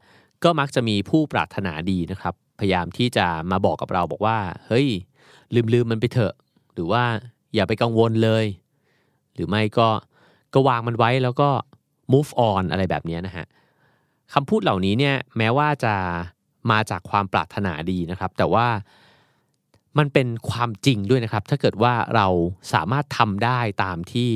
[0.44, 4.88] ก็มักจะมีผู้ปรารถนาดีนะครับ พยายามที่จะมาบอกกับเราบอกว่า เฮ้ย
[5.54, 6.34] ลืมลืมมันไปเถอะ
[6.74, 7.02] หรือว่า
[7.54, 8.44] อย่าไปกังวลเลย
[9.34, 9.88] หรือไม่ก็
[10.54, 11.48] ก็วางมันไว้แล้วก็
[12.12, 13.46] move on อะไรแบบนี้นะฮะ
[14.34, 15.94] คำพูดเหล่านี้เนี่ยแม้ว่าจะ
[16.70, 18.66] มาจากความปรารถนาดีนะครับ แต่ว่า
[19.98, 22.26] มันเป็นความจริงด้วยนะครับ ถ้าเกิดว่าเรา
[22.72, 24.32] สามารถทำได้ตามที่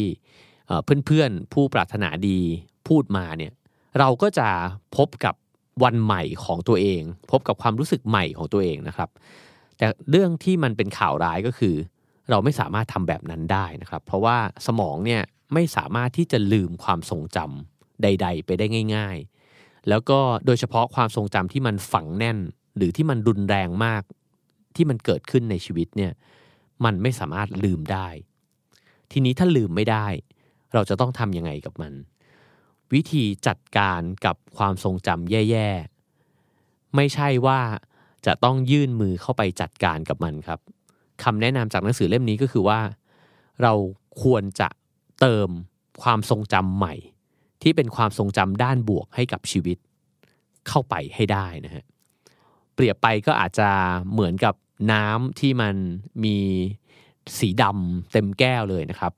[1.07, 2.41] เพื่อนๆ ผู้ปรารถนาดี
[2.89, 3.53] พูดมาเนี่ย
[3.99, 4.49] เราก็จะ
[4.97, 5.35] พบกับ
[5.85, 9.11] วันใหม่ของตัวเอง พบกับความรู้สึกใหม่ของตัวเองนะครับ
[9.79, 11.75] แต่เรื่องที่มันเป็นข่าวร้ายก็คือ
[12.31, 14.37] เราไม่สามารถทำแบบนั้นได้นะครับ เพราะว่า
[14.67, 15.23] สมองเนี่ย
[15.55, 18.67] ไม่สามารถที่จะลืมความทรงจำใด ๆ ไปได้
[18.97, 19.17] ง่าย
[19.53, 22.39] ๆ แล้วก็โดยเฉพาะความทรงจำที่มันฝังแน่น
[22.77, 24.03] หรือที่มันรุนแรงมาก
[24.77, 26.13] ที่มันเกิดขึ้นในชีวิตเนี่ย
[26.85, 28.09] มันไม่สามารถลืมได้
[29.13, 30.07] ทีนี้ถ้าลืมไม่ได้
[30.75, 31.93] เราจะต้องทำยังไงกับมัน
[32.93, 37.61] วิธีจัดการกับความทรงจำแย่ๆ ไม่ใช่ว่า
[38.27, 40.61] จะต้องยื่นมือเข้าไปจัดการกับมันครับ
[41.23, 42.81] คำแนะนำจากหนังสือเล่มนี้ก็คือว่า
[43.63, 43.73] เรา
[44.23, 44.69] ควรจะ
[45.21, 45.49] เติม
[46.03, 46.95] ความทรงจำใหม่
[47.63, 49.79] ที่เป็นความทรงจำด้านบวกให้กับชีวิต
[50.69, 51.85] เข้าไปให้ได้นะฮะ
[52.75, 53.69] เปรียบไปก็อาจจะ
[54.13, 54.55] เหมือนกับ
[54.93, 55.75] น้ำที่มัน
[56.25, 56.39] มี
[57.39, 59.13] สีดำเต็มแก้วเลยนะครับ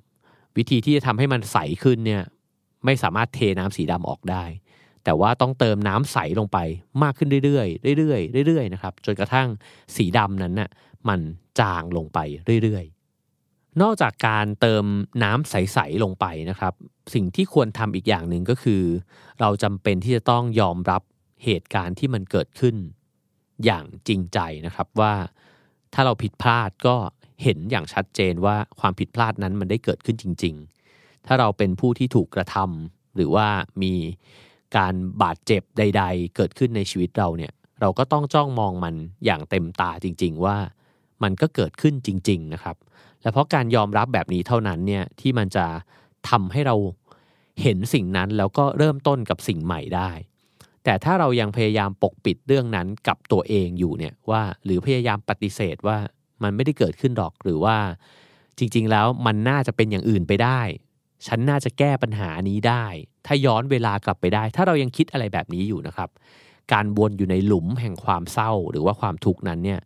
[0.56, 2.22] วิธีที่จะทำให้มันใสขึ้นเนี่ย
[2.84, 4.44] ไม่สามารถเทน้ำสีดำออกได้
[5.04, 6.58] แต่ว่าต้องเติมน้ำใสลงไป
[7.02, 7.64] มากขึ้นเรื่อ
[7.94, 9.48] ยๆเรื่อยๆเรื่อยๆนะครับจนกระทั่ง
[9.96, 10.70] สีดำนั้นน่ะ
[11.08, 11.20] มัน
[11.60, 12.18] จางลงไป
[12.62, 14.84] เรื่อยๆ นอกจากการเติม
[15.22, 16.74] น้ำใสๆลงไปนะครับ
[17.14, 18.82] สิ่งที่ควรทำอีกอย่างหนึ่งก็คือ
[19.40, 21.02] เราจำเป็นที่จะต้องยอมรับ
[21.44, 22.76] เหตุการณ์ที่มันเกิดขึ้น
[23.64, 25.14] อย่างจริงใจนะครับว่า
[25.94, 26.96] ถ้าเราผิดพลาดก็
[27.42, 30.54] เห็นอย่างชัดเจนว่าความผิดพลาดนั้นมันได้เกิดขึ้นจริง
[30.90, 33.48] ๆ ถ้าเราเป็นผู้ที่ถูกกระทำหรือว่า
[33.82, 33.94] มี
[34.76, 38.94] การบาดเจ็บใด ๆ เกิดขึ้นในชีวิตเราเนี่ยเราก็ต้องจ้องมองมัน
[39.24, 40.56] อย่างเต็มตาจริง ๆ ว่า
[41.22, 42.76] มันก็เกิดขึ้นจริง ๆ นะครับ
[43.22, 45.66] และเพราะการยอมรับแบบนี้เท่านั้นเนี่ยที่มันจะ
[46.30, 46.76] ทำให้เรา
[47.62, 50.10] เห็นสิ่งนั้นแล้วก็เริ่มต้นกับสิ่งใหม่ได้
[50.84, 55.98] แต่ถ้าเรายังพยายามปกปิดเรื่องนั้นกับตัวเองอยู่เนี่ยว่า หรือพยายามปฏิเสธว่า
[56.42, 57.76] มันไม่ได้เกิดขึ้นหรอกหรือว่า
[58.58, 60.60] จริง ๆ แล้วมันน่าจะเป็นอย่างอื่นไปได้
[61.26, 62.84] ฉันน่าจะแก้ปัญหานี้ได้
[63.26, 66.10] ถ้าย้อนเวลากลับไปได้ ถ้าเรายังคิดอะไรแบบนี้อยู่นะครับ
[66.72, 69.80] การวนอยู่ในหลุมแห่งความเศร้าหรือว่าความทุกข์นั้นเนี่ย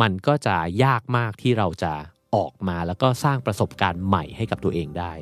[0.00, 1.92] มันก็จะยากมากที่เราจะ
[2.34, 5.12] ออกมาแล้วก็สร้างประสบการณ์ใหม่ให้กับตัวเองได้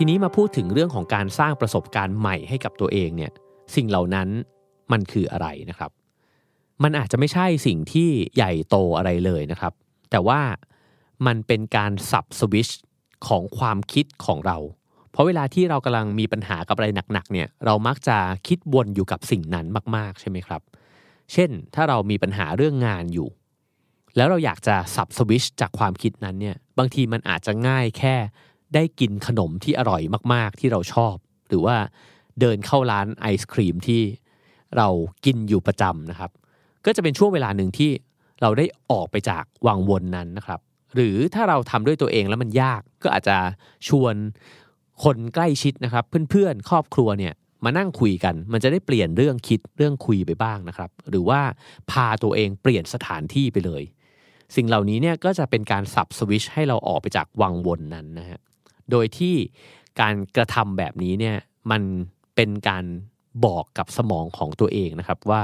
[0.00, 3.32] ทีนี้มาพูดถึงเรื่องของการสร้างประสบการณ์ใหม่ให้กับตัวเองเนี่ย
[3.74, 4.28] สิ่งเหล่านั้น
[4.92, 5.90] มันคืออะไรนะครับ
[6.82, 9.72] มันอาจจะไม่ใช่สิ่งที่ใหญ่โตอะไรเลยนะครับ
[10.10, 10.40] แต่ว่า
[11.26, 12.68] มันเป็นการสับสวิช
[13.28, 14.58] ของความคิดของเรา
[15.10, 19.66] เพราะเวลาที่เรากำลังมีปัญหากับอะไรหนักๆเนี่ยเรามักจะคิดวนอยู่กับสิ่งนั้น
[19.96, 20.62] มากๆใช่ไหมครับ
[21.32, 23.28] เช่นถ้าเรามีปัญหาเรื่องงานอยู่
[24.16, 28.16] แล้วเราอยากจะสับสวิชจากความคิดนั้นเนี่ยบางทีมันอาจจะง่ายแค่
[28.74, 31.14] ได้กินขนมที่อร่อยมาก ๆ ที่เราชอบ
[31.48, 31.76] หรือว่า
[32.40, 34.02] เดินเข้าร้านไอศครีมที่
[34.76, 34.88] เรา
[35.24, 36.30] กินอยู่ประจำนะครับ
[36.86, 37.90] ก็จะเป็นช่วงเวลาหนึ่งที่
[38.42, 40.60] เราได้ออกไปจากวังวนนั้นนะครับ
[40.94, 43.36] หรือถ้าเราทำด้วยตัวเองแล้วมันยากก็อาจจะ
[43.88, 44.14] ชวน
[45.04, 47.34] คนใกล้ชิดนะครับ เพื่อนๆ ครอบครัวเนี่ย
[47.64, 51.40] มานั่งคุยกัน มันจะได้เปลี่ยนเรื่องคิดเรื่องคุยไปบ้างนะครับ หรือว่า
[51.90, 53.82] พาตัวเองเปลี่ยนสถานที่ไปเลย
[54.56, 58.40] สิ่งเหล่านี้เนี่ยก็จะเป็นการสับสวิชให้เราออกไปจากวังวนนั้นนะฮะ
[58.90, 59.34] โดยที่
[60.00, 61.36] การกระทำแบบนี้เนี่ย
[61.70, 61.82] มัน
[62.34, 62.84] เป็นการ
[63.44, 65.42] บอกกับสมองของตัวเองนะครับว่า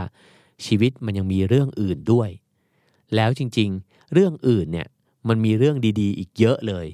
[0.67, 2.29] ชีวิตมันยังมีเรื่องอื่นด้วย
[3.15, 4.89] แล้วจริงๆ เรื่องอื่นเนี่ย
[5.29, 6.87] มันมีเรื่องดีๆ อีกเยอะเลย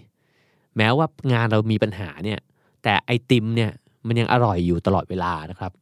[0.77, 2.41] แม้ว่างานเรามีปัญหาเนี่ย
[2.83, 3.71] แต่ไอติมเนี่ย
[4.07, 5.73] มันยังอร่อยอยู่ตลอดเวลานะครับ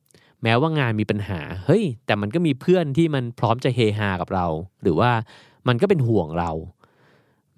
[0.43, 4.47] แม้ว่างานมีปัญหา เฮ้ย แต่มันก็มีเพื่อนที่มันพร้อมจะเฮฮากับเรา
[4.83, 5.11] หรือว่า
[5.69, 6.51] มันก็เป็นห่วงเรา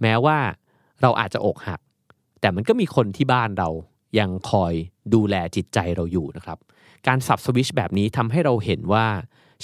[0.02, 0.38] แม้ว่า
[1.02, 1.80] เราอาจจะอกหัก
[2.40, 3.68] แต่มันก็มีคนที่บ้านเรา
[4.18, 4.72] ยังคอย
[5.14, 6.58] ดูแลจิตใจเราอยู่นะครับ
[7.06, 9.06] การสับสวิชแบบนี้ทำให้เราเห็นว่า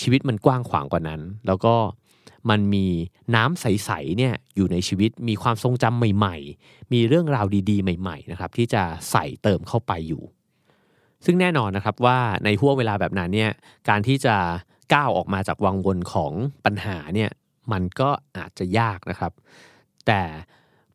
[0.01, 1.75] ชีวิตมันกว้างขวางกว่านั้น แล้วก็
[2.51, 2.87] มันมี
[3.35, 10.23] น้ำใสๆเนี่ยอยู่ในชีวิตมีความทรงจำใหม่ ๆ มีเรื่องราวดีๆ ใหม่ๆนะครับที่จะใส่เติมเข้าไปอยู่
[11.25, 13.53] ซึ่งแน่นอนนะครับว่าในห่วงเวลาแบบนั้นเนี่ย
[13.89, 14.37] การที่จะ
[14.95, 16.33] ก้าวออกมาจากวังวนของ
[16.65, 17.31] ปัญหาเนี่ย
[17.73, 19.33] มันก็อาจจะยากนะครับ
[20.07, 20.21] แต่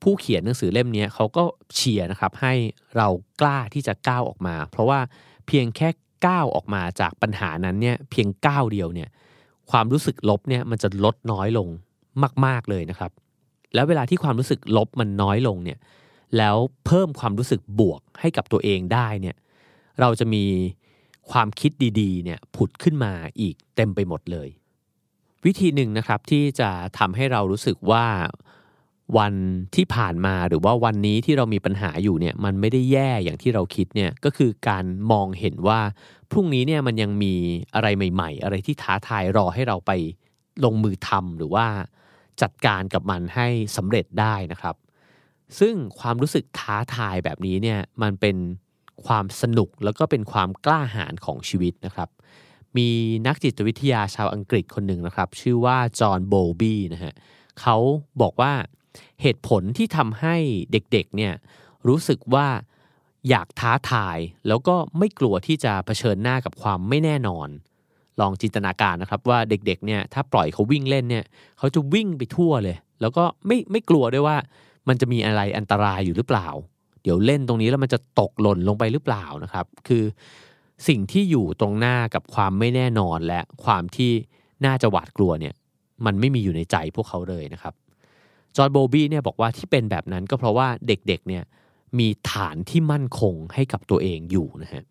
[0.02, 1.44] ผู้เขียนหนังสือเล่มนี้เขาก็
[1.76, 2.54] เชียร์นะครับให้
[2.98, 3.08] เรา
[3.42, 5.00] กล้าที่จะก้าวออกมา เพราะว่า
[5.48, 5.90] เพียงแค่
[6.28, 9.10] ก้าวออกมาจากปัญหานั้นเนี่ยเพียงก้าวเดียวเนี่ย
[9.72, 11.68] ความรู้สึกลบเนี่ยมันจะลดน้อยลง
[12.46, 13.12] มาก ๆเลยนะครับ
[13.74, 15.80] แล้วเวลาที่ความรู้สึกลบมันน้อยลงเนี่ย
[16.38, 16.56] แล้ว
[16.86, 19.36] เพิ่มความรู้สึกบวกให้กับตัวเองได้เนี่ย
[20.00, 20.46] เราจะมี
[21.32, 24.50] ความคิดดีๆเนี่ยผุดขึ้นมาอีกเต็มไปหมดเลย
[25.46, 28.06] วิธีหนึ่งนะครับที่จะทำให้เรารู้สึกว่า
[29.18, 29.34] วัน
[29.76, 35.80] ที่ผ่านมาหรือว่าวันนี้ที่เรามีปัญหาอยู่เนี่ยมันไม่ได้แย่อย่างที่เราคิดเนี่ยก็คือการมองเห็นว่า
[36.32, 37.34] พรุ่งนี้เนี่ยมันยังมี
[37.74, 39.92] อะไรใหม่ ๆ อะไรที่ท้าทายรอให้เราไป
[40.64, 41.66] ลงมือทำหรือว่า
[42.42, 43.48] จัดการกับมันให้
[43.78, 44.76] สำเร็จได้นะครับ
[45.60, 48.38] ซึ่งความรู้สึกท้าทายแบบนี้เนี่ยมันเป็น
[49.06, 52.10] ความสนุกแล้วก็เป็นความกล้าหาญของชีวิตนะครับ
[52.78, 52.90] มี
[53.28, 57.14] นักจิตวิทยาชาวอังกฤษคนหนึ่งนะครับ ชื่อว่าจอห์นโบบี้นะฮะ
[57.62, 57.78] เขา
[58.22, 58.54] บอกว่า
[59.22, 60.36] เหตุผลที่ทำให้
[60.72, 61.34] เด็กๆเนี่ย
[61.88, 62.48] รู้สึกว่า
[63.30, 67.48] อยากท้าทาย แล้วก็ไม่กลัวที่จะเผชิญหน้ากับความไม่แน่นอน
[68.20, 71.26] ลองจินตนาการนะครับว่าเด็กๆเนี่ยถ้าปล่อยเขาวิ่งเล่นเนี่ย
[71.58, 74.38] เขาจะวิ่งไปทั่วเลย แล้วก็ไม่ไม่กลัวด้วยว่า
[74.88, 76.48] มันจะมีอะไรอันตรายอยู่หรือเปล่า
[77.04, 80.04] เดี๋ยวเล่นตรงนี้แล้วมันจะตกหล่นลงไปหรือเปล่านะครับ คือ
[80.88, 84.12] สิ่งที่อยู่ตรงหน้ากับความไม่แน่นอนและความที่
[84.66, 85.54] น่าจะหวาดกลัวเนี่ย
[86.06, 87.74] มันไม่มีอยู่ในใจพวกเขาเลยนะครับ
[88.56, 91.44] จอร์ดโบบี้เนี่ยบอกว่าที่เป็นแบบนั้นก็เพราะว่าเด็กๆเนี่ย
[92.00, 94.84] มีฐานที่มั่นคงให้กับตัวเองอยู่นะฮะ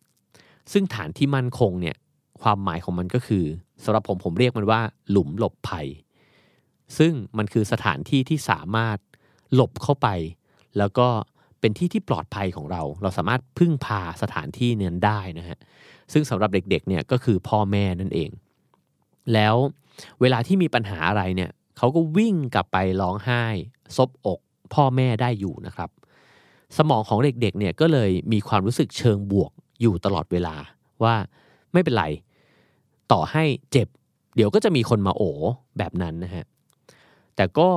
[0.72, 1.96] ซึ่งฐานที่มั่นคงเนี่ย
[2.42, 3.44] ความหมายของมันก็คือ
[3.84, 4.80] สำหรับผมผมเรียกมันว่า
[5.10, 5.86] หลุมหลบภัย
[6.98, 8.98] ซึ่งมันคือสถานที่ที่สามารถ
[9.54, 10.08] หลบเข้าไป
[10.78, 11.08] แล้วก็
[11.60, 15.58] เป็นที่ที่ปลอดภัยของเรา เราสามารถพึ่งพาสถานที่นั้นได้นะฮะ
[16.12, 18.30] ซึ่งสำหรับเด็กๆเนี่ยก็คือพ่อแม่นั่นเอง
[19.34, 19.54] แล้ว
[20.20, 21.50] เวลาที่มีปัญหาอะไรเนี่ย
[21.80, 23.44] เขาก็วิ่งกลับไปร้องไห้
[23.96, 24.38] ซบอก
[24.74, 25.90] พ่อแม่ได้อยู่นะครับ
[26.76, 30.54] สมองของเด็กๆเนี่ยก็เลยมีความรู้สึกเชิงบวกอยู่ตลอดเวลา
[31.02, 31.14] ว่า
[31.72, 32.04] ไม่เป็นไร
[33.12, 33.88] ต่อให้เจ็บ
[34.36, 35.42] เดี๋ยวก็จะมีคนมาโอบ
[35.78, 36.44] แบบนั้นนะฮะ
[37.36, 37.68] แต่ก็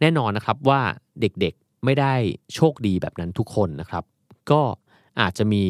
[0.00, 0.80] แน่นอนนะครับว่า
[1.20, 2.14] เด็กๆไม่ได้
[2.54, 4.04] โชคดีแบบนั้นทุกคนนะครับ
[4.50, 4.62] ก็
[5.20, 5.64] อาจจะมี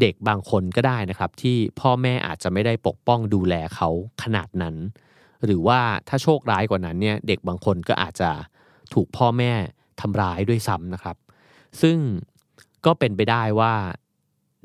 [0.00, 3.88] เด็กบางคนก็ได้นะครับ ที่พ่อแม่อาจจะไม่ได้ปกป้องดูแลเขา
[4.22, 4.74] ขนาดนั้น
[5.46, 8.30] หรือว่าถ้าโชคร้ายกว่านั้นเนี่ยเด็กบางคนก็อาจจะ
[8.94, 9.52] ถูกพ่อแม่
[10.00, 11.16] ทำร้ายด้วยซ้ำนะครับ
[11.82, 11.96] ซึ่ง
[12.86, 13.74] ก็เป็นไปได้ว่า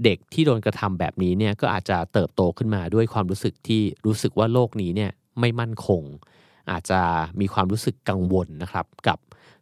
[0.03, 6.03] เด็กที่โดนกระทำแบบนี้เนี่ยก็อาจจะเติบโตขึ้นมาด้วยความรู้สึกที่รู้สึกว่าโลกนี้เนี่ยไม่มั่นคง
[6.71, 7.01] อาจจะ
[7.39, 9.17] มีความรู้สึกกังวลนะครับกับ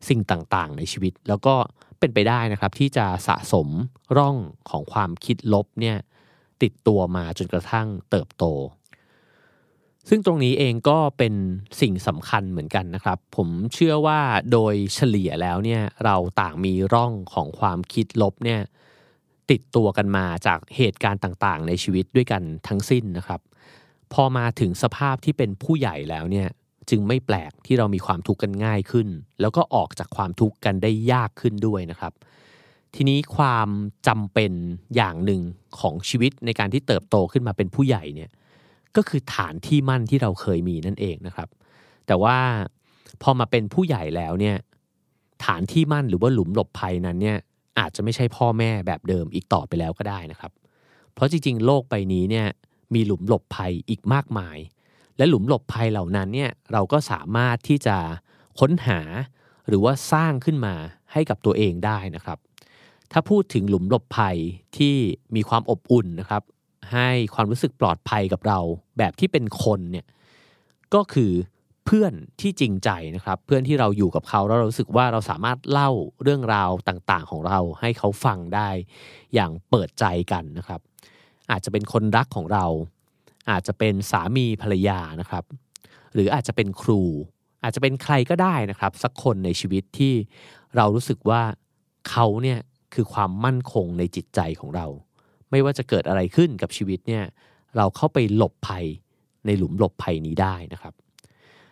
[0.10, 1.56] สิ่งต่างๆ ในชีวิต แล้วก็
[2.00, 3.68] เป็นไปได้นะครับที่จะสะสม
[4.18, 4.36] ร่อง
[4.70, 5.98] ของความคิดลบเนี่ย
[6.62, 8.46] ติดตัวมาจนกระทั่งเติบโต
[10.10, 11.34] ซึ่งตรงนี้เองก็เป็น
[11.82, 14.20] สิ่งสำคัญเหมือนกันนะครับ ผมเชื่อว่า
[14.52, 18.62] โดยเฉลี่ยแล้วเนี่ยเราต่างมีร่องของความคิดลบเนี่ย
[19.52, 23.42] ติดตัวกันมาจากเหตุการณ์ต่างๆ ในชีวิตด้วยกันทั้งสิ้นนะครับ
[24.14, 26.48] พอมาถึงสภาพที่เป็นผู้ใหญ่แล้วเนี่ย
[26.90, 29.08] จึงไม่แปลกที่เรามีความทุกข์กันง่ายขึ้น
[29.42, 32.14] แล้วก็ออกจากความทุกข์กันได้ยากขึ้นด้วยนะครับ
[32.96, 33.70] ทีนี้ความ
[34.08, 34.52] จำเป็น
[34.96, 35.42] อย่างหนึ่ง
[35.80, 38.30] ของชีวิตในการที่เติบโตขึ้นมาเป็นผู้ใหญ่เนี่ย
[38.96, 41.50] ก็คือฐานที่มั่นที่เราเคยมีนั่นเองนะครับ
[42.08, 42.38] แต่ว่า
[43.22, 44.58] พอมาเป็นผู้ใหญ่แล้วเนี่ย
[45.46, 47.38] ฐานที่มั่นหรือว่าหลุมหลบภัยนั้นเนี่ย
[47.80, 50.52] อาจจะไม่ใช่พ่อแม่แบบเดิมอีกต่อไปแล้วก็ได้นะครับ
[51.14, 52.48] เพราะจริงๆ โลกใบนี้เนี่ย
[52.94, 54.58] มีหลุมหลบภัยอีกมากมาย
[55.18, 57.98] และหลุมหลบภัยเหล่านั้นเนี่ยเราก็สามารถที่จะ
[58.60, 59.00] ค้นหา
[59.68, 60.76] หรือว่าสร้างขึ้นมา
[61.12, 62.38] ให้กับตัวเองได้นะครับ
[63.12, 64.38] ถ้าพูดถึงหลุมหลบภัย
[64.78, 64.96] ที่
[65.36, 66.44] มีความอบอุ่นนะครับ
[66.92, 68.60] ให้ความรู้สึกปลอดภัยกับเรา
[68.98, 70.06] แบบที่เป็นคนเนี่ย
[70.94, 71.32] ก็คือ
[71.86, 75.90] เพื่อนที่จริงใจนะครับ เพื่อนที่เราอยู่กับเขาแล้วเรารู้สึกว่าเราสามารถเล่า
[76.24, 78.70] เรื่องราวต่างๆ ของเราให้เขาฟังได้
[79.34, 80.82] อย่างเปิดใจกันนะครับ
[81.52, 82.66] อาจจะเป็นคนรักของเรา
[83.52, 85.44] อาจจะเป็นสามีภรรยานะครับ
[86.14, 87.02] หรืออาจจะเป็นครู
[87.64, 90.14] อาจจะเป็นใครก็ได้นะครับ สักคนในชีวิตที่
[90.76, 91.42] เรารู้สึกว่า
[92.10, 92.60] เขาเนี่ย
[92.94, 94.88] คือความมั่นคงในจิตใจของเรา
[95.52, 97.24] ไม่ว่าจะเกิดอะไรขึ้นกับชีวิตเนี่ย
[97.78, 98.86] เราเข้าไปหลบภัย
[99.46, 100.94] ในหลุมหลบภัยนี้ได้นะครับ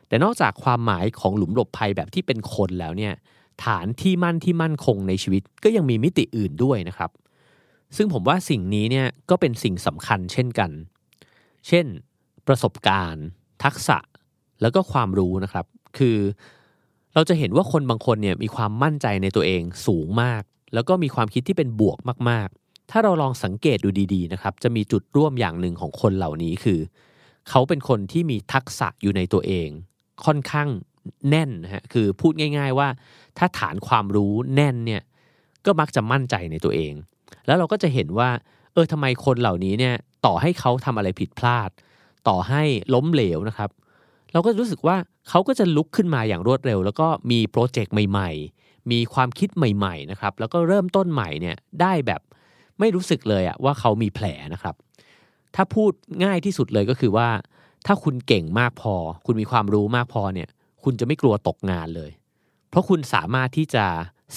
[0.08, 3.14] แต่นอกจากความหมายของหลุมหลบภัยแบบที่เป็นคนแล้วเนี่ย
[3.66, 7.12] ฐานที่มั่นที่มั่นคงในชีวิตก็ยังมีมิติอื่นด้วยนะครับ
[7.96, 10.72] ซึ่งผมว่าสิ่งนี้เนี่ยก็เป็นสิ่งสำคัญเช่นกัน
[11.68, 11.86] เช่น
[12.48, 13.26] ประสบการณ์
[13.64, 13.98] ทักษะ
[14.62, 15.66] แล้วก็ความรู้นะครับ
[15.98, 16.18] คือ
[17.14, 21.98] เราจะเห็นว่าคนบางคนเนี่ยมีความมั่นใจในตัวเองสูงมาก แล้วก็มีความคิดที่เป็นบวก
[22.30, 26.80] มากๆ ถ้าเราลองสังเกตดูดีๆนะครับ จะมีจุดร่วมอย่างหนึ่งของคนเหล่านี้คือ
[27.50, 29.70] เขาเป็นคนที่มีทักษะอยู่ในตัวเอง
[30.26, 30.68] ค่อนข้าง
[31.30, 32.88] แน่นนะฮะคือพูดง่าย ๆว่า
[33.38, 35.02] ถ้าฐานความรู้แน่นเนี่ย
[35.66, 36.94] ก็มักจะมั่นใจในตัวเอง
[37.46, 38.30] แล้วเราก็จะเห็นว่า
[38.74, 41.70] เออทำไมคนเหล่านี้เนี่ยต่อให้เขาทำอะไรผิดพลาด
[42.28, 43.70] ต่อให้ล้มเหลวนะครับ
[44.32, 44.98] เราก็รู้สึกว่า
[45.30, 48.32] เขาก็จะลุกขึ้นมาอย่างรวดเร็ว แล้วก็มีโปรเจกต์ใหม่
[48.62, 52.22] ๆ มีความคิดใหม่ ๆ นะครับ แล้วก็เริ่มต้นใหม่เนี่ยได้แบบ
[52.80, 54.76] ไม่รู้สึกเลยอะว่าเขามีแผลนะครับ
[55.56, 55.92] ถ้าพูด
[56.24, 57.30] ง่ายที่สุดเลยก็คือว่า
[57.86, 58.96] ถ้าคุณเก่งมากพอ
[59.26, 60.50] คุณมีความรู้มากพอเนี่ย
[60.84, 62.12] คุณจะไม่กลัวตกงานเลย
[62.70, 63.86] เพราะคุณสามารถที่จะ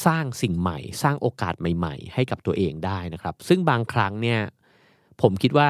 [0.06, 4.40] สร้างสิ่งใหม่ สร้างโอกาสใหม่ ๆ ให้กับตัวเองได้นะครับ ซึ่งบางครั้งเนี่ย
[5.22, 5.68] ผมคิดว่า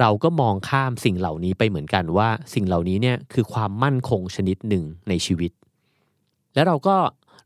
[0.00, 5.52] เราก็มองข้ามสิ่งเหล่านี้ไปเหมือนกันว่า สิ่งเหล่านี้เนี่ยคือความมั่นคงชนิดหนึ่งในชีวิต
[6.54, 6.96] แล้วเราก็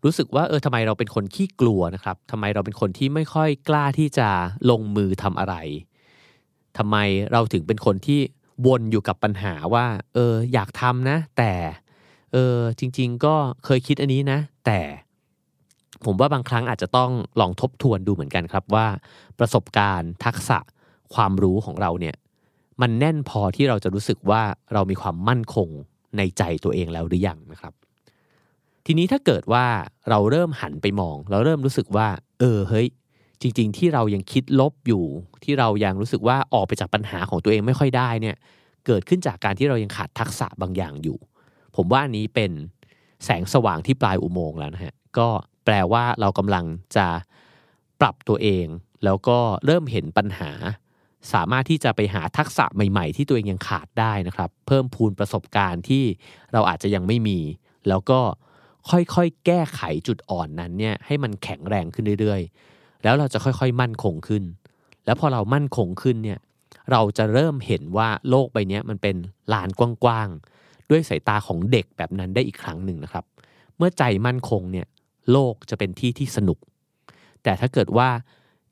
[0.05, 4.29] รู้สึกว่าเออทำไมเราเป็นคนขี้กลัวนะครับทำไมเราเป็นคนที่ไม่ค่อยกล้าที่จะ
[4.71, 5.55] ลงมือทำอะไร
[6.79, 6.97] ทำไม
[7.33, 8.21] เราถึงเป็นคนที่
[8.67, 11.53] วนอยู่กับปัญหาว่า เออ อยากทำนะ แต่
[12.33, 13.35] เออจริง ๆ ก็
[13.65, 14.81] เคยคิดอันนี้นะ แต่
[16.05, 17.11] ผมว่าบางครั้งอาจจะต้อง
[17.41, 18.87] ลองทบทวนดูเหมือนกันครับว่า
[19.39, 20.59] ประสบการณ์ทักษะ
[21.15, 22.17] ความรู้ของเราเนี่ย
[22.81, 24.43] มันแน่นพอที่เราจะรู้สึกว่า
[24.73, 25.69] เรามีความมั่นคง
[26.17, 27.73] ในใจตัวเองแล้วหรือยังนะครับ
[28.87, 29.67] ทีนี้ถ้าเกิดว่า
[30.11, 32.09] เราเริ่มหันไปมอง เราเริ่มรู้สึกว่า
[32.41, 32.89] เออเฮ้ย
[33.41, 35.05] จริง ๆ ที่เรายังคิดลบอยู่
[35.45, 38.37] ที่เรายังรู้สึกว่าออกไปจากปัญหาของตัวเองไม่ค่อยได้เนี่ย
[38.87, 41.19] เกิดขึ้นจากการที่เรายังขาดทักษะบางอย่างอยู่
[41.77, 42.51] ผมว่าอันนี้เป็น
[43.25, 45.29] แสงสว่างที่ปลายอุโมงค์แล้วนะฮะ ก็
[45.65, 46.65] แปลว่าเรากำลัง
[46.97, 47.07] จะ
[48.01, 48.67] ปรับตัวเอง
[49.05, 50.51] แล้วก็เริ่มเห็นปัญหา
[51.33, 56.05] สามารถที่จะไปหาทักษะใหม่ ๆ ที่ตัวเองยังขาดได้นะครับ เพิ่มพูนประสบการณ์ที่
[56.53, 57.39] เราอาจจะยังไม่มี
[57.89, 58.21] แล้วก็
[58.91, 64.45] ค่อยๆ แก้ไขจุดอ่อนนั้นเนี่ยให้มันแข็งแรงขึ้นเรื่อยๆ แล้วเราจะค่อยๆ มั่นคงขึ้น
[65.07, 66.39] แล้วพอเรามั่นคงขึ้นเนี่ย
[66.91, 69.17] เราจะเริ่มเห็นว่าโลกใบนี้มันเป็น
[69.53, 73.25] ลานกว้างๆ ด้วยสายตาของเด็กแบบนั้นได้อีกครั้งหนึ่งนะครับ
[73.77, 74.87] เมื่อใจมั่นคงเนี่ย
[75.33, 76.59] โลกจะเป็นที่ที่สนุก
[77.43, 78.09] แต่ถ้าเกิดว่า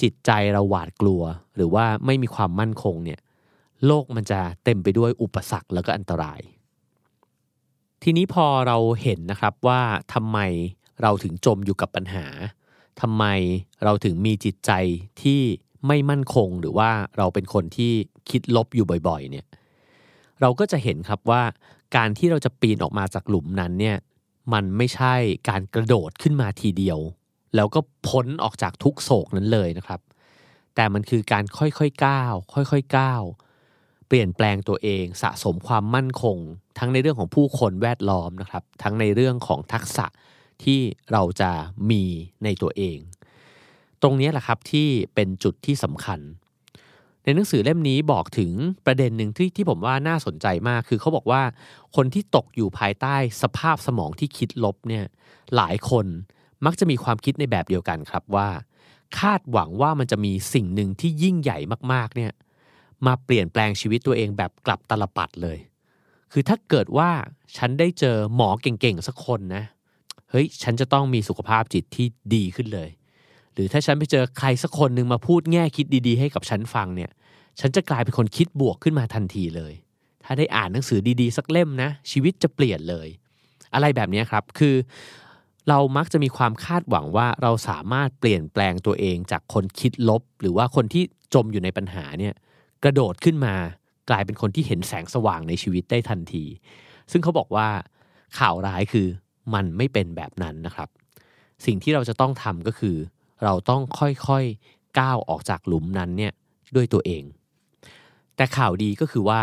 [0.03, 1.23] จิตใจเราหวาดกลัว
[1.57, 3.21] หรือว่าไม่มีความมั่นคงเนี่ย
[3.87, 6.41] โลกมันจะเต็มไปด้วยอุปสรรคแล้วก็อันตราย
[8.03, 9.81] ทีนี้พอเราเห็นนะครับว่า
[10.15, 10.39] ทำไม
[11.03, 12.27] เราถึงจมอยู่กับปัญหา
[13.01, 13.25] ทำไม
[13.85, 14.71] เราถึงมีจิตใจ
[15.23, 15.41] ที่
[15.87, 17.93] ไม่มั่นคงหรือว่าเราเป็นคนที่
[18.31, 19.47] คิดลบอยู่บ่อยๆเนี่ย
[20.41, 21.43] เราก็จะเห็นครับว่า
[21.97, 23.97] การที่เราจะปีนออกมาจากหลุมนั้นเนี่ย
[24.53, 25.15] มันไม่ใช่
[25.49, 26.99] การกระโดดขึ้นมาทีเดียว
[27.55, 30.01] แล้วก็พ้นออกจากทุกโศกนั้นเลยนะครับ
[30.75, 33.23] แต่มันคือการค่อยๆก้าวค่อยๆก้าว
[34.15, 36.37] เปลี่ยนแปลงตัวเองสะสมความมั่นคง
[36.79, 40.07] ทั้งในเรื่องของผู้คนแวดล้อมนะครับทั้งในเรื่องของทักษะ
[40.65, 40.81] ที่
[41.13, 41.51] เราจะ
[41.91, 42.03] มี
[42.45, 42.99] ในตัวเอง
[44.03, 46.21] ตรงนี้แหละครับที่เป็นจุดที่สำคัญ
[47.25, 48.53] ในหนังสือเล่มนี้บอกถึง
[48.87, 51.43] ประเด็นหนึ่งที่ที่ผมว่าน่าสนใจมาก คือเขาบอกว่า
[51.97, 55.05] คนที่ตกอยู่ภายใต้สภาพสมองที่คิดลบเนี่ย
[55.57, 56.07] หลายคน
[56.65, 58.49] มักจะมีความคิดในแบบเดียวกันครับว่า
[59.19, 61.59] คาดหวังว่ามันจะมีสิ่งหนึ่งที่ยิ่งใหญ่
[61.93, 62.33] มากๆเนี่ย
[63.07, 65.59] มาเปลี่ยนแปลงชีวิตตัวเองแบบกลับตลปัดเลย
[66.33, 67.11] คือถ้าเกิดว่า
[67.57, 69.65] ฉันได้เจอหมอเก่งๆสักคนนะ
[70.31, 72.89] เฮ้ย ฉันจะต้องมีสุขภาพจิตที่ดีขึ้นเลย
[73.53, 77.11] หรือถ้าฉันไปเจอใครสักคนหนึ่งมาพูดแง่คิดดีๆ ให้กับฉันฟังเนี่ย
[77.61, 79.73] ฉันจะกลายเป็นคนคิดบวกขึ้นมาทันทีเลย
[80.25, 83.09] ถ้าได้อ่านหนังสือดีๆ สักเล่มนะ ชีวิตจะเปลี่ยนเลย
[83.75, 84.75] อะไรแบบนี้ครับ คือ
[85.69, 91.03] เรามักจะมีความคาดหวังว่าเราสามารถเปลี่ยนแปลงตัวเองจากคนคิดลบ หรือว่าคนที่
[91.35, 92.35] จมอยู่ในปัญหาเนี่ย
[92.85, 93.55] กระโดดขึ้นมา
[94.11, 96.45] กลายเป็นคนที่เห็นแสงสว่างในชีวิตได้ทันที
[97.11, 97.69] ซึ่งเขาบอกว่า
[98.39, 99.07] ข่าวร้ายคือ
[99.55, 100.89] มันไม่เป็นแบบนั้นนะครับ
[101.65, 102.97] สิ่งที่เราจะต้องทำก็คือ
[103.45, 106.33] เราต้องค่อยๆก้าวออกจากหลุมนั้นเนี่ย
[106.75, 107.25] ด้วยตัวเอง
[108.37, 109.43] แต่ข่าวดีก็คือว่า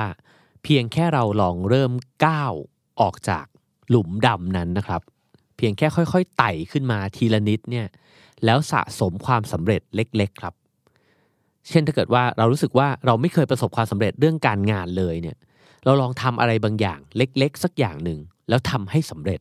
[0.63, 1.91] เพียงแค่เราลองเริ่ม
[2.25, 2.53] ก้าว
[3.01, 3.45] ออกจาก
[3.89, 5.01] หลุมดำนั้นนะครับ
[5.57, 7.87] เพียงแค่ค่อยๆไต่ขึ้นมาทีละนิดเนี่ย
[8.45, 10.53] แล้วสะสมความสำเร็จเล็ก ๆ ครับ
[11.67, 15.37] เช่นถ้าเกิดว่าเรารู้สึกว่าเราไม่เคยประสบความสำเร็จเรื่องการงานเลยเนี่ย
[15.85, 19.39] เราลองทำอะไรบางอย่างเล็ก ๆ สักอย่างหนึ่งแล้วทำให้สำเร็จ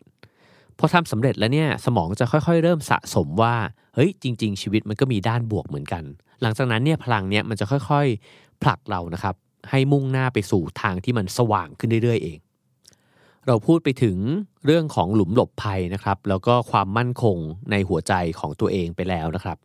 [0.78, 3.54] พอทำสำเร็จแล้วเนี่ยสมองจะค่อยๆ เริ่มสะสมว่า
[3.94, 6.04] เฮ้ยจริง ๆ ชีวิตมันก็มีด้านบวกเหมือนกัน
[6.42, 9.34] หลังจากนั้นเนี่ยพลังเนี่ยมันจะค่อยๆ ผลักเรานะครับ
[9.70, 12.38] ให้มุ่งหน้าไปสู่ทางที่มันสว่างขึ้นเรื่อยๆเอง
[13.46, 14.16] เราพูดไปถึง
[14.66, 17.36] เรื่องของหลุมหลบภัยนะครับ แล้วก็ความมั่นคง
[17.70, 19.58] ในหัวใจของตัวเองไปแล้วนะครับ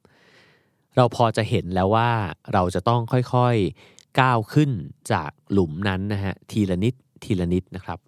[0.96, 2.10] เราพอจะเห็นแล้วว่า
[2.54, 4.72] เราจะต้องค่อยๆก้าวขึ้น
[5.12, 8.00] จากหลุมนั้นนะฮะทีละนิดทีละนิดนะครับ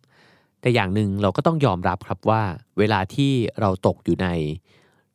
[0.61, 2.43] แต่อย่างหนึ่งเราก็ต้องยอมรับครับว่า
[2.77, 3.31] เวลาที่
[3.61, 4.27] เราตกอยู่ใน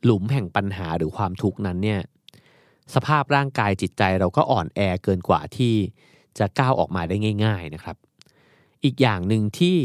[0.04, 2.00] หลุมแห่งปัญหาหรือความทุกข์นั้นเนี่ย
[2.94, 5.74] สภาพร่างกายจิตใจเราก็อ่อนแอเกินกว่าที่
[6.38, 7.96] จะก้าวออกมาได้ง่าย ๆนะครับ
[8.84, 9.76] อีกอย่างหนึ่งที่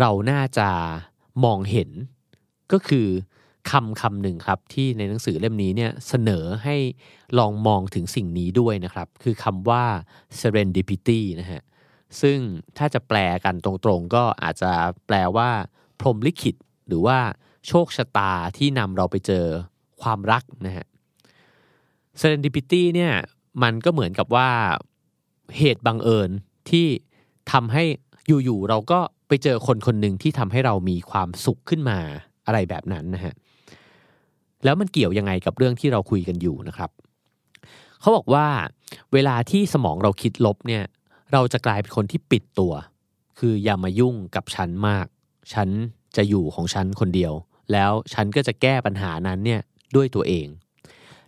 [0.00, 0.68] เราน่าจะ
[1.44, 1.90] มองเห็น
[2.72, 3.08] ก็คือ
[3.70, 6.76] คำคำหนึ่งครับ ที่ในหนังสือเล่มนี้เนี่ยเสนอให้
[7.38, 9.84] ลองมองถึงสิ่งนี้ด้วยนะครับ คือคำว่า
[10.40, 11.62] serendipity นะฮะ
[12.20, 12.38] ซึ่ง
[12.78, 14.72] ถ้าจะแปลกันตรงๆ ก็อาจจะ
[15.06, 15.50] แปลว่า
[16.00, 16.56] พรหมลิขิต
[16.88, 17.18] หรือว่า
[17.68, 19.44] โชคชะตาที่นำเราไปเจอ
[20.02, 20.86] ความรักนะฮะ
[22.20, 23.12] serendipity เนี่ย
[23.62, 24.50] มันก็เหมือนกับว่า
[25.58, 26.30] เหตุบังเอิญ
[26.70, 26.86] ที่
[27.52, 27.84] ทำให้
[28.44, 31.98] อยู่ๆเราก็ไปเจอคนคนหนึ่งที่ทำให้เรามีความสุขขึ้นมา
[32.46, 33.34] อะไรแบบนั้นนะฮะ
[34.64, 36.90] แล้วมันเกี่ยวยังไงกับเรื่องที่เราคุยกันอยู่นะครับ
[38.00, 38.46] เขาบอกว่า
[39.12, 40.82] เวลาที่สมองเราคิดลบเนี่ย
[41.32, 42.72] เราจะกลายเป็นคนที่ปิดตัว
[43.38, 45.06] คืออย่ามายุ่งกับฉันมาก
[45.52, 45.68] ฉัน
[46.16, 47.32] จะอยู่ของฉันคนเดียว
[47.72, 49.60] แล้วฉันก็จะแก้ปัญหานั้นเนี่ย
[49.96, 50.46] ด้วยตัวเอง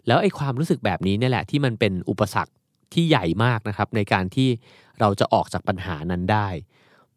[0.07, 2.52] แล้วไอ้ความรู้สึกแบบนี้เนี่ยแหละที่มันเป็นอุปสรรค
[2.92, 4.48] ที่ใหญ่มากนะครับในการที่
[5.00, 6.48] เราจะออกจากปัญหานั้นได้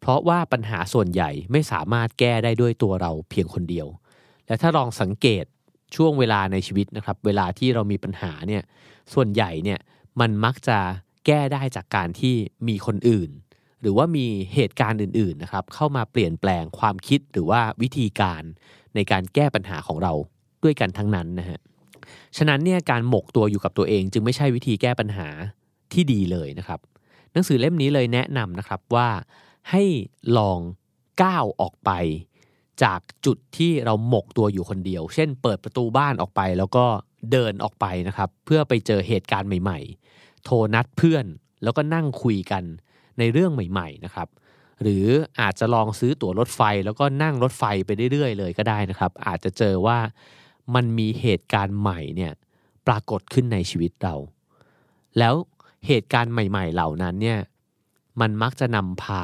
[0.00, 3.86] เพราะว่าปัญหาส่วนใหญ่ไม่สามารถแก้ได้ด้วยตัวเราเพียงคนเดียว
[4.46, 5.44] และถ้าลองสังเกต
[5.96, 8.62] ช่วงเวลาในชีวิตนะครับ เวลาที่เรามีปัญหาเนี่ย
[9.14, 9.78] ส่วนใหญ่เนี่ย
[10.20, 10.78] มันมักจะ
[11.26, 12.34] แก้ได้จากการที่
[12.68, 13.30] มีคนอื่น
[13.80, 18.42] หรือว่ามีเหตุการณ์อื่นๆนะครับเข้ามาเปลี่ยนแปลงความคิดหรือว่าวิธีการ
[18.94, 20.12] ในการแก้ปัญหาของเรา
[20.64, 21.58] ด้วยกันทั้งนั้นนะฮะ
[22.36, 25.28] ฉะนั้นเนี่ยการหมกตัวอยู่กับตัวเอง จึงไม่ใช่วิธีแก้ปัญหา
[25.92, 26.80] ที่ดีเลยนะครับ
[27.32, 29.08] หนังสือเล่มนี้เลยแนะนำนะครับว่า
[29.70, 29.82] ให้
[30.38, 30.60] ลอง
[31.22, 31.90] ก้าวออกไป
[32.82, 36.84] จากจุดที่เราหมกตัวอยู่คนเดียว เช่น เปิดประตูบ้านออกไปแล้วก็
[37.32, 39.78] เดินออกไปนะครับ เพื่อไปเจอเหตุการณ์ใหม่
[40.12, 41.26] ๆ โทรนัดเพื่อน
[41.62, 42.64] แล้วก็นั่งคุยกัน
[43.18, 44.28] ในเรื่องใหม่ ๆ นะครับ
[44.82, 45.06] หรือ
[45.40, 49.98] อาจจะลองซื้อตั๋วรถไฟ แล้วก็นั่งรถไฟไปเรื่อยๆ เลยก็ได้นะครับ อาจจะเจอว่า
[50.74, 52.32] มันมีเหตุการณ์ใหม่เนี่ย
[52.86, 54.14] ปรากฏขึ้นในชีวิตเรา
[55.18, 55.34] แล้ว
[55.86, 57.38] เหตุการณ์ใหม่ ๆ เหล่านั้นเนี่ย
[58.20, 59.22] มันมักจะนำพา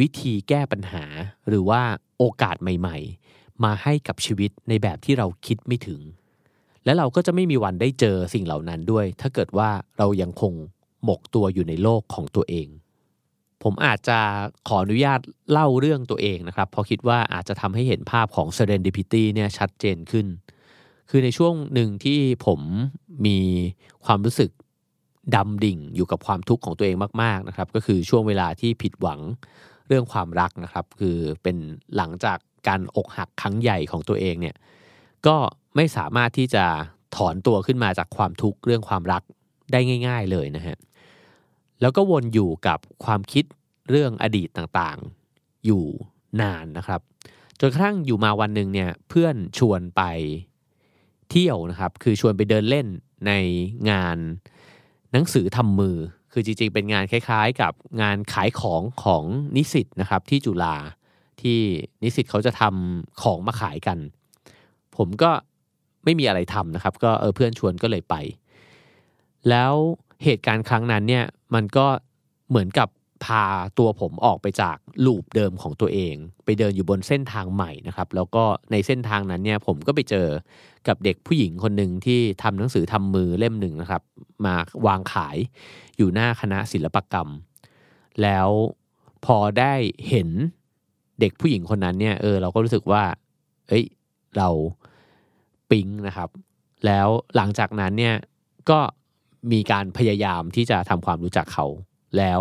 [0.00, 1.04] วิธีแก้ปัญหา
[1.48, 1.82] หรือว่า
[2.18, 2.98] โอกาสใหม่
[3.30, 6.00] ๆ มาให้กับชีวิตในแบบที่เราคิดไม่ถึง
[6.84, 10.52] และเราก็จะไม่มีวันได้เจอสิ่งเหล่านั้นด้วย ถ้าเกิดว่าเรายังคง
[11.04, 12.68] หมกตัวอยู่ในโลกของตัวเอง
[13.62, 14.18] ผมอาจจะ
[14.68, 20.26] ขออนุญาตเล่าเรื่องตัวเองนะครับ เพราะคิดว่าอาจจะทำให้เห็นภาพของ serendipity เนี่ยชัดเจนขึ้น
[21.10, 22.60] คือในช่วงหนึ่งที่ผม
[23.26, 23.38] มี
[24.04, 24.50] ความรู้สึก
[25.34, 29.20] ดำดิ่งอยู่กับความทุกข์ของตัวเองมาก ๆ นะครับ ก็คือช่วงเวลาที่ผิดหวัง
[29.88, 31.56] เรื่องความรักนะครับ คือเป็น
[31.96, 32.38] หลังจาก
[32.68, 34.56] การอกหักครั้งใหญ่ของตัวเองเนี่ย
[35.26, 35.36] ก็
[35.76, 36.64] ไม่สามารถที่จะ
[37.16, 39.22] ถอนตัวขึ้นมาจากความทุกข์เรื่องความรัก
[39.72, 40.76] ได้ง่าย ๆเลยนะฮะ
[41.80, 43.44] แล้วก็วนอยู่กับความคิด
[43.90, 45.84] เรื่องอดีตต่างๆ อยู่
[46.40, 47.00] นานนะครับ
[47.60, 50.02] จนกระทั่งอยู่มาวันหนึ่งเนี่ยเพื่อนชวนไป
[51.30, 52.86] เที่ยวนะครับ คือชวนไปเดินเล่น
[53.26, 53.32] ใน
[53.90, 54.18] งาน
[55.12, 55.96] หนังสือทำมือ
[56.36, 57.72] คือจริงๆ เป็นงานคล้ายๆ กับ
[58.02, 59.24] งานขายของของ
[59.56, 60.76] นิสิตนะครับที่จุฬา
[61.42, 61.58] ที่
[62.02, 63.98] นิสิตเขาจะทำของมาขายกัน
[64.96, 65.30] ผมก็
[66.04, 68.14] ไม่มีอะไรทำนะครับ ก็เออเพื่อนชวนก็เลยไป
[69.48, 69.74] แล้ว
[70.24, 71.86] เหตุการณ์ครั้งนั้นเนี่ยมันก็
[72.48, 72.88] เหมือนกับ
[73.24, 73.44] พา
[73.78, 76.14] ตัวผมออกไปจากลูปเดิมของตัวเอง
[76.44, 80.28] ไปเดินอยู่บนเส้นทางใหม่นะครับ แล้วก็ในเส้นทางนั้นเนี่ยผมก็ไปเจอ
[80.88, 84.02] กับเด็กผู้หญิงคนหนึ่งที่ทำหนังสือทำมือเล่มหนึ่งนะครับ
[84.44, 84.54] มา
[84.86, 85.36] วางขาย
[85.96, 87.28] อยู่หน้าคณะศิลปกรรม
[88.22, 88.48] แล้ว
[89.24, 89.74] พอได้
[90.08, 90.28] เห็น
[91.20, 93.04] เด็กผู้หญิงคนนั้นเนี่ยเออเราก็รู้สึกว่า
[93.68, 93.84] เอ้ย
[94.36, 94.48] เรา
[95.70, 96.30] ปิ๊งนะครับ
[96.86, 98.16] แล้วหลังจากนั้นเนี่ย
[98.70, 98.80] ก็
[99.52, 101.66] มีการพยายามที่จะทำความรู้จักเขา
[102.18, 102.40] แล้ว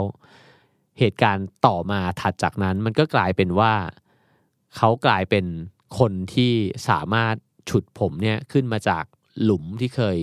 [1.00, 3.74] เหตุการณ์ต่อมาถัดจากนั้นมันก็กลายเป็นว่า
[4.78, 5.46] เขากลายเป็น
[6.00, 6.54] คนที่
[6.90, 7.36] สามารถ
[7.70, 9.04] ฉุดผมเนี่ยขึ้นมาจาก
[9.44, 10.18] หลุมที่เคย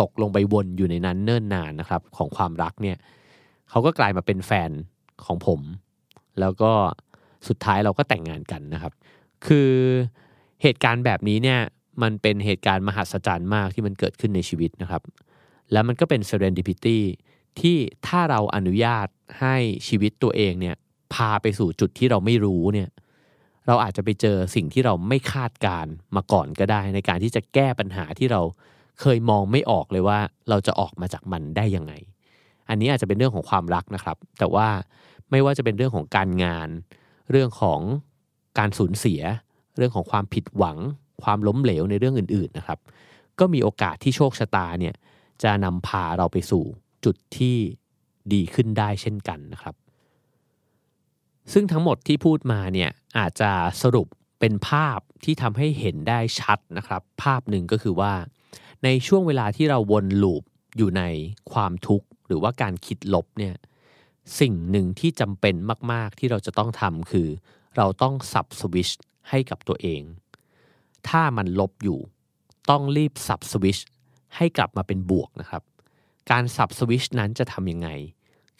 [0.00, 2.96] ตกลงไปวนอยู่ในนั้นเนิ่นนานนะครับ ของความรักเนี่ย
[3.70, 4.70] เขาก็กลายมาเป็นแฟน
[5.24, 5.60] ของผม
[6.40, 6.72] แล้วก็
[7.48, 8.92] สุดท้ายเราก็แต่งงานกันนะครับ
[9.46, 9.70] คือ
[10.62, 11.60] เหตุการณ์แบบนี้เนี่ย
[12.02, 15.02] มันเป็นเหตุการณ์มหัศจรรย์มากที่มันเกิดขึ้นในชีวิตนะครับ
[15.72, 16.98] แล้วมันก็เป็น serendipity
[17.60, 19.08] ที่ถ้าเราอนุญาต
[19.40, 19.54] ให้
[19.88, 20.76] ชีวิตตัวเองเนี่ย
[21.14, 22.88] พาไปสู่จุดที่เราไม่รู้เนี่ย
[23.66, 25.86] เราอาจจะไปเจอสิ่งที่เราไม่คาดการ
[26.16, 28.42] มาก่อนก็ได้ ในการที่จะแก้ปัญหาที่เรา
[29.00, 31.92] เคยมองไม่ออกเลยว่า เราจะออกมาจากมันได้ยังไง
[32.68, 34.68] อันนี้อาจจะเป็นเรื่องของความรักนะครับ แต่ว่า
[35.30, 36.68] ไม่ว่าจะเป็นเรื่องของการงาน
[37.30, 37.80] เรื่องของ
[38.58, 39.20] การสูญเสีย
[39.76, 40.78] เรื่องของความผิดหวัง
[41.22, 42.78] ความล้มเหลวในเรื่องอื่นๆนะครับ
[43.38, 44.94] ก็มีโอกาสที่โชคชะตาเนี่ย
[45.42, 46.64] จะนำพาเราไปสู่
[47.04, 47.56] จุดที่
[48.32, 49.74] ดีขึ้นได้เช่นกันนะครับ
[51.52, 53.50] ซึ่งทั้งหมดที่พูดมาเนี่ยอาจจะ
[53.82, 54.06] สรุป
[54.40, 58.14] เป็นภาพที่ทำให้เห็นได้ชัดนะครับ ภาพหนึ่งก็คือว่า
[58.84, 60.42] ในช่วงเวลาที่เราวนลูป
[60.76, 61.02] อยู่ใน
[61.52, 63.54] ความทุกข์หรือว่าการคิดลบเนี่ย
[64.40, 65.54] สิ่งหนึ่งที่จำเป็น
[65.92, 67.28] มาก ๆ ที่เราจะต้องทำคือ
[67.76, 68.88] เราต้องสับสวิช
[69.28, 70.02] ให้กับตัวเอง
[71.08, 71.98] ถ้ามันลบอยู่
[72.70, 73.78] ต้องรีบสับสวิช
[74.36, 75.62] ให้กลับมาเป็นบวกนะครับ
[76.30, 77.88] การสับสวิชนั้นจะทำยังไง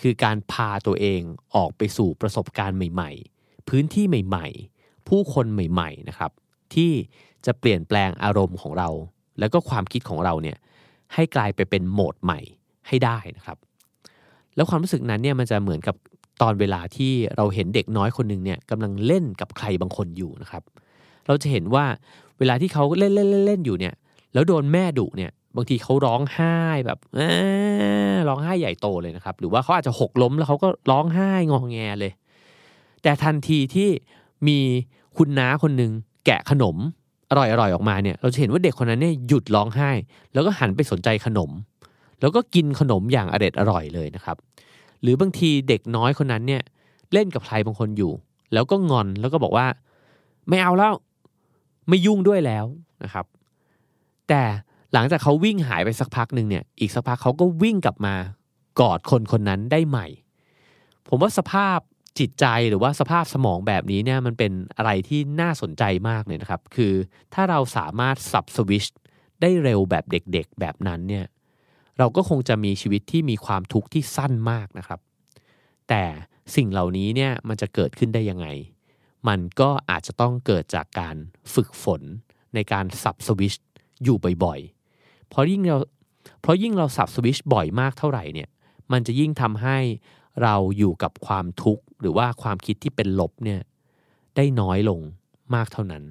[0.02, 1.20] คือการพาตัวเอง
[1.54, 3.10] ออกไปสู่ประสบการณ์ใหม่
[3.40, 4.46] ๆ พื้นที่ใหม่
[4.78, 6.30] ๆ ผู้คนใหม่ ๆ นะครับ
[6.74, 6.90] ที่
[7.46, 8.88] จะเปลี่ยนแปลงอารมณ์ของเรา
[9.38, 10.56] แล้วก็ความคิดของเราเนี่ย
[11.14, 12.40] ให้กลายไปเป็นโหมดใหม่
[12.88, 13.58] ให้ได้นะครับ
[14.56, 15.96] แล้วความรู้สึกนั้นเนี่ยมันจะเหมือนกับ
[16.42, 20.62] ตอนเวลาที่เราเห็นเด็กน้อยคนหนึ่งเนี่ยกำลังเล่นกับใครบางคนอยู่นะครับ
[21.26, 21.84] เราจะเห็นว่า
[22.38, 23.94] เวลาที่เขาเล่นเล่นเล่นอยู่เนี่ย
[24.32, 26.98] แล้วโดนแม่ดุเนี่ย บางทีเขาร้องไห้แบบ
[28.28, 32.12] ร้องไห้ใหญ่โตเลยนะครับ หรือว่าเขาอาจจะหกล้มแล้วเขาก็ร้องไห้งองแงเลย
[33.02, 33.88] แต่ทันทีที่
[34.48, 34.58] มี
[35.16, 35.92] คุณน้าคนหนึ่ง
[36.26, 36.76] แกะขนม
[37.30, 39.90] อร่อยอร่อยออกมาเนี่ยเราจะเห็นว่าเด็กคนนั้นเนี่ยหยุดร้องไห้
[40.32, 41.50] แล้วก็หันไปสนใจขนม
[42.20, 44.36] แล้วก็กินขนมอย่างอร็ดอร่อยเลยนะครับ
[45.02, 46.62] หรือบางทีเด็กน้อยคนนั้นเนี่ย
[47.12, 48.12] เล่นกับใครบางคนอยู่
[48.52, 49.66] แล้วก็งอนแล้วก็บอกว่า
[50.48, 50.94] ไม่เอาแล้ว
[51.88, 52.64] ไม่ยุ่งด้วยแล้ว
[53.04, 53.26] นะครับ
[54.28, 54.42] แต่
[54.92, 58.14] หลังจากเขาวิ่งหายไปสักพักหนึ่งเนี่ย อีกสักพักเขาก็วิ่งกลับมา
[58.80, 60.06] กอดคนคนนั้นได้ใหม่
[61.08, 61.78] ผมว่าสภาพ
[62.18, 66.92] จิตใจหรือว่าสภาพสมองแบบนี้เนี่ยมันเป็นอะไรที่น่าสนใจมากเลยนะครับ คือ
[67.34, 68.84] ถ้าเราสามารถสับสวิช
[69.40, 71.26] ได้เร็วแบบเด็กๆ แบบนั้นเนี่ย
[71.98, 75.00] เราก็คงจะมีชีวิตที่มีความทุกข์ที่สั้นมากนะครับ
[75.88, 76.04] แต่
[76.56, 78.46] สิ่งเหล่านี้เนี่ยมันจะเกิดขึ้นได้ยังไง
[79.28, 81.16] มันก็อาจจะต้องเกิดจากการ
[81.54, 82.02] ฝึกฝน
[82.54, 83.54] ในการสับสวิช
[84.04, 84.75] อยู่บ่อยๆ
[85.30, 85.78] เพราะยิ่งเรา
[86.40, 88.48] เพราะยิ่งเราสับสวิชบ่อยมากเท่าไหร่เนี่ย
[88.92, 89.78] มันจะยิ่งทำให้
[90.42, 93.60] เราอยู่กับความทุกข์หรือว่าความคิดที่เป็นลบเนี่ย
[94.36, 95.00] ได้น้อยลง
[95.54, 96.04] มากเท่านั้น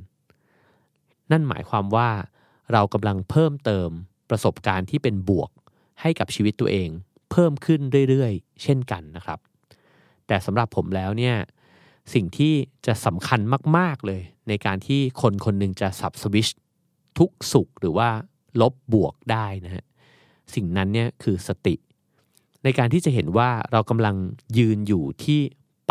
[1.31, 2.09] นั่นหมายความว่า
[2.73, 3.89] เรากำลังเพิ่มเติม
[4.29, 5.49] ประสบการณ์ที่เป็นบวก
[6.01, 6.89] ให้กับชีวิตตัวเอง
[7.31, 9.39] เพิ่มขึ้นเรื่อยๆ เช่นกันนะครับ
[10.27, 11.35] แต่สำหรับผมแล้วเนี่ย
[12.13, 12.53] สิ่งที่
[12.85, 13.39] จะสำคัญ
[13.77, 16.47] มาก ๆ เลย ในการที่คนคนหนึ่งจะสับสวิช
[17.19, 18.09] ทุกสุขหรือว่า
[18.61, 19.83] ลบบวกได้นะฮะ
[20.55, 21.75] สิ่งนั้นเนี่ยคือสติ
[22.63, 24.15] ในการที่จะเห็นว่าเรากำลัง
[24.57, 25.39] ยืนอยู่ที่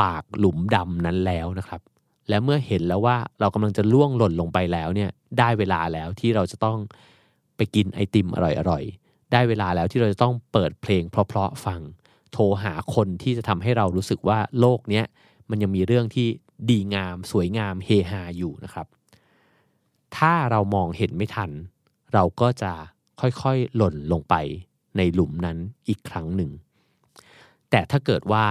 [0.00, 1.80] ปากหลุมดำนั้นแล้วนะครับ
[2.28, 6.78] และเมื่อเห็นแล้วว่าเรากำลังจะล่วงหล่นลงไปแล้วเนี่ยได้เวลาแล้วที่เราจะต้อง
[7.56, 8.38] ไปกินไอติมอ
[8.70, 11.80] ร่อยๆ ได้เวลาแล้วที่เราจะต้องเปิดเพลงเพราะๆฟัง
[12.32, 15.04] โทรหาคนที่จะทำให้เรารู้สึกว่าโลกเนี้ย
[15.50, 16.28] มันยังมีเรื่องที่
[16.70, 18.86] ดีงาม สวยงามเฮฮาอยู่นะครับ
[20.16, 21.50] ถ้าเรามองเห็นไม่ทัน
[22.14, 22.72] เราก็จะ
[23.20, 24.34] ค่อยๆหล่นลงไป
[24.96, 26.50] ในหลุมนั้นอีกครั้งหนึ่ง
[27.70, 28.46] แต่ถ้าเกิดว่า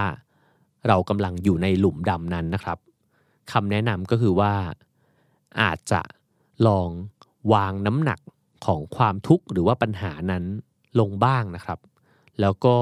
[0.87, 2.77] เรากำลังอยู่ในหลุมดำนั้นนะครับ
[3.51, 4.53] คำแนะนำก็คือว่า
[5.61, 6.01] อาจจะ
[6.67, 6.89] ลอง
[7.53, 8.19] วางน้ำหนัก
[8.65, 10.43] ของความทุกข์หรือว่าปัญหานั้น
[10.99, 11.79] ลงบ้างนะครับ
[12.41, 12.77] แล้วก็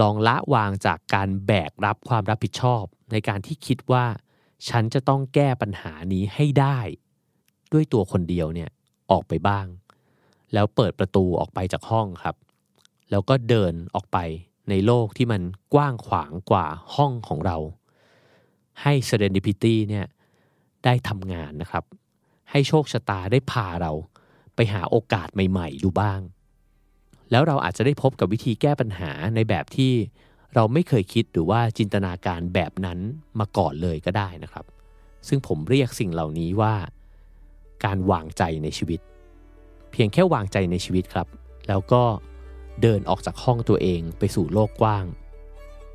[0.00, 4.04] ลองละวางจากการแบกรับความรับผิดชอบ ในการที่คิดว่า
[4.68, 6.78] ฉันจะต้องแก้ปัญหานี้ให้ได้
[7.72, 8.70] ด้วยตัวคนเดียวเนี่ย
[9.10, 9.66] ออกไปบ้าง
[10.54, 12.36] แล้วเปิดประตูออกไปจากห้องครับ
[13.10, 14.18] แล้วก็เดินออกไป
[14.70, 15.42] ในโลกที่มัน
[15.74, 17.56] กว้างขวางกว่าห้องของเรา
[18.82, 20.06] ให้ serendipity เนี่ย
[20.84, 21.84] ได้ทำงานนะครับ
[22.50, 23.92] ให้โชคชะตาได้พาเรา
[24.54, 26.20] ไปหาโอกาสใหม่ๆดูบ้าง
[27.30, 29.92] แล้วเราอาจจะได้พบกับวิธีแก้ปัญหาในแบบที่
[30.54, 32.98] เราไม่เคยคิดหรือว่าจินตนาการแบบนั้น
[33.40, 34.64] มาก่อนเลยก็ได้นะครับ
[35.28, 36.74] ซึ่งผมเรียกสิ่งเหล่านี้ว่า
[37.84, 39.00] การวางใจในชีวิต
[39.92, 41.26] เพียงแค่วางใจในชีวิตครับ
[41.68, 42.02] แล้วก็
[42.82, 45.04] เดินออกจากห้องตัวเองไปสู่โลกกว้าง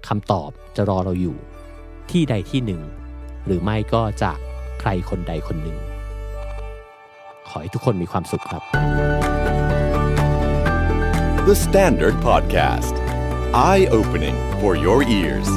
[0.08, 1.38] คำตอบจะรอเราอยู่
[2.12, 2.82] ที่ใดที่หนึ่ง
[3.46, 4.38] หรือไม่ก็จาก
[4.80, 5.78] ใครคนใดคนหนึ่ง
[7.48, 8.64] ขอให้ทุกคนมีความสุขครับ
[11.48, 12.96] The Standard Podcast.
[13.54, 15.50] Eye opening for your ears.